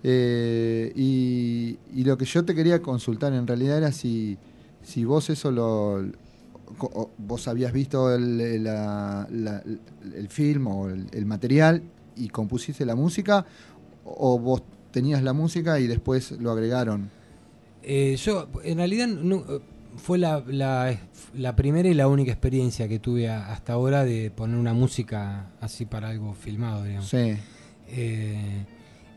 Eh, 0.04 0.92
y, 0.94 1.78
y 1.94 2.04
lo 2.04 2.16
que 2.16 2.24
yo 2.24 2.44
te 2.44 2.54
quería 2.54 2.80
consultar 2.80 3.32
en 3.32 3.46
realidad 3.46 3.78
era 3.78 3.92
si, 3.92 4.38
si 4.82 5.04
vos 5.04 5.28
eso 5.30 5.50
lo. 5.50 6.04
vos 7.18 7.48
habías 7.48 7.72
visto 7.72 8.14
el, 8.14 8.62
la- 8.62 9.26
la- 9.30 9.62
el 10.14 10.28
film 10.28 10.66
o 10.68 10.88
el, 10.88 11.06
el 11.12 11.26
material 11.26 11.82
y 12.16 12.28
compusiste 12.28 12.84
la 12.86 12.94
música, 12.94 13.44
o 14.04 14.38
vos 14.38 14.62
tenías 14.92 15.22
la 15.22 15.32
música 15.32 15.78
y 15.80 15.86
después 15.86 16.32
lo 16.32 16.50
agregaron. 16.50 17.10
Eh, 17.82 18.16
yo, 18.16 18.48
en 18.64 18.78
realidad, 18.78 19.06
no- 19.08 19.44
fue 19.96 20.18
la, 20.18 20.44
la- 20.46 20.96
la 21.34 21.56
primera 21.56 21.88
y 21.88 21.94
la 21.94 22.06
única 22.06 22.30
experiencia 22.30 22.86
que 22.88 22.98
tuve 23.00 23.28
a- 23.28 23.50
hasta 23.52 23.72
ahora 23.72 24.04
de 24.04 24.30
poner 24.30 24.56
una 24.58 24.74
música 24.74 25.50
así 25.60 25.86
para 25.86 26.10
algo 26.10 26.34
filmado, 26.34 26.84
digamos. 26.84 27.08
Sí. 27.08 27.34
Eh, 27.88 28.64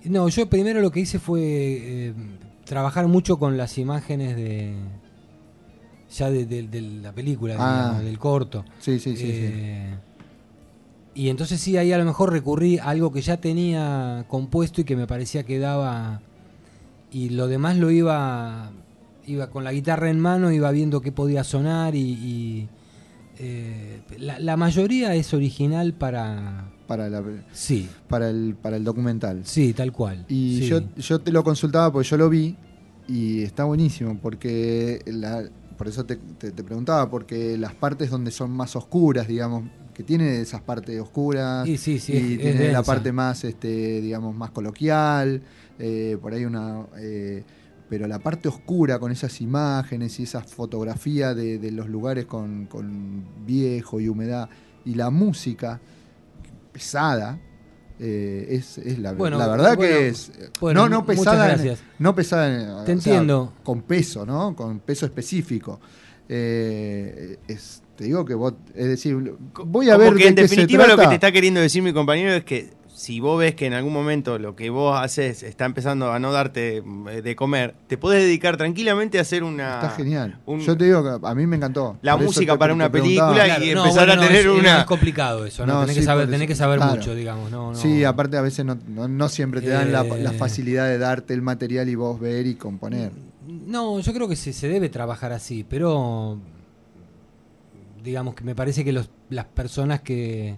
no, 0.05 0.27
yo 0.29 0.49
primero 0.49 0.81
lo 0.81 0.91
que 0.91 1.01
hice 1.01 1.19
fue 1.19 1.41
eh, 1.43 2.13
trabajar 2.65 3.07
mucho 3.07 3.37
con 3.37 3.57
las 3.57 3.77
imágenes 3.77 4.35
de 4.35 4.73
ya 6.15 6.29
de, 6.29 6.45
de- 6.45 6.67
de 6.67 6.81
la 6.81 7.13
película, 7.13 7.55
Ah. 7.57 7.83
digamos, 7.85 8.03
del 8.05 8.19
corto. 8.19 8.65
Sí, 8.79 8.99
sí, 8.99 9.15
sí. 9.15 9.17
sí. 9.17 9.29
Eh, 9.31 9.95
Y 11.13 11.29
entonces 11.29 11.59
sí, 11.59 11.75
ahí 11.77 11.91
a 11.91 11.97
lo 11.97 12.05
mejor 12.05 12.31
recurrí 12.31 12.77
a 12.77 12.85
algo 12.85 13.11
que 13.11 13.21
ya 13.21 13.37
tenía 13.37 14.25
compuesto 14.29 14.81
y 14.81 14.83
que 14.85 14.95
me 14.95 15.07
parecía 15.07 15.43
que 15.43 15.59
daba... 15.59 16.21
Y 17.11 17.29
lo 17.29 17.47
demás 17.47 17.75
lo 17.77 17.91
iba, 17.91 18.71
iba 19.27 19.49
con 19.49 19.65
la 19.65 19.73
guitarra 19.73 20.09
en 20.09 20.19
mano, 20.21 20.51
iba 20.51 20.71
viendo 20.71 21.01
qué 21.01 21.11
podía 21.11 21.43
sonar 21.43 21.95
y... 21.95 21.99
y, 21.99 22.69
eh, 23.39 24.01
la, 24.19 24.39
la 24.39 24.55
mayoría 24.57 25.13
es 25.15 25.33
original 25.33 25.93
para... 25.93 26.69
Para, 26.91 27.09
la, 27.09 27.23
Sí, 27.53 27.87
para, 28.09 28.29
el, 28.29 28.55
para 28.61 28.75
el 28.75 28.83
documental. 28.83 29.43
sí, 29.45 29.71
tal 29.71 29.93
cual. 29.93 30.25
Y 30.27 30.57
sí. 30.59 30.67
yo, 30.67 30.81
yo 30.97 31.21
te 31.21 31.31
lo 31.31 31.41
consultaba 31.41 31.89
porque 31.89 32.09
yo 32.09 32.17
lo 32.17 32.29
vi 32.29 32.57
y 33.07 33.43
está 33.43 33.63
buenísimo 33.63 34.17
porque 34.21 35.01
la, 35.05 35.43
por 35.77 35.87
eso 35.87 36.03
te, 36.05 36.17
te- 36.17 36.51
te 36.51 36.63
preguntaba, 36.65 37.09
porque 37.09 37.57
las 37.57 37.73
partes 37.73 38.09
donde 38.09 38.29
son 38.31 38.51
más 38.51 38.75
oscuras, 38.75 39.25
digamos, 39.25 39.63
que 39.93 40.03
tiene 40.03 40.41
esas 40.41 40.61
partes 40.61 40.99
oscuras 40.99 41.65
Sí, 41.65 41.77
sí, 41.77 41.97
sí, 41.97 42.11
y 42.11 42.15
es- 42.17 42.23
es 42.33 42.37
tiene 42.57 42.71
la 42.73 42.83
parte 42.83 43.13
más, 43.13 43.45
este, 43.45 44.01
digamos, 44.01 44.35
más 44.35 44.51
coloquial, 44.51 45.41
eh, 45.79 46.17
por 46.21 46.33
ahí 46.33 46.43
una... 46.43 46.87
eh, 46.97 47.43
pero 47.89 48.05
la 48.07 48.19
parte 48.19 48.47
oscura 48.49 48.99
con 48.99 49.11
esas 49.13 49.39
imágenes 49.41 50.19
y 50.19 50.23
esa 50.23 50.41
fotografía 50.41 51.33
de, 51.33 51.57
de 51.57 51.71
los 51.71 51.87
lugares 51.87 52.25
con, 52.25 52.65
con 52.65 53.23
viejo 53.45 53.99
y 54.01 54.07
humedad 54.09 54.49
y 54.85 54.95
la 54.95 55.09
música 55.09 55.79
pesada, 56.71 57.39
eh, 57.99 58.47
es, 58.49 58.77
es 58.79 58.97
la, 58.99 59.13
Bueno, 59.13 59.37
la 59.37 59.47
verdad 59.47 59.75
bueno, 59.75 59.95
que 59.95 60.07
es 60.07 60.29
eh, 60.39 60.49
bueno, 60.59 60.81
no 60.83 60.89
no 60.89 61.01
muchas 61.01 61.15
pesada 61.17 61.53
en- 61.53 61.77
no 61.99 62.15
pesada 62.15 62.47
en- 62.47 62.65
Te 62.79 62.85
sea, 62.85 62.93
entiendo. 62.93 63.53
con 63.63 63.81
peso 63.83 64.25
no 64.25 64.55
con 64.55 64.79
peso 64.79 65.05
específico. 65.05 65.79
Eh, 66.29 67.37
es- 67.47 67.83
te 67.95 68.05
digo 68.05 68.23
que 68.25 68.33
vos 68.33 68.53
es 68.73 68.87
decir 68.87 69.15
voy 69.65 69.89
a 69.89 69.93
Como 69.95 70.05
ver 70.05 70.13
que 70.15 70.23
de 70.23 70.29
en 70.29 70.35
qué 70.35 70.41
se 70.47 70.47
definitiva 70.55 70.87
lo 70.87 70.97
que 70.97 71.07
te 71.07 71.13
está 71.15 71.31
queriendo 71.31 71.59
decir 71.59 71.83
mi 71.83 71.93
compañero 71.93 72.31
es 72.33 72.43
que 72.45 72.69
si 72.93 73.19
vos 73.19 73.39
ves 73.39 73.55
que 73.55 73.65
en 73.65 73.73
algún 73.73 73.93
momento 73.93 74.37
lo 74.37 74.55
que 74.55 74.69
vos 74.69 74.99
haces 74.99 75.43
está 75.43 75.65
empezando 75.65 76.11
a 76.11 76.19
no 76.19 76.31
darte 76.31 76.77
eh, 77.09 77.21
de 77.23 77.35
comer, 77.35 77.73
te 77.87 77.97
podés 77.97 78.21
dedicar 78.23 78.57
tranquilamente 78.57 79.17
a 79.17 79.21
hacer 79.21 79.43
una 79.43 79.75
está 79.75 79.89
genial 79.91 80.39
un- 80.45 80.59
yo 80.59 80.77
te 80.77 80.85
digo 80.85 81.01
que 81.19 81.25
a 81.27 81.33
mí 81.33 81.47
me 81.47 81.55
encantó 81.55 81.97
La 82.01 82.15
música 82.17 82.57
para 82.57 82.73
una 82.73 82.91
película 82.91 83.57
y 83.59 83.73
no, 83.73 83.81
empezar 83.83 84.09
a 84.09 84.15
bueno, 84.15 84.27
tener 84.27 84.45
es, 84.45 84.51
una- 84.59 84.79
es 84.81 84.85
complicado 84.85 85.45
eso, 85.45 85.65
¿no? 85.65 85.73
No, 85.73 85.79
tenés, 85.81 85.95
sí, 85.95 86.01
que 86.01 86.05
saber, 86.05 86.25
por 86.25 86.31
tenés 86.31 86.45
eso. 86.45 86.47
que 86.49 86.55
saber 86.55 86.77
Claro. 86.77 86.95
mucho, 86.95 87.15
digamos. 87.15 87.49
No, 87.51 87.71
no. 87.71 87.75
Sí, 87.75 88.03
aparte 88.03 88.37
a 88.37 88.41
veces 88.41 88.65
no, 88.65 88.77
no, 88.87 89.07
no 89.07 89.29
siempre 89.29 89.61
te 89.61 89.69
dan 89.69 89.91
la, 89.91 90.01
Eh, 90.01 90.19
la 90.21 90.33
facilidad 90.33 90.87
de 90.87 90.97
darte 90.97 91.33
el 91.33 91.41
material 91.41 91.89
y 91.89 91.95
vos 91.95 92.19
ver 92.19 92.45
y 92.45 92.55
componer. 92.55 93.11
No, 93.47 93.99
yo 93.99 94.13
creo 94.13 94.27
que 94.27 94.35
se, 94.35 94.53
se 94.53 94.67
debe 94.67 94.89
trabajar 94.89 95.31
así, 95.31 95.65
pero 95.67 96.37
digamos 98.03 98.35
que 98.35 98.43
me 98.43 98.55
parece 98.55 98.83
que 98.83 98.91
los, 98.91 99.09
las 99.29 99.45
personas 99.45 100.01
que 100.01 100.57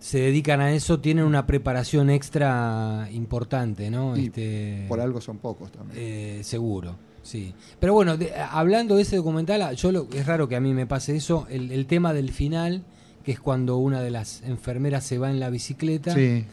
se 0.00 0.18
dedican 0.18 0.60
a 0.60 0.72
eso 0.72 0.98
tienen 0.98 1.24
una 1.24 1.46
preparación 1.46 2.10
extra 2.10 3.08
importante, 3.12 3.90
¿no? 3.90 4.16
Y 4.16 4.26
Este, 4.26 4.86
Por 4.88 5.00
algo 5.00 5.20
son 5.20 5.38
pocos 5.38 5.70
también. 5.70 5.96
eh, 6.00 6.40
seguro, 6.42 6.96
sí. 7.22 7.54
Pero 7.78 7.92
bueno, 7.94 8.16
de- 8.16 8.32
hablando 8.34 8.96
de 8.96 9.02
ese 9.02 9.16
documental, 9.16 9.76
yo 9.76 9.92
lo- 9.92 10.08
es 10.12 10.26
raro 10.26 10.48
que 10.48 10.56
a 10.56 10.60
mí 10.60 10.72
me 10.74 10.86
pase 10.86 11.14
eso, 11.14 11.46
el, 11.50 11.70
el 11.70 11.86
tema 11.86 12.12
del 12.14 12.32
final, 12.32 12.82
que 13.22 13.32
es 13.32 13.38
cuando 13.40 13.76
una 13.76 14.00
de 14.00 14.10
las 14.10 14.42
enfermeras 14.42 15.04
se 15.04 15.18
va 15.18 15.30
en 15.30 15.38
la 15.38 15.50
bicicleta, 15.50 16.14
sí, 16.14 16.44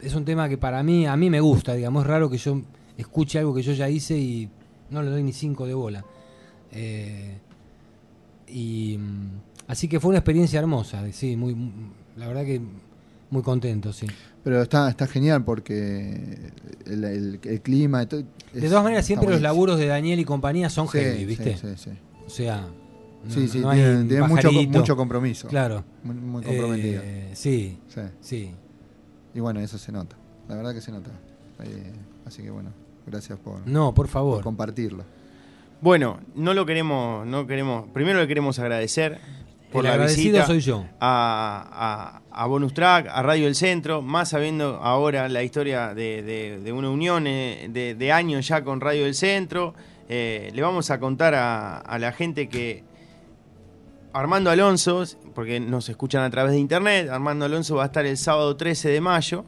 es 0.00 0.14
un 0.14 0.24
tema 0.24 0.48
que 0.48 0.56
para 0.56 0.82
mí, 0.82 1.06
a 1.06 1.14
mí 1.16 1.28
me 1.28 1.40
gusta, 1.40 1.74
digamos, 1.74 2.04
es 2.04 2.08
raro 2.08 2.30
que 2.30 2.38
yo 2.38 2.62
escuche 2.96 3.38
algo 3.38 3.54
que 3.54 3.60
yo 3.62 3.74
ya 3.74 3.88
hice 3.90 4.16
y 4.18 4.48
no 4.88 5.02
le 5.02 5.10
doy 5.10 5.22
ni 5.22 5.32
cinco 5.34 5.66
de 5.66 5.74
bola. 5.74 6.04
Eh, 6.72 7.36
y 8.48 8.96
mm, 8.98 9.28
así 9.68 9.88
que 9.88 10.00
fue 10.00 10.08
una 10.08 10.18
experiencia 10.18 10.58
hermosa, 10.58 11.04
sí, 11.12 11.36
muy, 11.36 11.54
muy- 11.54 11.99
la 12.16 12.26
verdad 12.28 12.44
que 12.44 12.60
muy 13.30 13.42
contento, 13.42 13.92
sí. 13.92 14.06
pero 14.42 14.60
está, 14.62 14.88
está 14.90 15.06
genial 15.06 15.44
porque 15.44 16.38
el, 16.86 17.04
el- 17.04 17.40
el 17.42 17.60
clima... 17.60 18.04
De 18.04 18.24
todas 18.68 18.82
maneras, 18.82 19.06
siempre 19.06 19.28
los 19.30 19.40
laburos 19.40 19.78
de 19.78 19.86
Daniel 19.86 20.18
y 20.18 20.24
compañía 20.24 20.68
son 20.70 20.88
Sí, 20.88 20.98
heavy, 20.98 21.24
¿viste? 21.24 21.56
Sí, 21.56 21.66
sí, 21.76 21.90
O 22.26 22.30
sea, 22.30 22.66
no, 23.24 23.32
Sí, 23.32 23.46
sí, 23.48 23.60
no 23.60 23.70
hay 23.70 23.78
tiene, 23.80 24.04
tiene 24.04 24.26
mucho, 24.26 24.50
mucho 24.52 24.96
compromiso. 24.96 25.46
Claro. 25.48 25.84
Muy, 26.02 26.14
muy 26.16 26.42
comprometido. 26.42 27.02
Eh, 27.04 27.30
sí, 27.34 27.78
Sí. 27.88 28.00
sí. 28.20 28.50
Y 29.34 29.40
bueno, 29.40 29.60
eso 29.60 29.78
se 29.78 29.92
nota. 29.92 30.16
La 30.48 30.56
verdad 30.56 30.74
que 30.74 30.80
se 30.80 30.90
nota. 30.90 31.10
Eh, 31.62 31.92
así 32.26 32.42
que 32.42 32.50
bueno, 32.50 32.70
gracias 33.06 33.38
por, 33.38 33.64
No, 33.68 33.88
por 33.94 34.06
por 34.06 34.08
favor. 34.08 34.42
compartirlo. 34.42 35.04
Bueno, 35.82 36.18
no 36.34 36.52
lo 36.54 36.66
queremos, 36.66 37.26
no 37.26 37.46
queremos. 37.46 37.88
Primero 37.94 38.18
le 38.20 38.26
queremos 38.26 38.58
agradecer 38.58 39.18
por 39.72 39.86
El 39.86 39.98
la 39.98 40.06
visita 40.06 40.46
soy 40.46 40.60
yo. 40.60 40.84
a, 41.00 42.20
a, 42.30 42.42
a 42.42 42.46
Bonus 42.46 42.74
Track, 42.74 43.06
a 43.08 43.22
Radio 43.22 43.46
El 43.46 43.54
Centro, 43.54 44.02
más 44.02 44.30
sabiendo 44.30 44.76
ahora 44.82 45.28
la 45.28 45.42
historia 45.42 45.94
de, 45.94 46.22
de- 46.22 46.60
de 46.60 46.72
una 46.72 46.90
unión 46.90 47.26
eh, 47.26 47.68
de, 47.70 47.94
de 47.94 48.12
años 48.12 48.46
ya 48.48 48.62
con 48.64 48.80
Radio 48.80 49.06
El 49.06 49.14
Centro. 49.14 49.74
Eh, 50.08 50.50
le 50.54 50.62
vamos 50.62 50.90
a 50.90 50.98
contar 50.98 51.34
a, 51.34 51.78
a 51.78 51.98
la 51.98 52.12
gente 52.12 52.48
que 52.48 52.82
Armando 54.12 54.50
Alonso, 54.50 55.04
porque 55.34 55.60
nos 55.60 55.88
escuchan 55.88 56.22
a 56.24 56.30
través 56.30 56.52
de 56.52 56.58
internet, 56.58 57.08
Armando 57.10 57.44
Alonso 57.44 57.76
va 57.76 57.84
a 57.84 57.86
estar 57.86 58.04
el 58.06 58.16
sábado 58.16 58.56
13 58.56 58.88
de 58.88 59.00
mayo. 59.00 59.44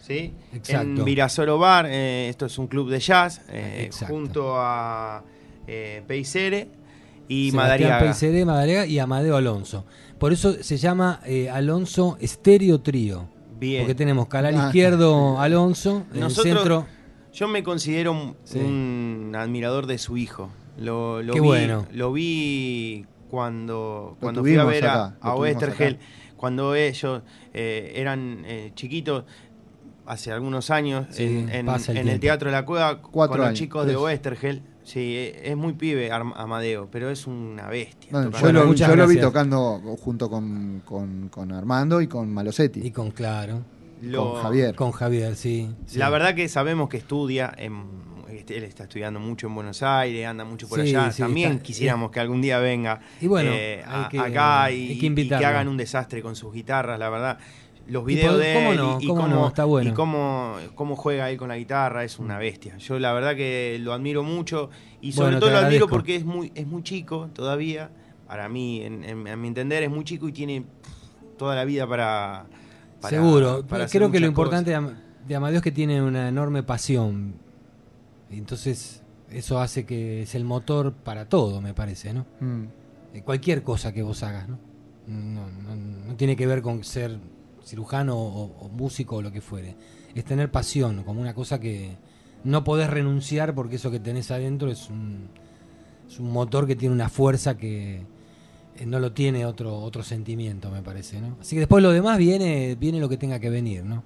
¿Sí? 0.00 0.32
Exacto. 0.54 0.86
En 1.00 1.04
Virasoro 1.04 1.58
Bar, 1.58 1.86
eh, 1.86 2.28
esto 2.30 2.46
es 2.46 2.56
un 2.58 2.68
club 2.68 2.88
de 2.88 3.00
jazz, 3.00 3.42
eh, 3.50 3.90
junto 4.08 4.54
a 4.56 5.22
Peicere 6.06 6.68
y 7.28 7.50
Sebastián 7.50 7.56
Madariaga. 7.56 7.98
Peiseré, 8.00 8.44
Madariaga 8.44 8.86
y 8.86 8.98
Amadeo 8.98 9.36
Alonso. 9.36 9.84
Por 10.18 10.32
eso 10.32 10.54
se 10.62 10.76
llama 10.76 11.20
eh, 11.26 11.50
Alonso 11.50 12.16
Estéreo 12.20 12.80
Trío. 12.80 13.28
Bien. 13.58 13.82
Porque 13.82 13.94
tenemos 13.94 14.28
canal 14.28 14.54
Ah, 14.58 14.66
izquierdo 14.66 15.40
Alonso, 15.40 16.04
en 16.10 16.14
el 16.16 16.20
Nosotros- 16.20 16.54
centro. 16.58 16.86
Yo 17.32 17.48
me 17.48 17.62
considero 17.62 18.12
un, 18.12 18.36
Sí. 18.44 18.58
un 18.58 19.32
admirador 19.36 19.86
de 19.86 19.98
su 19.98 20.16
hijo. 20.16 20.50
Lo, 20.78 21.22
lo 21.22 21.32
Qué 21.34 21.40
vi, 21.40 21.46
bueno. 21.46 21.86
Lo 21.92 22.12
vi 22.12 23.04
cuando, 23.30 24.16
cuando 24.20 24.40
fui 24.42 24.56
a 24.56 24.64
ver 24.64 24.86
a, 24.86 25.06
acá, 25.06 25.16
a 25.20 25.34
Westergel, 25.36 25.98
cuando 26.36 26.74
ellos 26.74 27.22
eh, 27.54 27.92
eran 27.96 28.42
eh, 28.46 28.72
chiquitos. 28.74 29.24
hace 30.06 30.30
algunos 30.32 30.70
años 30.70 31.06
Sí, 31.10 31.24
en, 31.24 31.48
el 31.50 31.66
en 31.66 31.68
el 31.68 31.82
tiempo. 31.84 32.20
Teatro 32.20 32.50
de 32.50 32.56
la 32.56 32.64
Cueva 32.64 33.02
Cuatro 33.02 33.32
con 33.32 33.38
los 33.38 33.46
años, 33.48 33.58
chicos 33.58 33.86
de 33.86 34.18
tres. 34.22 34.60
Sí, 34.86 35.16
e- 35.16 35.50
es 35.50 35.56
muy 35.56 35.72
pibe 35.72 36.12
Arm- 36.12 36.32
Amadeo, 36.36 36.88
pero 36.90 37.10
es 37.10 37.26
una 37.26 37.66
bestia. 37.68 38.10
Yo 38.12 38.52
lo, 38.52 38.72
yo 38.72 38.94
lo 38.96 39.08
vi 39.08 39.18
tocando 39.18 39.80
junto 40.00 40.30
con, 40.30 40.80
con- 40.84 41.28
con 41.28 41.50
Armando 41.52 42.00
y 42.00 42.06
con 42.06 42.32
Malosetti. 42.32 42.80
Y 42.86 42.92
con 42.92 43.10
Claro. 43.10 43.62
Lo- 44.02 44.34
con 44.34 44.42
Javier. 44.42 44.74
Con 44.76 44.92
Javier, 44.92 45.34
sí. 45.36 45.70
sí. 45.86 45.98
La 45.98 46.08
verdad 46.10 46.34
que 46.36 46.48
sabemos 46.48 46.88
que 46.88 46.98
estudia, 46.98 47.52
en- 47.58 47.84
este, 48.30 48.56
él 48.58 48.64
está 48.64 48.84
estudiando 48.84 49.18
mucho 49.18 49.46
en 49.48 49.54
Buenos 49.56 49.82
Aires, 49.82 50.26
anda 50.26 50.44
mucho 50.44 50.68
por 50.68 50.80
Sí, 50.82 50.88
allá. 50.94 51.10
sí, 51.10 51.22
También 51.22 51.52
está- 51.52 51.62
quisiéramos 51.64 52.10
que 52.10 52.20
algún 52.20 52.40
día 52.42 52.58
venga 52.58 53.00
Y 53.20 53.26
bueno, 53.26 53.50
eh, 53.52 53.82
hay 53.86 54.04
a- 54.04 54.08
que- 54.08 54.18
acá 54.20 54.70
y, 54.70 54.74
hay 54.74 54.86
que 54.88 54.92
y 54.94 54.98
que 55.00 55.06
invitarlo. 55.06 55.46
hagan 55.48 55.66
un 55.68 55.76
desastre 55.78 56.22
con 56.22 56.36
sus 56.36 56.52
guitarras, 56.52 56.98
la 56.98 57.08
verdad. 57.10 57.38
Los 57.88 58.04
videos 58.04 58.38
de 58.38 58.54
¿cómo 58.54 58.70
él 58.72 58.76
no? 58.78 58.98
y, 59.00 59.04
y 59.04 59.08
¿Cómo 59.08 59.22
cómo, 59.22 59.34
no? 59.34 59.46
Está 59.48 59.64
bueno. 59.64 59.90
y 59.90 59.92
cómo, 59.94 60.56
cómo 60.74 60.96
juega 60.96 61.30
él 61.30 61.36
con 61.38 61.48
la 61.48 61.56
guitarra 61.56 62.02
es 62.04 62.18
una 62.18 62.36
bestia. 62.38 62.76
Yo 62.78 62.98
la 62.98 63.12
verdad 63.12 63.36
que 63.36 63.78
lo 63.80 63.92
admiro 63.92 64.22
mucho 64.24 64.70
y 65.00 65.12
sobre 65.12 65.26
Bueno, 65.32 65.40
todo 65.40 65.50
lo 65.50 65.58
admiro 65.58 65.86
porque 65.88 66.16
es 66.16 66.24
muy, 66.24 66.50
es 66.54 66.66
muy 66.66 66.82
chico 66.82 67.28
todavía. 67.32 67.90
Para 68.26 68.48
mí, 68.48 68.82
en, 68.82 69.04
en- 69.04 69.28
a 69.28 69.36
mi 69.36 69.46
entender, 69.48 69.84
es 69.84 69.90
muy 69.90 70.02
chico 70.04 70.28
y 70.28 70.32
tiene 70.32 70.64
toda 71.38 71.54
la 71.54 71.64
vida 71.64 71.86
para... 71.86 72.46
para- 73.00 73.16
Seguro. 73.16 73.64
para 73.68 73.84
hacer 73.84 74.00
Creo 74.00 74.10
que 74.10 74.18
lo 74.18 74.26
importante 74.26 74.70
de, 74.72 74.76
cosas. 74.76 74.90
Am- 74.92 74.98
de 75.28 75.36
Amadeus 75.36 75.58
es 75.58 75.62
que 75.62 75.70
tiene 75.72 76.02
una 76.02 76.28
enorme 76.28 76.64
pasión. 76.64 77.34
Entonces, 78.30 79.02
eso 79.30 79.60
hace 79.60 79.86
que 79.86 80.22
es 80.22 80.34
el 80.34 80.44
motor 80.44 80.92
para 80.92 81.28
todo, 81.28 81.60
me 81.60 81.72
parece, 81.74 82.12
¿no? 82.12 82.26
Mm. 82.40 82.64
Cualquier 83.24 83.62
cosa 83.62 83.92
que 83.92 84.02
vos 84.02 84.22
hagas, 84.24 84.48
¿no? 84.48 84.58
No, 85.06 85.48
no- 85.48 85.76
no 86.08 86.16
tiene 86.16 86.34
que 86.36 86.46
ver 86.48 86.62
con 86.62 86.82
ser 86.82 87.18
cirujano 87.66 88.16
o, 88.16 88.44
o 88.60 88.68
músico 88.68 89.16
o 89.16 89.22
lo 89.22 89.32
que 89.32 89.40
fuere. 89.40 89.74
Es 90.14 90.24
tener 90.24 90.50
pasión, 90.50 91.02
como 91.02 91.20
una 91.20 91.34
cosa 91.34 91.58
que 91.60 91.96
no 92.44 92.62
podés 92.64 92.88
renunciar 92.88 93.54
porque 93.54 93.76
eso 93.76 93.90
que 93.90 93.98
tenés 94.00 94.30
adentro 94.30 94.70
es 94.70 94.88
un, 94.88 95.28
es 96.08 96.18
un 96.20 96.30
motor 96.32 96.66
que 96.66 96.76
tiene 96.76 96.94
una 96.94 97.08
fuerza 97.08 97.56
que 97.56 98.02
eh, 98.76 98.86
no 98.86 99.00
lo 99.00 99.12
tiene 99.12 99.44
otro, 99.44 99.76
otro 99.78 100.02
sentimiento, 100.02 100.70
me 100.70 100.80
parece, 100.82 101.20
¿no? 101.20 101.36
Así 101.40 101.56
que 101.56 101.60
después 101.60 101.82
lo 101.82 101.90
demás 101.90 102.18
viene, 102.18 102.76
viene 102.76 103.00
lo 103.00 103.08
que 103.08 103.16
tenga 103.16 103.40
que 103.40 103.50
venir, 103.50 103.84
¿no? 103.84 104.02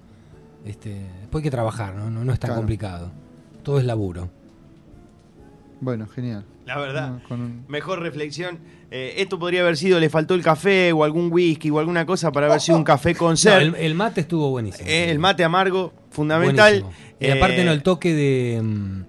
Este, 0.65 0.89
después 1.21 1.41
hay 1.41 1.43
que 1.43 1.51
trabajar, 1.51 1.95
¿no? 1.95 2.09
No, 2.09 2.25
no 2.25 2.33
es 2.33 2.39
tan 2.39 2.49
Claro. 2.49 2.61
complicado. 2.61 3.11
Todo 3.63 3.77
es 3.79 3.85
laburo. 3.85 4.29
Bueno, 5.81 6.07
genial. 6.07 6.45
La 6.65 6.77
verdad. 6.77 7.09
No, 7.09 7.23
con 7.27 7.41
un- 7.41 7.65
Mejor 7.67 7.99
reflexión. 7.99 8.59
Eh, 8.91 9.15
esto 9.17 9.37
podría 9.39 9.61
haber 9.61 9.75
sido, 9.77 9.99
le 9.99 10.09
faltó 10.09 10.35
el 10.35 10.43
café 10.43 10.93
o 10.93 11.03
algún 11.03 11.31
whisky 11.31 11.69
o 11.69 11.79
alguna 11.79 12.05
cosa 12.05 12.31
para 12.31 12.45
haber 12.47 12.61
sido 12.61 12.77
un 12.77 12.83
café 12.83 13.15
con 13.15 13.31
No, 13.31 13.37
ser. 13.37 13.61
el, 13.63 13.75
el 13.75 13.95
mate 13.95 14.21
estuvo 14.21 14.49
buenísimo. 14.51 14.87
Eh, 14.87 15.09
el 15.09 15.17
mate 15.19 15.43
amargo, 15.43 15.91
fundamental. 16.11 16.81
Buenísimo. 16.83 17.17
Y 17.19 17.29
aparte 17.31 17.61
Eh, 17.61 17.65
no 17.65 17.71
el 17.71 17.83
toque 17.83 18.13
de 18.13 18.61
mm, 18.61 19.01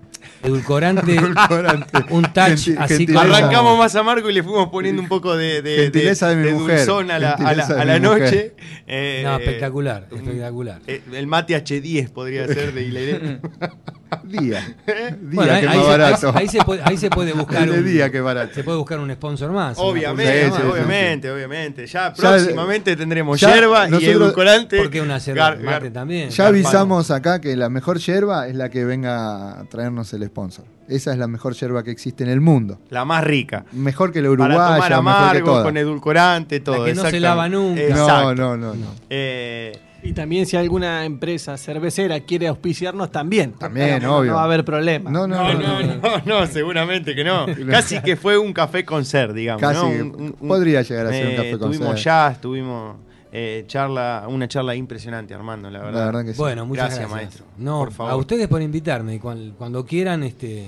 edulcorante, 0.43 1.15
Edulcorante. 1.15 2.05
un 2.11 2.23
touch 2.25 2.69
así 2.77 2.77
gentileza. 2.97 3.23
como- 3.25 3.35
Arrancamos 3.35 3.79
más 3.79 3.95
amargo 3.97 4.31
y 4.31 4.33
le 4.35 4.43
fuimos 4.43 4.69
poniendo 4.69 5.01
un 5.03 5.09
poco 5.09 5.37
de, 5.37 5.63
de, 5.63 5.77
Gentileza 5.85 6.29
de 6.29 6.37
mi 6.37 6.51
mujer. 6.53 6.79
dulzón 6.79 7.11
a 7.11 7.19
la, 7.19 7.33
a 7.33 7.51
a 7.95 7.99
noche. 7.99 8.55
Eh, 8.87 9.23
No, 9.25 9.37
espectacular, 9.37 10.09
un- 10.11 10.19
espectacular. 10.19 10.81
eh, 10.87 11.03
el 11.13 11.27
mate 11.27 11.55
H10 11.57 12.11
podría 12.11 12.47
ser 12.47 12.73
de 12.73 12.83
Hileret. 12.83 13.41
Día. 14.25 14.77
Día, 14.87 15.17
Bueno, 15.23 15.53
ahí, 15.55 15.61
que 15.63 15.67
más 15.69 15.87
barato. 15.87 16.29
ahí- 16.35 16.43
ahí 16.43 16.49
se 16.49 16.59
puede, 16.63 16.83
ahí 16.85 16.97
se 16.99 17.09
puede 17.09 17.33
buscar 17.33 17.71
un, 17.71 17.83
día, 17.87 18.11
que 18.11 18.21
barato. 18.21 18.53
se 18.55 18.63
puede 18.63 18.77
buscar 18.77 18.99
un 18.99 19.11
sponsor 19.15 19.51
más. 19.53 19.79
obviamente, 19.81 20.51
más. 20.51 20.61
obviamente, 20.65 21.31
obviamente. 21.31 21.87
Ya, 21.87 22.13
Ya, 22.13 22.15
próximamente 22.15 22.95
tendremos 22.95 23.41
ya 23.41 23.55
yerba 23.55 23.89
y 23.89 24.05
edulcorante. 24.05 24.77
Porque 24.77 25.01
una 25.01 25.17
yerba 25.17 25.55
Gar- 25.55 25.61
mate 25.63 25.89
gar- 25.89 25.93
también. 25.95 26.29
Ya 26.29 26.47
avisamos 26.49 27.11
acá 27.11 27.41
que 27.41 27.57
la 27.57 27.71
mejor 27.71 27.99
yerba 28.01 28.49
es 28.49 28.55
la 28.55 28.69
que 28.69 28.85
venga 28.85 29.61
a 29.61 29.65
traernos 29.65 30.13
el 30.13 30.25
sponsor. 30.33 30.65
Esa 30.89 31.13
es 31.13 31.19
la 31.19 31.29
mejor 31.29 31.55
yerba 31.55 31.83
que 31.85 31.91
existe 31.91 32.25
en 32.25 32.31
el 32.31 32.41
mundo. 32.41 32.79
La 32.91 33.05
más 33.05 33.23
rica. 33.23 33.65
Mejor 33.73 34.13
que 34.13 34.21
la 34.21 34.29
Para 34.31 34.37
tomar 34.37 34.51
uruguaya, 34.51 34.75
mejor 34.75 34.89
que 34.89 34.95
amargo, 34.95 35.47
toda. 35.47 35.63
con 35.65 35.77
edulcorante, 35.77 36.61
todo. 36.61 36.85
que 36.85 36.95
no 36.95 37.03
se 37.09 37.21
lava 37.21 37.49
nunca. 37.49 37.81
Exacto. 37.81 38.35
No, 38.35 38.57
no, 38.57 38.57
no, 38.57 38.75
no. 38.75 38.87
Eh, 39.09 39.73
Y 40.03 40.13
también 40.13 40.45
si 40.47 40.57
alguna 40.57 41.05
empresa 41.05 41.57
cervecera 41.57 42.19
quiere 42.21 42.49
auspiciarnos, 42.49 43.13
también. 43.13 43.53
También, 43.53 44.03
no, 44.03 44.17
obvio. 44.19 44.33
No 44.33 44.37
va 44.37 44.43
a 44.43 44.47
haber 44.47 44.65
problema. 44.65 45.09
No, 45.11 45.27
no, 45.29 45.53
no, 45.55 45.81
no, 45.83 45.97
no, 45.97 46.23
no, 46.25 46.47
seguramente 46.49 47.15
que 47.15 47.23
no. 47.31 47.47
Casi 47.71 48.01
que 48.01 48.17
fue 48.17 48.37
un 48.37 48.53
café 48.53 48.85
con 48.85 49.05
ser, 49.05 49.33
digamos. 49.33 49.61
Casi 49.63 49.81
¿no? 49.87 49.91
que 49.93 50.03
Un- 50.03 50.35
un- 50.41 50.49
podría 50.49 50.83
llegar 50.83 51.07
a 51.07 51.11
ser 51.11 51.27
un 51.27 51.33
eh, 51.33 51.37
café 51.37 51.51
con 51.59 51.71
Tuvimos 51.71 51.95
ser. 51.95 52.05
jazz, 52.05 52.41
tuvimos 52.41 52.97
eh, 53.33 53.65
charla, 53.67 54.27
una 54.29 54.47
charla 54.47 54.75
impresionante, 54.75 55.33
Armando, 55.35 55.71
la 55.71 55.81
verdad. 55.81 56.01
La 56.01 56.07
verdad 56.07 56.25
que 56.25 56.33
sí. 56.35 56.39
Bueno, 56.39 56.67
muchas 56.67 56.87
Gracias, 56.91 57.09
gracias. 57.09 57.23
maestro. 57.41 57.45
No, 57.57 57.79
Por 57.79 57.93
favor. 57.93 58.13
a 58.13 58.17
ustedes 58.17 58.47
por 58.49 58.61
invitarme. 58.63 59.15
y 59.15 59.19
cuan- 59.19 59.55
Cuando, 59.57 59.85
quieran, 59.87 60.23
este, 60.23 60.67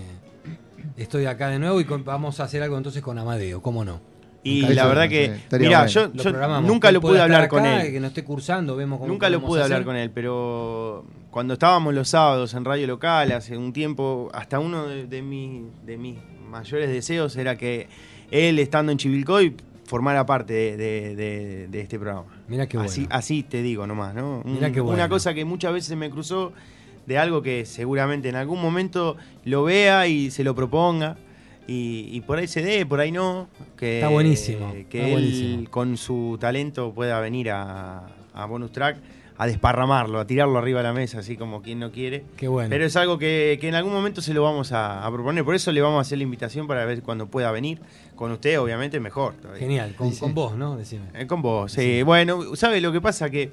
estoy 0.97 1.27
acá 1.27 1.49
de 1.49 1.59
nuevo 1.59 1.81
y 1.81 1.85
con- 1.85 2.05
vamos 2.05 2.41
a 2.41 2.45
hacer 2.45 2.63
algo 2.63 2.77
entonces 2.77 3.03
con 3.03 3.19
Amadeo, 3.19 3.61
¿cómo 3.63 3.85
no? 3.85 4.01
Y 4.47 4.61
la 4.75 4.87
verdad 4.87 5.09
que, 5.09 5.41
mira, 5.59 5.87
yo, 5.87 6.09
Lo 6.13 6.61
nunca 6.61 6.93
lo 6.93 7.01
pude 7.01 7.19
hablar 7.21 7.49
con 7.49 7.65
él. 7.65 7.91
Que 7.91 7.99
no 7.99 8.09
esté 8.09 8.25
cursando, 8.25 8.77
vemos 8.77 8.99
cómo 8.99 9.09
Nunca 9.11 9.31
lo 9.31 9.41
pude 9.41 9.63
hablar 9.63 9.79
hacer. 9.79 9.87
con 9.87 9.97
él, 9.97 10.11
pero 10.11 11.07
cuando 11.31 11.55
estábamos 11.55 11.95
los 11.95 12.09
sábados 12.11 12.53
en 12.53 12.63
radio 12.67 12.87
local, 12.87 13.33
hace 13.33 13.57
un 13.57 13.73
tiempo, 13.73 14.29
hasta 14.35 14.59
uno 14.59 14.87
de, 14.87 15.07
de 15.07 15.23
mis, 15.23 15.63
de 15.87 15.97
mis 15.97 16.19
mayores 16.47 16.91
deseos 16.91 17.35
era 17.37 17.57
que 17.57 17.89
él, 18.31 18.59
estando 18.59 18.93
en 18.93 18.99
Chivilcoy, 18.99 19.55
formara 19.85 20.25
parte 20.27 20.53
de, 20.53 20.77
de- 20.77 21.17
de- 21.17 21.69
de 21.69 21.81
este 21.81 21.99
programa. 21.99 22.25
Mirá 22.49 22.67
qué 22.67 22.77
bueno. 22.77 22.91
Así, 22.91 23.07
así 23.11 23.43
te 23.43 23.63
digo 23.63 23.87
nomás, 23.87 24.15
¿no? 24.15 24.43
Mirá 24.45 24.71
qué 24.73 24.81
bueno. 24.81 24.95
Una 24.97 25.09
cosa 25.09 25.35
que 25.35 25.45
muchas 25.45 25.73
veces 25.73 25.97
me 25.97 26.11
cruzó 26.11 26.53
de 27.07 27.19
algo 27.19 27.43
que 27.43 27.67
seguramente 27.67 28.29
en 28.29 28.37
algún 28.37 28.61
momento 28.63 29.17
lo 29.45 29.65
vea 29.65 30.07
y 30.07 30.31
se 30.31 30.43
lo 30.45 30.55
proponga. 30.55 31.17
Y, 31.67 32.09
y 32.13 32.21
por 32.21 32.39
ahí 32.39 32.47
se 32.47 32.63
dé, 32.63 32.85
por 32.85 33.01
ahí 33.01 33.11
no. 33.11 33.49
Que, 33.77 33.97
Está 33.97 34.09
buenísimo, 34.09 34.71
Que 34.73 34.81
está 34.99 34.99
él 35.07 35.13
buenísimo. 35.13 35.71
con 35.71 35.97
su 35.97 36.37
talento 36.39 36.93
pueda 36.93 37.21
venir 37.21 37.51
a, 37.51 38.07
a 38.35 38.45
Bonus 38.47 38.71
Track 38.73 38.99
a 39.45 39.47
desparramarlo, 39.47 40.19
a 40.21 40.27
tirarlo 40.27 40.59
arriba 40.59 40.81
de 40.81 40.85
la 40.85 40.93
mesa, 40.93 41.19
así 41.21 41.37
como 41.37 41.63
quien 41.63 41.79
no 41.79 41.91
quiere. 41.93 42.25
Qué 42.37 42.49
bueno. 42.49 42.71
Pero 42.71 42.85
es 42.85 42.97
algo 42.97 43.19
que, 43.19 43.59
que 43.61 43.69
en 43.69 43.75
algún 43.75 43.93
momento 43.93 44.21
se 44.21 44.35
lo 44.35 44.43
vamos 44.43 44.73
a, 44.73 45.07
a 45.07 45.13
proponer. 45.13 45.45
Por 45.45 45.55
eso 45.55 45.71
le 45.73 45.81
vamos 45.81 45.99
a 45.99 46.01
hacer 46.03 46.19
la 46.19 46.25
invitación 46.25 46.67
para 46.67 46.85
ver 46.85 47.03
cuando 47.03 47.27
pueda 47.27 47.51
venir. 47.53 47.81
Con 48.17 48.31
usted, 48.33 48.59
obviamente, 48.61 49.01
mejor. 49.01 49.35
todavía. 49.35 49.61
Genial, 49.61 49.95
con, 49.97 50.09
Sí, 50.09 50.15
sí. 50.15 50.21
con 50.21 50.35
vos, 50.35 50.57
¿no? 50.57 50.77
Decime. 50.77 51.05
Eh, 51.15 51.27
con 51.27 51.43
vos, 51.43 51.73
sí. 51.73 52.03
Bueno, 52.03 52.57
¿sabe 52.57 52.81
lo 52.81 52.91
que 52.93 53.01
pasa? 53.01 53.29
Que 53.31 53.51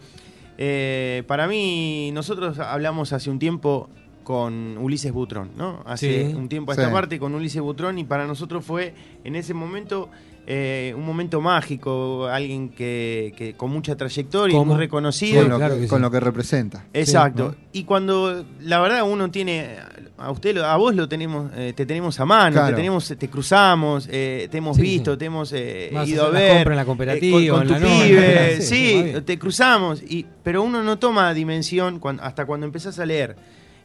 eh, 0.58 1.24
para 1.28 1.48
mí, 1.48 2.12
nosotros 2.14 2.60
hablamos 2.60 3.14
hace 3.14 3.30
un 3.30 3.40
tiempo 3.40 3.90
con 4.24 4.78
Ulises 4.78 5.12
Butrón, 5.12 5.52
¿no? 5.58 5.82
Hace 5.86 6.28
Sí. 6.30 6.36
un 6.36 6.48
tiempo 6.48 6.72
a 6.72 6.76
Sí. 6.76 6.82
esta 6.82 6.94
parte 6.94 7.18
con 7.20 7.34
Ulises 7.34 7.62
Butrón 7.62 7.98
y 7.98 8.04
para 8.04 8.28
nosotros 8.28 8.64
fue 8.64 8.94
en 9.24 9.36
ese 9.36 9.54
momento 9.54 10.10
eh, 10.48 10.94
un 10.98 11.06
momento 11.06 11.40
mágico, 11.40 12.26
alguien 12.28 12.70
que, 12.70 13.34
que 13.38 13.54
con 13.54 13.70
mucha 13.72 13.96
trayectoria 13.96 14.56
y 14.56 14.58
¿Cómo? 14.58 14.74
muy 14.74 14.80
reconocido. 14.82 15.42
con, 15.44 15.52
lo, 15.52 15.58
claro 15.58 15.76
que, 15.76 15.82
que 15.82 15.88
con 15.88 16.00
sí. 16.00 16.02
lo 16.02 16.12
que 16.12 16.20
representa. 16.20 16.86
Exacto. 16.94 17.50
¿no? 17.50 17.56
Y 17.74 17.84
cuando 17.84 18.44
la 18.62 18.80
verdad 18.80 19.04
uno 19.10 19.30
tiene 19.30 19.76
a 20.18 20.30
usted 20.32 20.58
a 20.58 20.76
vos 20.78 20.94
lo 20.96 21.08
tenemos 21.10 21.52
eh, 21.56 21.74
te 21.76 21.86
tenemos 21.86 22.20
a 22.20 22.26
mano, 22.26 22.54
Claro. 22.54 22.70
te 22.70 22.76
tenemos 22.76 23.14
te 23.18 23.28
cruzamos, 23.30 24.08
eh, 24.12 24.48
te 24.52 24.58
hemos 24.58 24.78
Sí, 24.78 24.82
visto, 24.84 25.14
sí. 25.14 25.18
te 25.20 25.26
hemos 25.26 25.54
eh, 25.54 25.92
ido 26.06 26.26
a 26.26 26.30
ver 26.30 26.56
compra 26.58 26.74
en 26.74 26.78
la 26.78 26.86
cooperativa, 26.86 27.40
eh, 27.42 27.48
con, 27.50 27.68
con 27.68 27.76
en 27.78 27.82
tu 27.82 27.88
la 27.88 28.04
pibe, 28.04 28.62
Sí, 28.62 29.14
te 29.26 29.40
cruzamos 29.40 30.02
y 30.04 30.26
pero 30.44 30.64
uno 30.64 30.84
no 30.84 30.98
toma 31.00 31.34
dimensión 31.34 32.00
hasta 32.22 32.46
cuando 32.46 32.66
empezás 32.66 33.00
a 33.00 33.06
leer 33.06 33.36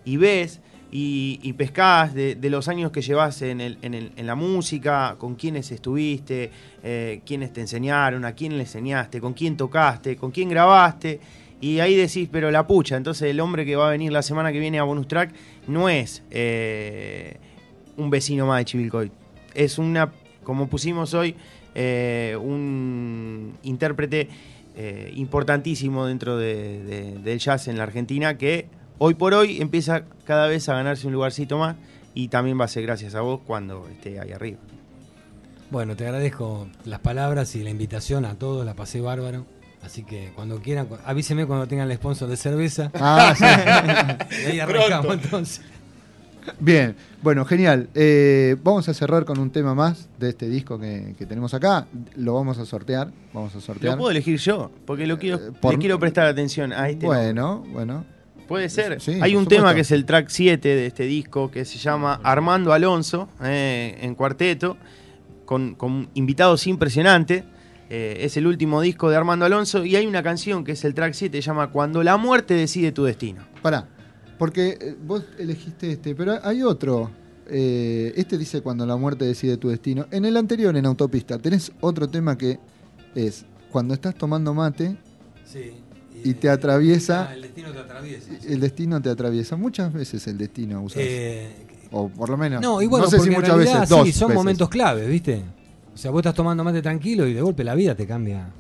y 0.05 0.17
ves 0.17 0.61
y, 0.93 1.41
y 1.43 1.53
pescás 1.55 2.15
de, 2.15 2.37
los 2.49 2.69
años 2.69 2.91
que 2.93 3.03
llevas 3.03 3.43
en, 3.43 3.59
la 4.17 4.35
música, 4.35 5.17
con 5.19 5.35
quiénes 5.35 5.71
estuviste, 5.73 6.51
eh, 6.83 7.21
quiénes 7.27 7.53
te 7.53 7.61
enseñaron, 7.61 8.25
a 8.25 8.33
quién 8.33 8.57
le 8.57 8.63
enseñaste, 8.63 9.21
con 9.21 9.35
quién 9.35 9.57
tocaste, 9.57 10.17
con 10.17 10.31
quién 10.31 10.49
grabaste. 10.49 11.21
Y 11.61 11.81
ahí 11.81 11.97
decís, 11.97 12.29
pero 12.31 12.51
la 12.51 12.67
pucha, 12.67 12.97
entonces 12.97 13.31
el 13.31 13.41
hombre 13.41 13.65
que 13.65 13.77
va 13.77 13.89
a 13.89 13.91
venir 13.91 14.13
la 14.13 14.23
semana 14.23 14.53
que 14.53 14.59
viene 14.61 14.79
a 14.79 14.83
Bonus 14.85 15.09
Track 15.09 15.33
no 15.69 15.89
es 15.89 16.23
eh, 16.31 17.37
un 17.97 18.11
vecino 18.11 18.47
más 18.47 18.59
de 18.59 18.65
Chivilcoy. 18.67 19.11
Es 19.55 19.79
una, 19.79 20.13
como 20.45 20.69
pusimos 20.69 21.15
hoy, 21.15 21.35
eh, 21.75 22.37
un 22.41 23.55
intérprete 23.63 24.29
eh, 24.77 25.11
importantísimo 25.17 26.07
dentro 26.07 26.37
de- 26.37 26.83
de- 26.85 27.19
del 27.19 27.39
jazz 27.39 27.69
en 27.69 27.79
la 27.79 27.85
Argentina 27.85 28.37
que 28.37 28.67
hoy 28.99 29.15
por 29.15 29.35
hoy 29.35 29.61
empieza 29.61 30.03
cada 30.25 30.47
vez 30.49 30.69
a 30.69 30.75
ganarse 30.75 31.07
un 31.07 31.13
lugarcito 31.13 31.59
más 31.59 31.77
y 32.15 32.29
también 32.29 32.59
va 32.61 32.65
a 32.65 32.69
ser 32.69 32.83
gracias 32.83 33.15
a 33.15 33.21
vos 33.21 33.41
cuando 33.47 33.87
esté 33.89 34.19
ahí 34.21 34.33
arriba. 34.33 34.59
Bueno, 35.71 35.97
te 35.97 36.05
agradezco 36.07 36.69
las 36.85 37.01
palabras 37.01 37.55
y 37.57 37.63
la 37.65 37.71
invitación 37.71 38.25
a 38.25 38.35
todos, 38.37 38.65
la 38.65 38.75
pasé 38.75 39.01
bárbaro. 39.01 39.45
Así 39.83 40.03
que 40.03 40.33
cuando 40.35 40.61
quieran, 40.61 40.89
avíseme 41.05 41.47
cuando 41.47 41.67
tengan 41.69 41.91
el 41.91 41.97
sponsor 41.97 42.29
de 42.29 42.37
cerveza. 42.37 42.91
Ah, 42.95 43.35
sí. 43.37 44.37
Y 44.43 44.51
ahí 44.53 44.61
arrancamos 44.61 45.15
entonces. 45.15 45.61
Bien, 46.61 46.95
bueno, 47.23 47.45
genial. 47.45 47.89
Eh, 47.95 48.57
vamos 48.63 48.89
a 48.89 48.95
cerrar 48.95 49.25
con 49.25 49.39
un 49.39 49.51
tema 49.51 49.75
más 49.75 50.09
de 50.19 50.29
este 50.31 50.49
disco 50.49 50.79
que, 50.79 51.15
que 51.19 51.27
tenemos 51.27 51.53
acá. 51.55 51.87
Lo 52.17 52.35
vamos 52.35 52.59
a 52.59 52.65
sortear. 52.65 53.11
Vamos 53.33 53.55
a 53.57 53.61
sortear. 53.61 53.95
Lo 53.95 53.99
puedo 53.99 54.11
elegir 54.13 54.39
yo, 54.39 54.71
porque 54.87 55.07
lo 55.09 55.19
quiero, 55.19 55.39
Eh, 55.39 55.53
por- 55.61 55.73
le 55.73 55.79
quiero 55.81 55.99
prestar 55.99 56.27
atención 56.27 56.73
a 56.73 56.89
este. 56.89 57.05
Bueno, 57.07 57.65
bueno. 57.73 58.05
Puede 58.49 58.69
ser. 58.69 59.01
Sí, 59.01 59.13
Hay 59.21 59.35
un 59.35 59.45
supuesto. 59.45 59.63
tema 59.63 59.75
que 59.75 59.81
es 59.81 59.91
el 59.91 60.05
track 60.05 60.29
7 60.29 60.69
de 60.69 60.87
este 60.87 61.05
disco 61.05 61.51
que 61.51 61.65
se 61.65 61.79
llama 61.79 62.21
Armando 62.23 62.73
Alonso 62.73 63.29
eh, 63.43 63.99
en 64.01 64.15
cuarteto, 64.15 64.77
con, 65.45 65.75
con 65.75 66.09
invitados 66.15 66.67
impresionantes. 66.67 67.45
Eh, 67.89 68.19
es 68.21 68.37
el 68.37 68.47
último 68.47 68.81
disco 68.81 69.11
de 69.11 69.17
Armando 69.17 69.45
Alonso 69.45 69.85
y 69.85 69.95
hay 69.97 70.07
una 70.07 70.23
canción 70.23 70.65
que 70.65 70.73
es 70.73 70.85
el 70.85 70.93
track 70.95 71.13
7, 71.15 71.37
se 71.37 71.43
llama 71.43 71.71
Cuando 71.71 72.03
la 72.03 72.17
muerte 72.17 72.55
decide 72.55 72.91
tu 72.93 73.05
destino. 73.05 73.43
Pará, 73.63 73.89
porque 74.39 74.77
eh, 74.81 74.97
vos 75.07 75.25
elegiste 75.39 75.93
este, 75.93 76.15
pero 76.15 76.39
hay 76.43 76.63
otro. 76.63 77.11
Eh, 77.49 78.13
este 78.17 78.39
dice 78.39 78.61
cuando 78.61 78.85
la 78.87 78.97
muerte 78.97 79.25
decide 79.25 79.57
tu 79.57 79.69
destino. 79.69 80.07
En 80.11 80.25
el 80.25 80.37
anterior, 80.37 80.77
en 80.77 80.85
Autopista, 80.85 81.39
tenés 81.39 81.71
otro 81.81 82.09
tema 82.09 82.37
que 82.37 82.59
es 83.15 83.47
cuando 83.71 83.95
estás 83.95 84.15
tomando 84.17 84.53
mate 84.53 84.97
Sí. 85.45 85.71
Y 86.31 86.35
te 86.35 86.49
atraviesa, 86.49 87.29
Ah, 87.31 87.35
el 87.35 87.43
destino 87.43 87.73
te 87.73 87.79
atraviesa. 87.79 88.31
el 88.49 88.61
destino 88.61 89.03
te 89.03 89.11
atraviesa. 89.11 89.57
Muchas 89.57 89.93
veces 89.93 90.27
el 90.27 90.39
destino 90.39 90.83
usas. 90.83 91.03
Eh, 91.03 91.49
o 91.93 92.09
por 92.09 92.29
lo 92.29 92.37
menos. 92.37 92.61
no, 92.61 92.83
y 92.83 92.87
bueno, 92.87 93.05
no 93.05 93.11
sé 93.11 93.21
si 93.21 93.31
muchas 93.31 93.49
realidad, 93.55 93.75
veces, 93.75 93.89
dos 93.89 94.07
sí, 94.07 94.13
son 94.13 94.29
veces. 94.29 94.39
momentos 94.39 94.69
clave, 94.69 95.07
¿viste? 95.07 95.43
O 95.95 95.97
sea, 95.99 96.11
vos 96.11 96.21
estás 96.21 96.35
tomando 96.35 96.63
mate 96.65 96.83
tranquilo 96.83 97.27
y 97.27 97.33
de 97.35 97.41
golpe 97.41 97.65
la 97.65 97.75
vida 97.75 97.95
te 97.95 98.07
cambia. 98.07 98.51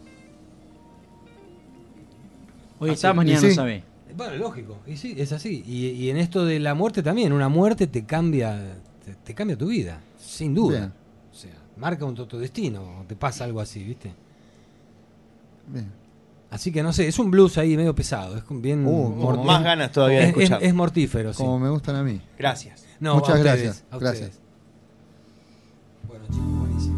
Hoy 2.78 2.90
está, 2.90 3.12
mañana 3.14 3.40
sí. 3.40 3.48
no 3.48 3.54
sabe. 3.54 3.82
Bueno, 4.16 4.36
lógico, 4.36 4.78
y 4.86 4.96
sí, 4.96 5.14
es 5.18 5.32
así. 5.32 5.62
Y, 5.66 5.88
y 5.88 6.10
en 6.10 6.16
esto 6.16 6.44
de 6.46 6.58
la 6.58 6.74
muerte 6.74 7.02
también, 7.02 7.32
una 7.32 7.48
muerte 7.50 7.86
te 7.86 8.04
cambia, 8.06 8.76
te, 9.04 9.14
te 9.14 9.34
cambia 9.34 9.56
tu 9.58 9.66
vida, 9.66 10.00
sin 10.18 10.54
duda. 10.54 10.78
Bien. 10.78 10.92
O 11.30 11.34
sea, 11.34 11.52
marca 11.76 12.04
un 12.06 12.14
tu 12.14 12.24
tu 12.26 12.38
destino, 12.38 13.00
o 13.00 13.04
te 13.04 13.14
pasa 13.16 13.44
algo 13.44 13.60
así, 13.60 13.82
¿viste? 13.84 14.12
Bien. 15.66 15.90
Así 16.56 16.72
que 16.72 16.82
no 16.82 16.92
sé, 16.92 17.06
es 17.06 17.18
un 17.18 17.30
blues 17.30 17.58
ahí 17.58 17.76
medio 17.76 17.94
pesado, 17.94 18.36
es 18.36 18.42
con 18.42 18.60
bien 18.62 18.84
Uh, 18.86 19.44
más 19.44 19.62
ganas 19.62 19.92
todavía 19.92 20.20
de 20.20 20.24
es, 20.24 20.30
es- 20.30 20.36
escuchar. 20.42 20.62
es 20.64 20.74
mortífero, 20.74 21.32
sí. 21.32 21.42
Como 21.42 21.58
me 21.58 21.68
gustan 21.68 21.96
a 21.96 22.02
mí. 22.02 22.20
Gracias. 22.38 22.84
No, 22.98 23.14
Muchas 23.16 23.28
a 23.30 23.34
ustedes, 23.38 23.62
gracias, 23.62 23.84
a 23.90 23.98
gracias. 23.98 24.30
ustedes. 24.30 24.40
Bueno, 26.08 26.24
chicos, 26.28 26.58
buenísimo. 26.58 26.95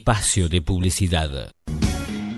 Espacio 0.00 0.48
de 0.48 0.62
publicidad. 0.62 1.52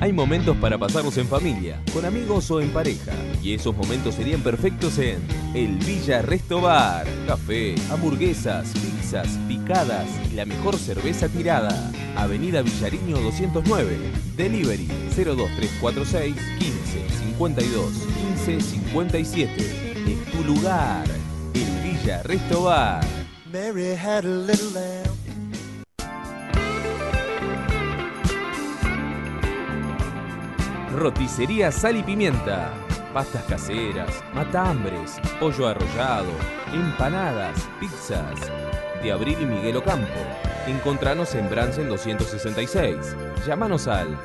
Hay 0.00 0.12
momentos 0.12 0.56
para 0.56 0.78
pasarlos 0.78 1.16
en 1.16 1.28
familia, 1.28 1.80
con 1.92 2.04
amigos 2.04 2.50
o 2.50 2.60
en 2.60 2.70
pareja. 2.70 3.12
Y 3.40 3.54
esos 3.54 3.76
momentos 3.76 4.16
serían 4.16 4.40
perfectos 4.42 4.98
en 4.98 5.22
el 5.54 5.76
Villa 5.78 6.22
Resto 6.22 6.60
Bar. 6.60 7.06
Café, 7.28 7.76
hamburguesas, 7.88 8.72
pizzas, 8.72 9.38
picadas 9.46 10.08
y 10.28 10.34
la 10.34 10.44
mejor 10.44 10.76
cerveza 10.76 11.28
tirada. 11.28 11.92
Avenida 12.16 12.62
Villariño 12.62 13.20
209. 13.20 13.96
Delivery 14.36 14.88
02346 15.14 16.34
15 16.58 17.08
52 17.26 17.92
15 18.44 18.60
57. 18.60 19.52
Es 20.10 20.32
tu 20.32 20.42
lugar. 20.42 21.06
El 21.54 21.88
Villa 21.88 22.24
Resto 22.24 22.64
Bar. 22.64 23.04
Mary 23.52 23.94
had 23.94 24.24
a 24.24 24.28
little 24.28 24.70
lamb. 24.70 25.11
Roticería 31.02 31.72
Sal 31.72 31.96
y 31.96 32.02
Pimienta. 32.04 32.72
Pastas 33.12 33.42
caseras, 33.46 34.22
matambres, 34.32 35.20
pollo 35.40 35.66
arrollado, 35.66 36.30
empanadas, 36.72 37.68
pizzas. 37.80 38.38
De 39.02 39.10
Abril 39.10 39.36
y 39.40 39.46
Miguel 39.46 39.78
Ocampo. 39.78 40.06
Encontranos 40.68 41.34
en 41.34 41.50
Bransen 41.50 41.88
266. 41.88 43.16
Llámanos 43.44 43.88
al 43.88 44.16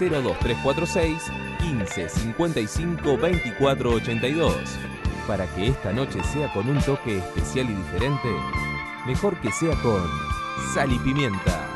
02346 0.00 1.22
15 1.60 2.08
55 2.08 3.16
24 3.16 3.90
82. 3.90 4.56
Para 5.28 5.46
que 5.54 5.68
esta 5.68 5.92
noche 5.92 6.20
sea 6.24 6.52
con 6.52 6.68
un 6.68 6.80
toque 6.80 7.18
especial 7.18 7.70
y 7.70 7.74
diferente, 7.74 8.28
mejor 9.06 9.36
que 9.36 9.52
sea 9.52 9.76
con 9.82 10.02
Sal 10.74 10.92
y 10.92 10.98
Pimienta. 10.98 11.73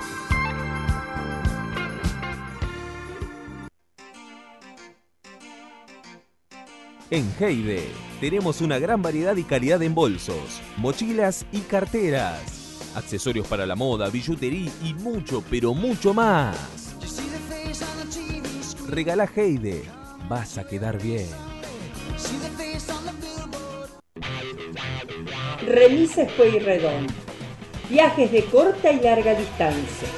En 7.11 7.33
Heide 7.41 7.89
tenemos 8.21 8.61
una 8.61 8.79
gran 8.79 9.01
variedad 9.01 9.35
y 9.35 9.43
calidad 9.43 9.83
en 9.83 9.95
bolsos, 9.95 10.61
mochilas 10.77 11.47
y 11.53 11.61
carteras, 11.61 12.93
accesorios 12.95 13.47
para 13.47 13.65
la 13.65 13.75
moda, 13.75 14.11
billutería 14.11 14.71
y 14.85 14.93
mucho, 14.93 15.43
pero 15.49 15.73
mucho 15.73 16.13
más. 16.13 16.55
Regala 18.89 19.27
Heide, 19.35 19.85
vas 20.29 20.59
a 20.59 20.67
quedar 20.67 21.03
bien. 21.03 21.29
Remises 25.67 26.31
Pueyrredón. 26.33 27.07
Viajes 27.89 28.31
de 28.33 28.45
corta 28.45 28.93
y 28.93 29.01
larga 29.01 29.35
distancia. 29.35 30.09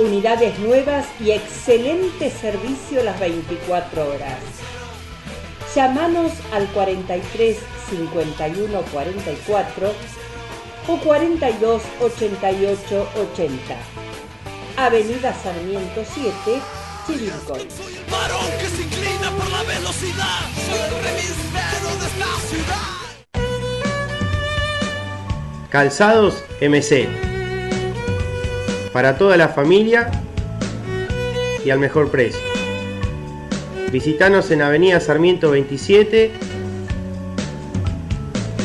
Unidades 0.00 0.58
nuevas 0.58 1.06
y 1.20 1.30
excelente 1.30 2.30
servicio 2.30 3.04
las 3.04 3.20
24 3.20 4.08
horas. 4.08 4.40
Llámanos 5.74 6.32
al 6.52 6.66
43 6.68 7.56
51 7.90 8.82
44 8.92 9.92
o 10.88 10.96
42 10.96 11.82
88 12.00 13.08
80. 13.14 13.76
Avenida 14.76 15.32
Sarmiento 15.32 16.02
7, 16.04 16.32
Chivilcoy. 17.06 17.68
Varón 18.10 18.50
que 18.58 18.66
se 18.66 18.82
inclina 18.82 19.30
por 19.30 19.48
la 19.48 19.62
velocidad. 19.62 20.40
Soy 20.56 20.80
el 20.80 20.90
remisero 21.04 21.88
de 22.00 22.06
esta 22.06 22.30
ciudad. 22.48 23.00
Calzados 25.68 26.42
MC. 26.60 27.08
Para 28.92 29.16
toda 29.16 29.36
la 29.36 29.48
familia 29.48 30.10
y 31.64 31.70
al 31.70 31.78
mejor 31.78 32.10
precio. 32.10 32.59
Visitanos 33.92 34.52
en 34.52 34.62
Avenida 34.62 35.00
Sarmiento 35.00 35.50
27 35.50 36.30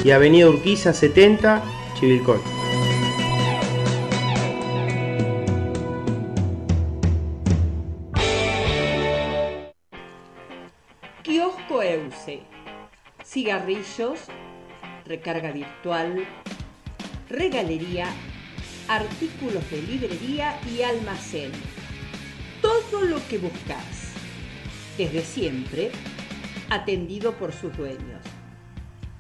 y 0.04 0.12
Avenida 0.12 0.48
Urquiza 0.48 0.94
70, 0.94 1.64
Chivilcoy. 2.00 2.38
Kiosco 11.24 11.82
Euse. 11.82 12.44
Cigarrillos, 13.26 14.20
recarga 15.08 15.52
virtual, 15.52 16.24
regalería, 17.32 18.06
artículos 18.88 19.68
de 19.72 19.82
librería 19.82 20.60
y 20.72 20.84
almacén. 20.84 21.52
Todo 22.62 23.02
lo 23.02 23.18
que 23.28 23.40
buscas. 23.40 24.05
Desde 24.98 25.24
siempre, 25.24 25.92
atendido 26.70 27.34
por 27.34 27.52
sus 27.52 27.76
dueños. 27.76 28.22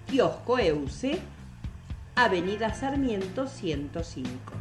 Kiosco 0.08 0.58
Euse, 0.58 1.20
Avenida 2.16 2.74
Sarmiento 2.74 3.48
105. 3.48 4.54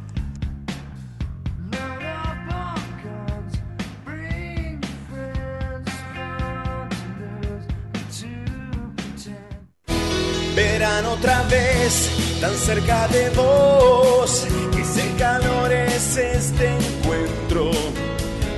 Verán 10.55 11.05
otra 11.05 11.43
vez, 11.43 12.37
tan 12.41 12.53
cerca 12.55 13.07
de 13.09 13.29
vos, 13.31 14.47
que 14.73 14.81
ese 14.81 15.13
calor 15.17 15.71
es 15.71 16.17
este 16.17 16.69
encuentro. 16.75 17.71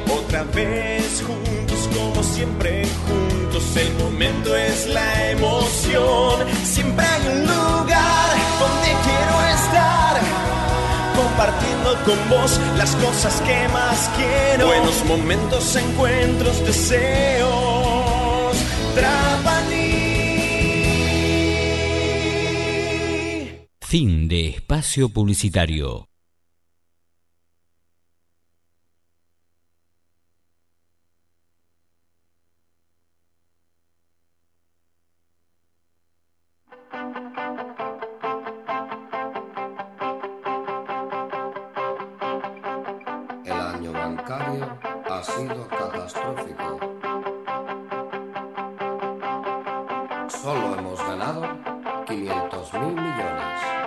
Otra 0.07 0.43
vez 0.43 1.23
juntos, 1.25 1.56
siempre 2.23 2.85
juntos, 3.07 3.75
el 3.77 3.93
momento 3.95 4.55
es 4.55 4.87
la 4.87 5.31
emoción. 5.31 6.45
Siempre 6.63 7.05
hay 7.05 7.27
un 7.27 7.41
lugar 7.41 8.37
donde 8.59 8.89
quiero 9.03 9.43
estar, 9.55 10.21
compartiendo 11.15 11.95
con 12.05 12.29
vos 12.29 12.59
las 12.77 12.95
cosas 12.95 13.41
que 13.41 13.67
más 13.69 14.09
quiero. 14.15 14.67
Buenos 14.67 15.05
momentos, 15.05 15.75
encuentros, 15.75 16.65
deseos. 16.65 18.57
Trapani. 18.95 20.07
Fin 23.81 24.27
de 24.27 24.49
espacio 24.49 25.09
publicitario. 25.09 26.06
Bancario 44.07 44.65
ha 45.09 45.21
sido 45.21 45.67
catastrófico. 45.67 46.79
Solo 50.29 50.75
hemos 50.77 50.99
ganado 51.05 51.43
500 52.07 52.73
mil 52.73 52.93
millones. 52.93 53.86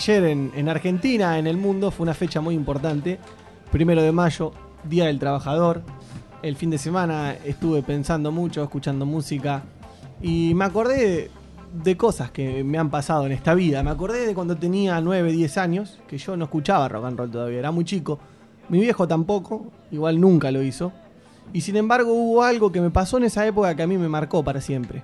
Ayer 0.00 0.24
en, 0.24 0.50
en 0.56 0.70
Argentina, 0.70 1.38
en 1.38 1.46
el 1.46 1.58
mundo, 1.58 1.90
fue 1.90 2.04
una 2.04 2.14
fecha 2.14 2.40
muy 2.40 2.54
importante. 2.54 3.18
Primero 3.70 4.00
de 4.00 4.12
mayo, 4.12 4.52
Día 4.82 5.04
del 5.04 5.18
Trabajador. 5.18 5.82
El 6.42 6.56
fin 6.56 6.70
de 6.70 6.78
semana 6.78 7.34
estuve 7.44 7.82
pensando 7.82 8.32
mucho, 8.32 8.62
escuchando 8.62 9.04
música. 9.04 9.62
Y 10.22 10.54
me 10.54 10.64
acordé 10.64 11.06
de, 11.06 11.30
de 11.84 11.96
cosas 11.98 12.30
que 12.30 12.64
me 12.64 12.78
han 12.78 12.88
pasado 12.88 13.26
en 13.26 13.32
esta 13.32 13.52
vida. 13.52 13.82
Me 13.82 13.90
acordé 13.90 14.26
de 14.26 14.32
cuando 14.32 14.56
tenía 14.56 14.98
9, 15.02 15.32
10 15.32 15.58
años, 15.58 16.00
que 16.08 16.16
yo 16.16 16.34
no 16.34 16.46
escuchaba 16.46 16.88
rock 16.88 17.04
and 17.04 17.18
roll 17.18 17.30
todavía, 17.30 17.58
era 17.58 17.70
muy 17.70 17.84
chico. 17.84 18.18
Mi 18.70 18.80
viejo 18.80 19.06
tampoco, 19.06 19.66
igual 19.90 20.18
nunca 20.18 20.50
lo 20.50 20.62
hizo. 20.62 20.92
Y 21.52 21.60
sin 21.60 21.76
embargo 21.76 22.14
hubo 22.14 22.42
algo 22.42 22.72
que 22.72 22.80
me 22.80 22.88
pasó 22.88 23.18
en 23.18 23.24
esa 23.24 23.46
época 23.46 23.74
que 23.76 23.82
a 23.82 23.86
mí 23.86 23.98
me 23.98 24.08
marcó 24.08 24.42
para 24.42 24.62
siempre. 24.62 25.02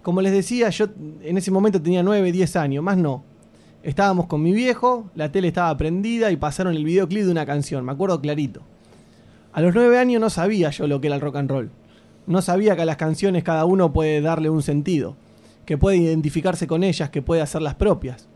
Como 0.00 0.22
les 0.22 0.32
decía, 0.32 0.70
yo 0.70 0.86
en 1.20 1.36
ese 1.36 1.50
momento 1.50 1.82
tenía 1.82 2.02
9, 2.02 2.32
10 2.32 2.56
años, 2.56 2.82
más 2.82 2.96
no. 2.96 3.22
Estábamos 3.82 4.26
con 4.26 4.42
mi 4.42 4.52
viejo, 4.52 5.08
la 5.14 5.30
tele 5.30 5.48
estaba 5.48 5.76
prendida 5.76 6.32
y 6.32 6.36
pasaron 6.36 6.74
el 6.74 6.84
videoclip 6.84 7.24
de 7.24 7.30
una 7.30 7.46
canción, 7.46 7.84
me 7.84 7.92
acuerdo 7.92 8.20
clarito. 8.20 8.62
A 9.52 9.60
los 9.60 9.74
9 9.74 9.98
años 9.98 10.20
no 10.20 10.30
sabía 10.30 10.70
yo 10.70 10.86
lo 10.88 11.00
que 11.00 11.06
era 11.06 11.16
el 11.16 11.22
rock 11.22 11.36
and 11.36 11.50
roll. 11.50 11.70
No 12.26 12.42
sabía 12.42 12.74
que 12.74 12.82
a 12.82 12.86
las 12.86 12.96
canciones 12.96 13.44
cada 13.44 13.64
uno 13.64 13.92
puede 13.92 14.20
darle 14.20 14.50
un 14.50 14.62
sentido, 14.62 15.16
que 15.64 15.78
puede 15.78 15.96
identificarse 15.98 16.66
con 16.66 16.82
ellas, 16.82 17.10
que 17.10 17.22
puede 17.22 17.40
hacerlas 17.40 17.76
propias. 17.76 18.28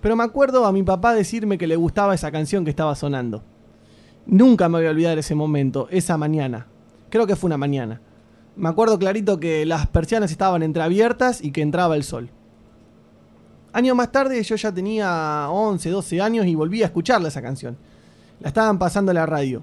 Pero 0.00 0.16
me 0.16 0.24
acuerdo 0.24 0.66
a 0.66 0.72
mi 0.72 0.82
papá 0.82 1.14
decirme 1.14 1.56
que 1.56 1.66
le 1.66 1.76
gustaba 1.76 2.14
esa 2.14 2.32
canción 2.32 2.64
que 2.64 2.70
estaba 2.70 2.94
sonando. 2.96 3.44
Nunca 4.26 4.68
me 4.68 4.78
voy 4.78 4.86
a 4.86 4.90
olvidar 4.90 5.18
ese 5.18 5.34
momento, 5.34 5.88
esa 5.90 6.16
mañana. 6.16 6.66
Creo 7.10 7.26
que 7.26 7.36
fue 7.36 7.48
una 7.48 7.56
mañana. 7.58 8.00
Me 8.56 8.68
acuerdo 8.68 8.98
clarito 8.98 9.38
que 9.38 9.64
las 9.66 9.86
persianas 9.86 10.30
estaban 10.30 10.62
entreabiertas 10.62 11.42
y 11.42 11.52
que 11.52 11.62
entraba 11.62 11.96
el 11.96 12.02
sol. 12.02 12.30
Años 13.72 13.96
más 13.96 14.10
tarde 14.10 14.42
yo 14.42 14.56
ya 14.56 14.72
tenía 14.72 15.48
11, 15.48 15.90
12 15.90 16.20
años 16.20 16.46
y 16.46 16.54
volví 16.54 16.82
a 16.82 16.86
escucharla 16.86 17.28
esa 17.28 17.40
canción. 17.42 17.76
La 18.40 18.48
estaban 18.48 18.78
pasando 18.78 19.12
en 19.12 19.16
la 19.16 19.26
radio. 19.26 19.62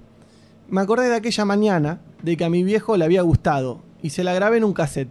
Me 0.68 0.80
acordé 0.80 1.08
de 1.08 1.16
aquella 1.16 1.44
mañana 1.44 2.00
de 2.22 2.36
que 2.36 2.44
a 2.44 2.50
mi 2.50 2.62
viejo 2.62 2.96
le 2.96 3.04
había 3.04 3.22
gustado 3.22 3.80
y 4.02 4.10
se 4.10 4.24
la 4.24 4.32
grabé 4.32 4.58
en 4.58 4.64
un 4.64 4.72
cassette. 4.72 5.10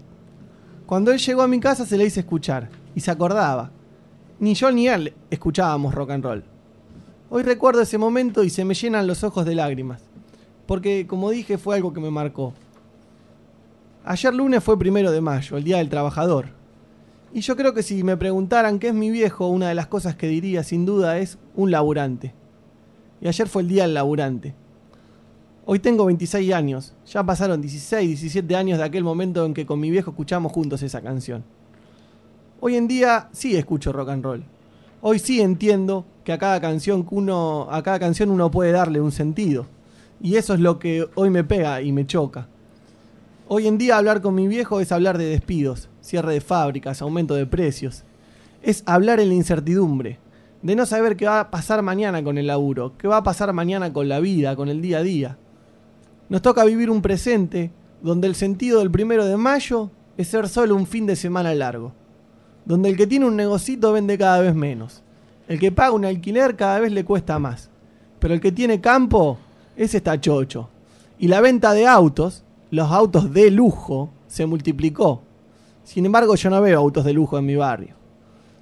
Cuando 0.86 1.12
él 1.12 1.20
llegó 1.20 1.42
a 1.42 1.48
mi 1.48 1.60
casa 1.60 1.86
se 1.86 1.98
la 1.98 2.06
hice 2.06 2.22
escuchar 2.22 2.70
y 2.96 3.02
se 3.02 3.12
acordaba. 3.12 3.72
Ni 4.40 4.56
yo 4.56 4.72
ni 4.72 4.88
él 4.88 5.14
escuchábamos 5.30 5.94
rock 5.94 6.12
and 6.12 6.24
roll. 6.24 6.44
Hoy 7.30 7.44
recuerdo 7.44 7.82
ese 7.82 7.98
momento 7.98 8.44
y 8.44 8.50
se 8.50 8.64
me 8.64 8.74
llenan 8.74 9.06
los 9.06 9.24
ojos 9.24 9.46
de 9.46 9.54
lágrimas, 9.54 10.02
porque 10.66 11.06
como 11.06 11.30
dije 11.30 11.58
fue 11.58 11.76
algo 11.76 11.92
que 11.92 12.00
me 12.00 12.10
marcó. 12.10 12.54
Ayer 14.06 14.34
lunes 14.34 14.64
fue 14.64 14.80
primero 14.80 15.12
de 15.12 15.20
mayo, 15.20 15.58
el 15.58 15.66
Día 15.66 15.78
del 15.78 15.90
Trabajador. 15.90 16.50
Y 17.38 17.42
yo 17.42 17.56
creo 17.56 17.76
que 17.76 17.84
si 17.84 18.04
me 18.04 18.18
preguntaran 18.18 18.80
qué 18.80 18.88
es 18.88 18.96
mi 18.96 19.12
viejo, 19.12 19.46
una 19.46 19.70
de 19.70 19.76
las 19.76 19.86
cosas 19.86 20.16
que 20.16 20.28
diría 20.28 20.64
sin 20.64 20.88
duda 20.88 21.20
es 21.20 21.38
un 21.56 21.70
laburante. 21.70 22.34
Y 23.22 23.28
ayer 23.28 23.48
fue 23.48 23.62
el 23.62 23.68
Día 23.68 23.84
del 23.84 23.94
Laburante. 23.94 24.56
Hoy 25.64 25.78
tengo 25.78 26.06
26 26.06 26.52
años, 26.52 26.96
ya 27.06 27.24
pasaron 27.24 27.62
16, 27.62 28.22
17 28.22 28.56
años 28.56 28.80
de 28.80 28.86
aquel 28.86 29.04
momento 29.04 29.46
en 29.46 29.54
que 29.54 29.68
con 29.68 29.80
mi 29.80 29.92
viejo 29.92 30.10
escuchamos 30.10 30.52
juntos 30.52 30.82
esa 30.82 31.02
canción. 31.02 31.44
Hoy 32.60 32.76
en 32.76 32.88
día 32.88 33.30
sí 33.34 33.56
escucho 33.56 33.94
rock 33.94 34.10
and 34.10 34.24
roll. 34.24 34.44
Hoy 35.02 35.20
sí 35.20 35.40
entiendo 35.40 36.08
que 36.24 36.34
a 36.34 36.40
cada 36.40 36.60
canción 36.60 37.06
uno, 37.12 37.68
a 37.70 37.84
cada 37.84 38.00
canción 38.00 38.32
uno 38.32 38.50
puede 38.50 38.72
darle 38.72 39.00
un 39.00 39.12
sentido. 39.12 39.68
Y 40.20 40.38
eso 40.38 40.56
es 40.56 40.60
lo 40.60 40.80
que 40.80 41.08
hoy 41.14 41.30
me 41.30 41.44
pega 41.44 41.84
y 41.84 41.92
me 41.92 42.08
choca. 42.08 42.48
Hoy 43.50 43.66
en 43.66 43.78
día 43.78 43.98
hablar 43.98 44.22
con 44.22 44.36
mi 44.36 44.46
viejo 44.46 44.82
es 44.82 44.92
hablar 44.92 45.18
de 45.18 45.24
despidos, 45.24 45.88
cierre 46.02 46.34
de 46.34 46.42
fábricas, 46.42 47.02
aumento 47.02 47.34
de 47.34 47.46
precios. 47.46 48.04
Es 48.62 48.84
hablar 48.86 49.22
en 49.22 49.30
la 49.30 49.36
incertidumbre, 49.36 50.20
de 50.62 50.76
no 50.76 50.86
saber 50.86 51.16
qué 51.16 51.28
va 51.28 51.40
a 51.40 51.50
pasar 51.50 51.82
mañana 51.82 52.22
con 52.22 52.38
el 52.38 52.48
laburo, 52.48 52.98
qué 52.98 53.08
va 53.08 53.18
a 53.18 53.24
pasar 53.24 53.54
mañana 53.54 53.94
con 53.94 54.10
la 54.10 54.20
vida, 54.20 54.58
con 54.58 54.68
el 54.68 54.82
día 54.82 54.98
a 54.98 55.04
día. 55.04 55.38
Nos 56.28 56.42
toca 56.42 56.66
vivir 56.66 56.90
un 56.90 57.02
presente 57.02 57.72
donde 58.02 58.28
el 58.28 58.36
sentido 58.36 58.80
del 58.80 58.92
primero 58.92 59.24
de 59.24 59.38
mayo 59.38 59.92
es 60.18 60.28
ser 60.28 60.50
solo 60.50 60.76
un 60.76 60.86
fin 60.86 61.06
de 61.06 61.16
semana 61.16 61.56
largo, 61.56 61.94
donde 62.66 62.90
el 62.90 62.98
que 62.98 63.08
tiene 63.08 63.28
un 63.28 63.38
negocito 63.38 63.94
vende 63.94 64.18
cada 64.18 64.42
vez 64.42 64.56
menos, 64.56 65.04
el 65.48 65.58
que 65.58 65.72
paga 65.72 65.92
un 65.92 66.04
alquiler 66.04 66.58
cada 66.58 66.82
vez 66.82 66.92
le 66.92 67.06
cuesta 67.06 67.40
más, 67.40 67.70
pero 68.20 68.34
el 68.34 68.42
que 68.42 68.52
tiene 68.52 68.82
campo, 68.82 69.38
ese 69.78 69.98
está 69.98 70.20
chocho. 70.20 70.68
Y 71.18 71.30
la 71.30 71.40
venta 71.40 71.72
de 71.72 71.88
autos, 71.88 72.44
los 72.72 72.92
autos 72.92 73.34
de 73.34 73.52
lujo, 73.52 74.10
se 74.28 74.46
multiplicó. 74.46 75.22
Sin 75.84 76.06
embargo, 76.06 76.36
yo 76.36 76.50
no 76.50 76.62
veo 76.62 76.80
autos 76.80 77.06
de 77.06 77.14
lujo 77.14 77.38
en 77.38 77.46
mi 77.46 77.56
barrio. 77.56 77.96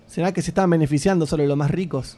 ¿Será 0.06 0.32
que 0.32 0.42
se 0.42 0.52
están 0.52 0.70
beneficiando 0.70 1.26
solo 1.26 1.46
los 1.46 1.58
más 1.58 1.72
ricos? 1.72 2.18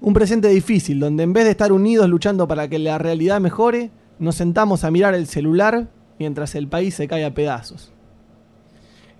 Un 0.00 0.12
presente 0.12 0.48
difícil, 0.48 0.98
donde 1.00 1.22
en 1.22 1.32
vez 1.32 1.44
de 1.44 1.50
estar 1.52 1.72
unidos 1.72 2.08
luchando 2.08 2.48
para 2.48 2.68
que 2.68 2.78
la 2.78 2.98
realidad 2.98 3.40
mejore, 3.40 3.90
nos 4.18 4.34
sentamos 4.34 4.84
a 4.84 4.90
mirar 4.90 5.14
el 5.14 5.26
celular 5.26 5.88
mientras 6.18 6.54
el 6.56 6.68
país 6.68 6.94
se 6.94 7.06
cae 7.08 7.24
a 7.24 7.32
pedazos. 7.34 7.92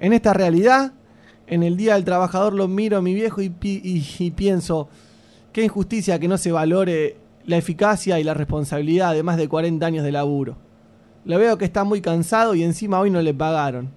En 0.01 0.13
esta 0.13 0.33
realidad, 0.33 0.93
en 1.47 1.63
el 1.63 1.77
Día 1.77 1.95
del 1.95 2.05
Trabajador 2.05 2.53
lo 2.55 2.67
miro 2.69 2.99
a 2.99 3.03
mi 3.03 3.15
viejo 3.15 3.41
y, 3.41 3.49
pi- 3.51 3.81
y- 3.85 4.31
pienso, 4.33 4.89
qué 5.53 5.65
injusticia 5.65 6.19
que 6.19 6.29
no 6.29 6.37
se 6.39 6.53
valore 6.53 7.17
la 7.47 7.57
eficacia 7.57 8.19
y 8.19 8.25
la 8.25 8.35
responsabilidad 8.35 9.15
de 9.15 9.23
más 9.23 9.37
de 9.37 9.49
40 9.49 9.87
años 9.87 10.05
de 10.05 10.13
laburo. 10.13 10.57
Lo 11.25 11.39
veo 11.39 11.57
que 11.57 11.65
está 11.65 11.85
muy 11.85 12.01
cansado 12.01 12.55
y 12.55 12.63
encima 12.63 13.01
hoy 13.01 13.11
no 13.11 13.23
le 13.23 13.33
pagaron. 13.33 13.91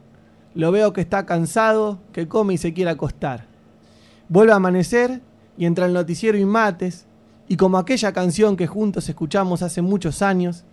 Lo 0.56 0.72
veo 0.72 0.94
que 0.94 1.02
está 1.02 1.26
cansado, 1.26 2.00
que 2.14 2.28
come 2.28 2.54
y 2.54 2.58
se 2.58 2.74
quiere 2.74 2.92
acostar. 2.92 3.46
Vuelve 4.30 4.54
a 4.54 4.56
amanecer 4.56 5.22
y 5.58 5.66
entra 5.66 5.86
el 5.86 5.94
noticiero 5.94 6.38
y 6.38 6.46
mates, 6.46 7.06
y 7.50 7.58
como 7.58 7.78
aquella 7.78 8.14
canción 8.14 8.58
que 8.58 8.68
juntos 8.68 9.08
escuchamos 9.10 9.62
hace 9.62 9.82
muchos 9.82 10.22
años, 10.22 10.66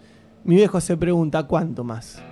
mi 0.44 0.56
viejo 0.56 0.80
se 0.80 0.96
pregunta 0.96 1.44
cuánto 1.44 1.84
más. 1.84 2.22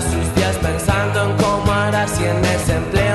Sus 0.00 0.34
días 0.34 0.56
pensando 0.56 1.24
en 1.24 1.36
cómo 1.36 1.72
hará 1.72 2.06
si 2.06 2.24
en 2.24 2.44
ese 2.44 2.76
empleo 2.76 3.05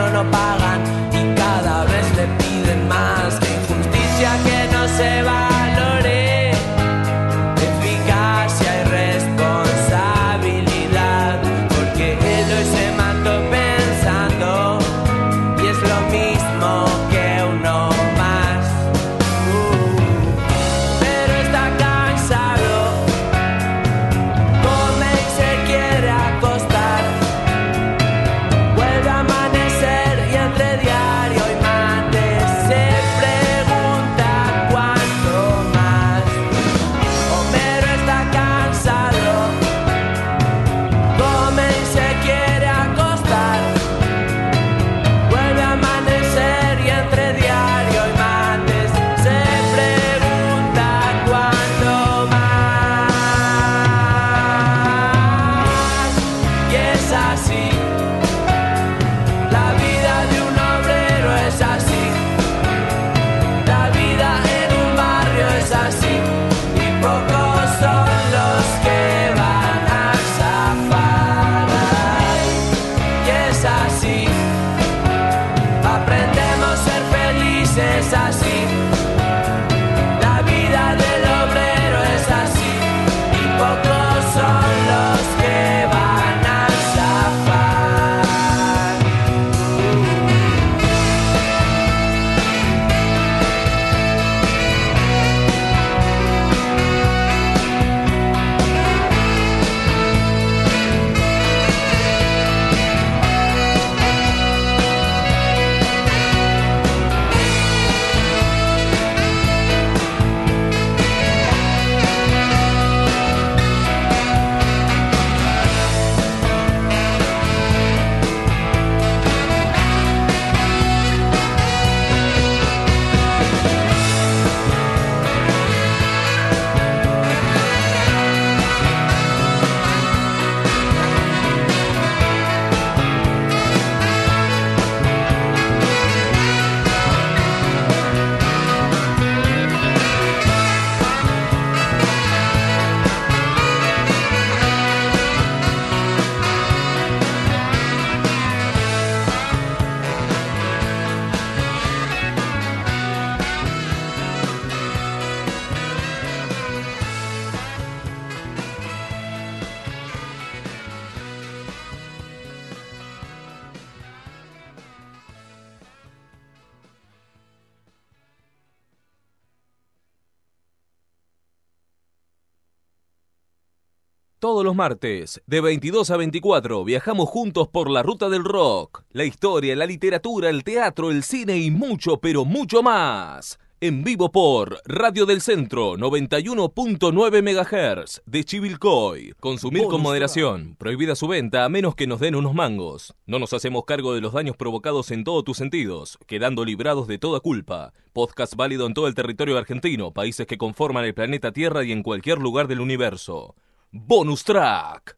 los 174.72 174.78
martes, 174.78 175.42
de 175.48 175.60
22 175.60 176.12
a 176.12 176.18
24, 176.18 176.86
viajamos 176.86 177.28
juntos 177.28 177.68
por 177.68 177.90
la 177.90 178.04
ruta 178.04 178.30
del 178.30 178.46
rock, 178.46 179.04
la 179.12 179.26
historia, 179.26 179.76
la 179.76 179.86
literatura, 179.86 180.50
el 180.50 180.64
teatro, 180.64 181.12
el 181.12 181.24
cine 181.24 181.58
y 181.58 181.70
mucho, 181.72 182.22
pero 182.22 182.46
mucho 182.46 182.82
más. 182.82 183.60
En 183.82 184.06
vivo 184.06 184.32
por 184.32 184.80
Radio 184.86 185.26
del 185.26 185.42
Centro 185.42 185.98
91.9 185.98 187.42
MHz 187.42 188.22
de 188.26 188.44
Chivilcoy. 188.46 189.34
Consumir 189.42 189.84
con 189.88 190.02
moderación. 190.02 190.76
Prohibida 190.78 191.16
su 191.16 191.28
venta 191.28 191.66
a 191.66 191.70
menos 191.70 191.94
que 191.96 192.08
nos 192.08 192.22
den 192.22 192.36
unos 192.36 192.54
mangos. 192.54 193.14
No 193.26 193.40
nos 193.40 193.52
hacemos 193.52 193.84
cargo 193.84 194.14
de 194.14 194.22
los 194.22 194.32
daños 194.32 194.56
provocados 194.56 195.12
en 195.12 195.26
todos 195.26 195.44
tus 195.44 195.58
sentidos, 195.58 196.18
quedando 196.28 196.64
librados 196.64 197.08
de 197.08 197.18
toda 197.18 197.42
culpa. 197.42 197.92
Podcast 198.14 198.56
válido 198.56 198.88
en 198.88 198.94
todo 198.94 199.08
el 199.08 199.16
territorio 199.16 199.58
argentino, 199.58 200.12
países 200.12 200.48
que 200.48 200.58
conforman 200.58 201.04
el 201.04 201.14
planeta 201.14 201.52
Tierra 201.52 201.84
y 201.84 201.92
en 201.92 202.04
cualquier 202.04 202.38
lugar 202.38 202.70
del 202.70 202.80
universo. 202.80 203.56
Bonus 203.94 204.42
Track. 204.44 205.18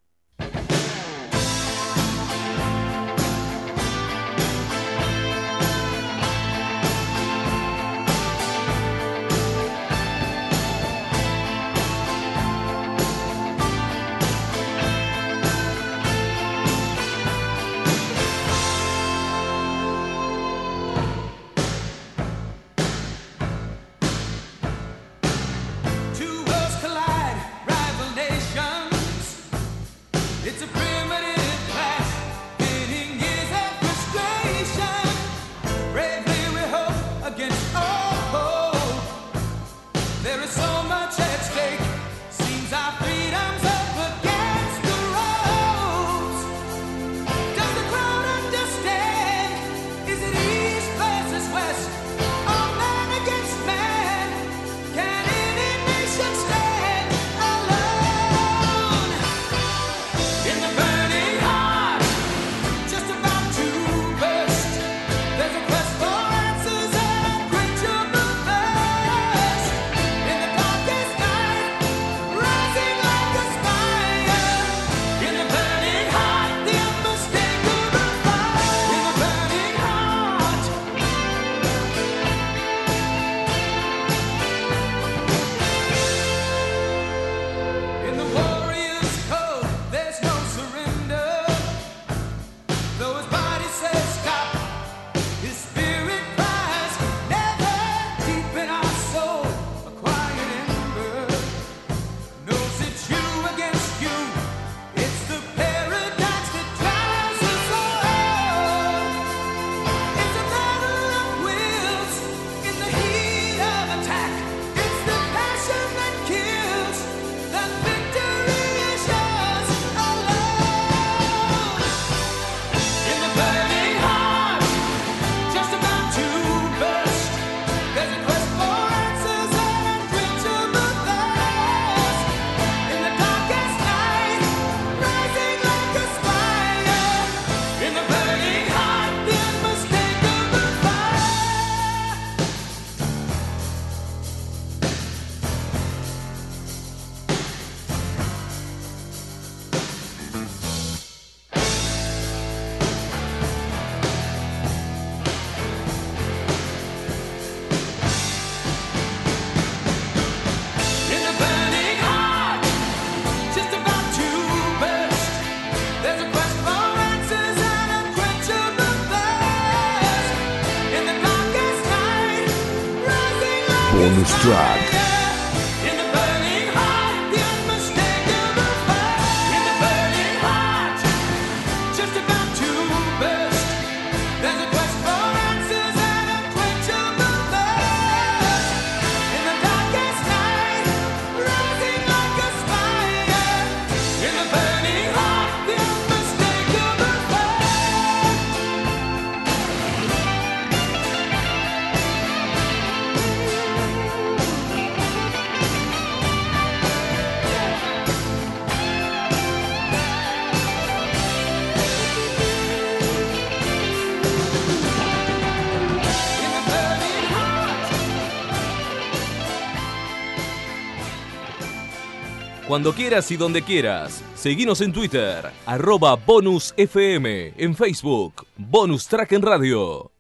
Cuando 222.74 222.92
quieras 222.92 223.30
y 223.30 223.38
donde 223.38 223.62
quieras. 223.62 224.24
Seguinos 224.34 224.82
en 224.82 224.92
Twitter, 224.92 225.46
arroba 225.68 226.16
bonusfm, 226.16 227.54
en 227.56 227.76
Facebook, 227.76 228.48
Bonus 228.58 229.08
Track 229.08 229.34
en 229.34 229.44
Radio. 229.44 230.13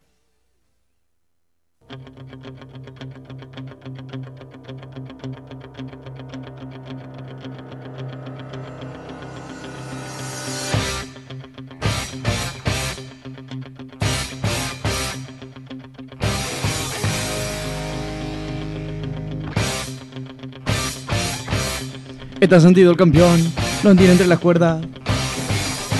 Está 22.44 22.60
sentido 22.60 22.91
el 22.91 22.98
campeón. 22.98 23.40
Lo 23.84 23.95
tiene 23.95 24.11
entre 24.11 24.28
las 24.28 24.40
cuerdas. 24.40 24.84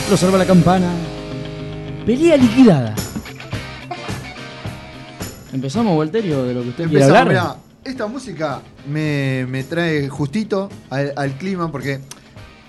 Lo 0.10 0.18
salva 0.18 0.38
la 0.38 0.46
campana. 0.46 0.92
Pelea 2.06 2.36
liquidada. 2.36 2.94
Empezamos, 5.54 5.98
Walterio, 5.98 6.44
de 6.44 6.54
lo 6.54 6.64
que 6.64 6.70
usted 6.70 6.90
quiere 6.90 7.06
Empezamos, 7.06 7.28
hablar. 7.30 7.44
mirá, 7.56 7.56
esta 7.86 8.08
música 8.08 8.62
me, 8.92 9.46
me 9.50 9.64
trae 9.64 10.10
justito 10.10 10.68
al, 10.90 11.14
al 11.16 11.38
clima 11.38 11.72
porque 11.72 12.00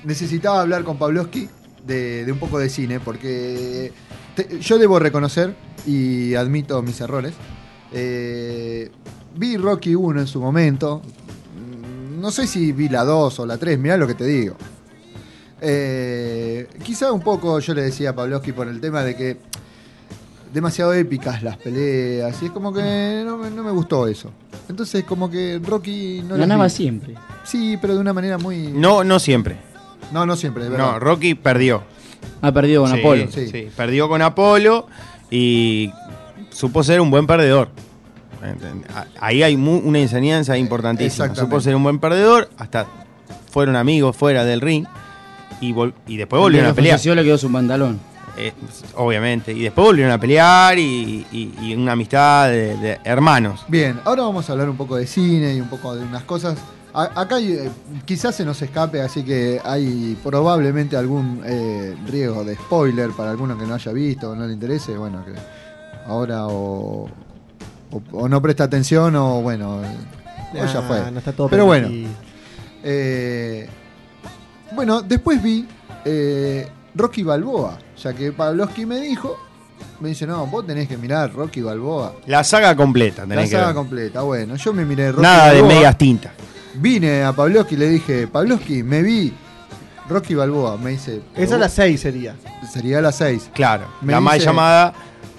necesitaba 0.04 0.60
hablar 0.60 0.84
con 0.84 0.96
Pavlovsky 0.98 1.48
de, 1.84 2.24
de 2.24 2.30
un 2.32 2.38
poco 2.38 2.58
de 2.58 2.68
cine, 2.68 3.00
porque 3.00 3.90
te- 4.36 4.60
yo 4.60 4.78
debo 4.78 4.98
reconocer, 4.98 5.56
y 5.86 6.34
admito 6.34 6.80
mis 6.82 7.00
errores, 7.00 7.32
eh, 7.92 8.90
vi 9.34 9.56
Rocky 9.56 9.94
1 9.94 10.20
en 10.20 10.26
su 10.26 10.40
momento, 10.40 11.00
no 12.24 12.30
sé 12.30 12.46
si 12.46 12.72
vi 12.72 12.88
la 12.88 13.04
2 13.04 13.38
o 13.40 13.44
la 13.46 13.58
3, 13.58 13.78
mirá 13.78 13.98
lo 13.98 14.06
que 14.06 14.14
te 14.14 14.24
digo. 14.24 14.56
Eh, 15.60 16.66
quizá 16.82 17.12
un 17.12 17.20
poco 17.20 17.58
yo 17.60 17.74
le 17.74 17.82
decía 17.82 18.10
a 18.10 18.14
Pavlovsky 18.14 18.52
por 18.52 18.66
el 18.66 18.80
tema 18.80 19.02
de 19.02 19.14
que 19.14 19.36
demasiado 20.52 20.94
épicas 20.94 21.42
las 21.42 21.56
peleas, 21.58 22.40
y 22.42 22.46
es 22.46 22.50
como 22.50 22.72
que 22.72 23.22
no, 23.26 23.36
me- 23.36 23.50
no 23.50 23.62
me 23.62 23.70
gustó 23.72 24.06
eso. 24.06 24.30
Entonces 24.70 25.04
como 25.04 25.30
que 25.30 25.60
Rocky 25.62 26.22
no 26.22 26.30
las 26.30 26.38
Ganaba 26.40 26.64
vi. 26.64 26.70
siempre. 26.70 27.14
Sí, 27.44 27.76
pero 27.80 27.94
de 27.94 28.00
una 28.00 28.12
manera 28.14 28.38
muy... 28.38 28.68
No, 28.68 29.04
no 29.04 29.18
siempre. 29.18 29.56
No, 30.12 30.24
no 30.24 30.34
siempre, 30.36 30.68
verdad. 30.68 30.92
No, 30.92 30.98
Rocky 30.98 31.34
perdió. 31.34 31.82
Ha 32.40 32.52
perdido 32.52 32.82
con 32.84 32.92
Sí, 32.92 32.98
Apolo. 33.00 33.26
Sí. 33.30 33.68
perdió 33.76 34.08
con 34.08 34.22
Apolo 34.22 34.86
y 35.30 35.90
supo 36.50 36.82
ser 36.82 37.00
un 37.02 37.10
buen 37.10 37.26
perdedor. 37.26 37.68
Ahí 39.20 39.42
hay 39.42 39.56
mu- 39.56 39.78
una 39.84 39.98
enseñanza 39.98 40.56
importantísima. 40.58 41.34
Supo 41.34 41.60
ser 41.60 41.74
un 41.76 41.82
buen 41.82 41.98
perdedor, 41.98 42.50
hasta 42.58 42.86
fueron 43.50 43.76
amigos 43.76 44.16
fuera 44.16 44.44
del 44.44 44.60
ring 44.60 44.84
y, 45.60 45.72
vol- 45.72 45.94
y 46.06 46.16
después 46.16 46.40
volvieron 46.40 46.70
a 46.70 46.74
pelear. 46.74 46.98
le 47.04 47.22
quedó 47.24 47.38
su 47.38 47.50
pantalón. 47.50 48.00
Eh, 48.36 48.52
obviamente. 48.96 49.52
Y 49.52 49.60
después 49.62 49.86
volvieron 49.86 50.12
a 50.12 50.18
pelear 50.18 50.76
y, 50.78 51.24
y- 51.30 51.54
y 51.62 51.74
una 51.76 51.92
amistad 51.92 52.48
de, 52.48 52.76
de 52.78 52.98
hermanos. 53.04 53.64
Bien, 53.68 54.00
ahora 54.04 54.22
vamos 54.24 54.48
a 54.48 54.52
hablar 54.52 54.68
un 54.68 54.76
poco 54.76 54.96
de 54.96 55.06
cine 55.06 55.54
y 55.54 55.60
un 55.60 55.68
poco 55.68 55.94
de 55.94 56.04
unas 56.04 56.24
cosas. 56.24 56.58
A- 56.92 57.20
acá 57.20 57.36
hay, 57.36 57.52
eh, 57.52 57.70
quizás 58.04 58.34
se 58.34 58.44
nos 58.44 58.60
escape, 58.60 59.00
así 59.00 59.22
que 59.24 59.60
hay 59.64 60.16
probablemente 60.22 60.96
algún 60.96 61.42
eh, 61.44 61.94
riesgo 62.08 62.44
de 62.44 62.56
spoiler 62.56 63.10
para 63.10 63.30
alguno 63.30 63.56
que 63.56 63.66
no 63.66 63.74
haya 63.74 63.92
visto 63.92 64.30
o 64.30 64.34
no 64.34 64.46
le 64.46 64.52
interese. 64.52 64.96
Bueno, 64.96 65.24
que 65.24 65.32
ahora 66.08 66.46
o, 66.48 67.08
o- 67.94 68.02
o 68.24 68.28
no 68.28 68.42
presta 68.42 68.64
atención 68.64 69.14
o 69.16 69.40
bueno, 69.42 69.82
eh, 69.84 70.60
o 70.60 70.66
ya 70.66 70.80
Nah, 70.80 70.82
fue. 70.82 71.10
no 71.10 71.18
está 71.18 71.32
todo 71.32 71.48
Pero 71.48 71.64
bueno, 71.66 71.88
eh, 72.82 73.68
bueno, 74.72 75.02
después 75.02 75.42
vi 75.42 75.66
eh, 76.04 76.68
Rocky 76.94 77.22
Balboa, 77.22 77.78
ya 78.02 78.12
que 78.12 78.32
Pavlovsky 78.32 78.84
me 78.86 79.00
dijo, 79.00 79.36
me 80.00 80.10
dice, 80.10 80.26
no, 80.26 80.46
vos 80.46 80.66
tenés 80.66 80.88
que 80.88 80.96
mirar 80.96 81.32
Rocky 81.32 81.60
Balboa. 81.62 82.14
La 82.26 82.44
saga 82.44 82.76
completa 82.76 83.22
La 83.22 83.28
tenés 83.28 83.44
que 83.50 83.56
saga 83.56 83.66
ver. 83.68 83.74
completa, 83.74 84.22
bueno, 84.22 84.56
yo 84.56 84.72
me 84.72 84.84
miré 84.84 85.10
Rocky 85.12 85.22
Nada 85.22 85.52
de 85.52 85.62
medias 85.62 85.96
tintas. 85.96 86.32
Vine 86.74 87.22
a 87.22 87.32
Pavlovsky 87.32 87.74
y 87.74 87.78
le 87.78 87.88
dije, 87.88 88.26
Pavlovsky, 88.26 88.82
me 88.82 89.02
vi 89.02 89.32
Rocky 90.08 90.34
Balboa. 90.34 90.76
Me 90.76 90.90
dice, 90.90 91.22
Esa 91.36 91.54
es 91.54 91.60
la 91.60 91.68
6 91.68 92.00
sería. 92.00 92.34
sería 92.72 93.00
la 93.00 93.12
6. 93.12 93.50
Claro, 93.54 93.84
Me 94.02 94.12
la 94.12 94.20
mal 94.20 94.34
dice- 94.34 94.46
llamada 94.46 94.92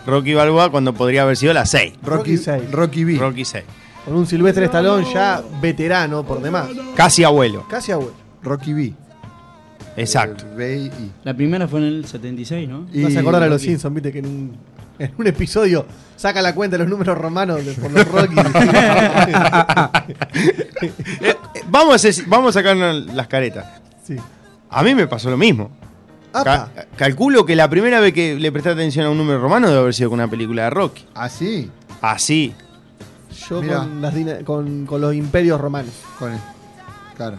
Rocky 0.08 0.34
Balboa 0.34 0.70
cuando 0.72 0.94
podría 0.94 1.24
haber 1.24 1.38
sido 1.38 1.54
la 1.54 1.66
6. 1.66 1.94
Rocky, 2.04 2.08
Rocky 2.36 2.38
seis. 2.38 2.72
Rocky 2.72 3.04
B. 3.04 3.18
Rocky 3.18 3.46
6. 3.46 3.64
Con 4.06 4.16
un 4.16 4.28
Silvestre 4.28 4.66
Stallone 4.66 5.06
ya 5.12 5.42
veterano 5.62 6.24
por 6.24 6.42
demás. 6.42 6.68
Casi 6.96 7.24
abuelo. 7.24 7.66
Casi 7.70 7.92
abuelo. 7.92 8.14
Rocky 8.44 8.74
B. 8.74 8.94
Exacto. 9.98 10.46
Eh, 10.46 10.56
B. 10.56 10.92
La 11.24 11.34
primera 11.34 11.68
fue 11.68 11.80
en 11.80 11.86
el 11.88 12.06
76, 12.06 12.68
¿no? 12.70 12.86
Y- 12.94 13.02
Vas 13.04 13.16
a 13.16 13.20
acordar 13.22 13.42
a 13.44 13.48
los. 13.48 13.62
Simpsons, 13.62 13.94
viste 13.96 14.12
que 14.12 14.20
en 14.20 14.26
un, 14.28 14.58
en 15.00 15.12
un 15.18 15.26
episodio 15.28 15.86
saca 16.16 16.42
la 16.42 16.54
cuenta 16.54 16.76
de 16.78 16.84
los 16.84 16.90
números 16.90 17.18
romanos 17.18 17.66
de- 17.66 17.74
por 17.74 17.92
los 17.92 18.08
Rocky. 18.08 18.36
Eh, 21.22 21.36
vamos, 21.70 22.04
a 22.06 22.10
vamos 22.28 22.56
a 22.56 22.60
sacarnos 22.60 23.06
las 23.14 23.28
caretas. 23.28 23.66
sí. 24.04 24.16
A 24.70 24.84
mí 24.84 24.96
me 24.96 25.08
pasó 25.08 25.30
lo 25.30 25.38
mismo. 25.38 25.70
Ca- 26.32 26.70
calculo 26.98 27.46
que 27.46 27.56
la 27.56 27.70
primera 27.70 28.00
vez 28.02 28.14
que 28.14 28.36
le 28.36 28.52
presté 28.52 28.70
atención 28.72 29.06
a 29.06 29.10
un 29.10 29.18
número 29.18 29.40
romano 29.40 29.68
debe 29.68 29.80
haber 29.80 29.94
sido 29.94 30.10
con 30.10 30.20
una 30.20 30.30
película 30.30 30.64
de 30.64 30.70
Rocky. 30.70 31.06
Ah, 31.16 31.30
sí. 31.30 31.72
Así. 32.02 32.54
Yo 33.50 33.62
con, 33.66 34.02
las 34.02 34.14
con, 34.44 34.86
con 34.86 35.00
los 35.02 35.14
imperios 35.16 35.60
romanos. 35.62 35.94
Con 36.20 36.34
el- 36.34 36.40
claro. 37.16 37.38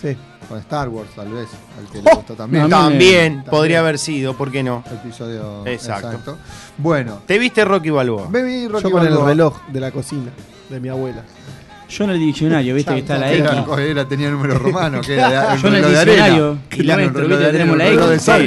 Sí. 0.00 0.16
Con 0.48 0.58
Star 0.58 0.88
Wars, 0.88 1.10
tal 1.16 1.28
vez. 1.32 1.48
Al 1.78 1.90
que 1.90 2.00
le 2.02 2.14
gustó 2.14 2.34
también. 2.34 2.68
También 2.68 3.32
También. 3.32 3.44
podría 3.50 3.80
haber 3.80 3.98
sido, 3.98 4.34
¿por 4.36 4.50
qué 4.50 4.62
no? 4.62 4.82
Episodio 4.90 5.66
Exacto. 5.66 6.08
exacto. 6.08 6.38
Bueno, 6.78 7.20
¿Te 7.26 7.38
viste 7.38 7.64
Rocky 7.64 7.90
Balboa? 7.90 8.28
me 8.30 8.42
vi 8.42 8.68
Rocky 8.68 8.84
Yo 8.84 8.90
con 8.90 9.02
el 9.02 9.08
Balboa. 9.10 9.28
reloj 9.28 9.60
de 9.68 9.80
la 9.80 9.90
cocina 9.90 10.30
de 10.70 10.80
mi 10.80 10.88
abuela. 10.88 11.22
Yo 11.96 12.04
en 12.04 12.10
el 12.10 12.18
diccionario, 12.18 12.74
viste 12.74 12.92
que 12.92 13.00
está 13.00 13.18
la 13.18 13.32
X. 13.32 13.44
era- 13.78 14.08
tenía 14.08 14.30
número 14.30 14.58
romano, 14.58 15.00
que 15.00 15.14
era 15.14 15.30
de- 15.30 15.54
un 15.56 15.58
Yo 15.62 15.68
en 15.68 15.74
el 15.74 15.84
diccionario, 15.84 16.46
nuestro, 16.54 17.20
reloj 17.22 17.38
viste, 17.38 17.52
tenemos 17.52 17.76
la 17.76 17.88
X, 17.88 18.00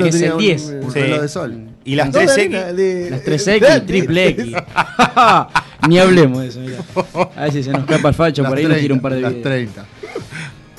que 0.04 0.08
es 0.10 0.22
el 0.22 0.32
un- 0.34 0.38
10. 0.40 0.64
Un 0.82 0.92
Sí. 0.92 1.00
reloj 1.00 1.22
de 1.22 1.28
sol. 1.30 1.68
¿Y 1.86 1.96
las 1.96 2.08
No, 2.08 2.20
3X? 2.20 2.50
de- 2.52 2.74
de- 2.74 3.10
Las 3.12 3.20
de- 3.20 3.26
3X, 3.26 3.74
de- 3.74 3.82
triple 3.82 4.28
X. 4.30 4.46
Ni 5.88 6.00
hablemos 6.00 6.42
de 6.42 6.48
eso, 6.48 6.60
mirá. 6.60 6.80
A 7.38 7.44
ver 7.44 7.52
si 7.54 7.64
se 7.64 7.72
nos 7.72 7.82
escapa 7.82 8.10
el 8.10 8.16
facho, 8.16 8.42
Las 8.42 8.50
por 8.52 8.58
ahí 8.58 8.64
nos 8.66 8.72
30, 8.74 8.82
tira 8.82 8.94
un 8.96 9.00
par 9.00 9.14
de 9.14 9.22
las 9.22 9.32
videos. 9.32 9.44
30. 9.44 9.86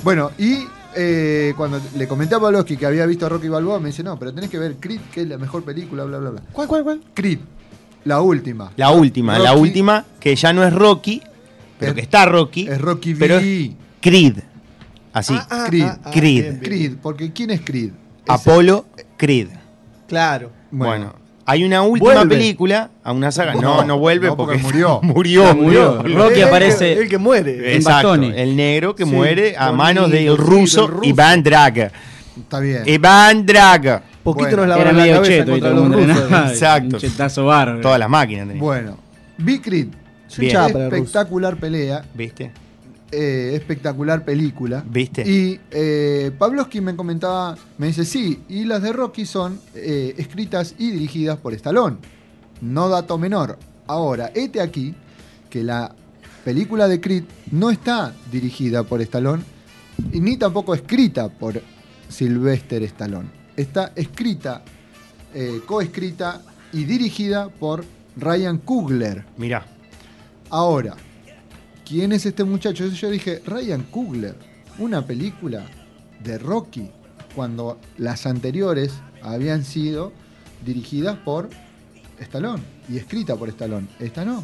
Bueno, 0.02 0.30
y 0.38 0.58
eh, 0.94 1.54
cuando 1.56 1.80
le 1.96 2.06
comenté 2.08 2.34
a 2.34 2.40
Pavlovsky 2.40 2.76
que 2.76 2.86
había 2.86 3.06
visto 3.06 3.26
a 3.26 3.28
Rocky 3.28 3.48
Balboa, 3.48 3.78
me 3.80 3.86
dice, 3.88 4.02
no, 4.02 4.18
pero 4.18 4.34
tenés 4.34 4.50
que 4.50 4.58
ver 4.58 4.74
Creed, 4.80 5.00
que 5.12 5.22
es 5.22 5.28
la 5.28 5.38
mejor 5.38 5.62
película, 5.64 6.04
bla, 6.04 6.18
bla, 6.18 6.30
bla. 6.30 6.42
¿Cuál, 6.52 6.68
cuál, 6.68 6.82
cuál? 6.84 7.00
Creed, 7.14 7.38
la 8.04 8.20
última. 8.20 8.72
La 8.76 8.90
última, 8.90 9.38
la 9.38 9.50
Rocky. 9.50 9.60
última, 9.62 10.04
que 10.20 10.34
ya 10.36 10.52
no 10.52 10.64
es 10.64 10.72
Rocky, 10.72 11.22
pero 11.78 11.90
Es- 11.92 11.94
que 11.96 12.00
está 12.02 12.24
Rocky. 12.26 12.66
Es 12.68 12.80
Rocky 12.80 13.12
V. 13.12 13.18
pero 13.18 13.38
es 13.38 13.70
Creed. 14.00 14.38
Así. 15.12 15.34
Ah, 15.36 15.46
ah, 15.50 15.64
Creed. 15.68 15.84
ah, 15.84 15.98
ah, 16.04 16.10
Creed. 16.10 16.42
bien, 16.42 16.60
bien. 16.60 16.60
Creed, 16.60 16.92
porque 17.02 17.32
¿quién 17.32 17.50
es 17.50 17.60
Creed? 17.62 17.90
Apolo 18.26 18.86
Creed. 19.16 19.48
Claro. 20.06 20.50
Bueno, 20.70 21.14
hay 21.46 21.64
una 21.64 21.82
última 21.82 22.14
Vuelve. 22.14 22.36
película, 22.36 22.90
a 23.02 23.12
una 23.12 23.32
saga. 23.32 23.54
No, 23.54 23.60
No, 23.60 23.84
no, 23.84 23.98
vuelve 23.98 24.26
no, 24.28 24.36
porque, 24.36 24.58
porque 24.58 24.72
murió. 24.74 25.00
murió. 25.02 25.54
Murió. 25.54 26.02
Rocky 26.02 26.40
El 26.40 26.48
aparece- 26.48 26.78
que- 26.94 27.02
El 27.02 27.08
que 27.08 27.18
muere. 27.18 27.74
Exacto, 27.74 28.14
el 28.14 28.54
negro 28.56 28.94
que 28.94 29.04
Sí, 29.04 29.10
muere 29.10 29.54
a 29.56 29.72
manos 29.72 30.10
del 30.10 30.36
ruso, 30.36 30.86
ruso. 30.86 31.00
Iván 31.04 31.42
Draga. 31.42 31.90
Está 32.38 32.60
bien. 32.60 32.82
Iván 32.86 33.44
Draga. 33.46 34.02
Poquito 34.22 34.48
Bueno. 34.50 34.66
nos 34.66 34.68
lavaron 34.68 34.96
la 34.98 35.06
cabeza 35.06 35.22
cheto 35.24 35.56
y 35.56 35.60
contra 35.60 35.70
todo 35.74 35.88
los 35.88 36.06
rusos. 36.06 36.50
Exacto. 36.52 36.96
Un 36.96 37.00
chetazo 37.00 37.46
bárbaro. 37.46 37.80
Todas 37.80 37.98
las 37.98 38.10
máquinas. 38.10 38.58
Bueno, 38.58 38.98
vi 39.38 39.58
Creed. 39.58 39.88
Bien. 40.36 40.56
Espectacular 40.56 41.56
pelea, 41.58 42.04
¿Viste? 42.14 42.52
eh, 43.10 43.52
espectacular 43.54 44.24
película. 44.24 44.84
¿Viste? 44.88 45.28
Y 45.28 45.60
eh, 45.70 46.30
Pavlovsky 46.38 46.80
me 46.80 46.94
comentaba, 46.94 47.56
me 47.78 47.88
dice, 47.88 48.04
sí, 48.04 48.42
y 48.48 48.64
las 48.64 48.82
de 48.82 48.92
Rocky 48.92 49.26
son 49.26 49.60
eh, 49.74 50.14
escritas 50.18 50.74
y 50.78 50.90
dirigidas 50.90 51.38
por 51.38 51.54
Stallone. 51.54 51.96
No 52.60 52.88
dato 52.88 53.18
menor. 53.18 53.58
Ahora, 53.86 54.30
este 54.34 54.60
aquí, 54.60 54.94
que 55.48 55.62
la 55.62 55.94
película 56.44 56.88
de 56.88 57.00
Creed 57.00 57.24
no 57.50 57.70
está 57.70 58.14
dirigida 58.30 58.82
por 58.82 59.00
Stallone, 59.00 59.42
y 60.12 60.20
ni 60.20 60.36
tampoco 60.36 60.74
escrita 60.74 61.28
por 61.28 61.60
Sylvester 62.08 62.82
Stallone. 62.84 63.28
Está 63.56 63.92
escrita, 63.96 64.62
eh, 65.34 65.60
coescrita 65.66 66.42
y 66.72 66.84
dirigida 66.84 67.48
por 67.48 67.84
Ryan 68.16 68.58
Coogler. 68.58 69.24
Mirá. 69.36 69.66
Ahora, 70.50 70.94
¿quién 71.86 72.12
es 72.12 72.24
este 72.24 72.42
muchacho? 72.42 72.86
Yo 72.86 73.10
dije, 73.10 73.42
Ryan 73.44 73.82
Coogler, 73.84 74.34
una 74.78 75.06
película 75.06 75.66
de 76.22 76.38
Rocky, 76.38 76.90
cuando 77.34 77.78
las 77.98 78.26
anteriores 78.26 78.94
habían 79.22 79.62
sido 79.62 80.12
dirigidas 80.64 81.18
por 81.18 81.50
Stallone 82.18 82.62
y 82.88 82.96
escrita 82.96 83.36
por 83.36 83.50
Stallone. 83.50 83.88
Esta 83.98 84.24
no. 84.24 84.42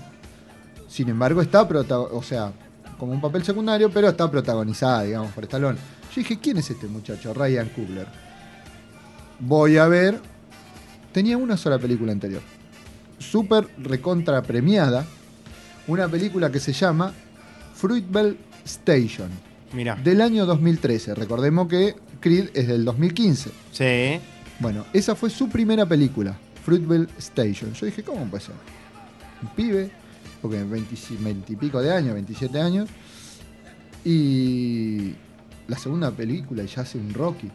Sin 0.89 1.09
embargo, 1.09 1.41
está 1.41 1.63
o 1.63 2.23
sea, 2.23 2.53
como 2.99 3.13
un 3.13 3.21
papel 3.23 3.43
secundario, 3.43 3.91
pero 3.91 4.09
está 4.09 4.31
protagonizada, 4.31 5.05
digamos, 5.05 5.33
por 5.33 5.45
Stallone. 5.45 5.79
Yo 6.15 6.21
dije, 6.21 6.39
¿quién 6.39 6.59
es 6.59 6.71
este 6.71 6.87
muchacho? 6.87 7.33
Ryan 7.33 7.71
Coogler. 7.71 8.07
Voy 9.41 9.79
a 9.79 9.89
ver. 9.89 10.21
Tenía 11.13 11.39
una 11.39 11.57
sola 11.57 11.79
película 11.79 12.13
anterior. 12.13 12.43
Súper 13.19 13.69
recontra 13.79 14.43
premiada. 14.43 15.07
Una 15.87 16.09
película 16.09 16.51
que 16.51 16.61
se 16.61 16.73
llama 16.73 17.13
Fruitvale 17.75 18.37
Station. 18.65 19.31
Mirá. 19.73 19.97
Del 19.97 20.21
año 20.21 20.47
2013. 20.47 21.15
Recordemos 21.15 21.69
que 21.69 21.95
Creed 22.21 22.51
es 22.55 22.69
del 22.69 22.85
2015. 22.85 23.51
Sí. 23.71 24.21
Bueno, 24.61 24.87
esa 24.93 25.15
fue 25.15 25.31
su 25.31 25.49
primera 25.49 25.85
película, 25.85 26.37
Fruitvale 26.65 27.07
Station. 27.19 27.73
Yo 27.75 27.87
dije, 27.87 28.03
¿cómo 28.03 28.25
puede 28.27 28.45
ser? 28.45 28.55
Un 29.43 29.49
pibe, 29.49 29.91
porque 30.41 30.63
20, 30.63 31.53
y 31.53 31.57
pico 31.57 31.83
de 31.83 31.93
años, 31.93 32.15
27 32.15 32.61
años. 32.61 32.89
Y 34.05 35.13
la 35.69 35.77
segunda 35.77 36.11
película 36.11 36.63
y 36.63 36.67
ya 36.67 36.83
hace 36.83 36.99
un 36.99 37.13
Rocky. 37.13 37.51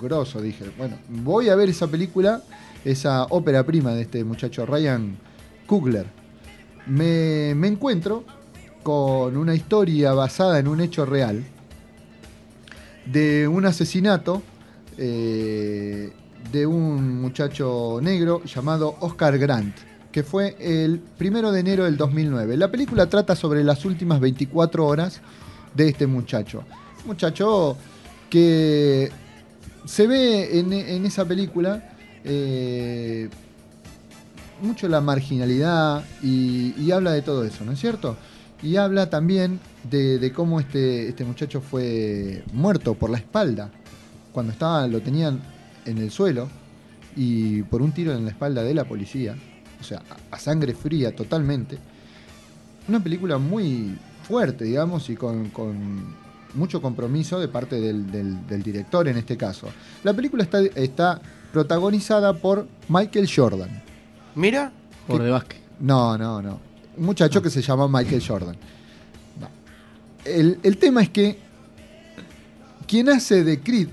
Grosso, 0.00 0.40
dije. 0.40 0.70
Bueno, 0.78 0.96
voy 1.08 1.48
a 1.48 1.56
ver 1.56 1.68
esa 1.68 1.88
película, 1.88 2.42
esa 2.84 3.24
ópera 3.24 3.64
prima 3.64 3.92
de 3.92 4.02
este 4.02 4.24
muchacho 4.24 4.64
Ryan 4.64 5.16
Coogler. 5.66 6.17
Me, 6.88 7.50
encuentro 7.50 8.24
con 8.82 9.36
una 9.36 9.54
historia 9.54 10.12
basada 10.12 10.58
en 10.58 10.68
un 10.68 10.80
hecho 10.80 11.04
real 11.04 11.44
de 13.04 13.46
un 13.46 13.66
asesinato 13.66 14.42
eh, 14.96 16.12
de 16.50 16.66
un 16.66 17.20
muchacho 17.20 18.00
negro 18.02 18.42
llamado 18.44 18.96
Oscar 19.00 19.38
Grant, 19.38 19.76
que 20.10 20.22
fue 20.22 20.56
el 20.60 20.98
primero 20.98 21.52
de 21.52 21.60
enero 21.60 21.84
del 21.84 21.96
2009. 21.96 22.56
La 22.56 22.70
película 22.70 23.06
trata 23.06 23.36
sobre 23.36 23.62
las 23.64 23.84
últimas 23.84 24.20
24 24.20 24.86
horas 24.86 25.20
de 25.74 25.88
este 25.88 26.06
muchacho. 26.06 26.64
Muchacho 27.06 27.76
que 28.30 29.10
se 29.84 30.06
ve 30.06 30.58
en, 30.58 30.72
en 30.72 31.06
esa 31.06 31.24
película 31.24 31.96
eh, 32.24 33.28
mucho 34.62 34.88
la 34.88 35.00
marginalidad 35.00 36.04
y, 36.22 36.90
habla 36.90 37.12
de 37.12 37.22
todo 37.22 37.44
eso, 37.44 37.64
¿no 37.64 37.72
es 37.72 37.78
cierto? 37.80 38.16
Y 38.62 38.76
habla 38.76 39.08
también 39.08 39.60
de, 39.88 40.32
cómo 40.34 40.58
este, 40.60 41.08
este 41.08 41.24
muchacho 41.24 41.60
fue 41.60 42.42
muerto 42.52 42.94
por 42.94 43.10
la 43.10 43.18
espalda. 43.18 43.70
Cuando 44.32 44.52
estaba, 44.52 44.86
lo 44.88 45.00
tenían 45.00 45.40
en 45.84 45.98
el 45.98 46.10
suelo 46.10 46.48
y 47.16 47.62
por 47.62 47.82
un 47.82 47.92
tiro 47.92 48.12
en 48.12 48.24
la 48.24 48.30
espalda 48.30 48.62
de 48.62 48.74
la 48.74 48.84
policía, 48.84 49.36
o 49.80 49.84
sea, 49.84 50.02
a, 50.30 50.38
sangre 50.38 50.74
fría 50.74 51.14
totalmente. 51.14 51.78
Una 52.88 53.02
película 53.02 53.38
muy 53.38 53.96
fuerte, 54.26 54.64
digamos, 54.64 55.08
y 55.10 55.14
con, 55.16 55.50
con 55.50 56.14
mucho 56.54 56.82
compromiso 56.82 57.38
de 57.38 57.48
parte 57.48 57.80
del, 57.80 58.10
del- 58.10 58.46
del 58.46 58.62
director 58.62 59.06
en 59.08 59.18
este 59.18 59.36
caso. 59.36 59.68
La 60.04 60.14
película 60.14 60.42
está, 60.42 60.60
está 60.60 61.20
protagonizada 61.52 62.32
por 62.34 62.66
Michael 62.88 63.28
Jordan. 63.34 63.82
Mira. 64.38 64.70
Por 65.06 65.22
de 65.22 65.30
básquet. 65.30 65.60
No, 65.80 66.16
no, 66.16 66.40
no. 66.40 66.60
Un 66.96 67.04
muchacho 67.06 67.42
que 67.42 67.50
se 67.50 67.60
llama 67.62 67.88
Michael 67.88 68.22
Jordan. 68.26 68.56
No. 69.40 69.48
El, 70.24 70.58
el 70.62 70.76
tema 70.78 71.02
es 71.02 71.10
que 71.10 71.38
quien 72.86 73.08
hace 73.08 73.42
de 73.44 73.60
Creed 73.60 73.88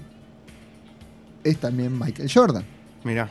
es 1.43 1.57
también 1.57 1.97
Michael 1.97 2.29
Jordan, 2.33 2.63
Mira. 3.03 3.29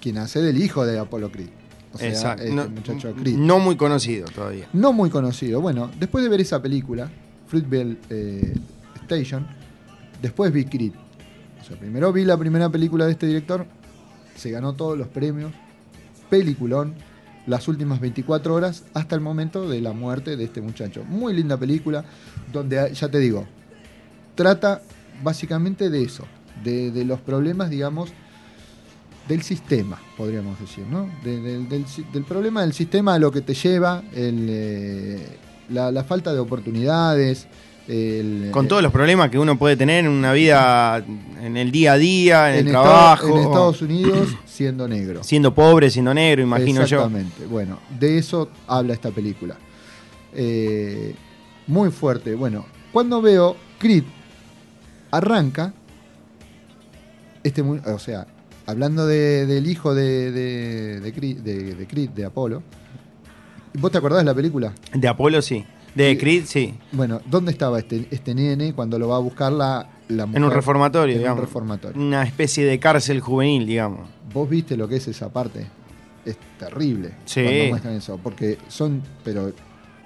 quien 0.00 0.18
hace 0.18 0.40
del 0.42 0.62
hijo 0.62 0.84
de 0.84 0.98
Apollo 0.98 1.30
Creed. 1.30 1.48
O 1.92 1.98
sea, 1.98 2.08
Exacto. 2.08 2.42
este 2.44 2.54
No, 2.54 2.68
muchacho 2.68 3.14
Creed. 3.14 3.36
no 3.36 3.58
muy 3.58 3.76
conocido 3.76 4.26
todavía. 4.28 4.68
No 4.72 4.92
muy 4.92 5.10
conocido. 5.10 5.60
Bueno, 5.60 5.90
después 5.98 6.22
de 6.24 6.30
ver 6.30 6.40
esa 6.40 6.60
película, 6.62 7.10
Fruitvale 7.48 7.96
eh, 8.10 8.54
Station, 9.02 9.46
después 10.22 10.52
vi 10.52 10.64
Creed. 10.66 10.92
O 11.60 11.64
sea, 11.64 11.76
primero 11.78 12.12
vi 12.12 12.24
la 12.24 12.36
primera 12.36 12.68
película 12.70 13.06
de 13.06 13.12
este 13.12 13.26
director, 13.26 13.66
se 14.36 14.50
ganó 14.50 14.74
todos 14.74 14.96
los 14.98 15.08
premios, 15.08 15.52
peliculón, 16.30 16.94
las 17.46 17.68
últimas 17.68 18.00
24 18.00 18.54
horas 18.54 18.84
hasta 18.94 19.14
el 19.14 19.20
momento 19.20 19.68
de 19.68 19.80
la 19.80 19.92
muerte 19.92 20.36
de 20.36 20.44
este 20.44 20.60
muchacho. 20.60 21.04
Muy 21.04 21.34
linda 21.34 21.56
película, 21.56 22.04
donde, 22.52 22.92
ya 22.94 23.08
te 23.08 23.18
digo, 23.18 23.46
trata 24.34 24.80
básicamente 25.22 25.90
de 25.90 26.02
eso, 26.02 26.24
de, 26.64 27.04
los 27.04 27.20
problemas, 27.20 27.70
digamos, 27.70 28.10
del 29.28 29.42
sistema, 29.42 30.00
podríamos 30.16 30.58
decir, 30.58 30.86
¿no? 30.86 31.10
Del 31.22 32.24
problema 32.26 32.62
del 32.62 32.72
sistema 32.72 33.14
a 33.14 33.18
lo 33.18 33.30
que 33.30 33.40
te 33.42 33.54
lleva, 33.54 34.02
el, 34.14 34.46
eh, 34.48 35.38
la, 35.68 35.92
la 35.92 36.04
falta 36.04 36.32
de 36.32 36.38
oportunidades. 36.38 37.46
El- 37.88 38.50
Con 38.52 38.68
todos 38.68 38.82
los 38.82 38.92
problemas 38.92 39.30
que 39.30 39.38
uno 39.38 39.58
puede 39.58 39.76
tener 39.76 40.04
en 40.04 40.10
una 40.10 40.32
vida, 40.32 41.04
en 41.42 41.56
el 41.56 41.70
día 41.72 41.94
a 41.94 41.98
día, 41.98 42.54
en, 42.56 42.66
el 42.66 42.72
trabajo. 42.72 43.28
en 43.28 43.38
Estados 43.44 43.82
Unidos 43.82 44.28
siendo 44.46 44.86
negro. 44.86 45.22
Siendo 45.24 45.54
pobre, 45.54 45.90
siendo 45.90 46.12
negro, 46.14 46.42
imagino 46.42 46.84
yo. 46.84 46.98
Exactamente. 46.98 47.46
Bueno, 47.46 47.78
de 47.98 48.18
eso 48.18 48.48
habla 48.66 48.92
esta 48.94 49.10
película. 49.10 49.56
Eh, 50.34 51.14
muy 51.66 51.90
fuerte. 51.90 52.34
Bueno, 52.34 52.66
cuando 52.92 53.20
veo 53.22 53.56
Creed 53.78 54.04
arranca, 55.10 55.72
este, 57.42 57.62
o 57.62 57.98
sea, 57.98 58.26
hablando 58.66 59.06
de- 59.06 59.46
del 59.46 59.66
hijo 59.66 59.94
de, 59.94 60.30
de, 60.30 61.00
de 61.00 61.12
Creed, 61.12 61.38
de, 61.38 61.74
de 61.74 61.86
Creed, 61.86 62.10
de 62.10 62.24
Apolo. 62.24 62.62
¿Vos 63.74 63.90
te 63.92 63.98
acordás 63.98 64.20
de 64.20 64.24
la 64.24 64.34
película? 64.34 64.72
De 64.92 65.08
Apolo 65.08 65.40
sí. 65.42 65.64
De. 65.94 66.16
Creed 66.18 66.44
sí. 66.46 66.74
Bueno, 66.92 67.20
¿dónde 67.26 67.50
estaba 67.52 67.78
este, 67.78 68.06
este 68.10 68.34
nene 68.34 68.72
cuando 68.74 68.98
lo 68.98 69.08
va 69.08 69.16
a 69.16 69.20
buscar 69.20 69.52
la, 69.52 69.88
la 70.08 70.26
mujer? 70.26 70.38
En 70.40 70.44
un 70.44 70.50
reformatorio, 70.52 71.12
En 71.14 71.18
un 71.18 71.22
digamos. 71.22 71.40
reformatorio. 71.44 72.00
Una 72.02 72.22
especie 72.22 72.64
de 72.64 72.78
cárcel 72.78 73.20
juvenil, 73.20 73.66
digamos. 73.66 74.08
¿Vos 74.32 74.48
viste 74.48 74.76
lo 74.76 74.86
que 74.88 74.96
es 74.96 75.08
esa 75.08 75.32
parte? 75.32 75.66
Es 76.24 76.36
terrible 76.58 77.14
Sí. 77.24 77.42
cuando 77.42 77.64
muestran 77.70 77.94
eso, 77.94 78.20
porque 78.22 78.58
son, 78.68 79.02
pero 79.24 79.52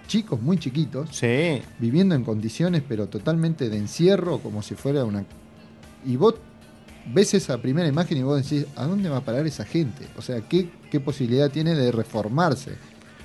chicos 0.07 0.41
muy 0.41 0.59
chiquitos, 0.59 1.09
Sí. 1.11 1.61
viviendo 1.79 2.15
en 2.15 2.25
condiciones, 2.25 2.83
pero 2.89 3.07
totalmente 3.09 3.69
de 3.69 3.77
encierro, 3.79 4.39
como 4.39 4.63
si 4.63 4.75
fuera 4.75 5.05
una... 5.05 5.25
Y 6.07 6.17
vos 6.17 6.37
ves 7.13 7.35
esa 7.35 7.59
primera 7.61 7.89
imagen 7.89 8.17
y 8.19 8.23
vos 8.23 8.43
decís, 8.49 8.67
¿a 8.77 8.85
dónde 8.87 9.09
va 9.11 9.19
a 9.19 9.25
parar 9.25 9.47
esa 9.47 9.65
gente? 9.65 10.07
O 10.17 10.23
sea, 10.23 10.41
¿qué, 10.43 10.71
qué 10.91 11.01
posibilidad 11.01 11.51
tiene 11.51 11.75
de 11.75 11.91
reformarse 11.93 12.73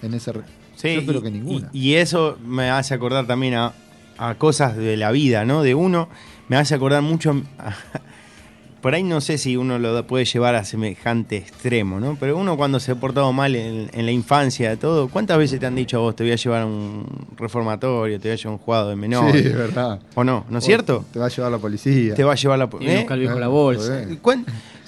en 0.01 0.13
ese... 0.13 0.33
Sí, 0.81 0.95
Yo 0.95 1.05
creo 1.05 1.19
y- 1.19 1.23
que 1.23 1.31
ninguna. 1.31 1.69
Y, 1.73 1.89
y 1.89 1.95
eso 1.95 2.37
me 2.45 2.69
hace 2.69 2.93
acordar 2.93 3.27
también 3.27 3.55
a, 3.55 3.73
a 4.17 4.35
cosas 4.35 4.77
de 4.77 4.95
la 4.97 5.11
vida, 5.11 5.43
¿no? 5.45 5.61
De 5.63 5.75
uno. 5.75 6.07
Me 6.47 6.55
hace 6.57 6.73
acordar 6.75 7.01
mucho. 7.01 7.41
a- 7.57 7.73
por 8.81 8.95
ahí 8.95 9.03
no 9.03 9.19
sé 9.19 9.37
si 9.37 9.57
uno 9.57 9.77
lo 9.77 10.07
puede 10.07 10.23
llevar 10.23 10.55
a 10.55 10.63
semejante 10.63 11.35
extremo, 11.35 11.99
¿no? 11.99 12.15
Pero 12.17 12.37
uno 12.37 12.55
cuando 12.55 12.79
se 12.79 12.93
ha 12.93 12.95
portado 12.95 13.33
mal 13.33 13.53
en, 13.57 13.89
en 13.93 14.05
la 14.05 14.11
infancia, 14.13 14.77
todo. 14.77 15.09
¿Cuántas 15.09 15.37
veces 15.37 15.59
te 15.59 15.65
han 15.65 15.75
dicho 15.75 15.97
a 15.97 15.99
vos, 15.99 16.15
te 16.15 16.23
voy 16.23 16.31
a 16.31 16.37
llevar 16.37 16.61
a 16.61 16.65
un 16.65 17.05
reformatorio, 17.37 18.17
te 18.21 18.29
voy 18.29 18.33
a 18.33 18.37
llevar 18.37 18.51
a 18.53 18.55
un 18.57 18.57
jugado 18.63 18.89
de 18.89 18.95
menor? 18.95 19.31
Sí, 19.33 19.39
es 19.39 19.53
verdad. 19.57 19.99
¿O 20.15 20.23
no? 20.23 20.45
¿No 20.49 20.59
es 20.59 20.63
cierto? 20.63 21.03
Te 21.11 21.19
va 21.19 21.25
a 21.25 21.29
llevar 21.29 21.51
la 21.51 21.57
policía. 21.57 22.15
Te 22.15 22.23
va 22.23 22.31
a 22.31 22.35
llevar 22.35 22.57
la... 22.57 22.69
Y 22.79 22.95
busca 22.95 23.13
el 23.15 23.19
viejo 23.19 23.37
la 23.37 23.45
Eh, 23.47 23.49
bolsa. 23.49 23.99
eh. 24.03 24.17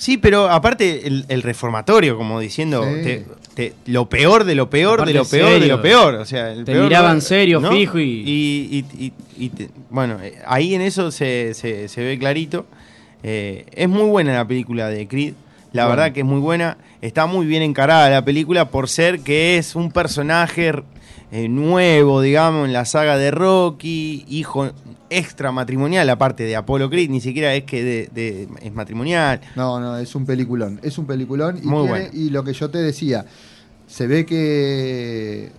¿Cuán- 0.02 0.06
Sí, 0.06 0.18
pero 0.18 0.50
aparte 0.50 1.08
el, 1.08 1.26
el 1.30 1.42
reformatorio, 1.44 2.18
como 2.18 2.40
diciendo, 2.40 2.84
Sí. 2.84 3.04
te- 3.04 3.26
te- 3.54 3.74
lo 3.86 4.10
peor 4.10 4.44
de 4.46 4.56
lo 4.56 4.70
peor 4.70 4.96
Aparte 5.02 5.14
de 5.14 5.20
lo 5.20 5.26
peor 5.26 5.60
de 5.60 5.68
lo 5.68 5.82
peor. 5.82 6.16
O 6.16 6.26
sea, 6.26 6.52
el 6.52 6.66
Te 6.66 6.72
peor 6.72 6.86
miraban 6.86 7.22
serio, 7.22 7.62
fijo 7.72 8.00
y- 8.00 8.04
y, 8.26 8.86
y- 8.98 9.06
y- 9.06 9.14
y 9.46 9.50
te- 9.50 9.70
bueno, 9.90 10.18
eh, 10.24 10.40
ahí 10.48 10.74
en 10.74 10.82
eso 10.82 11.12
se, 11.12 11.54
se- 11.54 11.88
se 11.88 12.04
ve 12.04 12.18
clarito. 12.18 12.66
Eh, 13.24 13.66
es 13.76 13.88
muy 13.88 14.10
buena 14.10 14.34
la 14.34 14.48
película 14.48 14.88
de 14.90 15.08
Creed. 15.08 15.34
La 15.74 15.84
Bueno. 15.86 15.98
verdad 16.02 16.14
que 16.14 16.22
es 16.22 16.26
muy 16.26 16.40
buena. 16.40 16.78
Está 17.02 17.28
muy 17.28 17.46
bien 17.46 17.62
encarada 17.62 18.10
la 18.10 18.26
película 18.26 18.70
por 18.70 18.90
ser 18.90 19.20
que 19.22 19.58
es 19.58 19.76
un 19.76 19.92
personaje 19.92 20.74
eh, 21.32 21.48
nuevo, 21.48 22.22
digamos, 22.22 22.66
en 22.68 22.74
la 22.74 22.84
saga 22.86 23.18
de 23.18 23.32
Rocky, 23.32 24.26
hijo 24.28 24.72
extra 25.12 25.52
matrimonial, 25.52 26.10
aparte 26.10 26.44
de 26.44 26.56
Apollo 26.56 26.90
Creed, 26.90 27.10
ni 27.10 27.22
siquiera 27.22 27.54
es 27.54 27.66
que 27.66 27.84
de- 27.84 28.10
de- 28.16 28.48
es 28.62 28.74
matrimonial. 28.74 29.42
No, 29.56 29.80
no, 29.80 29.98
es 29.98 30.16
un 30.16 30.26
peliculón. 30.26 30.80
Es 30.82 30.98
un 30.98 31.06
peliculón. 31.06 31.58
Y, 31.58 31.68
Muy 31.68 31.84
tiene- 31.88 31.90
bueno. 31.90 32.10
y 32.14 32.30
lo 32.32 32.44
que 32.44 32.54
yo 32.54 32.70
te 32.70 32.80
decía, 32.80 33.26
se 33.88 34.08
ve 34.08 34.26
que, 34.26 35.52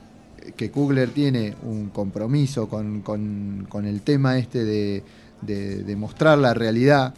que 0.56 0.70
Kugler 0.70 1.10
tiene 1.10 1.54
un 1.62 1.90
compromiso 1.90 2.68
con, 2.68 3.02
con- 3.02 3.66
con 3.68 3.86
el 3.86 4.00
tema 4.02 4.38
este 4.38 4.64
de, 4.64 5.02
de- 5.42 5.82
de 5.84 5.96
mostrar 5.96 6.38
la 6.38 6.54
realidad. 6.54 7.14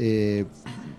eh, 0.00 0.44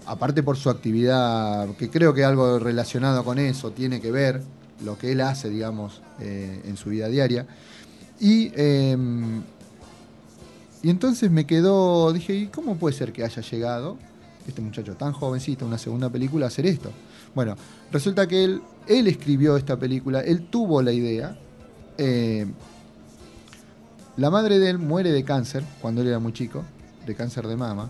aparte 0.07 0.41
por 0.43 0.57
su 0.57 0.69
actividad, 0.69 1.69
que 1.77 1.89
creo 1.89 2.13
que 2.13 2.23
algo 2.25 2.57
relacionado 2.59 3.23
con 3.23 3.37
eso 3.39 3.71
tiene 3.71 4.01
que 4.01 4.11
ver, 4.11 4.41
lo 4.83 4.97
que 4.97 5.11
él 5.13 5.21
hace, 5.21 5.49
digamos, 5.49 6.01
eh, 6.19 6.61
en 6.65 6.75
su 6.77 6.89
vida 6.89 7.07
diaria. 7.07 7.45
Y, 8.19 8.51
em, 8.55 9.41
y 10.81 10.89
entonces 10.89 11.29
me 11.31 11.45
quedó, 11.45 12.11
dije, 12.13 12.35
¿y 12.35 12.47
cómo 12.47 12.75
puede 12.77 12.95
ser 12.95 13.11
que 13.11 13.23
haya 13.23 13.41
llegado 13.41 13.97
este 14.47 14.61
muchacho 14.61 14.95
tan 14.95 15.13
jovencito, 15.13 15.65
una 15.65 15.77
segunda 15.77 16.09
película, 16.09 16.45
a 16.45 16.47
hacer 16.47 16.65
esto? 16.65 16.91
Bueno, 17.35 17.55
resulta 17.91 18.27
que 18.27 18.43
él, 18.43 18.61
él 18.87 19.07
escribió 19.07 19.57
esta 19.57 19.77
película, 19.77 20.21
él 20.21 20.47
tuvo 20.49 20.81
la 20.81 20.91
idea. 20.91 21.37
eh, 21.97 22.47
la 24.17 24.29
madre 24.29 24.59
de 24.59 24.69
él 24.69 24.79
muere 24.79 25.13
de 25.13 25.23
cáncer 25.23 25.63
cuando 25.81 26.01
él 26.01 26.07
era 26.07 26.19
muy 26.19 26.33
chico, 26.33 26.65
de 27.05 27.15
cáncer 27.15 27.47
de 27.47 27.55
mama, 27.55 27.89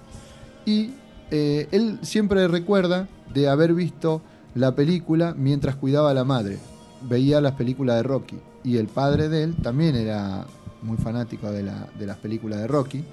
y 0.64 0.92
eh, 1.32 1.68
él 1.72 1.98
siempre 2.04 2.48
recuerda 2.48 3.08
de 3.34 3.50
haber 3.50 3.74
visto 3.74 4.22
la 4.54 4.76
película 4.76 5.34
mientras 5.36 5.76
cuidaba 5.76 6.12
a 6.12 6.14
la 6.14 6.24
madre. 6.24 6.60
Veía 7.02 7.42
las 7.42 7.54
películas 7.54 7.96
de 7.96 8.04
Rocky, 8.04 8.38
y 8.64 8.78
el 8.78 8.88
padre 8.88 9.28
de 9.28 9.44
él 9.44 9.56
también 9.56 9.96
era 9.96 10.46
muy 10.82 10.98
fanático 10.98 11.52
de, 11.52 11.64
la- 11.64 11.88
de 11.98 12.06
las 12.06 12.18
películas 12.18 12.60
de 12.60 12.68
Rocky. 12.68 13.04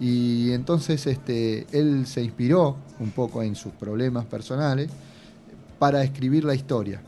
Y 0.00 0.52
entonces 0.52 1.06
este, 1.06 1.66
él 1.72 2.06
se 2.06 2.22
inspiró 2.22 2.76
un 2.98 3.10
poco 3.10 3.42
en 3.42 3.54
sus 3.54 3.72
problemas 3.72 4.24
personales 4.24 4.90
para 5.78 6.02
escribir 6.02 6.44
la 6.44 6.54
historia. 6.54 7.02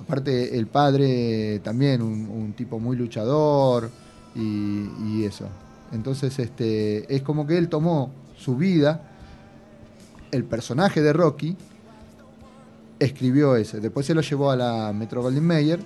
Aparte, 0.00 0.58
el 0.58 0.66
padre 0.66 1.60
también, 1.60 2.02
un, 2.02 2.52
tipo 2.54 2.80
muy 2.80 2.96
luchador 2.96 3.90
y, 4.34 5.24
eso. 5.24 5.46
Entonces, 5.92 6.38
este, 6.38 7.14
es 7.14 7.22
como 7.22 7.46
que 7.46 7.56
él 7.56 7.68
tomó 7.68 8.10
su 8.36 8.56
vida, 8.56 9.08
el 10.32 10.44
personaje 10.44 11.00
de 11.02 11.12
Rocky, 11.12 11.56
escribió 12.98 13.54
ese. 13.56 13.80
Después 13.80 14.04
se 14.04 14.14
lo 14.14 14.22
llevó 14.22 14.50
a 14.50 14.56
la 14.56 14.92
Metro 14.92 15.22
Goldwyn 15.22 15.46
Mayer, 15.46 15.80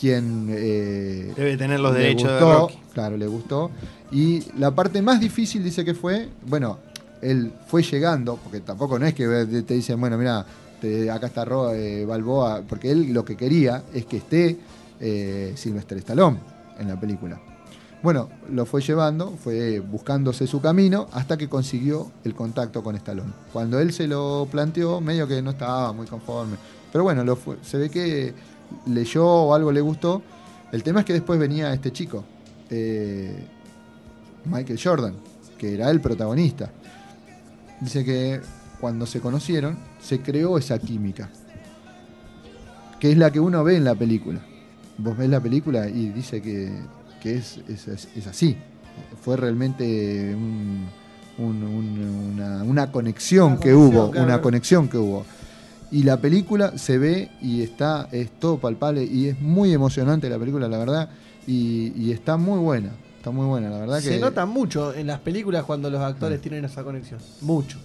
quien 0.00 0.46
eh, 0.50 1.32
Debe 1.36 1.56
tener 1.58 1.78
los 1.78 1.94
derechos 1.94 2.30
de 2.30 2.40
Rocky. 2.40 2.78
Claro, 2.94 3.16
le 3.18 3.26
gustó. 3.26 3.70
Y 4.10 4.42
la 4.58 4.74
parte 4.74 5.02
más 5.02 5.20
difícil 5.20 5.62
dice 5.62 5.84
que 5.84 5.94
fue, 5.94 6.28
bueno, 6.46 6.78
él 7.20 7.52
fue 7.66 7.82
llegando, 7.82 8.36
porque 8.42 8.60
tampoco 8.60 8.98
no 8.98 9.06
es 9.06 9.14
que 9.14 9.26
te 9.66 9.74
dicen, 9.74 10.00
bueno, 10.00 10.16
mira, 10.16 10.46
acá 11.12 11.26
está 11.26 11.44
Ro, 11.44 11.74
eh, 11.74 12.06
Balboa, 12.06 12.62
porque 12.66 12.90
él 12.90 13.12
lo 13.12 13.24
que 13.24 13.36
quería 13.36 13.82
es 13.92 14.06
que 14.06 14.16
esté 14.16 14.58
eh, 14.98 15.52
Sylvester 15.54 15.98
Stallone 15.98 16.38
en 16.78 16.88
la 16.88 16.98
película. 16.98 17.38
Bueno, 18.02 18.30
lo 18.50 18.64
fue 18.64 18.80
llevando, 18.80 19.36
fue 19.36 19.80
buscándose 19.80 20.46
su 20.46 20.62
camino 20.62 21.08
hasta 21.12 21.36
que 21.36 21.50
consiguió 21.50 22.10
el 22.24 22.34
contacto 22.34 22.82
con 22.82 22.96
Stallone. 22.96 23.32
Cuando 23.52 23.78
él 23.78 23.92
se 23.92 24.06
lo 24.06 24.48
planteó, 24.50 25.02
medio 25.02 25.28
que 25.28 25.42
no 25.42 25.50
estaba 25.50 25.92
muy 25.92 26.06
conforme. 26.06 26.56
Pero 26.90 27.04
bueno, 27.04 27.22
lo 27.22 27.38
se 27.62 27.76
ve 27.76 27.90
que 27.90 28.32
leyó 28.86 29.26
o 29.26 29.54
algo 29.54 29.72
le 29.72 29.80
gustó. 29.80 30.22
El 30.72 30.82
tema 30.82 31.00
es 31.00 31.06
que 31.06 31.12
después 31.12 31.38
venía 31.38 31.72
este 31.72 31.92
chico, 31.92 32.24
eh, 32.70 33.44
Michael 34.44 34.80
Jordan, 34.82 35.14
que 35.58 35.74
era 35.74 35.90
el 35.90 36.00
protagonista. 36.00 36.70
Dice 37.80 38.04
que 38.04 38.40
cuando 38.80 39.06
se 39.06 39.20
conocieron, 39.20 39.78
se 40.00 40.20
creó 40.20 40.58
esa 40.58 40.78
química, 40.78 41.30
que 42.98 43.10
es 43.12 43.18
la 43.18 43.30
que 43.30 43.40
uno 43.40 43.64
ve 43.64 43.76
en 43.76 43.84
la 43.84 43.94
película. 43.94 44.40
Vos 44.98 45.16
ves 45.16 45.28
la 45.28 45.40
película 45.40 45.88
y 45.88 46.10
dice 46.10 46.40
que 46.42 46.70
que 47.20 47.36
es, 47.36 47.60
es, 47.68 48.26
así. 48.26 48.56
Fue 49.22 49.36
realmente 49.36 50.34
una, 51.38 52.90
conexión 52.90 53.58
que 53.58 53.74
hubo, 53.74 54.08
una 54.08 54.40
conexión 54.40 54.88
que 54.88 54.98
hubo. 54.98 55.24
Y 55.92 56.04
la 56.04 56.18
película 56.18 56.78
se 56.78 56.98
ve 56.98 57.30
y 57.42 57.62
está, 57.62 58.08
es 58.12 58.30
todo 58.38 58.58
palpable 58.58 59.04
y 59.04 59.28
es 59.28 59.40
muy 59.40 59.72
emocionante 59.72 60.28
la 60.28 60.38
película, 60.38 60.68
la 60.68 60.78
verdad, 60.78 61.10
y, 61.46 62.12
está 62.12 62.36
muy 62.36 62.58
buena, 62.58 62.92
está 63.16 63.30
muy 63.32 63.46
buena, 63.46 63.70
la 63.70 63.78
verdad 63.78 64.00
se 64.00 64.20
nota 64.20 64.46
mucho 64.46 64.94
en 64.94 65.08
las 65.08 65.18
películas 65.18 65.64
cuando 65.64 65.90
los 65.90 66.00
actores 66.00 66.38
mm. 66.38 66.42
tienen 66.42 66.64
esa 66.64 66.84
conexión, 66.84 67.18
mucho 67.40 67.78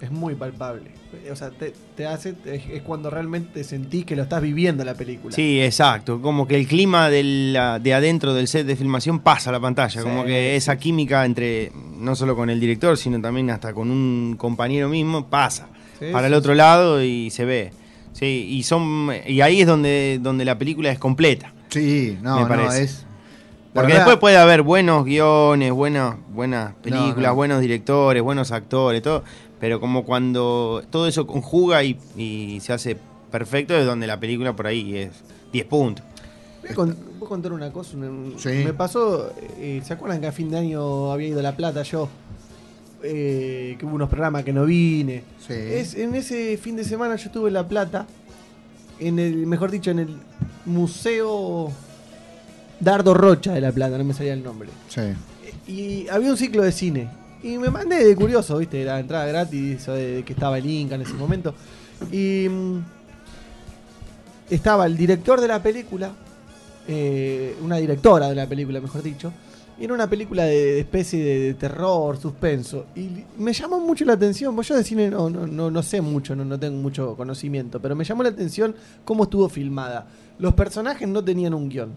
es 0.00 0.10
muy 0.10 0.34
palpable. 0.34 0.90
O 1.30 1.36
sea, 1.36 1.50
te, 1.50 2.06
hace, 2.06 2.34
es, 2.44 2.82
cuando 2.82 3.08
realmente 3.08 3.64
sentís 3.64 4.04
que 4.04 4.14
lo 4.14 4.24
estás 4.24 4.42
viviendo 4.42 4.84
la 4.84 4.94
película. 4.94 5.34
Sí, 5.34 5.60
exacto. 5.60 6.20
Como 6.20 6.46
que 6.46 6.56
el 6.56 6.66
clima 6.66 7.08
de, 7.08 7.78
de 7.82 7.94
adentro 7.94 8.34
del 8.34 8.46
set 8.48 8.66
de 8.66 8.76
filmación 8.76 9.20
pasa 9.20 9.50
a 9.50 9.52
la 9.54 9.60
pantalla. 9.60 10.02
como 10.02 10.24
que 10.24 10.56
esa 10.56 10.76
química 10.76 11.24
entre, 11.24 11.72
no 11.96 12.14
solo 12.14 12.36
con 12.36 12.50
el 12.50 12.60
director, 12.60 12.96
sino 12.98 13.20
también 13.20 13.50
hasta 13.50 13.72
con 13.72 13.90
un 13.90 14.36
compañero 14.36 14.88
mismo, 14.88 15.26
pasa 15.28 15.68
para 16.12 16.26
el 16.26 16.34
otro 16.34 16.54
lado 16.54 17.02
y 17.02 17.30
se 17.30 17.44
ve. 17.44 17.72
Sí, 18.12 18.46
y 18.50 18.62
son 18.62 19.10
y 19.26 19.40
ahí 19.40 19.60
es 19.60 19.66
donde, 19.66 20.18
donde 20.22 20.44
la 20.44 20.56
película 20.58 20.90
es 20.90 20.98
completa. 20.98 21.52
Sí, 21.68 22.18
no, 22.22 22.40
me 22.40 22.46
parece. 22.46 22.82
es 22.82 23.06
porque 23.74 23.92
después 23.92 24.16
puede 24.16 24.38
haber 24.38 24.62
buenos 24.62 25.04
guiones, 25.04 25.70
buenas, 25.70 26.16
buenas 26.30 26.72
películas, 26.82 27.34
buenos 27.34 27.60
directores, 27.60 28.22
buenos 28.22 28.50
actores, 28.50 29.02
todo 29.02 29.22
pero 29.60 29.80
como 29.80 30.04
cuando 30.04 30.82
todo 30.90 31.06
eso 31.06 31.26
conjuga 31.26 31.82
y, 31.82 32.60
se 32.60 32.72
hace 32.72 32.96
perfecto 33.30 33.76
es 33.76 33.86
donde 33.86 34.06
la 34.06 34.20
película 34.20 34.54
por 34.54 34.66
ahí 34.66 34.96
es 34.96 35.10
10 35.52 35.66
puntos. 35.66 36.04
Voy 36.62 36.70
a, 36.70 37.26
contar 37.26 37.52
una 37.52 37.72
cosa. 37.72 37.96
Me 37.96 38.72
pasó, 38.72 39.32
eh, 39.58 39.80
¿se 39.84 39.92
acuerdan 39.92 40.20
que 40.20 40.26
a 40.26 40.32
fin 40.32 40.50
de 40.50 40.58
año 40.58 41.12
había 41.12 41.28
ido 41.28 41.40
a 41.40 41.42
La 41.42 41.56
Plata 41.56 41.82
yo? 41.82 42.08
Eh, 43.02 43.76
que 43.78 43.84
hubo 43.84 43.94
unos 43.94 44.08
programas 44.08 44.42
que 44.42 44.52
no 44.52 44.64
vine. 44.64 45.22
Es, 45.48 45.94
en 45.94 46.14
ese 46.14 46.56
fin 46.56 46.76
de 46.76 46.84
semana 46.84 47.16
yo 47.16 47.26
estuve 47.26 47.48
en 47.48 47.54
La 47.54 47.68
Plata, 47.68 48.06
en 48.98 49.18
el, 49.18 49.46
mejor 49.46 49.70
dicho, 49.70 49.90
en 49.90 49.98
el 49.98 50.16
Museo 50.64 51.70
Dardo 52.80 53.14
Rocha 53.14 53.52
de 53.52 53.60
La 53.60 53.72
Plata, 53.72 53.98
no 53.98 54.04
me 54.04 54.14
salía 54.14 54.32
el 54.32 54.42
nombre. 54.42 54.70
Sí. 54.88 55.02
Y 55.70 56.08
había 56.08 56.30
un 56.30 56.36
ciclo 56.36 56.62
de 56.62 56.72
cine. 56.72 57.08
Y 57.42 57.58
me 57.58 57.70
mandé 57.70 58.04
de 58.04 58.16
curioso, 58.16 58.58
¿viste? 58.58 58.84
La 58.84 58.98
entrada 58.98 59.26
gratis, 59.26 59.86
de 59.86 60.22
que 60.26 60.32
estaba 60.32 60.58
el 60.58 60.66
Inca 60.66 60.94
en 60.94 61.02
ese 61.02 61.14
momento. 61.14 61.54
Y 62.10 62.48
mm, 62.48 62.78
estaba 64.50 64.86
el 64.86 64.96
director 64.96 65.40
de 65.40 65.48
la 65.48 65.62
película, 65.62 66.12
eh, 66.88 67.56
una 67.62 67.76
directora 67.76 68.28
de 68.28 68.34
la 68.34 68.46
película, 68.46 68.80
mejor 68.80 69.02
dicho. 69.02 69.32
Y 69.78 69.84
era 69.84 69.92
una 69.92 70.08
película 70.08 70.44
de, 70.44 70.80
especie 70.80 71.22
de, 71.22 71.54
terror, 71.54 72.16
suspenso. 72.18 72.86
Y 72.94 73.24
me 73.38 73.52
llamó 73.52 73.78
mucho 73.78 74.04
la 74.04 74.14
atención, 74.14 74.54
pues 74.54 74.68
yo 74.68 74.76
de 74.76 74.84
cine 74.84 75.10
no, 75.10 75.28
no, 75.28 75.70
no, 75.70 75.82
sé 75.82 76.00
mucho, 76.00 76.34
no, 76.34 76.44
no 76.44 76.58
tengo 76.58 76.78
mucho 76.78 77.14
conocimiento, 77.16 77.80
pero 77.80 77.94
me 77.94 78.04
llamó 78.04 78.22
la 78.22 78.30
atención 78.30 78.74
cómo 79.04 79.24
estuvo 79.24 79.48
filmada. 79.48 80.06
Los 80.38 80.54
personajes 80.54 81.06
no 81.06 81.22
tenían 81.22 81.54
un 81.54 81.68
guion 81.68 81.92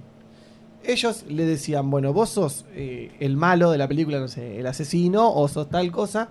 ellos 0.84 1.26
le 1.28 1.46
decían, 1.46 1.90
bueno, 1.90 2.14
vos 2.14 2.30
sos 2.30 2.66
eh, 2.74 3.12
el 3.20 3.38
malo 3.38 3.72
de 3.72 3.78
la 3.78 3.88
película, 3.88 4.20
no 4.20 4.28
sé, 4.28 4.60
el 4.60 4.68
asesino, 4.68 5.32
o 5.32 5.48
sos 5.48 5.70
tal 5.70 5.92
cosa, 5.92 6.30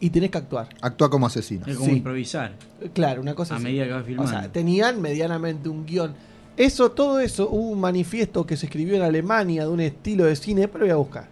y 0.00 0.10
tenés 0.10 0.30
que 0.30 0.38
actuar. 0.38 0.68
Actúa 0.80 1.10
como 1.10 1.26
asesino. 1.26 1.64
Es 1.66 1.76
como 1.76 1.92
improvisar. 1.92 2.54
Claro, 2.92 3.20
una 3.20 3.34
cosa 3.34 3.56
A 3.56 3.58
medida 3.58 3.84
que 3.84 3.92
vas 3.92 4.04
filmando. 4.04 4.30
O 4.30 4.40
sea, 4.40 4.50
tenían 4.50 5.00
medianamente 5.00 5.68
un 5.68 5.86
guion. 5.86 6.14
Eso, 6.56 6.90
todo 6.90 7.20
eso, 7.20 7.48
hubo 7.50 7.70
un 7.70 7.80
manifiesto 7.80 8.44
que 8.46 8.56
se 8.56 8.66
escribió 8.66 8.96
en 8.96 9.02
Alemania 9.02 9.64
de 9.64 9.70
un 9.70 9.80
estilo 9.80 10.24
de 10.24 10.36
cine, 10.36 10.68
pero 10.68 10.84
voy 10.84 10.92
a 10.92 10.96
buscar. 10.96 11.28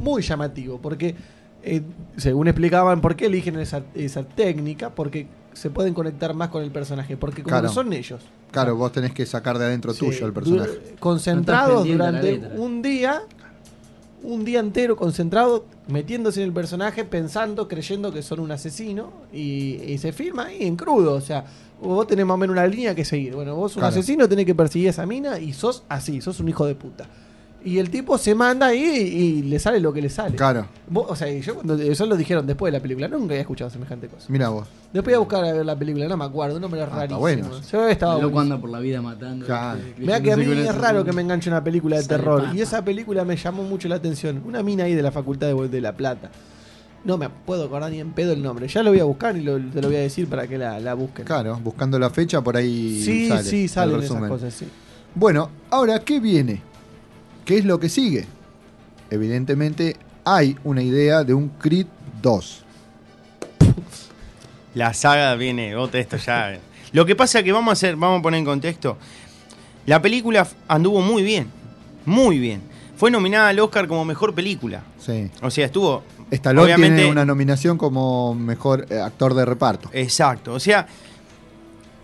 Muy 0.00 0.22
llamativo, 0.22 0.78
porque 0.80 1.14
eh, 1.62 1.82
según 2.16 2.48
explicaban 2.48 3.00
por 3.00 3.16
qué 3.16 3.26
eligen 3.26 3.58
esa, 3.58 3.82
esa 3.94 4.22
técnica, 4.22 4.90
porque 4.90 5.26
se 5.52 5.70
pueden 5.70 5.94
conectar 5.94 6.34
más 6.34 6.48
con 6.48 6.62
el 6.62 6.70
personaje, 6.70 7.16
porque 7.16 7.42
como 7.42 7.68
son 7.68 7.92
ellos. 7.92 8.22
Claro, 8.50 8.76
vos 8.76 8.92
tenés 8.92 9.12
que 9.12 9.26
sacar 9.26 9.58
de 9.58 9.66
adentro 9.66 9.94
tuyo 9.94 10.26
el 10.26 10.32
personaje. 10.32 10.94
concentrados 10.98 11.86
durante 11.86 12.38
un 12.56 12.82
día, 12.82 13.22
un 14.22 14.44
día 14.44 14.60
entero 14.60 14.96
concentrado, 14.96 15.66
metiéndose 15.88 16.40
en 16.40 16.48
el 16.48 16.52
personaje, 16.52 17.04
pensando, 17.04 17.68
creyendo 17.68 18.12
que 18.12 18.22
son 18.22 18.40
un 18.40 18.52
asesino, 18.52 19.12
y, 19.32 19.96
se 19.98 20.12
firma 20.12 20.46
ahí 20.46 20.62
en 20.62 20.76
crudo. 20.76 21.14
O 21.14 21.20
sea, 21.20 21.44
vos 21.80 22.06
tenés 22.06 22.26
más 22.26 22.34
o 22.34 22.38
menos 22.38 22.54
una 22.54 22.66
línea 22.66 22.94
que 22.94 23.04
seguir. 23.04 23.34
Bueno, 23.34 23.54
vos 23.54 23.76
un 23.76 23.84
asesino 23.84 24.28
tenés 24.28 24.46
que 24.46 24.54
perseguir 24.54 24.88
a 24.88 24.90
esa 24.90 25.06
mina 25.06 25.38
y 25.38 25.52
sos 25.52 25.84
así, 25.88 26.20
sos 26.20 26.40
un 26.40 26.48
hijo 26.48 26.66
de 26.66 26.74
puta. 26.74 27.06
Y 27.62 27.78
el 27.78 27.90
tipo 27.90 28.16
se 28.16 28.34
manda 28.34 28.68
ahí 28.68 28.82
y, 28.82 29.42
le 29.42 29.58
sale 29.58 29.80
lo 29.80 29.92
que 29.92 30.00
le 30.00 30.08
sale. 30.08 30.34
Claro. 30.34 30.66
o 30.92 31.14
sea, 31.14 31.30
yo 31.30 31.54
cuando 31.56 31.74
eso 31.74 32.06
lo 32.06 32.16
dijeron 32.16 32.46
después 32.46 32.72
de 32.72 32.78
la 32.78 32.82
película, 32.82 33.06
nunca 33.06 33.34
había 33.34 33.42
escuchado 33.42 33.68
semejante 33.68 34.08
cosa. 34.08 34.26
Mira 34.28 34.48
vos. 34.48 34.66
Después 34.92 35.14
voy 35.14 35.14
a 35.14 35.18
buscar 35.18 35.44
a 35.44 35.52
ver 35.52 35.66
la 35.66 35.76
película, 35.76 36.08
no 36.08 36.16
me 36.16 36.24
acuerdo, 36.24 36.58
no 36.58 36.68
me 36.68 36.78
lo 36.78 36.86
rarísimo. 36.86 37.20
Bueno. 37.20 37.50
Yo 37.70 37.86
estaba 37.86 38.18
Loco 38.18 38.40
anda 38.40 38.58
por 38.58 38.70
la 38.70 38.80
vida 38.80 39.02
matando. 39.02 39.44
Claro. 39.44 39.78
Mira 39.98 40.20
que 40.22 40.32
a 40.32 40.36
mí 40.36 40.44
es 40.44 40.74
raro 40.74 41.04
que 41.04 41.12
me 41.12 41.20
enganche 41.20 41.50
una 41.50 41.62
película 41.62 41.98
de 41.98 42.04
terror. 42.04 42.44
Y 42.54 42.62
esa 42.62 42.82
película 42.82 43.24
me 43.24 43.36
llamó 43.36 43.62
mucho 43.62 43.88
la 43.88 43.96
atención. 43.96 44.42
Una 44.46 44.62
mina 44.62 44.84
ahí 44.84 44.94
de 44.94 45.02
la 45.02 45.12
Facultad 45.12 45.48
de, 45.48 45.68
de 45.68 45.80
La 45.82 45.92
Plata. 45.92 46.30
No 47.04 47.16
me 47.16 47.30
puedo 47.30 47.64
acordar 47.64 47.90
ni 47.90 48.00
en 48.00 48.12
pedo 48.12 48.32
el 48.32 48.42
nombre. 48.42 48.68
Ya 48.68 48.82
lo 48.82 48.90
voy 48.90 49.00
a 49.00 49.04
buscar 49.04 49.36
y 49.36 49.42
te 49.42 49.80
lo 49.80 49.88
voy 49.88 49.96
a 49.96 50.00
decir 50.00 50.28
para 50.28 50.46
que 50.46 50.58
la, 50.58 50.78
la 50.80 50.94
busquen. 50.94 51.24
Claro, 51.24 51.58
buscando 51.62 51.98
la 51.98 52.10
fecha 52.10 52.42
por 52.42 52.56
ahí. 52.56 53.00
Sí, 53.02 53.28
sale, 53.28 53.42
sí, 53.42 53.68
salen 53.68 54.02
esas 54.02 54.28
cosas, 54.28 54.52
sí. 54.52 54.68
Bueno, 55.14 55.50
ahora, 55.70 56.00
¿qué 56.00 56.20
viene? 56.20 56.60
¿Qué 57.44 57.58
es 57.58 57.64
lo 57.64 57.80
que 57.80 57.88
sigue? 57.88 58.26
Evidentemente 59.10 59.96
hay 60.24 60.56
una 60.62 60.82
idea 60.82 61.24
de 61.24 61.34
un 61.34 61.48
Creed 61.48 61.86
2. 62.22 62.64
La 64.74 64.94
saga 64.94 65.34
viene, 65.34 65.74
otra 65.74 66.00
esto 66.00 66.16
ya. 66.16 66.58
Lo 66.92 67.06
que 67.06 67.16
pasa 67.16 67.38
es 67.38 67.44
que 67.44 67.52
vamos 67.52 67.70
a 67.70 67.72
hacer, 67.72 67.96
vamos 67.96 68.20
a 68.20 68.22
poner 68.22 68.38
en 68.38 68.44
contexto. 68.44 68.98
La 69.86 70.00
película 70.02 70.46
anduvo 70.68 71.00
muy 71.00 71.22
bien, 71.22 71.48
muy 72.04 72.38
bien. 72.38 72.62
Fue 72.96 73.10
nominada 73.10 73.48
al 73.48 73.58
Oscar 73.58 73.88
como 73.88 74.04
mejor 74.04 74.34
película. 74.34 74.82
Sí. 74.98 75.30
O 75.42 75.50
sea, 75.50 75.66
estuvo. 75.66 76.02
Stallone 76.30 76.64
obviamente, 76.64 76.96
tiene 76.96 77.10
una 77.10 77.24
nominación 77.24 77.76
como 77.76 78.34
mejor 78.34 78.86
eh, 78.90 79.00
actor 79.00 79.34
de 79.34 79.44
reparto. 79.44 79.90
Exacto. 79.92 80.54
O 80.54 80.60
sea, 80.60 80.86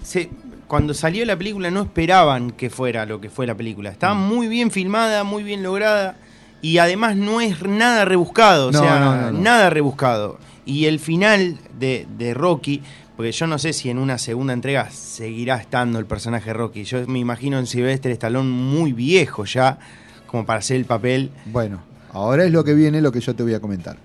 se, 0.02 0.30
cuando 0.66 0.94
salió 0.94 1.24
la 1.24 1.36
película 1.36 1.70
no 1.70 1.82
esperaban 1.82 2.50
que 2.50 2.70
fuera 2.70 3.06
lo 3.06 3.20
que 3.20 3.30
fue 3.30 3.46
la 3.46 3.54
película. 3.54 3.90
Estaba 3.90 4.14
mm. 4.14 4.28
muy 4.28 4.48
bien 4.48 4.70
filmada, 4.70 5.24
muy 5.24 5.42
bien 5.42 5.62
lograda 5.62 6.16
y 6.62 6.78
además 6.78 7.16
no 7.16 7.40
es 7.40 7.62
nada 7.62 8.04
rebuscado, 8.04 8.68
o 8.68 8.72
sea, 8.72 9.30
nada 9.32 9.70
rebuscado. 9.70 10.38
Y 10.64 10.86
el 10.86 10.98
final 10.98 11.58
de, 11.78 12.08
de, 12.18 12.34
Rocky, 12.34 12.82
porque 13.16 13.30
yo 13.30 13.46
no 13.46 13.58
sé 13.58 13.72
si 13.72 13.88
en 13.88 13.98
una 13.98 14.18
segunda 14.18 14.52
entrega 14.52 14.90
seguirá 14.90 15.56
estando 15.58 16.00
el 16.00 16.06
personaje 16.06 16.52
Rocky. 16.52 16.82
Yo 16.82 17.06
me 17.06 17.20
imagino 17.20 17.58
en 17.58 17.66
Sylvester 17.66 18.10
Stallone 18.12 18.50
muy 18.50 18.92
viejo 18.92 19.44
ya, 19.44 19.78
como 20.26 20.44
para 20.44 20.58
hacer 20.58 20.76
el 20.76 20.86
papel. 20.86 21.30
Bueno, 21.44 21.82
ahora 22.12 22.44
es 22.44 22.50
lo 22.50 22.64
que 22.64 22.74
viene, 22.74 23.00
lo 23.00 23.12
que 23.12 23.20
yo 23.20 23.36
te 23.36 23.44
voy 23.44 23.54
a 23.54 23.60
comentar. 23.60 23.96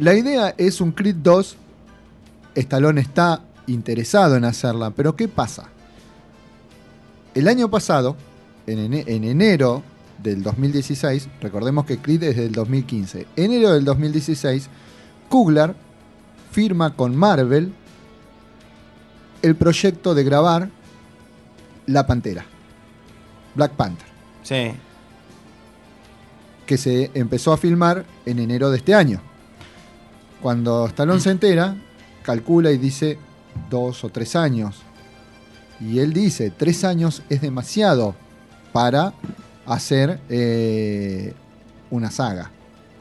La 0.00 0.14
idea 0.14 0.54
es 0.56 0.80
un 0.80 0.92
Creed 0.92 1.16
2. 1.16 1.56
Stallone 2.54 3.02
está 3.02 3.42
interesado 3.66 4.34
en 4.34 4.46
hacerla, 4.46 4.92
pero 4.92 5.14
¿qué 5.14 5.28
pasa? 5.28 5.68
El 7.34 7.46
año 7.46 7.70
pasado, 7.70 8.16
en, 8.66 8.94
enero 8.94 9.82
del 10.16 10.42
2016, 10.42 11.28
recordemos 11.42 11.84
que 11.84 11.98
Creed 11.98 12.22
es 12.22 12.36
del 12.38 12.52
2015, 12.52 13.26
enero 13.36 13.74
del 13.74 13.84
2016, 13.84 14.70
Kugler 15.28 15.74
firma 16.50 16.96
con 16.96 17.14
Marvel 17.14 17.70
el 19.42 19.54
proyecto 19.54 20.14
de 20.14 20.24
grabar 20.24 20.70
La 21.84 22.06
Pantera, 22.06 22.46
Black 23.54 23.72
Panther. 23.72 24.08
Sí. 24.44 24.72
Que 26.64 26.78
se 26.78 27.10
empezó 27.12 27.52
a 27.52 27.58
filmar 27.58 28.06
en 28.24 28.38
enero 28.38 28.70
de 28.70 28.78
este 28.78 28.94
año. 28.94 29.20
Cuando 30.42 30.86
Stallone 30.86 31.20
se 31.20 31.30
entera, 31.30 31.76
calcula 32.22 32.70
y 32.70 32.78
dice 32.78 33.18
dos 33.68 34.04
o 34.04 34.08
tres 34.08 34.36
años. 34.36 34.82
Y 35.80 35.98
él 35.98 36.12
dice, 36.12 36.50
tres 36.50 36.84
años 36.84 37.22
es 37.28 37.40
demasiado 37.40 38.14
para 38.72 39.12
hacer 39.66 40.20
eh, 40.28 41.34
una 41.90 42.10
saga. 42.10 42.50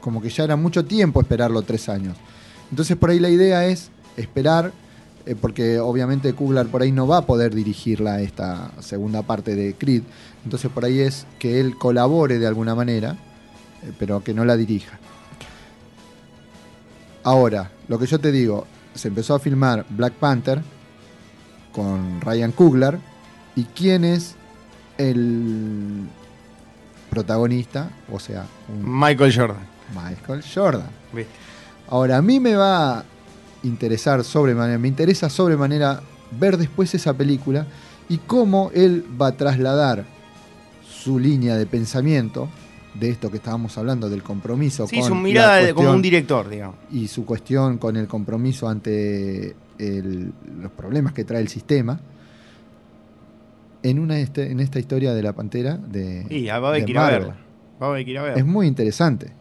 Como 0.02 0.22
que 0.22 0.30
ya 0.30 0.44
era 0.44 0.56
mucho 0.56 0.86
tiempo 0.86 1.22
esperarlo 1.22 1.61
tres 1.61 1.90
años. 1.90 2.18
Entonces 2.72 2.98
por 2.98 3.10
ahí 3.10 3.20
la 3.20 3.30
idea 3.30 3.66
es 3.66 3.90
esperar, 4.18 4.72
eh, 5.26 5.36
porque 5.36 5.80
obviamente 5.80 6.34
Kugler 6.34 6.68
por 6.68 6.82
ahí 6.82 6.91
no 6.91 7.07
va 7.07 7.18
a 7.18 7.26
poder 7.26 7.53
dirigirla 7.53 8.22
esta 8.22 8.72
segunda 8.80 9.24
parte 9.24 9.56
de 9.56 9.76
Creed. 9.76 10.03
Entonces 10.44 10.70
por 10.72 10.86
ahí 10.86 10.99
es 10.99 11.26
que 11.38 11.60
él 11.60 11.78
colabore 11.78 12.40
de 12.40 12.48
alguna 12.48 12.76
manera, 12.76 13.18
eh, 13.84 13.91
pero 13.98 14.24
que 14.24 14.34
no 14.34 14.45
la 14.45 14.56
dirija. 14.57 14.99
Ahora, 17.24 17.72
lo 17.88 18.00
que 18.00 18.06
yo 18.06 18.20
te 18.20 18.32
digo, 18.32 18.66
se 18.94 19.10
empezó 19.10 19.36
a 19.36 19.40
filmar 19.40 19.86
Black 19.90 20.14
Panther 20.14 20.62
con 21.72 22.22
Ryan 22.22 22.52
Coogler. 22.52 23.00
¿Y 23.56 23.64
quién 23.66 24.06
es 24.06 24.36
el 24.98 26.08
protagonista? 27.10 27.90
O 28.12 28.20
sea, 28.20 28.46
un 28.68 29.00
Michael 29.00 29.36
Jordan. 29.36 29.68
Michael 29.94 30.44
Jordan. 30.54 30.90
¿Viste? 31.14 31.32
Ahora, 31.90 32.18
a 32.18 32.22
mí 32.22 32.40
me 32.40 32.56
va 32.56 33.00
a 33.00 33.06
interesar 33.64 34.24
sobremanera, 34.24 34.78
me 34.78 34.88
interesa 34.88 35.30
sobremanera 35.30 36.02
ver 36.32 36.58
después 36.58 36.94
esa 36.94 37.14
película 37.14 37.66
y 38.08 38.18
cómo 38.18 38.72
él 38.74 39.06
va 39.20 39.28
a 39.28 39.32
trasladar 39.32 40.06
su 40.88 41.18
línea 41.18 41.56
de 41.56 41.66
pensamiento 41.66 42.48
de 43.00 43.10
esto 43.10 43.30
que 43.32 43.38
estábamos 43.38 43.78
hablando, 43.78 44.10
del 44.10 44.22
compromiso. 44.24 44.88
Sí, 44.88 45.00
con 45.00 45.08
su 45.10 45.16
mirada 45.16 45.74
como 45.74 45.92
un 45.92 46.02
director, 46.02 46.50
digamos. 46.50 46.76
Y 46.92 47.08
su 47.08 47.26
cuestión 47.26 47.78
con 47.78 47.96
el 47.98 48.08
compromiso 48.08 48.68
ante 48.68 49.56
el- 49.78 50.34
los 50.62 50.72
problemas 50.72 51.14
que 51.14 51.24
trae 51.24 51.42
el 51.42 51.48
sistema. 51.48 52.00
En, 53.82 53.98
una 54.00 54.20
este- 54.20 54.52
en 54.52 54.60
esta 54.60 54.78
historia 54.80 55.14
de 55.14 55.24
la 55.24 55.34
pantera 55.34 55.78
de. 55.78 56.26
Y 56.30 56.46
va 56.48 56.54
a 56.56 56.58
haber 56.58 56.84
que 56.86 56.92
ir 56.92 56.98
a 56.98 57.10
verla. 57.10 57.38
Va 57.82 57.88
a 57.88 57.90
haber 57.92 58.04
que 58.06 58.12
ir 58.12 58.18
a 58.18 58.24
verla. 58.24 58.40
Es 58.40 58.46
muy 58.46 58.68
interesante. 58.68 59.32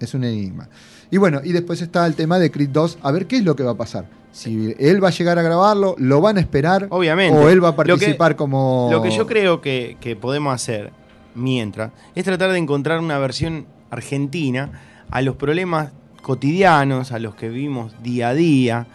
Es 0.00 0.14
un 0.14 0.24
enigma. 0.24 0.68
Y 1.10 1.16
bueno, 1.18 1.40
y 1.44 1.52
después 1.52 1.80
está 1.82 2.06
el 2.06 2.14
tema 2.14 2.38
de 2.38 2.50
Creed 2.50 2.70
2, 2.70 2.98
a 3.02 3.10
ver 3.12 3.26
qué 3.26 3.36
es 3.38 3.44
lo 3.44 3.56
que 3.56 3.62
va 3.62 3.72
a 3.72 3.76
pasar. 3.76 4.06
Si 4.36 4.74
él 4.78 5.02
va 5.02 5.08
a 5.08 5.12
llegar 5.12 5.38
a 5.38 5.42
grabarlo, 5.42 5.94
lo 5.98 6.20
van 6.20 6.36
a 6.36 6.40
esperar. 6.40 6.88
Obviamente. 6.90 7.38
O 7.38 7.48
él 7.48 7.64
va 7.64 7.68
a 7.68 7.70
Lo 7.70 7.76
que- 7.84 7.88
participar 7.94 8.36
como. 8.36 8.88
Lo 8.92 9.00
que 9.02 9.10
yo 9.10 9.26
creo 9.26 9.62
que, 9.62 9.96
que 9.98 10.14
podemos 10.14 10.54
hacer 10.54 10.92
mientras 11.34 11.92
es 12.14 12.24
tratar 12.24 12.52
de 12.52 12.58
encontrar 12.58 12.98
una 13.00 13.18
versión 13.18 13.66
argentina 13.90 14.72
a 15.10 15.22
los 15.22 15.36
problemas 15.36 15.92
cotidianos, 16.20 17.12
a 17.12 17.18
los 17.18 17.34
que 17.34 17.48
vivimos 17.48 17.94
día 18.02 18.28
a 18.30 18.34
día, 18.34 18.86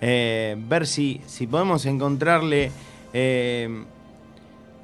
eh, 0.00 0.56
ver 0.68 0.86
si, 0.86 1.20
si 1.26 1.46
podemos 1.46 1.86
encontrarle 1.86 2.72
eh, 3.12 3.84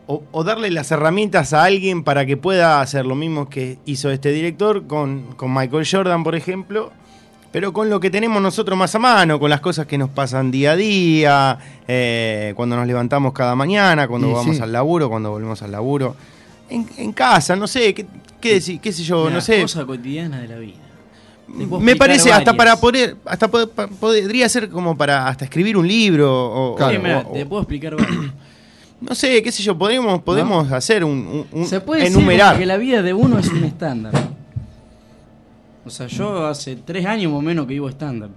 o, 0.07 0.23
o 0.31 0.45
darle 0.45 0.71
las 0.71 0.91
herramientas 0.93 1.53
a 1.55 1.65
alguien 1.65 2.05
para 2.05 2.25
que 2.27 2.37
pueda 2.37 2.81
hacer 2.81 3.05
lo 3.07 3.15
mismo 3.15 3.49
que 3.49 3.79
hizo 3.87 4.11
este 4.11 4.31
director 4.33 4.87
con, 4.87 5.33
con 5.37 5.53
Michael 5.55 5.87
Jordan, 5.91 6.23
por 6.25 6.35
ejemplo, 6.35 6.93
pero 7.55 7.73
con 7.73 7.89
lo 7.89 8.01
que 8.01 8.11
tenemos 8.11 8.43
nosotros 8.43 8.77
más 8.77 8.93
a 8.97 8.99
mano, 8.99 9.39
con 9.39 9.49
las 9.49 9.61
cosas 9.61 9.87
que 9.87 9.97
nos 9.97 10.11
pasan 10.11 10.51
día 10.51 10.73
a 10.73 10.77
día, 10.77 11.59
eh, 11.87 12.53
cuando 12.57 12.75
nos 12.75 12.85
levantamos 12.85 13.33
cada 13.33 13.55
mañana, 13.55 14.09
cuando 14.09 14.33
vamos 14.33 14.57
sí. 14.57 14.63
al 14.63 14.73
laburo, 14.73 15.09
cuando 15.09 15.31
volvemos 15.31 15.63
al 15.63 15.71
laburo, 15.71 16.17
en, 16.69 16.85
en 16.99 17.13
casa, 17.13 17.55
no 17.55 17.69
sé, 17.69 17.95
qué, 17.95 18.07
qué, 18.41 18.55
decir- 18.55 18.81
qué 18.81 18.93
sé 18.93 19.05
yo, 19.05 19.27
Una 19.27 19.37
no 19.37 19.41
sé. 19.41 19.63
cosa 19.63 19.85
cotidiana 19.87 20.41
de 20.41 20.49
la 20.49 20.57
vida. 20.59 20.79
Me 21.79 21.95
parece 21.95 22.33
hasta 22.33 22.55
para 22.55 22.75
poder, 22.75 23.19
hasta 23.25 23.49
pod- 23.49 23.71
podría 24.01 24.49
ser 24.49 24.69
como 24.69 24.97
para 24.97 25.29
hasta 25.29 25.45
escribir 25.45 25.77
un 25.77 25.87
libro 25.87 26.29
o, 26.35 26.77
Sí, 26.77 26.97
o- 26.97 27.01
mira, 27.01 27.25
o- 27.25 27.35
te 27.35 27.47
puedo 27.47 27.63
explicar 27.63 27.95
varias. 27.95 28.33
no 29.01 29.15
sé, 29.15 29.41
qué 29.45 29.53
sé 29.53 29.63
yo, 29.63 29.79
podemos, 29.79 30.21
podemos 30.23 30.73
hacer 30.73 31.05
un, 31.05 31.13
un- 31.53 31.61
un- 31.61 31.67
Se 31.69 31.81
puede 31.81 32.03
decir 32.03 32.17
enumerar. 32.17 32.49
como 32.55 32.59
que 32.59 32.67
la 32.67 32.79
vida 32.79 33.01
de 33.03 33.15
uno 33.15 33.39
es 33.39 33.47
un 33.47 33.63
estándar. 33.63 34.13
O 35.87 35.91
sea, 35.91 36.07
yo 36.07 36.47
hace 36.47 36.77
tres 36.77 37.05
años 37.05 37.33
o 37.33 37.41
menos 37.41 37.67
que 37.67 37.75
vivo 37.75 37.89
estándar. 37.89 38.31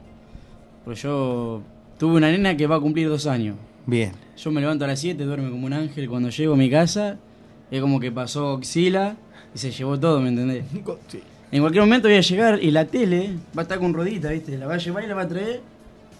Pues 0.83 1.01
yo 1.01 1.61
tuve 1.97 2.17
una 2.17 2.29
nena 2.29 2.57
que 2.57 2.67
va 2.67 2.75
a 2.75 2.79
cumplir 2.79 3.07
dos 3.07 3.25
años. 3.25 3.55
Bien. 3.85 4.11
Yo 4.35 4.51
me 4.51 4.61
levanto 4.61 4.85
a 4.85 4.87
las 4.87 4.99
7, 4.99 5.23
duerme 5.23 5.49
como 5.49 5.65
un 5.65 5.73
ángel. 5.73 6.09
Cuando 6.09 6.29
llego 6.29 6.53
a 6.53 6.57
mi 6.57 6.69
casa, 6.69 7.17
es 7.71 7.81
como 7.81 7.99
que 7.99 8.11
pasó 8.11 8.53
Oxila 8.53 9.15
y 9.55 9.57
se 9.57 9.71
llevó 9.71 9.99
todo, 9.99 10.19
¿me 10.19 10.29
entendés? 10.29 10.65
En 11.49 11.61
cualquier 11.61 11.85
momento 11.85 12.09
voy 12.09 12.17
a 12.17 12.21
llegar 12.21 12.61
y 12.61 12.71
la 12.71 12.83
tele 12.83 13.29
va 13.57 13.61
a 13.61 13.63
estar 13.63 13.79
con 13.79 13.93
rodita, 13.93 14.31
¿viste? 14.31 14.57
La 14.57 14.67
va 14.67 14.73
a 14.73 14.77
llevar 14.77 15.05
y 15.05 15.07
la 15.07 15.15
va 15.15 15.21
a 15.21 15.27
traer 15.29 15.61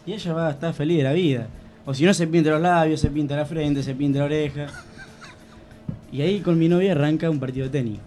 y 0.05 0.13
ella 0.13 0.31
va 0.31 0.47
a 0.47 0.51
estar 0.51 0.73
feliz 0.73 0.99
de 0.99 1.03
la 1.03 1.11
vida. 1.11 1.49
O 1.85 1.93
si 1.93 2.05
no, 2.05 2.13
se 2.13 2.27
pinta 2.27 2.51
los 2.51 2.61
labios, 2.61 3.01
se 3.01 3.09
pinta 3.09 3.35
la 3.35 3.45
frente, 3.45 3.83
se 3.83 3.93
pinta 3.93 4.19
la 4.19 4.25
oreja. 4.25 4.67
Y 6.09 6.21
ahí 6.21 6.39
con 6.39 6.57
mi 6.57 6.69
novia 6.69 6.93
arranca 6.93 7.29
un 7.29 7.37
partido 7.37 7.65
de 7.65 7.71
tenis. 7.71 7.99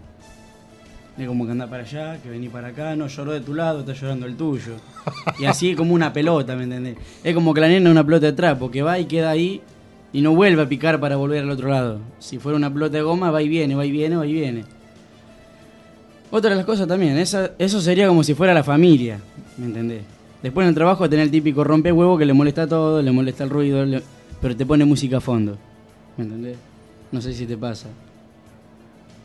Es 1.20 1.28
como 1.28 1.44
que 1.44 1.52
anda 1.52 1.66
para 1.66 1.82
allá, 1.82 2.18
que 2.22 2.30
vení 2.30 2.48
para 2.48 2.68
acá, 2.68 2.97
no 2.97 3.06
lloró 3.06 3.32
de 3.32 3.40
tu 3.40 3.52
lado, 3.52 3.80
está 3.80 3.92
llorando 3.92 4.24
el 4.24 4.36
tuyo. 4.36 4.76
Y 5.38 5.44
así 5.44 5.74
como 5.74 5.92
una 5.92 6.14
pelota, 6.14 6.56
¿me 6.56 6.64
entendés? 6.64 6.97
Es 7.22 7.34
como 7.34 7.52
que 7.52 7.60
la 7.60 7.68
nena 7.68 7.90
es 7.90 7.92
una 7.92 8.05
pelota 8.05 8.24
de 8.24 8.32
trapo, 8.32 8.70
que 8.70 8.80
va 8.80 8.98
y 8.98 9.05
queda 9.05 9.28
ahí 9.28 9.60
y 10.14 10.22
no 10.22 10.34
vuelve 10.34 10.62
a 10.62 10.68
picar 10.68 10.98
para 10.98 11.16
volver 11.16 11.42
al 11.42 11.51
otro 11.51 11.68
lado. 11.68 11.98
Si 12.20 12.38
fuera 12.38 12.56
una 12.56 12.72
pelota 12.72 12.97
de 12.97 13.02
goma, 13.02 13.30
va 13.30 13.42
y 13.42 13.48
viene, 13.48 13.74
va 13.74 13.84
y 13.84 13.90
viene, 13.90 14.16
va 14.16 14.26
y 14.26 14.32
viene. 14.32 14.64
Otra 16.30 16.51
de 16.51 16.56
las 16.56 16.64
cosas 16.64 16.88
también, 16.88 17.18
esa, 17.18 17.51
eso 17.59 17.82
sería 17.82 18.09
como 18.09 18.24
si 18.24 18.32
fuera 18.32 18.55
la 18.55 18.64
familia, 18.64 19.20
¿me 19.59 19.66
entendés? 19.66 20.01
Después 20.42 20.64
en 20.64 20.70
el 20.70 20.74
trabajo 20.74 21.06
tener 21.10 21.24
el 21.24 21.30
típico 21.30 21.64
rompehuevo 21.64 22.16
que 22.16 22.24
le 22.24 22.32
molesta 22.32 22.66
todo, 22.66 23.02
le 23.02 23.12
molesta 23.12 23.44
el 23.44 23.51
ruido, 23.51 23.84
pero 24.40 24.56
te 24.56 24.64
pone 24.64 24.86
música 24.86 25.18
a 25.18 25.20
fondo, 25.20 25.59
¿me 26.16 26.24
entendés? 26.24 26.56
No 27.12 27.20
sé 27.20 27.34
si 27.34 27.44
te 27.44 27.59
pasa. 27.59 27.88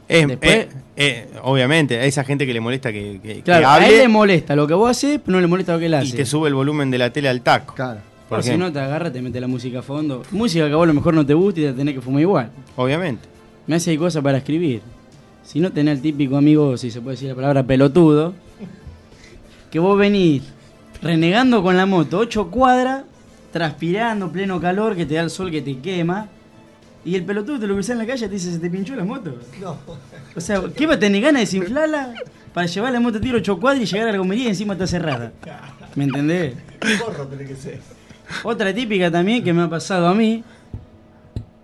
Es- 0.07 0.27
Después- 0.27 0.51
eh, 0.53 0.69
eh, 0.97 1.27
obviamente, 1.43 1.97
a 1.99 2.05
esa 2.05 2.23
gente 2.23 2.45
que 2.45 2.53
le 2.53 2.59
molesta 2.61 2.91
que, 2.91 3.19
que- 3.23 3.35
que 3.37 3.41
Claro, 3.41 3.67
a 3.67 3.77
él 3.79 3.83
hable 3.85 3.97
le 3.97 4.07
molesta 4.07 4.55
lo 4.55 4.67
que 4.67 4.73
vos 4.75 4.89
haces, 4.91 5.19
pero 5.23 5.37
no 5.37 5.41
le 5.41 5.47
molesta 5.47 5.73
lo 5.73 5.79
que 5.79 5.87
él 5.87 5.93
hace. 5.95 6.07
y 6.09 6.11
te 6.11 6.25
sube 6.25 6.47
el 6.47 6.53
volumen 6.53 6.91
de 6.91 6.97
la 6.99 7.09
tele 7.11 7.27
al 7.29 7.41
taco. 7.41 7.73
Claro. 7.75 7.99
Por 8.29 8.41
si 8.43 8.57
no 8.57 8.71
te 8.71 8.79
agarra, 8.79 9.11
te 9.11 9.21
mete 9.21 9.39
la 9.39 9.47
música 9.47 9.79
a 9.79 9.81
fondo. 9.83 10.23
Música 10.31 10.65
que 10.67 10.73
a 10.73 10.75
vos 10.75 10.83
a 10.83 10.87
lo 10.87 10.93
mejor 10.95 11.13
no 11.13 11.25
te 11.25 11.33
gusta 11.35 11.59
y 11.59 11.63
te 11.63 11.73
tenés 11.73 11.93
que 11.95 12.01
fumar 12.01 12.21
igual. 12.21 12.49
Obviamente. 12.75 13.27
Me 13.67 13.75
hace 13.75 13.95
cosas 13.97 14.23
para 14.23 14.39
escribir. 14.39 14.81
Si 15.43 15.59
no 15.59 15.71
tenés 15.71 15.97
el 15.97 16.01
típico 16.01 16.35
amigo, 16.37 16.75
si 16.75 16.89
se 16.89 17.01
puede 17.01 17.15
decir 17.15 17.29
la 17.29 17.35
palabra 17.35 17.61
pelotudo, 17.63 18.33
que 19.69 19.77
vos 19.79 19.97
venís 19.97 20.41
renegando 21.01 21.61
con 21.61 21.77
la 21.77 21.85
moto, 21.85 22.17
ocho 22.19 22.49
cuadras, 22.49 23.03
transpirando, 23.51 24.31
pleno 24.31 24.59
calor, 24.59 24.95
que 24.95 25.05
te 25.05 25.15
da 25.15 25.21
el 25.21 25.29
sol 25.29 25.51
que 25.51 25.61
te 25.61 25.77
quema, 25.77 26.27
y 27.05 27.15
el 27.15 27.23
pelotudo 27.23 27.59
te 27.59 27.67
lo 27.67 27.75
cruzás 27.75 27.91
en 27.91 27.99
la 27.99 28.07
calle 28.07 28.25
y 28.25 28.27
te 28.27 28.33
dice, 28.33 28.51
¿se 28.51 28.59
te 28.59 28.67
pinchó 28.67 28.95
la 28.95 29.05
moto? 29.05 29.37
No. 29.61 29.77
O 30.35 30.41
sea, 30.41 30.63
¿qué 30.75 30.87
va 30.87 30.95
a 30.95 30.99
tener 30.99 31.21
ganas 31.21 31.35
de 31.35 31.41
desinflarla 31.41 32.15
para 32.51 32.65
llevar 32.65 32.91
la 32.91 32.99
moto 32.99 33.21
tiro 33.21 33.37
ocho 33.37 33.59
cuadras 33.59 33.83
y 33.83 33.85
llegar 33.85 34.09
a 34.09 34.11
la 34.11 34.17
gomería 34.17 34.45
y 34.45 34.47
encima 34.47 34.73
está 34.73 34.87
cerrada? 34.87 35.31
¿Me 35.93 36.05
entendés? 36.05 36.55
Porro 36.99 37.27
tenés 37.27 37.47
que 37.47 37.55
ser. 37.55 37.79
Otra 38.43 38.73
típica 38.73 39.11
también 39.11 39.43
que 39.43 39.53
me 39.53 39.61
ha 39.61 39.69
pasado 39.69 40.07
a 40.07 40.15
mí. 40.15 40.43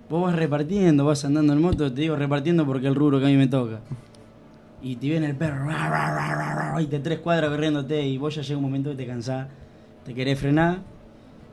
Vos 0.09 0.23
vas 0.23 0.35
repartiendo, 0.35 1.05
vas 1.05 1.25
andando 1.25 1.53
en 1.53 1.61
moto, 1.61 1.91
te 1.91 2.01
digo 2.01 2.15
repartiendo 2.15 2.63
porque 2.63 2.85
el 2.85 2.93
rubro 2.93 3.19
que 3.19 3.25
a 3.25 3.29
mí 3.29 3.35
me 3.35 3.47
toca. 3.47 3.79
Y 4.83 4.97
te 4.97 5.07
viene 5.07 5.25
el 5.25 5.35
perro, 5.35 5.65
ra, 5.65 5.89
ra, 5.89 6.13
ra, 6.13 6.35
ra, 6.35 6.71
ra, 6.73 6.81
y 6.81 6.85
te 6.85 6.99
tres 6.99 7.19
cuadras 7.19 7.49
corriéndote 7.49 8.05
y 8.05 8.17
vos 8.19 8.35
ya 8.35 8.43
llega 8.43 8.57
un 8.57 8.63
momento 8.63 8.91
que 8.91 8.97
te 8.97 9.07
cansás, 9.07 9.47
te 10.05 10.13
querés 10.13 10.39
frenar. 10.39 10.79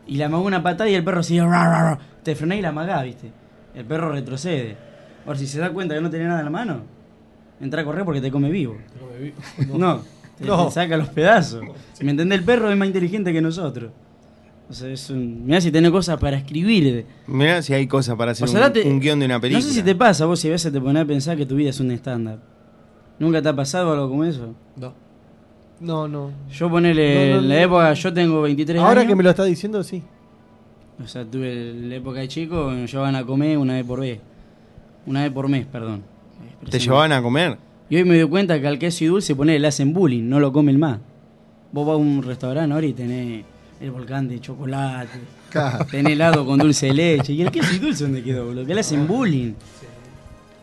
Y 0.07 0.17
le 0.17 0.25
amagás 0.25 0.47
una 0.47 0.63
patada 0.63 0.91
y 0.91 0.95
el 0.95 1.05
perro 1.05 1.23
sigue, 1.23 1.41
ra, 1.41 1.49
ra, 1.49 1.83
ra, 1.83 1.99
te 2.23 2.35
frenás 2.35 2.59
y 2.59 2.63
la 2.63 2.69
amagás, 2.69 3.05
viste. 3.05 3.31
El 3.79 3.85
perro 3.85 4.11
retrocede. 4.13 4.77
Ahora, 5.25 5.39
si 5.39 5.47
se 5.47 5.61
da 5.61 5.71
cuenta 5.73 5.95
que 5.95 6.01
no 6.01 6.11
tenés 6.11 6.27
nada 6.27 6.41
en 6.41 6.45
la 6.47 6.51
mano, 6.51 6.81
entra 7.61 7.83
a 7.83 7.85
correr 7.85 8.05
porque 8.05 8.21
te 8.21 8.31
come 8.31 8.51
vivo. 8.51 8.77
No, 9.73 10.03
te, 10.39 10.45
No. 10.47 10.67
te 10.67 10.73
saca 10.73 10.97
los 10.97 11.09
pedazos. 11.09 11.63
¿Me 12.01 12.11
entendés? 12.11 12.39
El 12.41 12.45
perro 12.45 12.71
es 12.71 12.77
más 12.77 12.87
inteligente 12.89 13.33
que 13.33 13.41
nosotros. 13.41 13.91
O 14.69 14.73
sea, 14.73 14.89
es 14.91 15.09
un... 15.11 15.47
Mirá 15.47 15.61
si 15.61 15.71
tenés 15.71 15.91
cosas 15.91 16.19
para 16.19 16.37
escribir. 16.37 17.07
Mirá 17.27 17.63
si 17.63 17.73
hay 17.73 17.87
cosas 17.87 18.17
para 18.17 18.33
hacer 18.33 18.45
O 18.45 18.51
sea, 18.51 18.71
un, 18.85 19.01
guion 19.01 19.19
de 19.19 19.27
una 19.27 19.41
película. 19.41 19.63
No 19.65 19.69
sé 19.69 19.75
si 19.75 19.83
te 19.83 19.95
pasa, 19.95 20.27
vos 20.27 20.41
si 20.41 20.49
a 20.49 20.51
veces 20.51 20.73
te 20.73 20.81
pones 20.81 21.03
a 21.03 21.07
pensar 21.07 21.37
que 21.37 21.47
tu 21.47 21.55
vida 21.57 21.71
es 21.71 21.81
un 21.81 21.91
estándar. 21.91 22.39
¿Nunca 23.19 23.41
te 23.41 23.49
ha 23.49 23.57
pasado 23.57 23.93
algo 23.93 24.09
como 24.11 24.25
eso? 24.25 24.55
No. 24.77 24.93
No, 25.81 26.07
no. 26.09 26.33
Yo 26.51 26.69
ponele 26.69 27.15
No, 27.31 27.35
no, 27.37 27.41
en 27.43 27.49
la 27.49 27.55
no. 27.55 27.61
época, 27.61 27.93
yo 27.95 28.13
tengo 28.13 28.43
23 28.43 28.81
Ahora 28.83 29.01
años. 29.01 29.11
que 29.11 29.17
me 29.17 29.23
lo 29.23 29.31
está 29.31 29.45
diciendo, 29.45 29.83
sí. 29.83 30.03
O 31.03 31.07
sea, 31.07 31.25
tuve 31.25 31.73
la 31.75 31.95
época 31.97 32.21
de 32.21 32.29
chico, 32.29 32.71
me 32.71 32.87
llevaban 32.87 33.15
a 33.17 33.25
comer 33.25 33.57
una 33.59 33.75
vez 33.75 33.85
por 33.85 34.01
vez. 34.01 34.19
Una 35.07 35.23
vez 35.23 35.33
por 35.33 35.49
mes, 35.49 35.65
perdón. 35.67 36.03
¿Te 36.71 36.79
llevaban 36.79 37.13
a 37.13 37.23
comer? 37.23 37.57
Y 37.89 37.97
hoy 37.97 38.05
me 38.05 38.19
doy 38.19 38.29
cuenta 38.29 38.61
que 38.61 38.67
al 38.67 38.79
queso 38.79 39.05
y 39.05 39.07
dulce 39.07 39.35
ponele, 39.35 39.59
le 39.61 39.69
hacen 39.69 39.93
bullying, 39.93 40.29
no 40.29 40.41
lo 40.41 40.53
comen 40.53 40.79
más. 40.79 40.99
Vos 41.73 41.87
vas 41.87 41.95
a 41.95 41.97
un 41.97 42.23
restaurante 42.23 42.73
ahora 42.75 42.87
y 42.87 42.93
tenés 42.93 43.45
el 43.81 43.91
volcán 43.91 44.29
de 44.29 44.41
chocolate, 44.41 45.19
Claro. 45.51 45.87
tenés 45.91 46.13
helado 46.15 46.45
con 46.45 46.59
dulce 46.59 46.87
de 46.87 46.95
leche. 46.95 47.33
¿Y 47.33 47.43
el 47.43 47.51
queso 47.51 47.75
y 47.75 47.79
dulce 47.79 48.05
dónde 48.05 48.23
quedó? 48.23 48.53
Lo 48.53 48.67
que 48.67 48.75
le 48.75 48.81
hacen 48.81 49.07
bullying. 49.07 49.53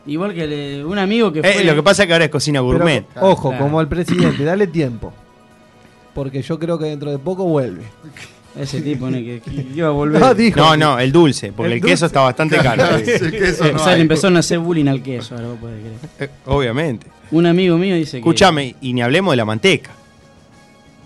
Igual 0.05 0.35
que 0.35 0.45
le- 0.45 0.85
un 0.85 0.99
amigo 0.99 1.31
que 1.31 1.41
fue... 1.41 1.61
Eh, 1.61 1.63
lo 1.63 1.73
que 1.73 1.81
pasa 1.81 2.03
es 2.03 2.07
que 2.07 2.13
ahora 2.13 2.25
es 2.25 2.31
cocina 2.31 2.59
Pero, 2.59 2.65
gourmet. 2.77 3.05
ojo, 3.19 3.49
Claro. 3.49 3.63
como 3.63 3.79
al 3.79 3.87
presidente, 3.87 4.43
dale 4.43 4.67
tiempo. 4.67 5.11
porque 6.13 6.41
yo 6.41 6.57
creo 6.59 6.77
que 6.79 6.85
dentro 6.85 7.09
de 7.11 7.17
poco 7.19 7.43
vuelve. 7.45 7.83
Ese 8.59 8.81
tipo 8.81 9.07
¿no? 9.09 9.17
que, 9.17 9.41
que 9.43 9.65
iba 9.75 9.87
a 9.87 9.91
volver. 9.91 10.21
No, 10.21 10.33
dijo. 10.33 10.59
No, 10.59 10.77
no, 10.77 10.97
el 10.99 11.11
dulce, 11.11 11.51
porque 11.51 11.67
el, 11.67 11.73
El 11.73 11.81
queso 11.81 11.91
dulce. 11.91 12.05
está 12.05 12.21
bastante 12.21 12.57
caro. 12.57 12.95
El 12.95 13.03
queso 13.03 13.65
Eh, 13.65 13.71
no 13.73 13.75
o 13.75 13.79
sea, 13.79 13.89
hay. 13.93 13.95
le 13.97 14.01
empezaron 14.03 14.37
a 14.37 14.39
hacer 14.39 14.59
bullying 14.59 14.87
al 14.87 15.01
queso, 15.03 15.35
ahora 15.35 15.47
vos 15.49 15.57
podés 15.59 15.79
creer. 15.79 16.29
Eh, 16.31 16.33
Obviamente. 16.45 17.07
Un 17.31 17.45
amigo 17.47 17.77
mío 17.77 17.95
dice 17.95 18.11
que. 18.13 18.17
Escúchame, 18.19 18.75
y 18.81 18.93
ni 18.93 19.01
hablemos 19.01 19.31
de 19.33 19.37
la 19.37 19.45
manteca. 19.45 19.91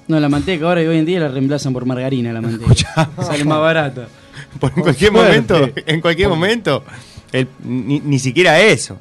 No, 0.07 0.19
la 0.19 0.27
manteca 0.29 0.65
ahora 0.67 0.81
hoy 0.81 0.97
en 0.97 1.05
día 1.05 1.19
la 1.19 1.27
reemplazan 1.27 1.71
por 1.73 1.85
margarina 1.85 2.33
la 2.33 2.41
manteca. 2.41 3.09
Sale 3.21 3.43
más 3.45 3.59
barata. 3.59 4.07
Por 4.59 4.71
en 4.75 4.81
cualquier 4.81 5.11
momento, 5.11 5.69
en 5.85 6.01
cualquier 6.01 6.29
momento, 6.29 6.83
el- 7.31 7.47
ni, 7.63 7.99
ni 7.99 8.17
siquiera 8.19 8.59
eso. 8.59 8.97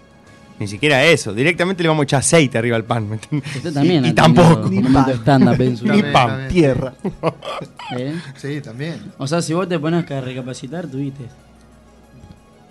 Ni 0.58 0.66
siquiera 0.66 1.04
eso. 1.04 1.32
Directamente 1.32 1.82
le 1.82 1.88
vamos 1.88 2.02
a 2.02 2.04
echar 2.04 2.18
aceite 2.20 2.58
arriba 2.58 2.76
al 2.76 2.84
pan. 2.84 3.08
¿me 3.08 3.14
entiendes? 3.16 3.56
Usted 3.56 3.72
también. 3.72 4.04
Y, 4.04 4.08
y 4.08 4.12
tampoco. 4.12 4.68
en 4.68 5.76
su 5.76 5.86
Ni 5.86 6.02
pan. 6.02 6.48
Tierra. 6.48 6.94
¿Eh? 7.96 8.14
Sí, 8.36 8.60
también. 8.60 9.12
O 9.18 9.26
sea, 9.26 9.40
si 9.40 9.54
vos 9.54 9.68
te 9.68 9.78
pones 9.78 10.10
a 10.10 10.20
recapacitar, 10.20 10.86
tuviste. 10.88 11.24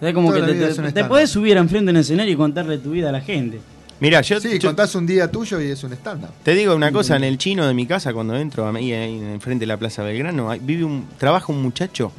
Es 0.02 0.14
como 0.14 0.32
Toda 0.32 0.46
que 0.46 0.54
te, 0.54 0.74
te- 0.74 0.92
te 0.92 1.04
podés 1.06 1.30
subir 1.30 1.58
enfrente 1.58 1.86
de 1.86 1.92
un 1.92 1.98
escenario 1.98 2.34
y 2.34 2.38
contarle 2.38 2.78
tu 2.78 2.92
vida 2.92 3.10
a 3.10 3.12
la 3.12 3.22
gente. 3.22 3.60
Mira, 4.00 4.22
yo, 4.22 4.40
Sí, 4.40 4.60
yo 4.60 4.70
contás 4.70 4.94
un 4.94 5.08
día 5.08 5.32
tuyo 5.32 5.60
y 5.60 5.72
es 5.72 5.84
un 5.84 5.92
stand-up. 5.94 6.30
te 6.44 6.54
digo 6.54 6.76
una 6.76 6.92
cosa, 6.92 7.16
en 7.16 7.24
el 7.24 7.40
chino 7.40 7.66
de 7.66 7.74
mi 7.74 7.88
casa, 7.88 8.14
cuando 8.14 8.36
entro 8.36 8.70
ahí, 8.70 8.94
ahí 8.94 9.18
enfrente 9.18 9.64
de 9.64 9.68
la 9.68 9.78
Plaza 9.78 10.04
Belgrano, 10.04 10.50
vive 10.62 10.84
un, 10.84 11.08
trabaja 11.18 11.52
un 11.52 11.64
muchacho, 11.64 12.12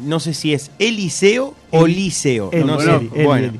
no 0.00 0.20
sé 0.20 0.32
si 0.32 0.54
es 0.54 0.70
Eliseo 0.78 1.56
o 1.72 1.86
Liceo. 1.88 2.50
No 2.64 2.78
sé. 2.80 2.98
Bueno. 3.24 3.52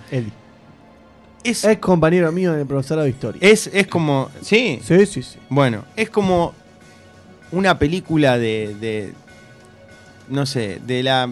Es, 1.44 1.64
Es 1.64 1.78
compañero 1.78 2.32
mío 2.32 2.52
en 2.54 2.60
el 2.60 2.66
profesorado 2.66 3.04
de 3.04 3.10
historia. 3.10 3.38
es, 3.42 3.68
es 3.72 3.86
como, 3.86 4.30
sí, 4.40 4.80
Sí, 4.82 5.06
sí, 5.06 5.22
sí. 5.22 5.38
Bueno, 5.48 5.84
es 5.94 6.10
como 6.10 6.52
una 7.52 7.78
película 7.78 8.38
de, 8.38 8.74
de 8.80 9.12
no 10.28 10.46
sé, 10.46 10.80
de 10.86 11.02
la 11.02 11.30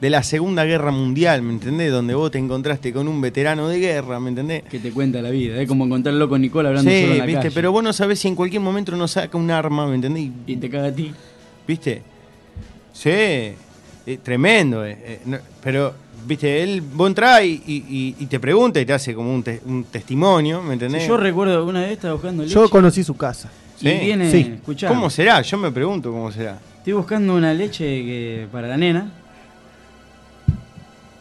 de 0.00 0.10
la 0.10 0.22
Segunda 0.22 0.64
Guerra 0.64 0.90
Mundial, 0.90 1.40
¿me 1.40 1.52
entendés? 1.52 1.90
Donde 1.90 2.14
vos 2.14 2.30
te 2.30 2.36
encontraste 2.38 2.92
con 2.92 3.08
un 3.08 3.20
veterano 3.22 3.68
de 3.68 3.78
guerra, 3.78 4.20
¿me 4.20 4.28
entendés? 4.30 4.62
Que 4.64 4.78
te 4.78 4.90
cuenta 4.90 5.22
la 5.22 5.30
vida. 5.30 5.58
Es 5.62 5.66
como 5.68 5.86
encontrar 5.86 6.14
loco 6.16 6.36
Nicole 6.36 6.68
hablando 6.68 6.90
solo 6.90 7.00
Sí, 7.06 7.12
en 7.12 7.18
la 7.18 7.24
viste, 7.26 7.42
calle. 7.44 7.54
pero 7.54 7.72
vos 7.72 7.82
no 7.82 7.92
sabés 7.92 8.18
si 8.18 8.28
en 8.28 8.34
cualquier 8.34 8.60
momento 8.60 8.94
no 8.96 9.08
saca 9.08 9.38
un 9.38 9.50
arma, 9.50 9.86
¿me 9.86 9.94
entendés? 9.94 10.24
Y- 10.24 10.32
Y 10.52 10.56
te 10.56 10.68
caga 10.68 10.88
a 10.88 10.92
ti. 10.92 11.10
¿Viste? 11.66 12.02
Sí, 12.92 13.08
eh, 13.10 13.56
tremendo. 14.22 14.84
eh, 14.84 14.98
eh, 15.00 15.20
no- 15.24 15.38
pero, 15.62 15.94
viste, 16.26 16.62
él, 16.62 16.80
vos 16.80 17.08
entrás 17.08 17.42
y, 17.42 17.62
y- 17.66 18.14
y 18.18 18.26
te 18.26 18.38
pregunta 18.40 18.80
y 18.80 18.86
te 18.86 18.92
hace 18.92 19.14
como 19.14 19.32
un, 19.34 19.42
te- 19.42 19.60
un 19.64 19.84
testimonio, 19.84 20.62
¿me 20.62 20.74
entendés? 20.74 21.02
Si 21.02 21.08
yo 21.08 21.16
recuerdo 21.16 21.64
una 21.64 21.80
vez 21.82 21.92
estaba 21.92 22.14
buscando 22.14 22.42
leche. 22.42 22.54
Yo 22.54 22.68
conocí 22.68 23.02
su 23.04 23.16
casa. 23.16 23.50
y 23.80 23.88
Sí. 23.88 23.98
viene, 24.00 24.30
Sí. 24.30 24.52
escuchá, 24.54 24.88
¿Cómo 24.88 25.10
será? 25.10 25.42
Yo 25.42 25.58
me 25.58 25.70
pregunto 25.70 26.10
cómo 26.12 26.30
será. 26.32 26.58
Estoy 26.78 26.92
buscando 26.94 27.34
una 27.34 27.52
leche 27.52 27.84
que, 27.84 28.46
para 28.52 28.68
la 28.68 28.76
nena. 28.76 29.10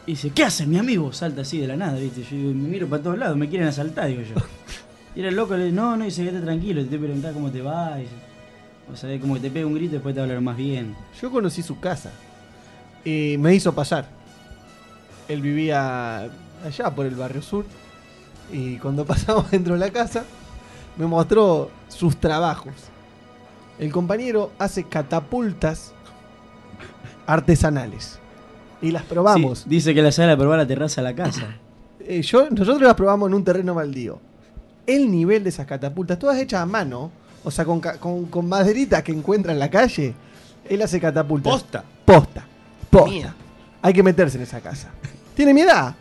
Y 0.05 0.11
dice, 0.11 0.31
¿qué 0.31 0.43
haces, 0.43 0.67
mi 0.67 0.77
amigo? 0.77 1.13
Salta 1.13 1.41
así 1.41 1.57
de 1.59 1.67
la 1.67 1.77
nada, 1.77 1.97
¿viste? 1.97 2.21
Yo 2.23 2.35
digo, 2.35 2.49
me 2.53 2.67
miro 2.69 2.87
para 2.87 3.01
todos 3.01 3.17
lados, 3.17 3.37
me 3.37 3.47
quieren 3.47 3.67
asaltar, 3.69 4.07
digo 4.07 4.21
yo. 4.21 4.35
Y 5.15 5.19
era 5.21 5.29
el 5.29 5.35
loco, 5.35 5.55
le 5.55 5.65
dice, 5.65 5.75
no, 5.75 5.95
no, 5.95 6.03
dice, 6.05 6.23
quédate 6.23 6.43
tranquilo, 6.43 6.79
te 6.81 6.85
estoy 6.85 6.99
preguntando 6.99 7.33
cómo 7.39 7.51
te 7.51 7.61
va. 7.61 7.95
Dice, 7.97 8.11
o 8.91 8.95
sea, 8.97 9.17
como 9.19 9.35
que 9.35 9.39
te 9.39 9.49
pega 9.51 9.65
un 9.65 9.73
grito 9.75 9.91
y 9.91 9.93
después 9.93 10.13
te 10.13 10.21
hablar 10.21 10.41
más 10.41 10.57
bien. 10.57 10.95
Yo 11.21 11.31
conocí 11.31 11.61
su 11.63 11.79
casa. 11.79 12.11
Y 13.05 13.35
me 13.39 13.53
hizo 13.55 13.73
pasar. 13.73 14.07
Él 15.27 15.41
vivía 15.41 16.29
allá 16.65 16.89
por 16.93 17.05
el 17.05 17.15
barrio 17.15 17.41
sur. 17.41 17.65
Y 18.51 18.77
cuando 18.77 19.05
pasamos 19.07 19.49
dentro 19.51 19.73
de 19.73 19.79
la 19.79 19.89
casa, 19.89 20.23
me 20.97 21.05
mostró 21.07 21.69
sus 21.87 22.17
trabajos. 22.17 22.73
El 23.79 23.91
compañero 23.91 24.51
hace 24.59 24.83
catapultas 24.83 25.93
artesanales. 27.25 28.19
Y 28.81 28.91
las 28.91 29.03
probamos. 29.03 29.59
Sí, 29.59 29.65
dice 29.69 29.93
que 29.93 30.01
la 30.01 30.11
sala 30.11 30.29
de 30.31 30.37
probar 30.37 30.59
la 30.59 30.67
terraza 30.67 31.01
a 31.01 31.03
la 31.03 31.15
casa. 31.15 31.57
Eh, 32.05 32.21
yo, 32.21 32.49
nosotros 32.49 32.81
las 32.81 32.95
probamos 32.95 33.29
en 33.29 33.33
un 33.35 33.45
terreno 33.45 33.73
baldío. 33.73 34.19
El 34.85 35.09
nivel 35.09 35.41
de 35.43 35.49
esas 35.51 35.65
catapultas, 35.65 36.19
todas 36.19 36.37
hechas 36.37 36.59
a 36.61 36.65
mano, 36.65 37.11
o 37.45 37.49
sea, 37.49 37.63
con, 37.63 37.79
ca- 37.79 37.97
con, 37.97 38.25
con 38.25 38.49
maderitas 38.49 39.01
que 39.03 39.13
encuentra 39.13 39.53
en 39.53 39.59
la 39.59 39.69
calle, 39.69 40.13
él 40.67 40.81
hace 40.81 40.99
catapultas. 40.99 41.53
Posta. 41.53 41.81
Posta. 42.03 42.45
Posta. 42.89 43.09
Mía. 43.09 43.33
Hay 43.83 43.93
que 43.93 44.01
meterse 44.01 44.37
en 44.37 44.43
esa 44.43 44.59
casa. 44.61 44.89
¿Tiene 45.35 45.53
mi 45.53 45.61
edad? 45.61 45.95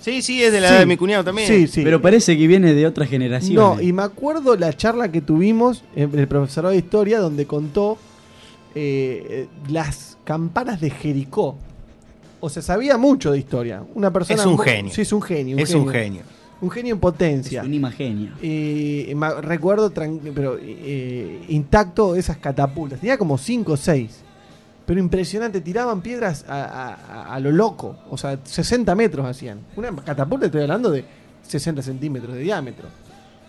Sí, 0.00 0.22
sí, 0.22 0.42
es 0.42 0.52
de 0.52 0.60
la 0.60 0.68
Sí. 0.68 0.72
edad 0.74 0.80
de 0.80 0.86
mi 0.86 0.96
cuñado 0.96 1.24
también. 1.24 1.48
Sí, 1.48 1.66
sí. 1.66 1.82
Pero 1.82 2.00
parece 2.00 2.36
que 2.38 2.46
viene 2.46 2.74
de 2.74 2.86
otra 2.86 3.06
generación. 3.06 3.54
No, 3.56 3.80
y 3.80 3.92
me 3.92 4.02
acuerdo 4.02 4.56
la 4.56 4.72
charla 4.72 5.10
que 5.10 5.20
tuvimos 5.20 5.82
en 5.96 6.16
el 6.18 6.28
profesorado 6.28 6.72
de 6.72 6.78
historia 6.78 7.18
donde 7.18 7.46
contó 7.46 7.98
eh, 8.74 9.26
eh, 9.28 9.46
las 9.68 10.16
campanas 10.24 10.80
de 10.80 10.90
Jericó. 10.90 11.56
O 12.40 12.48
sea, 12.50 12.62
sabía 12.62 12.96
mucho 12.98 13.30
de 13.32 13.38
historia. 13.38 13.82
Una 13.94 14.12
persona 14.12 14.40
Es 14.40 14.46
un 14.46 14.58
genio. 14.58 14.92
Sí, 14.92 15.02
es 15.02 15.12
un 15.12 15.22
genio. 15.22 15.56
es 15.58 15.74
un 15.74 15.88
genio. 15.88 16.22
Un 16.60 16.70
genio 16.70 16.92
en 16.94 16.98
es 16.98 17.00
potencia. 17.00 17.62
un 17.62 17.74
imagenio. 17.74 18.32
Y 18.42 19.12
me 19.14 19.40
recuerdo 19.40 19.90
tran- 19.92 20.20
pero 20.34 20.58
eh, 20.60 21.44
intacto 21.48 22.14
esas 22.16 22.36
catapultas. 22.38 23.00
Tenía 23.00 23.16
como 23.18 23.36
5 23.38 23.72
o 23.72 23.76
6. 23.76 24.20
Pero 24.86 24.98
impresionante, 25.00 25.60
tiraban 25.60 26.00
piedras 26.02 26.44
a, 26.48 26.64
a- 26.64 27.34
a- 27.34 27.40
lo 27.40 27.50
loco. 27.52 27.96
O 28.10 28.18
sea, 28.18 28.38
60 28.42 28.94
metros 28.94 29.24
hacían. 29.26 29.60
Una 29.76 29.94
catapulta, 29.96 30.46
estoy 30.46 30.62
hablando 30.62 30.90
de 30.90 31.04
60 31.46 31.82
centímetros 31.82 32.34
de 32.34 32.40
diámetro. 32.40 32.88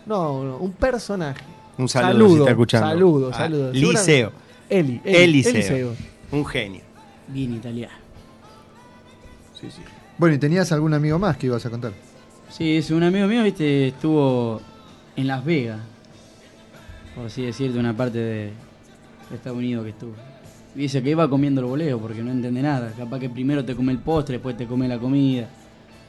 No, 0.06 0.44
no, 0.44 0.58
un 0.58 0.74
personaje. 0.74 1.42
Un 1.78 1.90
saludo, 1.90 2.28
si 2.36 2.40
está 2.40 2.52
escuchando. 2.52 2.88
Saludo, 2.88 3.30
Ah, 3.34 3.38
saludo. 3.38 3.72
Liceo. 3.74 4.32
Eli, 4.70 5.02
Eli, 5.04 5.18
Eliseo. 5.24 5.52
Eliseo. 5.54 5.96
Un 6.32 6.46
genio. 6.46 6.82
Bien 7.28 7.54
italiano. 7.56 7.94
Sí, 9.60 9.72
sí. 9.72 9.82
Bueno, 10.18 10.36
¿y 10.36 10.40
tenías 10.40 10.72
algún 10.72 10.94
amigo 10.94 11.18
más 11.18 11.38
que 11.38 11.48
ibas 11.48 11.66
a 11.66 11.70
contar? 11.70 11.94
Sí, 12.50 12.78
es 12.78 12.92
un 12.92 13.02
amigo 13.02 13.28
mío, 13.28 13.44
viste, 13.44 13.88
estuvo 13.88 14.62
en 15.16 15.28
Las 15.28 15.44
Vegas. 15.44 15.80
Por 17.16 17.26
así 17.26 17.44
decirte, 17.44 17.80
una 17.80 17.96
parte 17.96 18.18
de 18.20 18.52
Estados 19.34 19.58
Unidos 19.58 19.84
que 19.84 19.90
estuvo. 19.92 20.14
Y 20.76 20.80
Dice 20.80 21.04
que 21.04 21.12
iba 21.12 21.30
comiendo 21.30 21.62
el 21.62 21.68
boleo 21.68 22.00
porque 22.00 22.24
no 22.24 22.32
entiende 22.32 22.62
nada. 22.62 22.91
Capaz 22.98 23.20
que 23.20 23.30
primero 23.30 23.64
te 23.64 23.76
come 23.76 23.91
el 23.91 24.00
postre, 24.00 24.34
después 24.34 24.58
te 24.58 24.66
come 24.66 24.88
la 24.88 24.98
comida. 24.98 25.48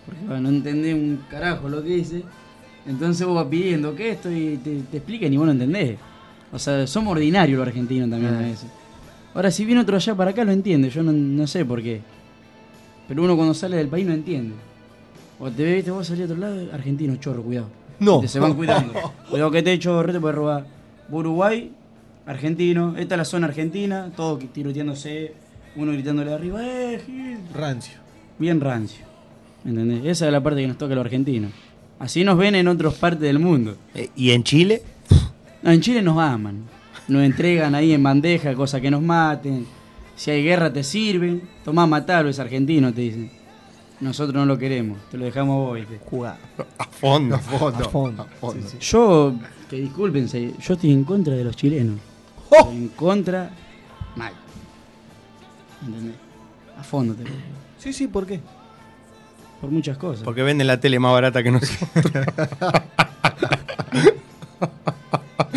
Porque 0.06 0.20
bueno, 0.26 0.42
no 0.42 0.48
entendés 0.48 0.94
un 0.94 1.20
carajo 1.30 1.68
lo 1.68 1.82
que 1.82 1.90
dice. 1.90 2.22
Entonces 2.86 3.26
vos 3.26 3.36
vas 3.36 3.46
pidiendo 3.46 3.94
que 3.94 4.10
esto 4.10 4.30
y 4.30 4.58
te, 4.58 4.80
te 4.90 4.96
explican 4.98 5.32
y 5.32 5.36
vos 5.36 5.46
no 5.46 5.52
entendés. 5.52 5.96
O 6.52 6.58
sea, 6.58 6.86
somos 6.86 7.12
ordinarios 7.12 7.58
los 7.58 7.66
argentinos 7.66 8.08
también 8.08 8.34
a 8.34 8.40
veces. 8.40 8.68
Ahora, 9.34 9.50
si 9.50 9.64
viene 9.64 9.80
otro 9.80 9.96
allá 9.96 10.14
para 10.14 10.30
acá, 10.30 10.44
lo 10.44 10.52
entiende. 10.52 10.88
Yo 10.90 11.02
no, 11.02 11.12
no 11.12 11.46
sé 11.46 11.64
por 11.64 11.82
qué. 11.82 12.00
Pero 13.08 13.22
uno 13.22 13.36
cuando 13.36 13.52
sale 13.54 13.76
del 13.76 13.88
país 13.88 14.06
no 14.06 14.14
entiende. 14.14 14.54
O 15.38 15.50
te 15.50 15.64
ves, 15.64 15.74
viste, 15.76 15.90
vos 15.90 16.06
salís 16.06 16.22
a 16.22 16.24
otro 16.26 16.36
lado, 16.36 16.72
argentino, 16.72 17.16
chorro, 17.16 17.42
cuidado. 17.42 17.66
No. 17.98 18.20
Te 18.20 18.28
se 18.28 18.38
van 18.38 18.54
cuidando. 18.54 18.92
cuidado 19.30 19.50
que 19.50 19.62
te 19.62 19.78
chorro, 19.78 20.12
te 20.12 20.20
puede 20.20 20.34
robar. 20.34 20.66
Uruguay, 21.10 21.72
argentino. 22.26 22.96
Esta 22.96 23.14
es 23.14 23.18
la 23.18 23.24
zona 23.24 23.46
argentina, 23.46 24.10
todos 24.16 24.44
tiroteándose, 24.52 25.34
uno 25.76 25.92
gritándole 25.92 26.30
de 26.30 26.36
arriba, 26.36 26.60
¡eh, 26.62 27.00
Gil! 27.04 27.38
Rancio. 27.52 27.98
Bien 28.38 28.60
rancio. 28.60 29.04
¿Entendés? 29.64 30.04
Esa 30.04 30.26
es 30.26 30.32
la 30.32 30.42
parte 30.42 30.60
que 30.60 30.68
nos 30.68 30.78
toca 30.78 30.92
a 30.92 30.96
los 30.96 31.04
argentinos. 31.04 31.52
Así 31.98 32.24
nos 32.24 32.36
ven 32.36 32.54
en 32.54 32.68
otras 32.68 32.94
partes 32.94 33.22
del 33.22 33.38
mundo. 33.38 33.76
Eh, 33.94 34.10
¿Y 34.16 34.32
en 34.32 34.42
Chile? 34.42 34.82
No, 35.62 35.70
en 35.70 35.80
Chile 35.80 36.02
nos 36.02 36.18
aman. 36.18 36.64
Nos 37.08 37.22
entregan 37.22 37.74
ahí 37.74 37.92
en 37.92 38.02
bandeja 38.02 38.54
cosas 38.54 38.80
que 38.80 38.90
nos 38.90 39.00
maten. 39.00 39.66
Si 40.16 40.30
hay 40.30 40.42
guerra 40.42 40.72
te 40.72 40.82
sirven. 40.82 41.42
Tomá, 41.64 41.86
matalo, 41.86 42.28
es 42.28 42.38
argentino, 42.38 42.92
te 42.92 43.00
dicen. 43.00 43.30
Nosotros 44.00 44.34
no 44.34 44.44
lo 44.44 44.58
queremos, 44.58 44.98
te 45.10 45.16
lo 45.16 45.24
dejamos 45.24 45.56
vos. 45.56 45.78
Jugada. 46.04 46.38
A 46.78 46.84
fondo. 46.84 47.36
A 47.36 47.38
fondo. 47.38 47.84
A 47.84 47.88
fondo. 47.88 48.22
a 48.22 48.26
fondo. 48.26 48.68
Sí, 48.68 48.76
sí. 48.78 48.90
Yo, 48.92 49.34
que 49.70 49.76
discúlpense, 49.76 50.52
yo 50.60 50.74
estoy 50.74 50.92
en 50.92 51.04
contra 51.04 51.34
de 51.34 51.44
los 51.44 51.56
chilenos. 51.56 51.98
¡Oh! 52.50 52.68
En 52.70 52.88
contra, 52.88 53.50
mal. 54.16 54.32
¿Entendés? 55.86 56.16
A 56.78 56.82
fondo, 56.82 57.14
te 57.14 57.22
lo 57.24 57.30
digo. 57.30 57.40
Sí, 57.78 57.92
sí, 57.92 58.06
¿por 58.08 58.26
qué? 58.26 58.40
Por 59.60 59.70
muchas 59.70 59.96
cosas. 59.98 60.22
Porque 60.24 60.42
venden 60.42 60.66
la 60.66 60.78
tele 60.80 60.98
más 60.98 61.12
barata 61.12 61.42
que 61.42 61.50
nosotros. 61.50 61.90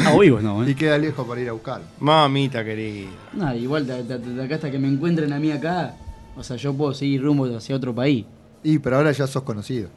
A 0.06 0.18
vivos 0.20 0.42
no, 0.42 0.66
Y 0.68 0.72
¿eh? 0.72 0.76
queda 0.76 0.98
lejos 0.98 1.28
para 1.28 1.42
ir 1.42 1.50
a 1.50 1.52
buscar. 1.52 1.82
Mamita 2.00 2.64
querida. 2.64 3.10
Nada, 3.34 3.56
igual 3.56 3.86
de, 3.86 4.04
de- 4.04 4.18
de 4.18 4.44
acá 4.44 4.56
hasta 4.56 4.72
que 4.72 4.80
me 4.80 4.88
encuentren 4.88 5.34
a 5.34 5.40
mí 5.40 5.52
acá, 5.52 5.96
o 6.36 6.44
sea, 6.44 6.56
yo 6.56 6.74
puedo 6.74 6.94
seguir 6.94 7.22
rumbo 7.22 7.46
hacia 7.56 7.76
otro 7.76 7.94
país. 7.94 8.26
Y 8.64 8.80
pero 8.80 8.98
ahora 8.98 9.12
ya 9.12 9.28
sos 9.28 9.44
conocido. 9.44 9.90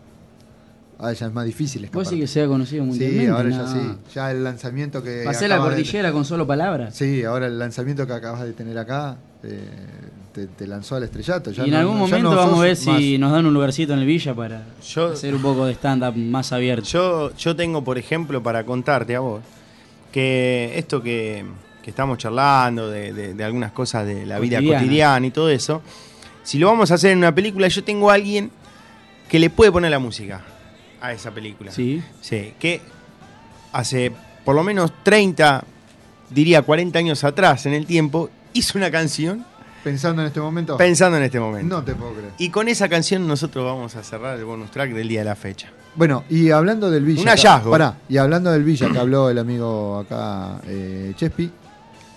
Ahora 1.01 1.15
ya 1.15 1.27
es 1.29 1.33
más 1.33 1.47
difícil 1.47 1.83
escapar. 1.85 2.03
Vos 2.05 2.09
sí 2.13 2.21
que 2.21 2.27
sea 2.27 2.47
conocido 2.47 2.85
mundialmente. 2.85 3.25
Sí, 3.25 3.31
ahora 3.31 3.49
no. 3.49 3.57
ya 3.57 3.73
sí. 3.73 3.99
Ya 4.15 4.31
el 4.31 4.45
lanzamiento 4.45 5.03
que. 5.03 5.23
Pasé 5.25 5.49
la 5.49 5.55
de- 5.57 5.61
cordillera 5.63 6.13
con 6.13 6.25
solo 6.27 6.47
palabras. 6.47 6.95
Sí, 6.95 7.25
ahora 7.25 7.47
el 7.47 7.59
lanzamiento 7.59 8.07
que 8.07 8.13
acabas 8.13 8.43
de 8.43 8.53
tener 8.53 8.77
acá 8.77 9.17
eh, 9.43 9.59
te, 10.35 10.47
te 10.47 10.67
lanzó 10.67 10.97
al 10.97 11.05
estrellato. 11.05 11.53
Ya 11.53 11.63
y 11.65 11.69
en 11.69 11.73
no- 11.73 11.79
algún 11.79 11.99
momento 11.99 12.31
no 12.31 12.37
vamos 12.37 12.59
a 12.59 12.63
ver 12.65 12.77
si 12.77 12.91
más- 12.91 13.01
nos 13.21 13.33
dan 13.33 13.47
un 13.47 13.55
lugarcito 13.55 13.95
en 13.95 14.01
el 14.01 14.05
Villa 14.05 14.35
para 14.35 14.63
Yo, 14.87 15.13
hacer 15.13 15.35
un 15.35 15.41
poco 15.41 15.65
de 15.65 15.73
stand-up 15.73 16.15
más 16.17 16.53
abierto. 16.53 16.85
yo, 16.87 17.35
yo 17.35 17.57
tengo, 17.57 17.83
por 17.83 17.97
ejemplo, 17.97 18.43
para 18.43 18.65
contarte 18.67 19.17
a 19.17 19.21
vos, 19.21 19.41
que 20.13 20.73
esto 20.77 21.03
que, 21.03 21.45
que 21.83 21.89
estamos 21.91 22.19
charlando, 22.19 22.91
de, 22.91 23.15
de- 23.15 23.33
de 23.33 23.45
algunas 23.45 23.73
cosas 23.73 24.07
de 24.07 24.27
la 24.27 24.39
vida 24.39 24.59
Cotidiana. 24.59 24.81
cotidiana 24.83 25.27
y 25.27 25.31
todo 25.31 25.49
eso, 25.49 25.81
si 26.43 26.59
lo 26.59 26.67
vamos 26.67 26.91
a 26.91 26.95
hacer 26.95 27.13
en 27.13 27.19
una 27.19 27.35
película, 27.35 27.69
yo 27.69 27.83
tengo 27.85 28.11
a 28.11 28.15
alguien 28.15 28.51
que 29.31 29.39
le 29.39 29.49
puede 29.49 29.73
poner 29.73 29.91
la 29.91 29.99
música 29.99 30.43
a 31.01 31.13
esa 31.13 31.31
película. 31.31 31.71
Sí. 31.73 32.03
Sí, 32.21 32.55
que 32.59 32.81
hace 33.73 34.13
por 34.45 34.55
lo 34.55 34.63
menos 34.63 34.93
30, 35.03 35.65
diría 36.31 36.63
40 36.63 36.99
años 36.99 37.25
atrás 37.25 37.67
en 37.67 37.75
el 37.75 37.87
tiempo, 37.87 38.31
hizo 38.53 38.79
una 38.79 38.91
canción 38.91 39.45
Pensando 39.83 40.21
en 40.23 40.29
este 40.29 40.41
momento. 40.41 40.77
pensando 40.77 41.17
en 41.17 41.23
este 41.25 41.41
momento. 41.41 41.77
No 41.77 41.85
te 41.85 41.95
puedo 41.95 42.13
creer. 42.13 42.33
Y 42.39 42.51
con 42.51 42.69
esa 42.69 42.89
canción 42.89 43.27
nosotros 43.27 43.65
vamos 43.65 43.97
a 43.97 44.03
cerrar 44.03 44.39
el 44.39 44.45
bonus 44.45 44.71
track 44.71 44.93
del 44.93 45.09
día 45.09 45.21
de 45.21 45.25
la 45.27 45.37
fecha. 45.37 45.69
Bueno, 45.95 46.25
y 46.29 46.51
hablando 46.51 46.91
del 46.91 47.05
Villa. 47.05 47.23
Un 47.23 47.29
hallazgo. 47.29 47.71
Pará, 47.71 47.97
y 48.09 48.19
hablando 48.19 48.53
del 48.53 48.63
Villa 48.63 48.91
que 48.93 48.99
habló 48.99 49.31
el 49.31 49.39
amigo 49.39 49.99
acá, 49.99 50.61
eh, 50.67 51.13
Chespi, 51.17 51.51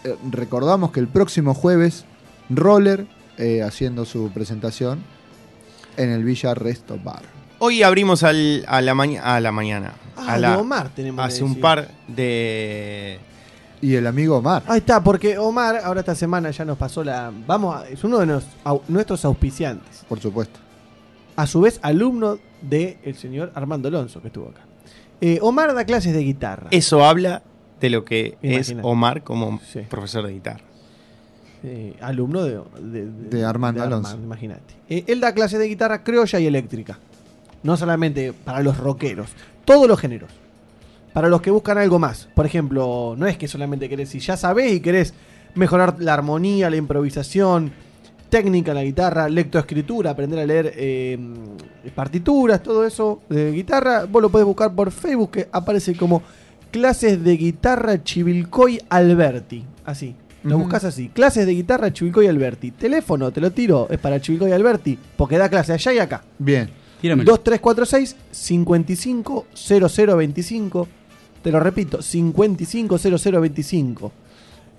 eh, 0.04 0.16
recordamos 0.30 0.92
que 0.92 1.00
el 1.00 1.08
próximo 1.08 1.54
jueves, 1.54 2.06
Roller 2.50 3.08
eh, 3.38 3.64
haciendo 3.64 4.06
su 4.06 4.30
presentación 4.32 5.02
en 5.98 6.10
el 6.10 6.24
Villa 6.24 6.54
Resto 6.54 7.00
Bar. 7.04 7.24
Hoy 7.66 7.82
abrimos 7.82 8.24
al- 8.24 8.66
a, 8.68 8.82
la 8.82 8.94
maña- 8.94 9.22
a 9.24 9.40
la 9.40 9.54
mañana. 9.54 9.94
Ah, 10.18 10.34
a 10.34 10.38
la- 10.38 10.52
de 10.52 10.58
Omar 10.58 10.90
tenemos 10.90 11.24
Hace 11.26 11.46
un 11.46 11.62
par 11.62 11.88
de. 12.10 13.20
Y 13.82 13.96
el 13.96 14.06
amigo 14.06 14.36
Omar. 14.36 14.64
Ahí 14.68 14.80
está, 14.80 15.02
porque 15.02 15.38
Omar 15.38 15.78
ahora 15.82 16.02
esta 16.02 16.14
semana 16.14 16.52
ya 16.52 16.66
nos 16.66 16.78
pasó 16.78 17.06
la. 17.06 17.32
Vamos, 17.48 17.74
a- 17.78 17.88
es 17.88 18.04
uno 18.04 18.20
de 18.20 18.26
nos- 18.26 18.44
nuestros 18.90 19.24
auspiciantes. 19.24 20.04
Por 20.10 20.20
supuesto. 20.20 20.60
A 21.38 21.48
su 21.48 21.62
vez, 21.62 21.80
alumno 21.84 22.38
del 22.62 23.16
señor 23.16 23.54
Armando 23.56 23.88
Alonso, 23.88 24.20
que 24.22 24.28
estuvo 24.28 24.50
acá. 24.50 24.62
Eh, 25.22 25.40
Omar 25.42 25.74
da 25.74 25.86
clases 25.86 26.12
de 26.14 26.20
guitarra. 26.22 26.68
Eso 26.70 27.06
habla 27.06 27.44
de 27.80 27.90
lo 27.90 28.04
que 28.04 28.38
Imagínate. 28.42 28.72
es 28.74 28.76
Omar 28.82 29.24
como 29.24 29.62
Sí. 29.72 29.80
profesor 29.90 30.28
de 30.28 30.34
guitarra. 30.34 30.66
Eh, 31.64 31.96
alumno 32.02 32.44
de, 32.44 32.60
de, 32.82 33.06
De 33.06 33.46
Armando 33.46 33.82
Alonso. 33.82 34.18
imagínate. 34.22 34.74
Eh, 34.90 35.06
él 35.08 35.22
da 35.22 35.34
clases 35.34 35.60
de 35.60 35.68
guitarra 35.70 36.04
criolla 36.04 36.40
y 36.42 36.46
eléctrica. 36.48 37.00
No 37.64 37.78
solamente 37.78 38.34
para 38.34 38.62
los 38.62 38.78
rockeros, 38.78 39.30
todos 39.66 39.88
los 39.88 40.00
géneros. 40.00 40.32
Para 41.14 41.30
los 41.30 41.42
que 41.42 41.52
buscan 41.52 41.78
algo 41.78 42.00
más. 42.00 42.28
Por 42.34 42.46
ejemplo, 42.46 43.16
no 43.18 43.28
es 43.28 43.38
que 43.38 43.48
solamente 43.48 43.88
querés, 43.88 44.10
si 44.10 44.20
ya 44.20 44.36
sabés 44.36 44.74
y 44.74 44.80
querés 44.80 45.14
mejorar 45.56 45.96
la 46.00 46.14
armonía, 46.14 46.70
la 46.70 46.76
improvisación, 46.76 47.72
técnica 48.30 48.72
en 48.72 48.76
la 48.78 48.84
guitarra, 48.84 49.30
lectoescritura, 49.30 50.10
aprender 50.10 50.40
a 50.40 50.46
leer 50.48 50.74
eh, 50.76 51.20
partituras, 51.94 52.64
todo 52.64 52.84
eso 52.84 53.22
de 53.30 53.52
guitarra, 53.52 54.06
vos 54.06 54.24
lo 54.24 54.30
podés 54.30 54.48
buscar 54.48 54.74
por 54.74 54.90
Facebook 54.90 55.30
que 55.30 55.50
aparece 55.52 55.96
como 55.96 56.24
clases 56.72 57.24
de 57.24 57.38
guitarra 57.38 58.04
Chivilcoy 58.04 58.82
Alberti. 58.90 59.64
Así. 59.86 60.16
Lo 60.44 60.58
buscas 60.58 60.84
así. 60.84 61.10
Clases 61.10 61.46
de 61.46 61.54
guitarra 61.54 61.94
Chivilcoy 61.94 62.26
Alberti. 62.26 62.72
Teléfono, 62.72 63.32
te 63.32 63.40
lo 63.40 63.52
tiro, 63.52 63.88
es 63.90 64.00
para 64.00 64.20
Chivilcoy 64.20 64.52
Alberti, 64.52 64.98
porque 65.16 65.38
da 65.38 65.48
clase 65.48 65.74
allá 65.74 65.94
y 65.94 66.00
acá. 66.00 66.24
Bien. 66.40 66.70
Tíramelo. 67.04 67.30
2346 67.32 68.16
550025. 68.32 70.88
Te 71.44 71.52
lo 71.52 71.60
repito, 71.60 72.02
550025. 72.02 74.12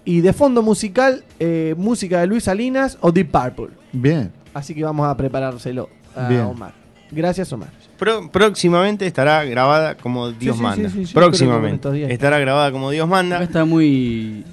Y 0.06 0.20
de 0.20 0.32
fondo 0.32 0.62
musical, 0.62 1.24
eh, 1.38 1.74
música 1.78 2.20
de 2.20 2.26
Luis 2.26 2.44
Salinas 2.44 2.98
o 3.00 3.10
Deep 3.12 3.30
Purple. 3.30 3.68
Bien. 3.92 4.32
Así 4.52 4.74
que 4.74 4.84
vamos 4.84 5.06
a 5.06 5.16
preparárselo 5.16 5.88
a 6.16 6.28
Bien. 6.28 6.42
Omar. 6.42 6.72
Gracias, 7.10 7.52
Omar. 7.52 7.70
Pro- 7.98 8.30
próximamente 8.30 9.06
estará 9.06 9.44
grabada 9.44 9.96
como 9.96 10.30
Dios 10.32 10.56
sí, 10.56 10.62
manda. 10.62 10.88
sí, 10.90 11.06
sí, 11.06 11.14
próximamente. 11.14 12.12
Estará 12.12 12.38
grabada 12.38 12.70
como 12.72 12.90
Dios 12.90 13.06
Acá 13.06 13.10
manda. 13.16 13.42
está 13.42 13.64
muy. 13.64 14.44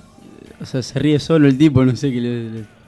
O 0.61 0.65
sea, 0.65 0.81
se 0.83 0.97
ríe 0.99 1.19
solo 1.19 1.47
el 1.47 1.57
tipo, 1.57 1.83
no 1.83 1.95
sé 1.95 2.11
qué 2.11 2.21
le. 2.21 2.49
le- 2.51 2.80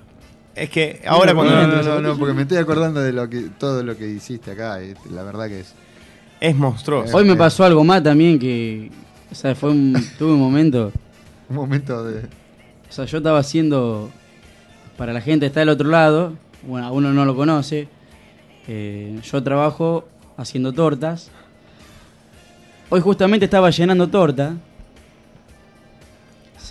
Es 0.55 0.69
que 0.69 1.01
ahora 1.05 1.33
No, 1.33 1.39
cuando 1.39 1.55
No, 1.55 1.67
no, 1.67 1.83
no, 1.83 2.01
no, 2.01 2.17
porque 2.17 2.33
me 2.33 2.43
estoy 2.43 2.57
acordando 2.57 2.99
de 3.01 3.11
lo 3.11 3.27
que 3.29 3.49
todo 3.57 3.83
lo 3.83 3.97
que 3.97 4.07
hiciste 4.07 4.51
acá. 4.51 4.83
y 4.83 4.93
la 5.11 5.23
verdad 5.23 5.47
que 5.47 5.61
es. 5.61 5.73
es 6.39 6.55
monstruoso. 6.55 7.15
Hoy 7.17 7.25
me 7.25 7.35
pasó 7.35 7.63
algo 7.63 7.83
más 7.83 8.03
también 8.03 8.37
que. 8.39 8.91
O 9.31 9.35
sea, 9.35 9.55
fue 9.55 9.71
un, 9.71 9.93
tuve 10.17 10.33
un 10.33 10.39
momento. 10.39 10.91
Un 11.49 11.55
momento 11.57 12.03
de. 12.05 12.19
O 12.89 12.91
sea, 12.91 13.05
yo 13.05 13.17
estaba 13.17 13.39
haciendo. 13.39 14.09
Para 14.97 15.11
la 15.11 15.21
gente 15.21 15.41
que 15.41 15.47
está 15.47 15.59
del 15.61 15.69
otro 15.69 15.89
lado, 15.89 16.33
bueno, 16.63 16.87
a 16.87 16.91
uno 16.91 17.11
no 17.11 17.25
lo 17.25 17.35
conoce. 17.35 17.87
eh, 18.67 19.19
yo 19.23 19.43
trabajo 19.43 20.07
haciendo 20.37 20.71
tortas. 20.71 21.29
Hoy 22.89 23.01
justamente 23.01 23.45
estaba 23.45 23.71
llenando 23.71 24.07
torta. 24.07 24.55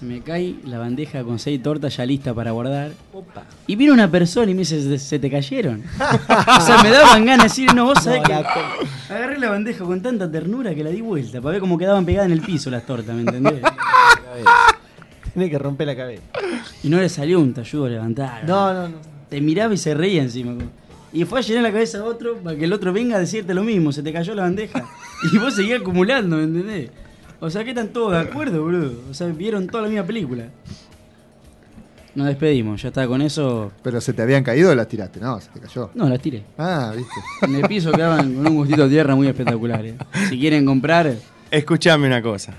Se 0.02 0.08
me 0.08 0.20
cae 0.20 0.56
la 0.64 0.78
bandeja 0.78 1.22
con 1.22 1.38
seis 1.38 1.62
tortas 1.62 1.96
ya 1.96 2.04
lista 2.04 2.34
para 2.34 2.50
guardar. 2.50 2.90
Y 3.68 3.76
viene 3.76 3.92
una 3.92 4.10
persona 4.10 4.50
y 4.50 4.54
me 4.54 4.60
dice, 4.62 4.82
"Se- 4.82 4.98
se 4.98 5.18
te 5.20 5.30
cayeron. 5.30 5.80
o 6.00 6.60
sea, 6.60 6.82
me 6.82 6.90
daban 6.90 7.24
ganas 7.24 7.44
de 7.44 7.48
decir, 7.62 7.72
no, 7.72 7.84
vos 7.84 8.02
sabés 8.02 8.18
No, 8.22 8.24
que... 8.26 8.32
la 8.32 9.16
Agarré 9.16 9.38
la 9.38 9.50
bandeja 9.50 9.84
con 9.84 10.02
tanta 10.02 10.28
ternura 10.28 10.74
que 10.74 10.82
la 10.82 10.90
di 10.90 11.00
vuelta 11.02 11.40
para 11.40 11.52
ver 11.52 11.60
cómo 11.60 11.78
quedaban 11.78 12.04
pegadas 12.04 12.26
en 12.26 12.32
el 12.32 12.40
piso 12.40 12.68
las 12.68 12.84
tortas, 12.84 13.14
¿me 13.14 13.20
entendés? 13.20 13.60
Tenés 15.34 15.50
que 15.50 15.58
romper 15.58 15.86
la 15.86 15.94
cabeza. 15.96 16.22
Y 16.82 16.88
no 16.88 16.98
le 16.98 17.08
salió 17.08 17.38
un 17.38 17.54
te 17.54 17.60
ayudo 17.60 17.84
a 17.86 17.90
levantar. 17.90 18.42
No, 18.44 18.74
no, 18.74 18.88
no. 18.88 18.96
Te 19.30 19.40
miraba 19.40 19.72
y 19.72 19.76
se 19.76 19.94
reía 19.94 20.22
encima. 20.22 20.54
Y 21.12 21.24
fue 21.26 21.38
a 21.38 21.42
llenar 21.42 21.62
la 21.62 21.70
cabeza 21.72 21.98
a 21.98 22.04
otro 22.04 22.38
para 22.38 22.56
que 22.56 22.64
el 22.64 22.72
otro 22.72 22.92
venga 22.92 23.16
a 23.16 23.20
decirte 23.20 23.54
lo 23.54 23.62
mismo. 23.62 23.92
Se 23.92 24.02
te 24.02 24.12
cayó 24.12 24.34
la 24.34 24.42
bandeja. 24.42 24.84
Y 25.32 25.38
vos 25.38 25.54
seguías 25.54 25.80
acumulando, 25.80 26.36
¿me 26.38 26.42
entendés? 26.42 26.90
O 27.44 27.50
sea, 27.50 27.64
que 27.64 27.70
están 27.70 27.88
todos 27.88 28.12
de 28.12 28.20
acuerdo, 28.20 28.62
boludo. 28.62 28.92
O 29.10 29.14
sea, 29.14 29.26
vieron 29.26 29.66
toda 29.66 29.82
la 29.82 29.88
misma 29.88 30.06
película. 30.06 30.44
Nos 32.14 32.28
despedimos, 32.28 32.80
ya 32.80 32.88
está 32.88 33.08
con 33.08 33.20
eso. 33.20 33.72
Pero 33.82 34.00
se 34.00 34.12
te 34.12 34.22
habían 34.22 34.44
caído 34.44 34.70
o 34.70 34.74
las 34.76 34.86
tiraste, 34.86 35.18
no, 35.18 35.40
se 35.40 35.50
te 35.50 35.58
cayó. 35.58 35.90
No, 35.92 36.08
las 36.08 36.20
tiré. 36.20 36.44
Ah, 36.56 36.92
viste. 36.94 37.12
En 37.42 37.56
el 37.56 37.66
piso 37.66 37.90
quedaban 37.90 38.32
con 38.32 38.46
un 38.46 38.54
gustito 38.54 38.84
de 38.84 38.90
tierra 38.90 39.16
muy 39.16 39.26
espectacular. 39.26 39.84
¿eh? 39.84 39.96
Si 40.28 40.38
quieren 40.38 40.64
comprar, 40.64 41.16
Escuchame 41.50 42.06
una 42.06 42.22
cosa. 42.22 42.54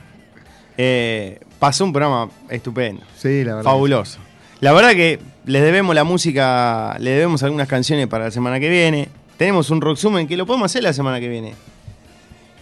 Eh, 0.77 1.39
pasó 1.59 1.85
un 1.85 1.93
programa 1.93 2.29
estupendo. 2.49 3.03
Sí, 3.15 3.45
la 3.45 3.55
verdad. 3.55 3.71
Fabuloso. 3.71 4.19
La 4.59 4.73
verdad 4.73 4.91
que 4.91 5.17
les 5.45 5.61
debemos 5.61 5.95
la 5.95 6.03
música, 6.03 6.97
le 6.99 7.11
debemos 7.11 7.41
algunas 7.41 7.69
canciones 7.69 8.07
para 8.07 8.25
la 8.25 8.31
semana 8.31 8.59
que 8.59 8.69
viene. 8.69 9.07
Tenemos 9.37 9.69
un 9.69 9.79
Rocksumen 9.79 10.27
que 10.27 10.35
lo 10.35 10.45
podemos 10.45 10.65
hacer 10.65 10.83
la 10.83 10.91
semana 10.91 11.21
que 11.21 11.29
viene. 11.29 11.53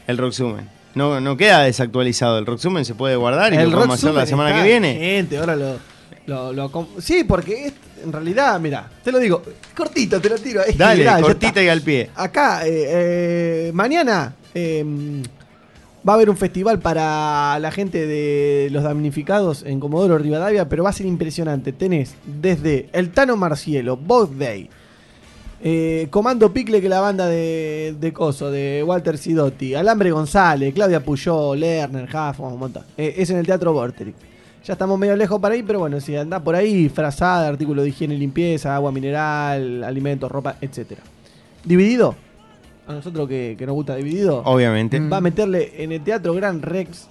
El 0.05 0.19
Rocksumen. 0.19 0.80
No, 0.95 1.21
no 1.21 1.37
queda 1.37 1.63
desactualizado. 1.63 2.37
El 2.37 2.45
Rocksumen 2.45 2.83
se 2.85 2.95
puede 2.95 3.15
guardar 3.15 3.53
y 3.53 3.57
lo 3.57 3.71
podemos 3.71 3.95
hacer 3.97 4.13
la 4.13 4.25
semana 4.25 4.55
que 4.55 4.63
viene. 4.67 4.95
Gente, 4.95 5.37
ahora 5.37 5.55
lo, 5.55 5.77
lo, 6.27 6.53
lo 6.53 6.71
com- 6.71 6.87
Sí, 6.99 7.23
porque 7.23 7.67
es- 7.67 7.73
en 8.03 8.11
realidad, 8.11 8.59
mira, 8.59 8.89
te 9.03 9.11
lo 9.11 9.19
digo, 9.19 9.43
cortito, 9.75 10.19
te 10.19 10.27
lo 10.29 10.35
tiro. 10.37 10.61
ahí, 10.67 10.73
Dale, 10.75 10.99
mirá, 11.03 11.21
cortita 11.21 11.61
y 11.61 11.67
al 11.69 11.81
pie. 11.81 12.09
Acá, 12.15 12.65
eh, 12.65 12.85
eh, 13.67 13.71
mañana 13.75 14.33
eh, 14.55 14.83
va 16.07 16.13
a 16.13 16.15
haber 16.15 16.29
un 16.31 16.35
festival 16.37 16.79
para 16.79 17.59
la 17.59 17.71
gente 17.71 18.07
de 18.07 18.69
los 18.71 18.83
damnificados 18.83 19.63
en 19.63 19.79
Comodoro 19.79 20.17
Rivadavia, 20.17 20.67
pero 20.67 20.83
va 20.83 20.89
a 20.89 20.93
ser 20.93 21.05
impresionante. 21.05 21.73
Tenés 21.73 22.15
desde 22.25 22.89
el 22.93 23.11
Tano 23.11 23.37
Marcielo, 23.37 23.97
Both 23.97 24.31
Day, 24.31 24.67
eh, 25.63 26.07
Comando 26.09 26.51
Picle, 26.51 26.79
que 26.79 26.87
es 26.87 26.89
la 26.89 26.99
banda 26.99 27.27
de, 27.27 27.95
de 27.99 28.13
Coso, 28.13 28.49
de 28.49 28.83
Walter 28.85 29.17
Sidotti, 29.17 29.75
Alambre 29.75 30.11
González, 30.11 30.73
Claudia 30.73 31.03
Puyó, 31.03 31.53
Lerner, 31.55 32.07
Jaffo, 32.07 32.47
un 32.47 32.59
montón. 32.59 32.83
Eh, 32.97 33.15
es 33.17 33.29
en 33.29 33.37
el 33.37 33.45
Teatro 33.45 33.71
Vorterix. 33.71 34.17
Ya 34.65 34.73
estamos 34.73 34.97
medio 34.97 35.15
lejos 35.15 35.39
para 35.39 35.55
ahí, 35.55 35.63
pero 35.63 35.79
bueno, 35.79 35.99
si 35.99 36.15
anda 36.15 36.39
por 36.39 36.55
ahí, 36.55 36.89
frazada, 36.89 37.47
artículos 37.47 37.83
de 37.83 37.89
higiene 37.89 38.15
y 38.15 38.17
limpieza, 38.17 38.75
agua 38.75 38.91
mineral, 38.91 39.83
alimentos, 39.83 40.31
ropa, 40.31 40.55
etcétera. 40.61 41.01
¿Dividido? 41.63 42.15
A 42.87 42.93
nosotros 42.93 43.27
que, 43.27 43.55
que 43.57 43.65
nos 43.65 43.73
gusta 43.73 43.95
dividido. 43.95 44.41
Obviamente. 44.45 44.99
Va 44.99 45.17
a 45.17 45.21
meterle 45.21 45.83
en 45.83 45.91
el 45.91 46.03
Teatro 46.03 46.33
Gran 46.33 46.61
Rex 46.61 47.07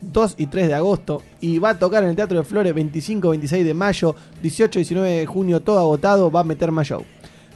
2 0.00 0.34
y 0.38 0.46
3 0.46 0.68
de 0.68 0.74
agosto. 0.74 1.22
Y 1.40 1.58
va 1.58 1.70
a 1.70 1.78
tocar 1.78 2.02
en 2.02 2.10
el 2.10 2.16
Teatro 2.16 2.38
de 2.38 2.44
Flores 2.44 2.74
25, 2.74 3.30
26 3.30 3.64
de 3.64 3.74
mayo, 3.74 4.14
18, 4.42 4.78
19 4.78 5.10
de 5.10 5.26
junio, 5.26 5.60
todo 5.60 5.78
agotado. 5.78 6.30
Va 6.30 6.40
a 6.40 6.44
meter 6.44 6.70
más 6.70 6.86
show. 6.86 7.04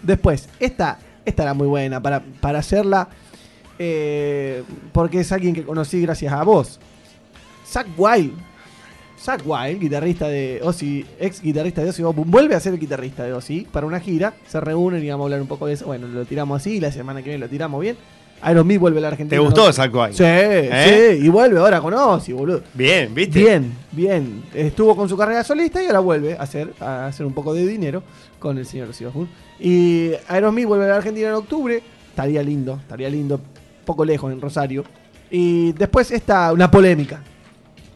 Después, 0.02 0.49
esta, 0.60 0.99
esta 1.25 1.43
era 1.43 1.55
muy 1.55 1.67
buena 1.67 2.01
para, 2.02 2.23
para 2.41 2.59
hacerla. 2.60 3.09
eh, 3.78 4.62
porque 4.93 5.20
es 5.20 5.31
alguien 5.33 5.55
que 5.55 5.62
conocí 5.65 6.01
gracias 6.02 6.33
a 6.33 6.43
vos. 6.43 6.81
Zach 7.67 7.86
Wild. 7.97 8.33
Zach 9.20 9.43
Wild, 9.44 9.81
guitarrista 9.81 10.28
de 10.28 10.60
Ozzy, 10.62 11.05
ex 11.18 11.43
guitarrista 11.43 11.83
de 11.83 11.91
Ozzy 11.91 12.02
vuelve 12.02 12.55
a 12.55 12.60
ser 12.60 12.75
el 12.75 12.78
guitarrista 12.78 13.25
de 13.25 13.33
Ozzy 13.33 13.67
para 13.70 13.85
una 13.86 13.99
gira. 14.01 14.35
Se 14.47 14.60
reúnen 14.60 15.05
y 15.05 15.09
vamos 15.10 15.25
a 15.25 15.27
hablar 15.27 15.41
un 15.43 15.49
poco 15.49 15.67
de 15.67 15.75
eso. 15.75 15.86
Bueno, 15.86 16.07
lo 16.07 16.25
tiramos 16.25 16.60
así. 16.60 16.78
La 16.81 16.93
semana 16.93 17.20
que 17.20 17.31
viene 17.31 17.44
lo 17.44 17.49
tiramos 17.51 17.81
bien. 17.81 17.97
Aerosmith 18.41 18.78
vuelve 18.78 18.99
a 18.99 19.02
la 19.02 19.09
Argentina. 19.09 19.36
¿Te 19.41 19.44
gustó 19.44 19.67
¿no? 19.67 19.73
Zach 19.73 19.93
Wild? 19.93 20.12
Sí, 20.15 20.23
¿Eh? 20.25 21.17
sí. 21.18 21.27
Y 21.27 21.28
vuelve 21.28 21.59
ahora 21.59 21.81
con 21.81 21.93
Ozzy, 21.93 22.33
boludo. 22.33 22.62
Bien, 22.75 23.12
¿viste? 23.12 23.41
Bien, 23.41 23.73
bien. 23.91 24.44
Estuvo 24.55 24.94
con 24.94 25.09
su 25.09 25.17
carrera 25.17 25.43
solista 25.43 25.83
y 25.83 25.86
ahora 25.86 25.99
vuelve 25.99 26.36
a 26.39 26.43
hacer, 26.43 26.73
a 26.78 27.07
hacer 27.07 27.27
un 27.27 27.33
poco 27.35 27.52
de 27.52 27.67
dinero 27.67 28.05
con 28.39 28.58
el 28.58 28.67
señor 28.67 28.89
Osbourne. 28.91 29.28
Y 29.60 30.10
Aerosmith 30.28 30.67
vuelve 30.67 30.84
a 30.86 30.89
la 30.89 30.97
Argentina 30.97 31.28
en 31.28 31.34
octubre. 31.34 31.83
Estaría 32.10 32.42
lindo, 32.42 32.75
estaría 32.81 33.08
lindo. 33.10 33.41
Poco 33.84 34.05
lejos, 34.05 34.33
en 34.33 34.41
Rosario. 34.41 34.84
Y 35.31 35.73
después 35.73 36.10
está 36.10 36.52
una 36.52 36.70
polémica. 36.70 37.20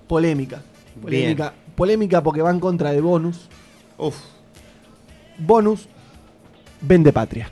polémica. 0.06 0.60
Polémica, 1.00 1.52
polémica 1.74 2.22
porque 2.22 2.42
va 2.42 2.50
en 2.50 2.60
contra 2.60 2.92
de 2.92 3.00
Bonus. 3.00 3.48
Uf. 3.98 4.16
Bonus 5.38 5.88
vende 6.80 7.12
patria. 7.12 7.50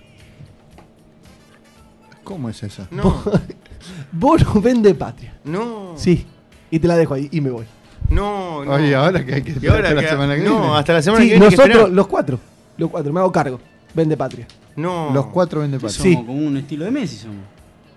¿Cómo 2.25 2.49
es 2.49 2.62
esa? 2.62 2.86
No, 2.91 3.23
Bonus 4.12 4.62
vende 4.62 4.94
patria. 4.94 5.35
no. 5.44 5.94
Sí. 5.97 6.27
Y 6.73 6.78
te 6.78 6.86
la 6.86 6.97
dejo 6.97 7.15
ahí 7.15 7.28
y 7.33 7.41
me 7.41 7.51
voy. 7.51 7.65
No, 8.10 8.65
no. 8.65 8.75
Oye, 8.75 8.94
ahora 8.94 9.25
que 9.27 9.35
hay 9.35 9.43
que 9.43 9.55
Y 9.60 9.67
ahora 9.67 9.89
hasta 9.89 10.02
la 10.02 10.09
semana 10.09 10.36
que 10.36 10.43
no, 10.43 10.60
viene. 10.60 10.77
hasta 10.77 10.93
la 10.93 11.02
semana 11.02 11.25
Sí, 11.25 11.31
que 11.31 11.35
viene. 11.39 11.49
que 11.51 11.57
nosotros, 11.57 11.91
los 11.91 12.07
cuatro. 12.07 12.39
Los 12.77 12.91
cuatro, 12.91 13.13
me 13.13 13.21
hago 13.21 13.31
cargo. 13.33 13.61
Vende 13.95 14.17
patria. 14.17 14.47
No. 14.77 15.11
Los 15.13 15.27
cuatro 15.27 15.61
vende 15.61 15.79
patria. 15.79 16.03
Sí. 16.03 16.13
Somos 16.15 16.27
como 16.27 16.47
un 16.47 16.57
estilo 16.57 16.85
de 16.85 16.91
Messi 16.91 17.17
somos. 17.17 17.45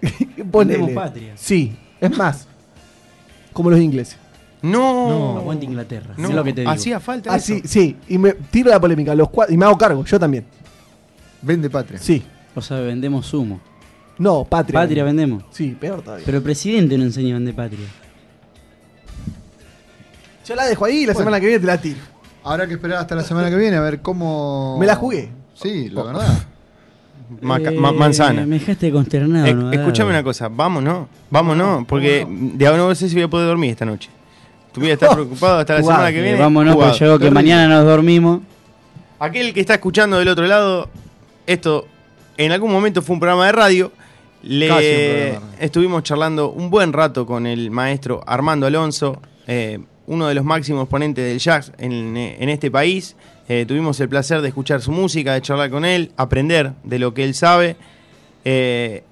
Ponele. 0.52 0.78
Vendemos 0.80 1.04
patria. 1.04 1.34
Sí, 1.36 1.76
es 2.02 2.18
más. 2.18 2.48
Como 3.54 3.70
los 3.70 3.80
ingleses. 3.80 4.18
No. 4.62 5.38
Aguante 5.38 5.66
Inglaterra. 5.66 6.14
No. 6.18 6.30
Es 6.30 6.36
lo 6.36 6.44
que 6.44 6.54
te 6.54 6.62
digo. 6.62 6.72
Hacía 6.72 7.00
falta 7.00 7.34
Así, 7.34 7.56
eso. 7.58 7.68
sí. 7.68 7.98
Y 8.08 8.18
me 8.18 8.34
tiro 8.34 8.70
la 8.70 8.80
polémica. 8.80 9.14
Los 9.14 9.30
cuatro, 9.30 9.54
y 9.54 9.58
me 9.58 9.66
hago 9.66 9.78
cargo, 9.78 10.04
yo 10.06 10.20
también. 10.20 10.46
Vende 11.42 11.70
patria. 11.70 12.00
Sí. 12.00 12.24
O 12.56 12.62
sea, 12.62 12.80
vendemos 12.80 13.34
humo. 13.34 13.60
No, 14.18 14.44
patria. 14.46 14.80
Patria 14.80 15.04
vendemos. 15.04 15.44
Sí, 15.52 15.76
peor 15.80 16.02
todavía. 16.02 16.26
Pero 16.26 16.38
el 16.38 16.44
presidente 16.44 16.98
no 16.98 17.04
enseña 17.04 17.36
a 17.36 17.40
vender 17.40 17.56
patria. 17.56 17.86
Yo 20.46 20.56
la 20.56 20.66
dejo 20.66 20.86
ahí 20.86 20.98
y 20.98 21.06
la 21.06 21.14
Bueno. 21.14 21.20
semana 21.20 21.40
que 21.40 21.46
viene 21.48 21.60
te 21.62 21.68
la 21.68 21.80
tiro. 21.82 22.00
Habrá 22.44 22.68
que 22.68 22.74
esperar 22.74 23.00
hasta 23.00 23.16
la 23.16 23.24
semana 23.24 23.50
que 23.50 23.56
viene 23.56 23.78
a 23.78 23.82
ver 23.82 24.02
cómo. 24.02 24.78
Me 24.80 24.86
la 24.86 24.96
jugué. 24.96 25.30
Sí, 25.54 25.90
la 25.90 26.04
verdad. 26.04 26.28
Maca- 27.42 27.72
Eh, 27.72 27.78
ma- 27.80 27.92
manzana. 27.92 28.46
Me 28.46 28.60
dejaste 28.60 28.92
consternado. 28.92 29.46
Eh, 29.48 29.54
¿no? 29.54 29.72
escuchame 29.72 30.10
una 30.12 30.24
cosa, 30.24 30.50
vámonos, 30.50 31.08
vámonos, 31.32 31.86
porque 31.88 32.28
de 32.30 32.68
ahora 32.68 32.80
no 32.80 32.94
sé 32.96 33.08
si 33.10 33.16
voy 33.16 33.24
a 33.24 33.28
poder 33.30 33.48
dormir 33.48 33.72
esta 33.72 33.86
noche. 33.86 34.10
Tú 34.72 34.82
voy 34.82 34.90
a 34.90 34.94
estar 34.94 35.10
preocupado 35.14 35.60
hasta 35.60 35.76
la 35.76 35.82
semana 35.84 36.12
que 36.12 36.20
Eh, 36.20 36.24
viene. 36.24 36.40
vámonos, 36.40 36.74
jugado. 36.74 36.92
porque 36.92 37.06
yo 37.06 37.14
que 37.14 37.20
Terrible. 37.26 37.34
mañana 37.34 37.68
nos 37.76 37.86
dormimos. 37.86 38.42
Aquel 39.20 39.54
que 39.54 39.62
está 39.62 39.76
escuchando 39.76 40.20
del 40.20 40.28
otro 40.28 40.46
lado, 40.46 40.90
esto 41.48 41.88
en 42.38 42.52
algún 42.52 42.72
momento 42.72 43.02
fue 43.02 43.14
un 43.16 43.20
programa 43.22 43.46
de 43.46 43.52
radio. 43.54 43.92
Le 44.44 44.68
Casi 44.68 44.86
un 44.86 44.92
programa 44.92 45.16
de 45.26 45.32
radio. 45.40 45.42
estuvimos 45.60 46.04
charlando 46.04 46.52
un 46.52 46.70
buen 46.70 46.92
rato 46.92 47.26
con 47.26 47.48
el 47.48 47.72
maestro 47.72 48.22
Armando 48.28 48.68
Alonso, 48.68 49.22
eh, 49.48 49.80
uno 50.08 50.28
de 50.28 50.34
los 50.34 50.44
máximos 50.44 50.88
ponentes 50.88 51.26
del 51.26 51.40
jazz 51.40 51.72
en, 51.78 52.16
este 52.50 52.70
país. 52.70 53.16
Eh, 53.48 53.66
tuvimos 53.68 54.00
el 54.00 54.10
placer 54.10 54.42
de 54.42 54.48
escuchar 54.50 54.82
su 54.82 54.92
música, 54.92 55.34
de 55.34 55.42
charlar 55.42 55.70
con 55.70 55.86
él, 55.86 56.12
aprender 56.18 56.74
de 56.84 57.00
lo 57.00 57.14
que 57.14 57.24
él 57.24 57.34
sabe. 57.34 57.76
Eh, 58.46 59.04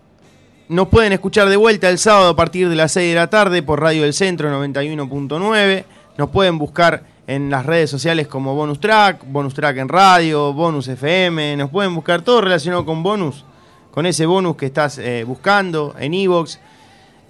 nos 0.69 0.87
pueden 0.87 1.11
escuchar 1.11 1.49
de 1.49 1.57
vuelta 1.57 1.89
el 1.89 1.97
sábado 1.97 2.29
a 2.29 2.35
partir 2.35 2.69
de 2.69 2.75
las 2.75 2.93
6 2.93 3.09
de 3.09 3.15
la 3.15 3.29
tarde 3.29 3.61
por 3.61 3.81
Radio 3.81 4.03
del 4.03 4.13
Centro 4.13 4.49
91.9. 4.49 5.83
Nos 6.17 6.29
pueden 6.29 6.57
buscar 6.57 7.03
en 7.27 7.49
las 7.49 7.65
redes 7.65 7.89
sociales 7.89 8.27
como 8.27 8.55
Bonus 8.55 8.79
Track, 8.79 9.25
Bonus 9.27 9.53
Track 9.53 9.77
en 9.77 9.89
radio, 9.89 10.53
Bonus 10.53 10.87
FM. 10.87 11.57
Nos 11.57 11.69
pueden 11.69 11.93
buscar 11.93 12.21
todo 12.21 12.41
relacionado 12.41 12.85
con 12.85 13.03
Bonus, 13.03 13.45
con 13.91 14.05
ese 14.05 14.25
bonus 14.25 14.55
que 14.55 14.65
estás 14.65 14.97
eh, 14.97 15.23
buscando 15.25 15.95
en 15.99 16.13
Evox. 16.13 16.59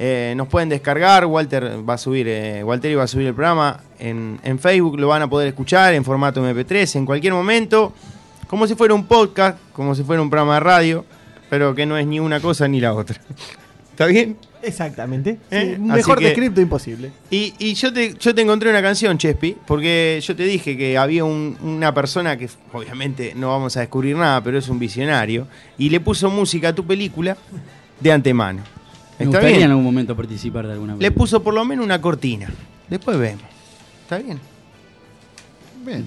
Eh, 0.04 0.34
nos 0.36 0.48
pueden 0.48 0.68
descargar, 0.68 1.28
Walter 1.28 1.88
va 1.88 1.94
a 1.94 1.98
subir, 2.00 2.28
eh, 2.28 2.64
Walter 2.64 2.98
va 2.98 3.04
a 3.04 3.08
subir 3.08 3.28
el 3.28 3.36
programa 3.36 3.82
en, 4.00 4.40
en 4.44 4.58
Facebook, 4.58 5.00
lo 5.00 5.10
van 5.10 5.22
a 5.22 5.30
poder 5.30 5.48
escuchar 5.50 5.94
en 5.94 6.04
formato 6.04 6.42
MP3 6.44 6.96
en 6.96 7.06
cualquier 7.06 7.34
momento, 7.34 7.94
como 8.48 8.66
si 8.66 8.74
fuera 8.74 8.96
un 8.96 9.06
podcast, 9.06 9.60
como 9.74 9.94
si 9.94 10.02
fuera 10.04 10.20
un 10.24 10.30
programa 10.32 10.56
de 10.56 10.60
radio, 10.62 11.06
pero 11.52 11.76
que 11.76 11.86
no 11.86 11.98
es 12.00 12.08
ni 12.08 12.20
una 12.20 12.40
cosa 12.40 12.68
ni 12.68 12.82
la 12.82 12.96
otra. 12.96 13.22
¿Está 13.92 14.08
bien? 14.08 14.38
Exactamente. 14.64 15.38
Eh, 15.52 15.74
Sí, 15.76 15.82
mejor 15.82 16.18
que- 16.18 16.26
descripto 16.26 16.62
imposible. 16.62 17.12
Y, 17.30 17.54
y 17.60 17.76
yo, 17.76 17.94
te, 17.94 18.16
yo 18.16 18.34
te 18.34 18.42
encontré 18.42 18.72
una 18.72 18.82
canción, 18.82 19.20
Chespi, 19.20 19.56
porque 19.68 20.20
yo 20.24 20.36
te 20.36 20.44
dije 20.46 20.76
que 20.76 20.98
había 20.98 21.26
un- 21.26 21.56
una 21.62 21.94
persona 21.94 22.38
que 22.38 22.50
obviamente 22.74 23.34
no 23.36 23.50
vamos 23.50 23.78
a 23.78 23.82
descubrir 23.82 24.16
nada, 24.16 24.42
pero 24.44 24.58
es 24.58 24.68
un 24.68 24.80
visionario, 24.80 25.46
y 25.78 25.90
le 25.90 26.00
puso 26.00 26.28
música 26.32 26.70
a 26.70 26.74
tu 26.74 26.84
película 26.88 27.38
de 28.00 28.12
antemano. 28.12 28.64
Me 29.22 29.26
¿Está 29.26 29.38
gustaría 29.38 29.50
en 29.50 29.58
bien? 29.58 29.70
algún 29.72 29.84
momento 29.86 30.16
participar 30.16 30.66
de 30.68 30.74
alguna 30.74 30.94
Le 30.94 31.00
película. 31.00 31.18
puso 31.18 31.44
por 31.44 31.54
lo 31.54 31.64
menos 31.64 31.86
una 31.86 32.02
cortina. 32.02 32.50
Después 32.90 33.18
vemos. 33.20 33.44
¿Está 34.04 34.18
bien? 34.18 34.40
Bien. 35.86 36.06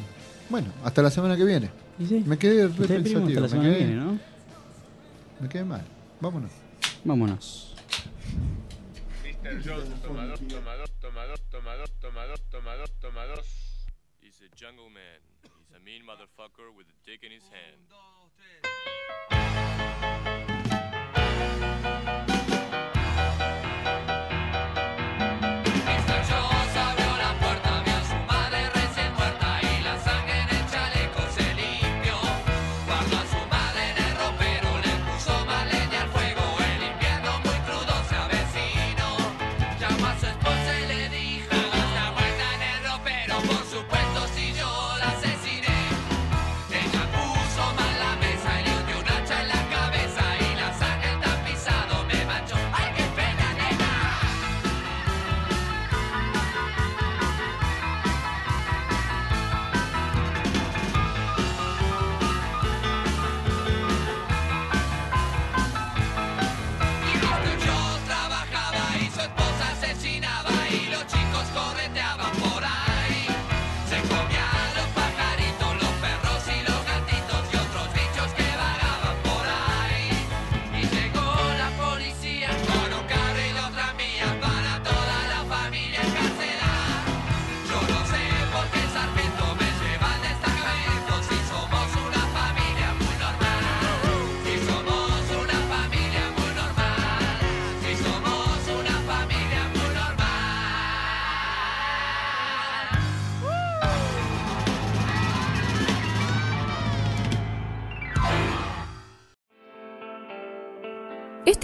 Bueno, 0.50 0.68
hasta 0.84 1.00
la 1.02 1.10
semana 1.10 1.36
que 1.36 1.44
viene. 1.44 1.70
Y 1.98 2.06
sí, 2.06 2.22
Me 2.26 2.36
quedé 2.36 2.66
re 2.68 2.86
pensativo. 2.88 3.20
hasta 3.26 3.34
la 3.34 3.40
me 3.42 3.48
semana 3.48 3.68
que 3.70 3.74
quedé- 3.76 3.86
viene, 3.86 4.00
¿no? 4.02 4.18
Me 5.40 5.48
quedé 5.48 5.64
mal. 5.64 5.84
Vámonos. 6.20 6.50
Vámonos. 7.04 7.74
Mr. 9.22 9.62
Jones, 9.64 10.02
tomador, 10.02 10.38
tomador, 10.40 10.88
tomador, 11.00 11.38
tomador, 11.50 11.88
tomador, 12.00 12.38
tomador, 12.50 12.88
tomador. 13.00 13.42
He's 14.20 14.40
a 14.42 14.48
jungle 14.58 14.90
man. 14.90 15.20
He's 15.44 15.76
a 15.76 15.78
mean 15.80 16.02
motherfucker 16.04 16.70
with 16.76 16.86
a 16.88 16.94
dick 17.06 17.22
in 17.22 17.30
his 17.32 17.44
hand. 17.52 17.84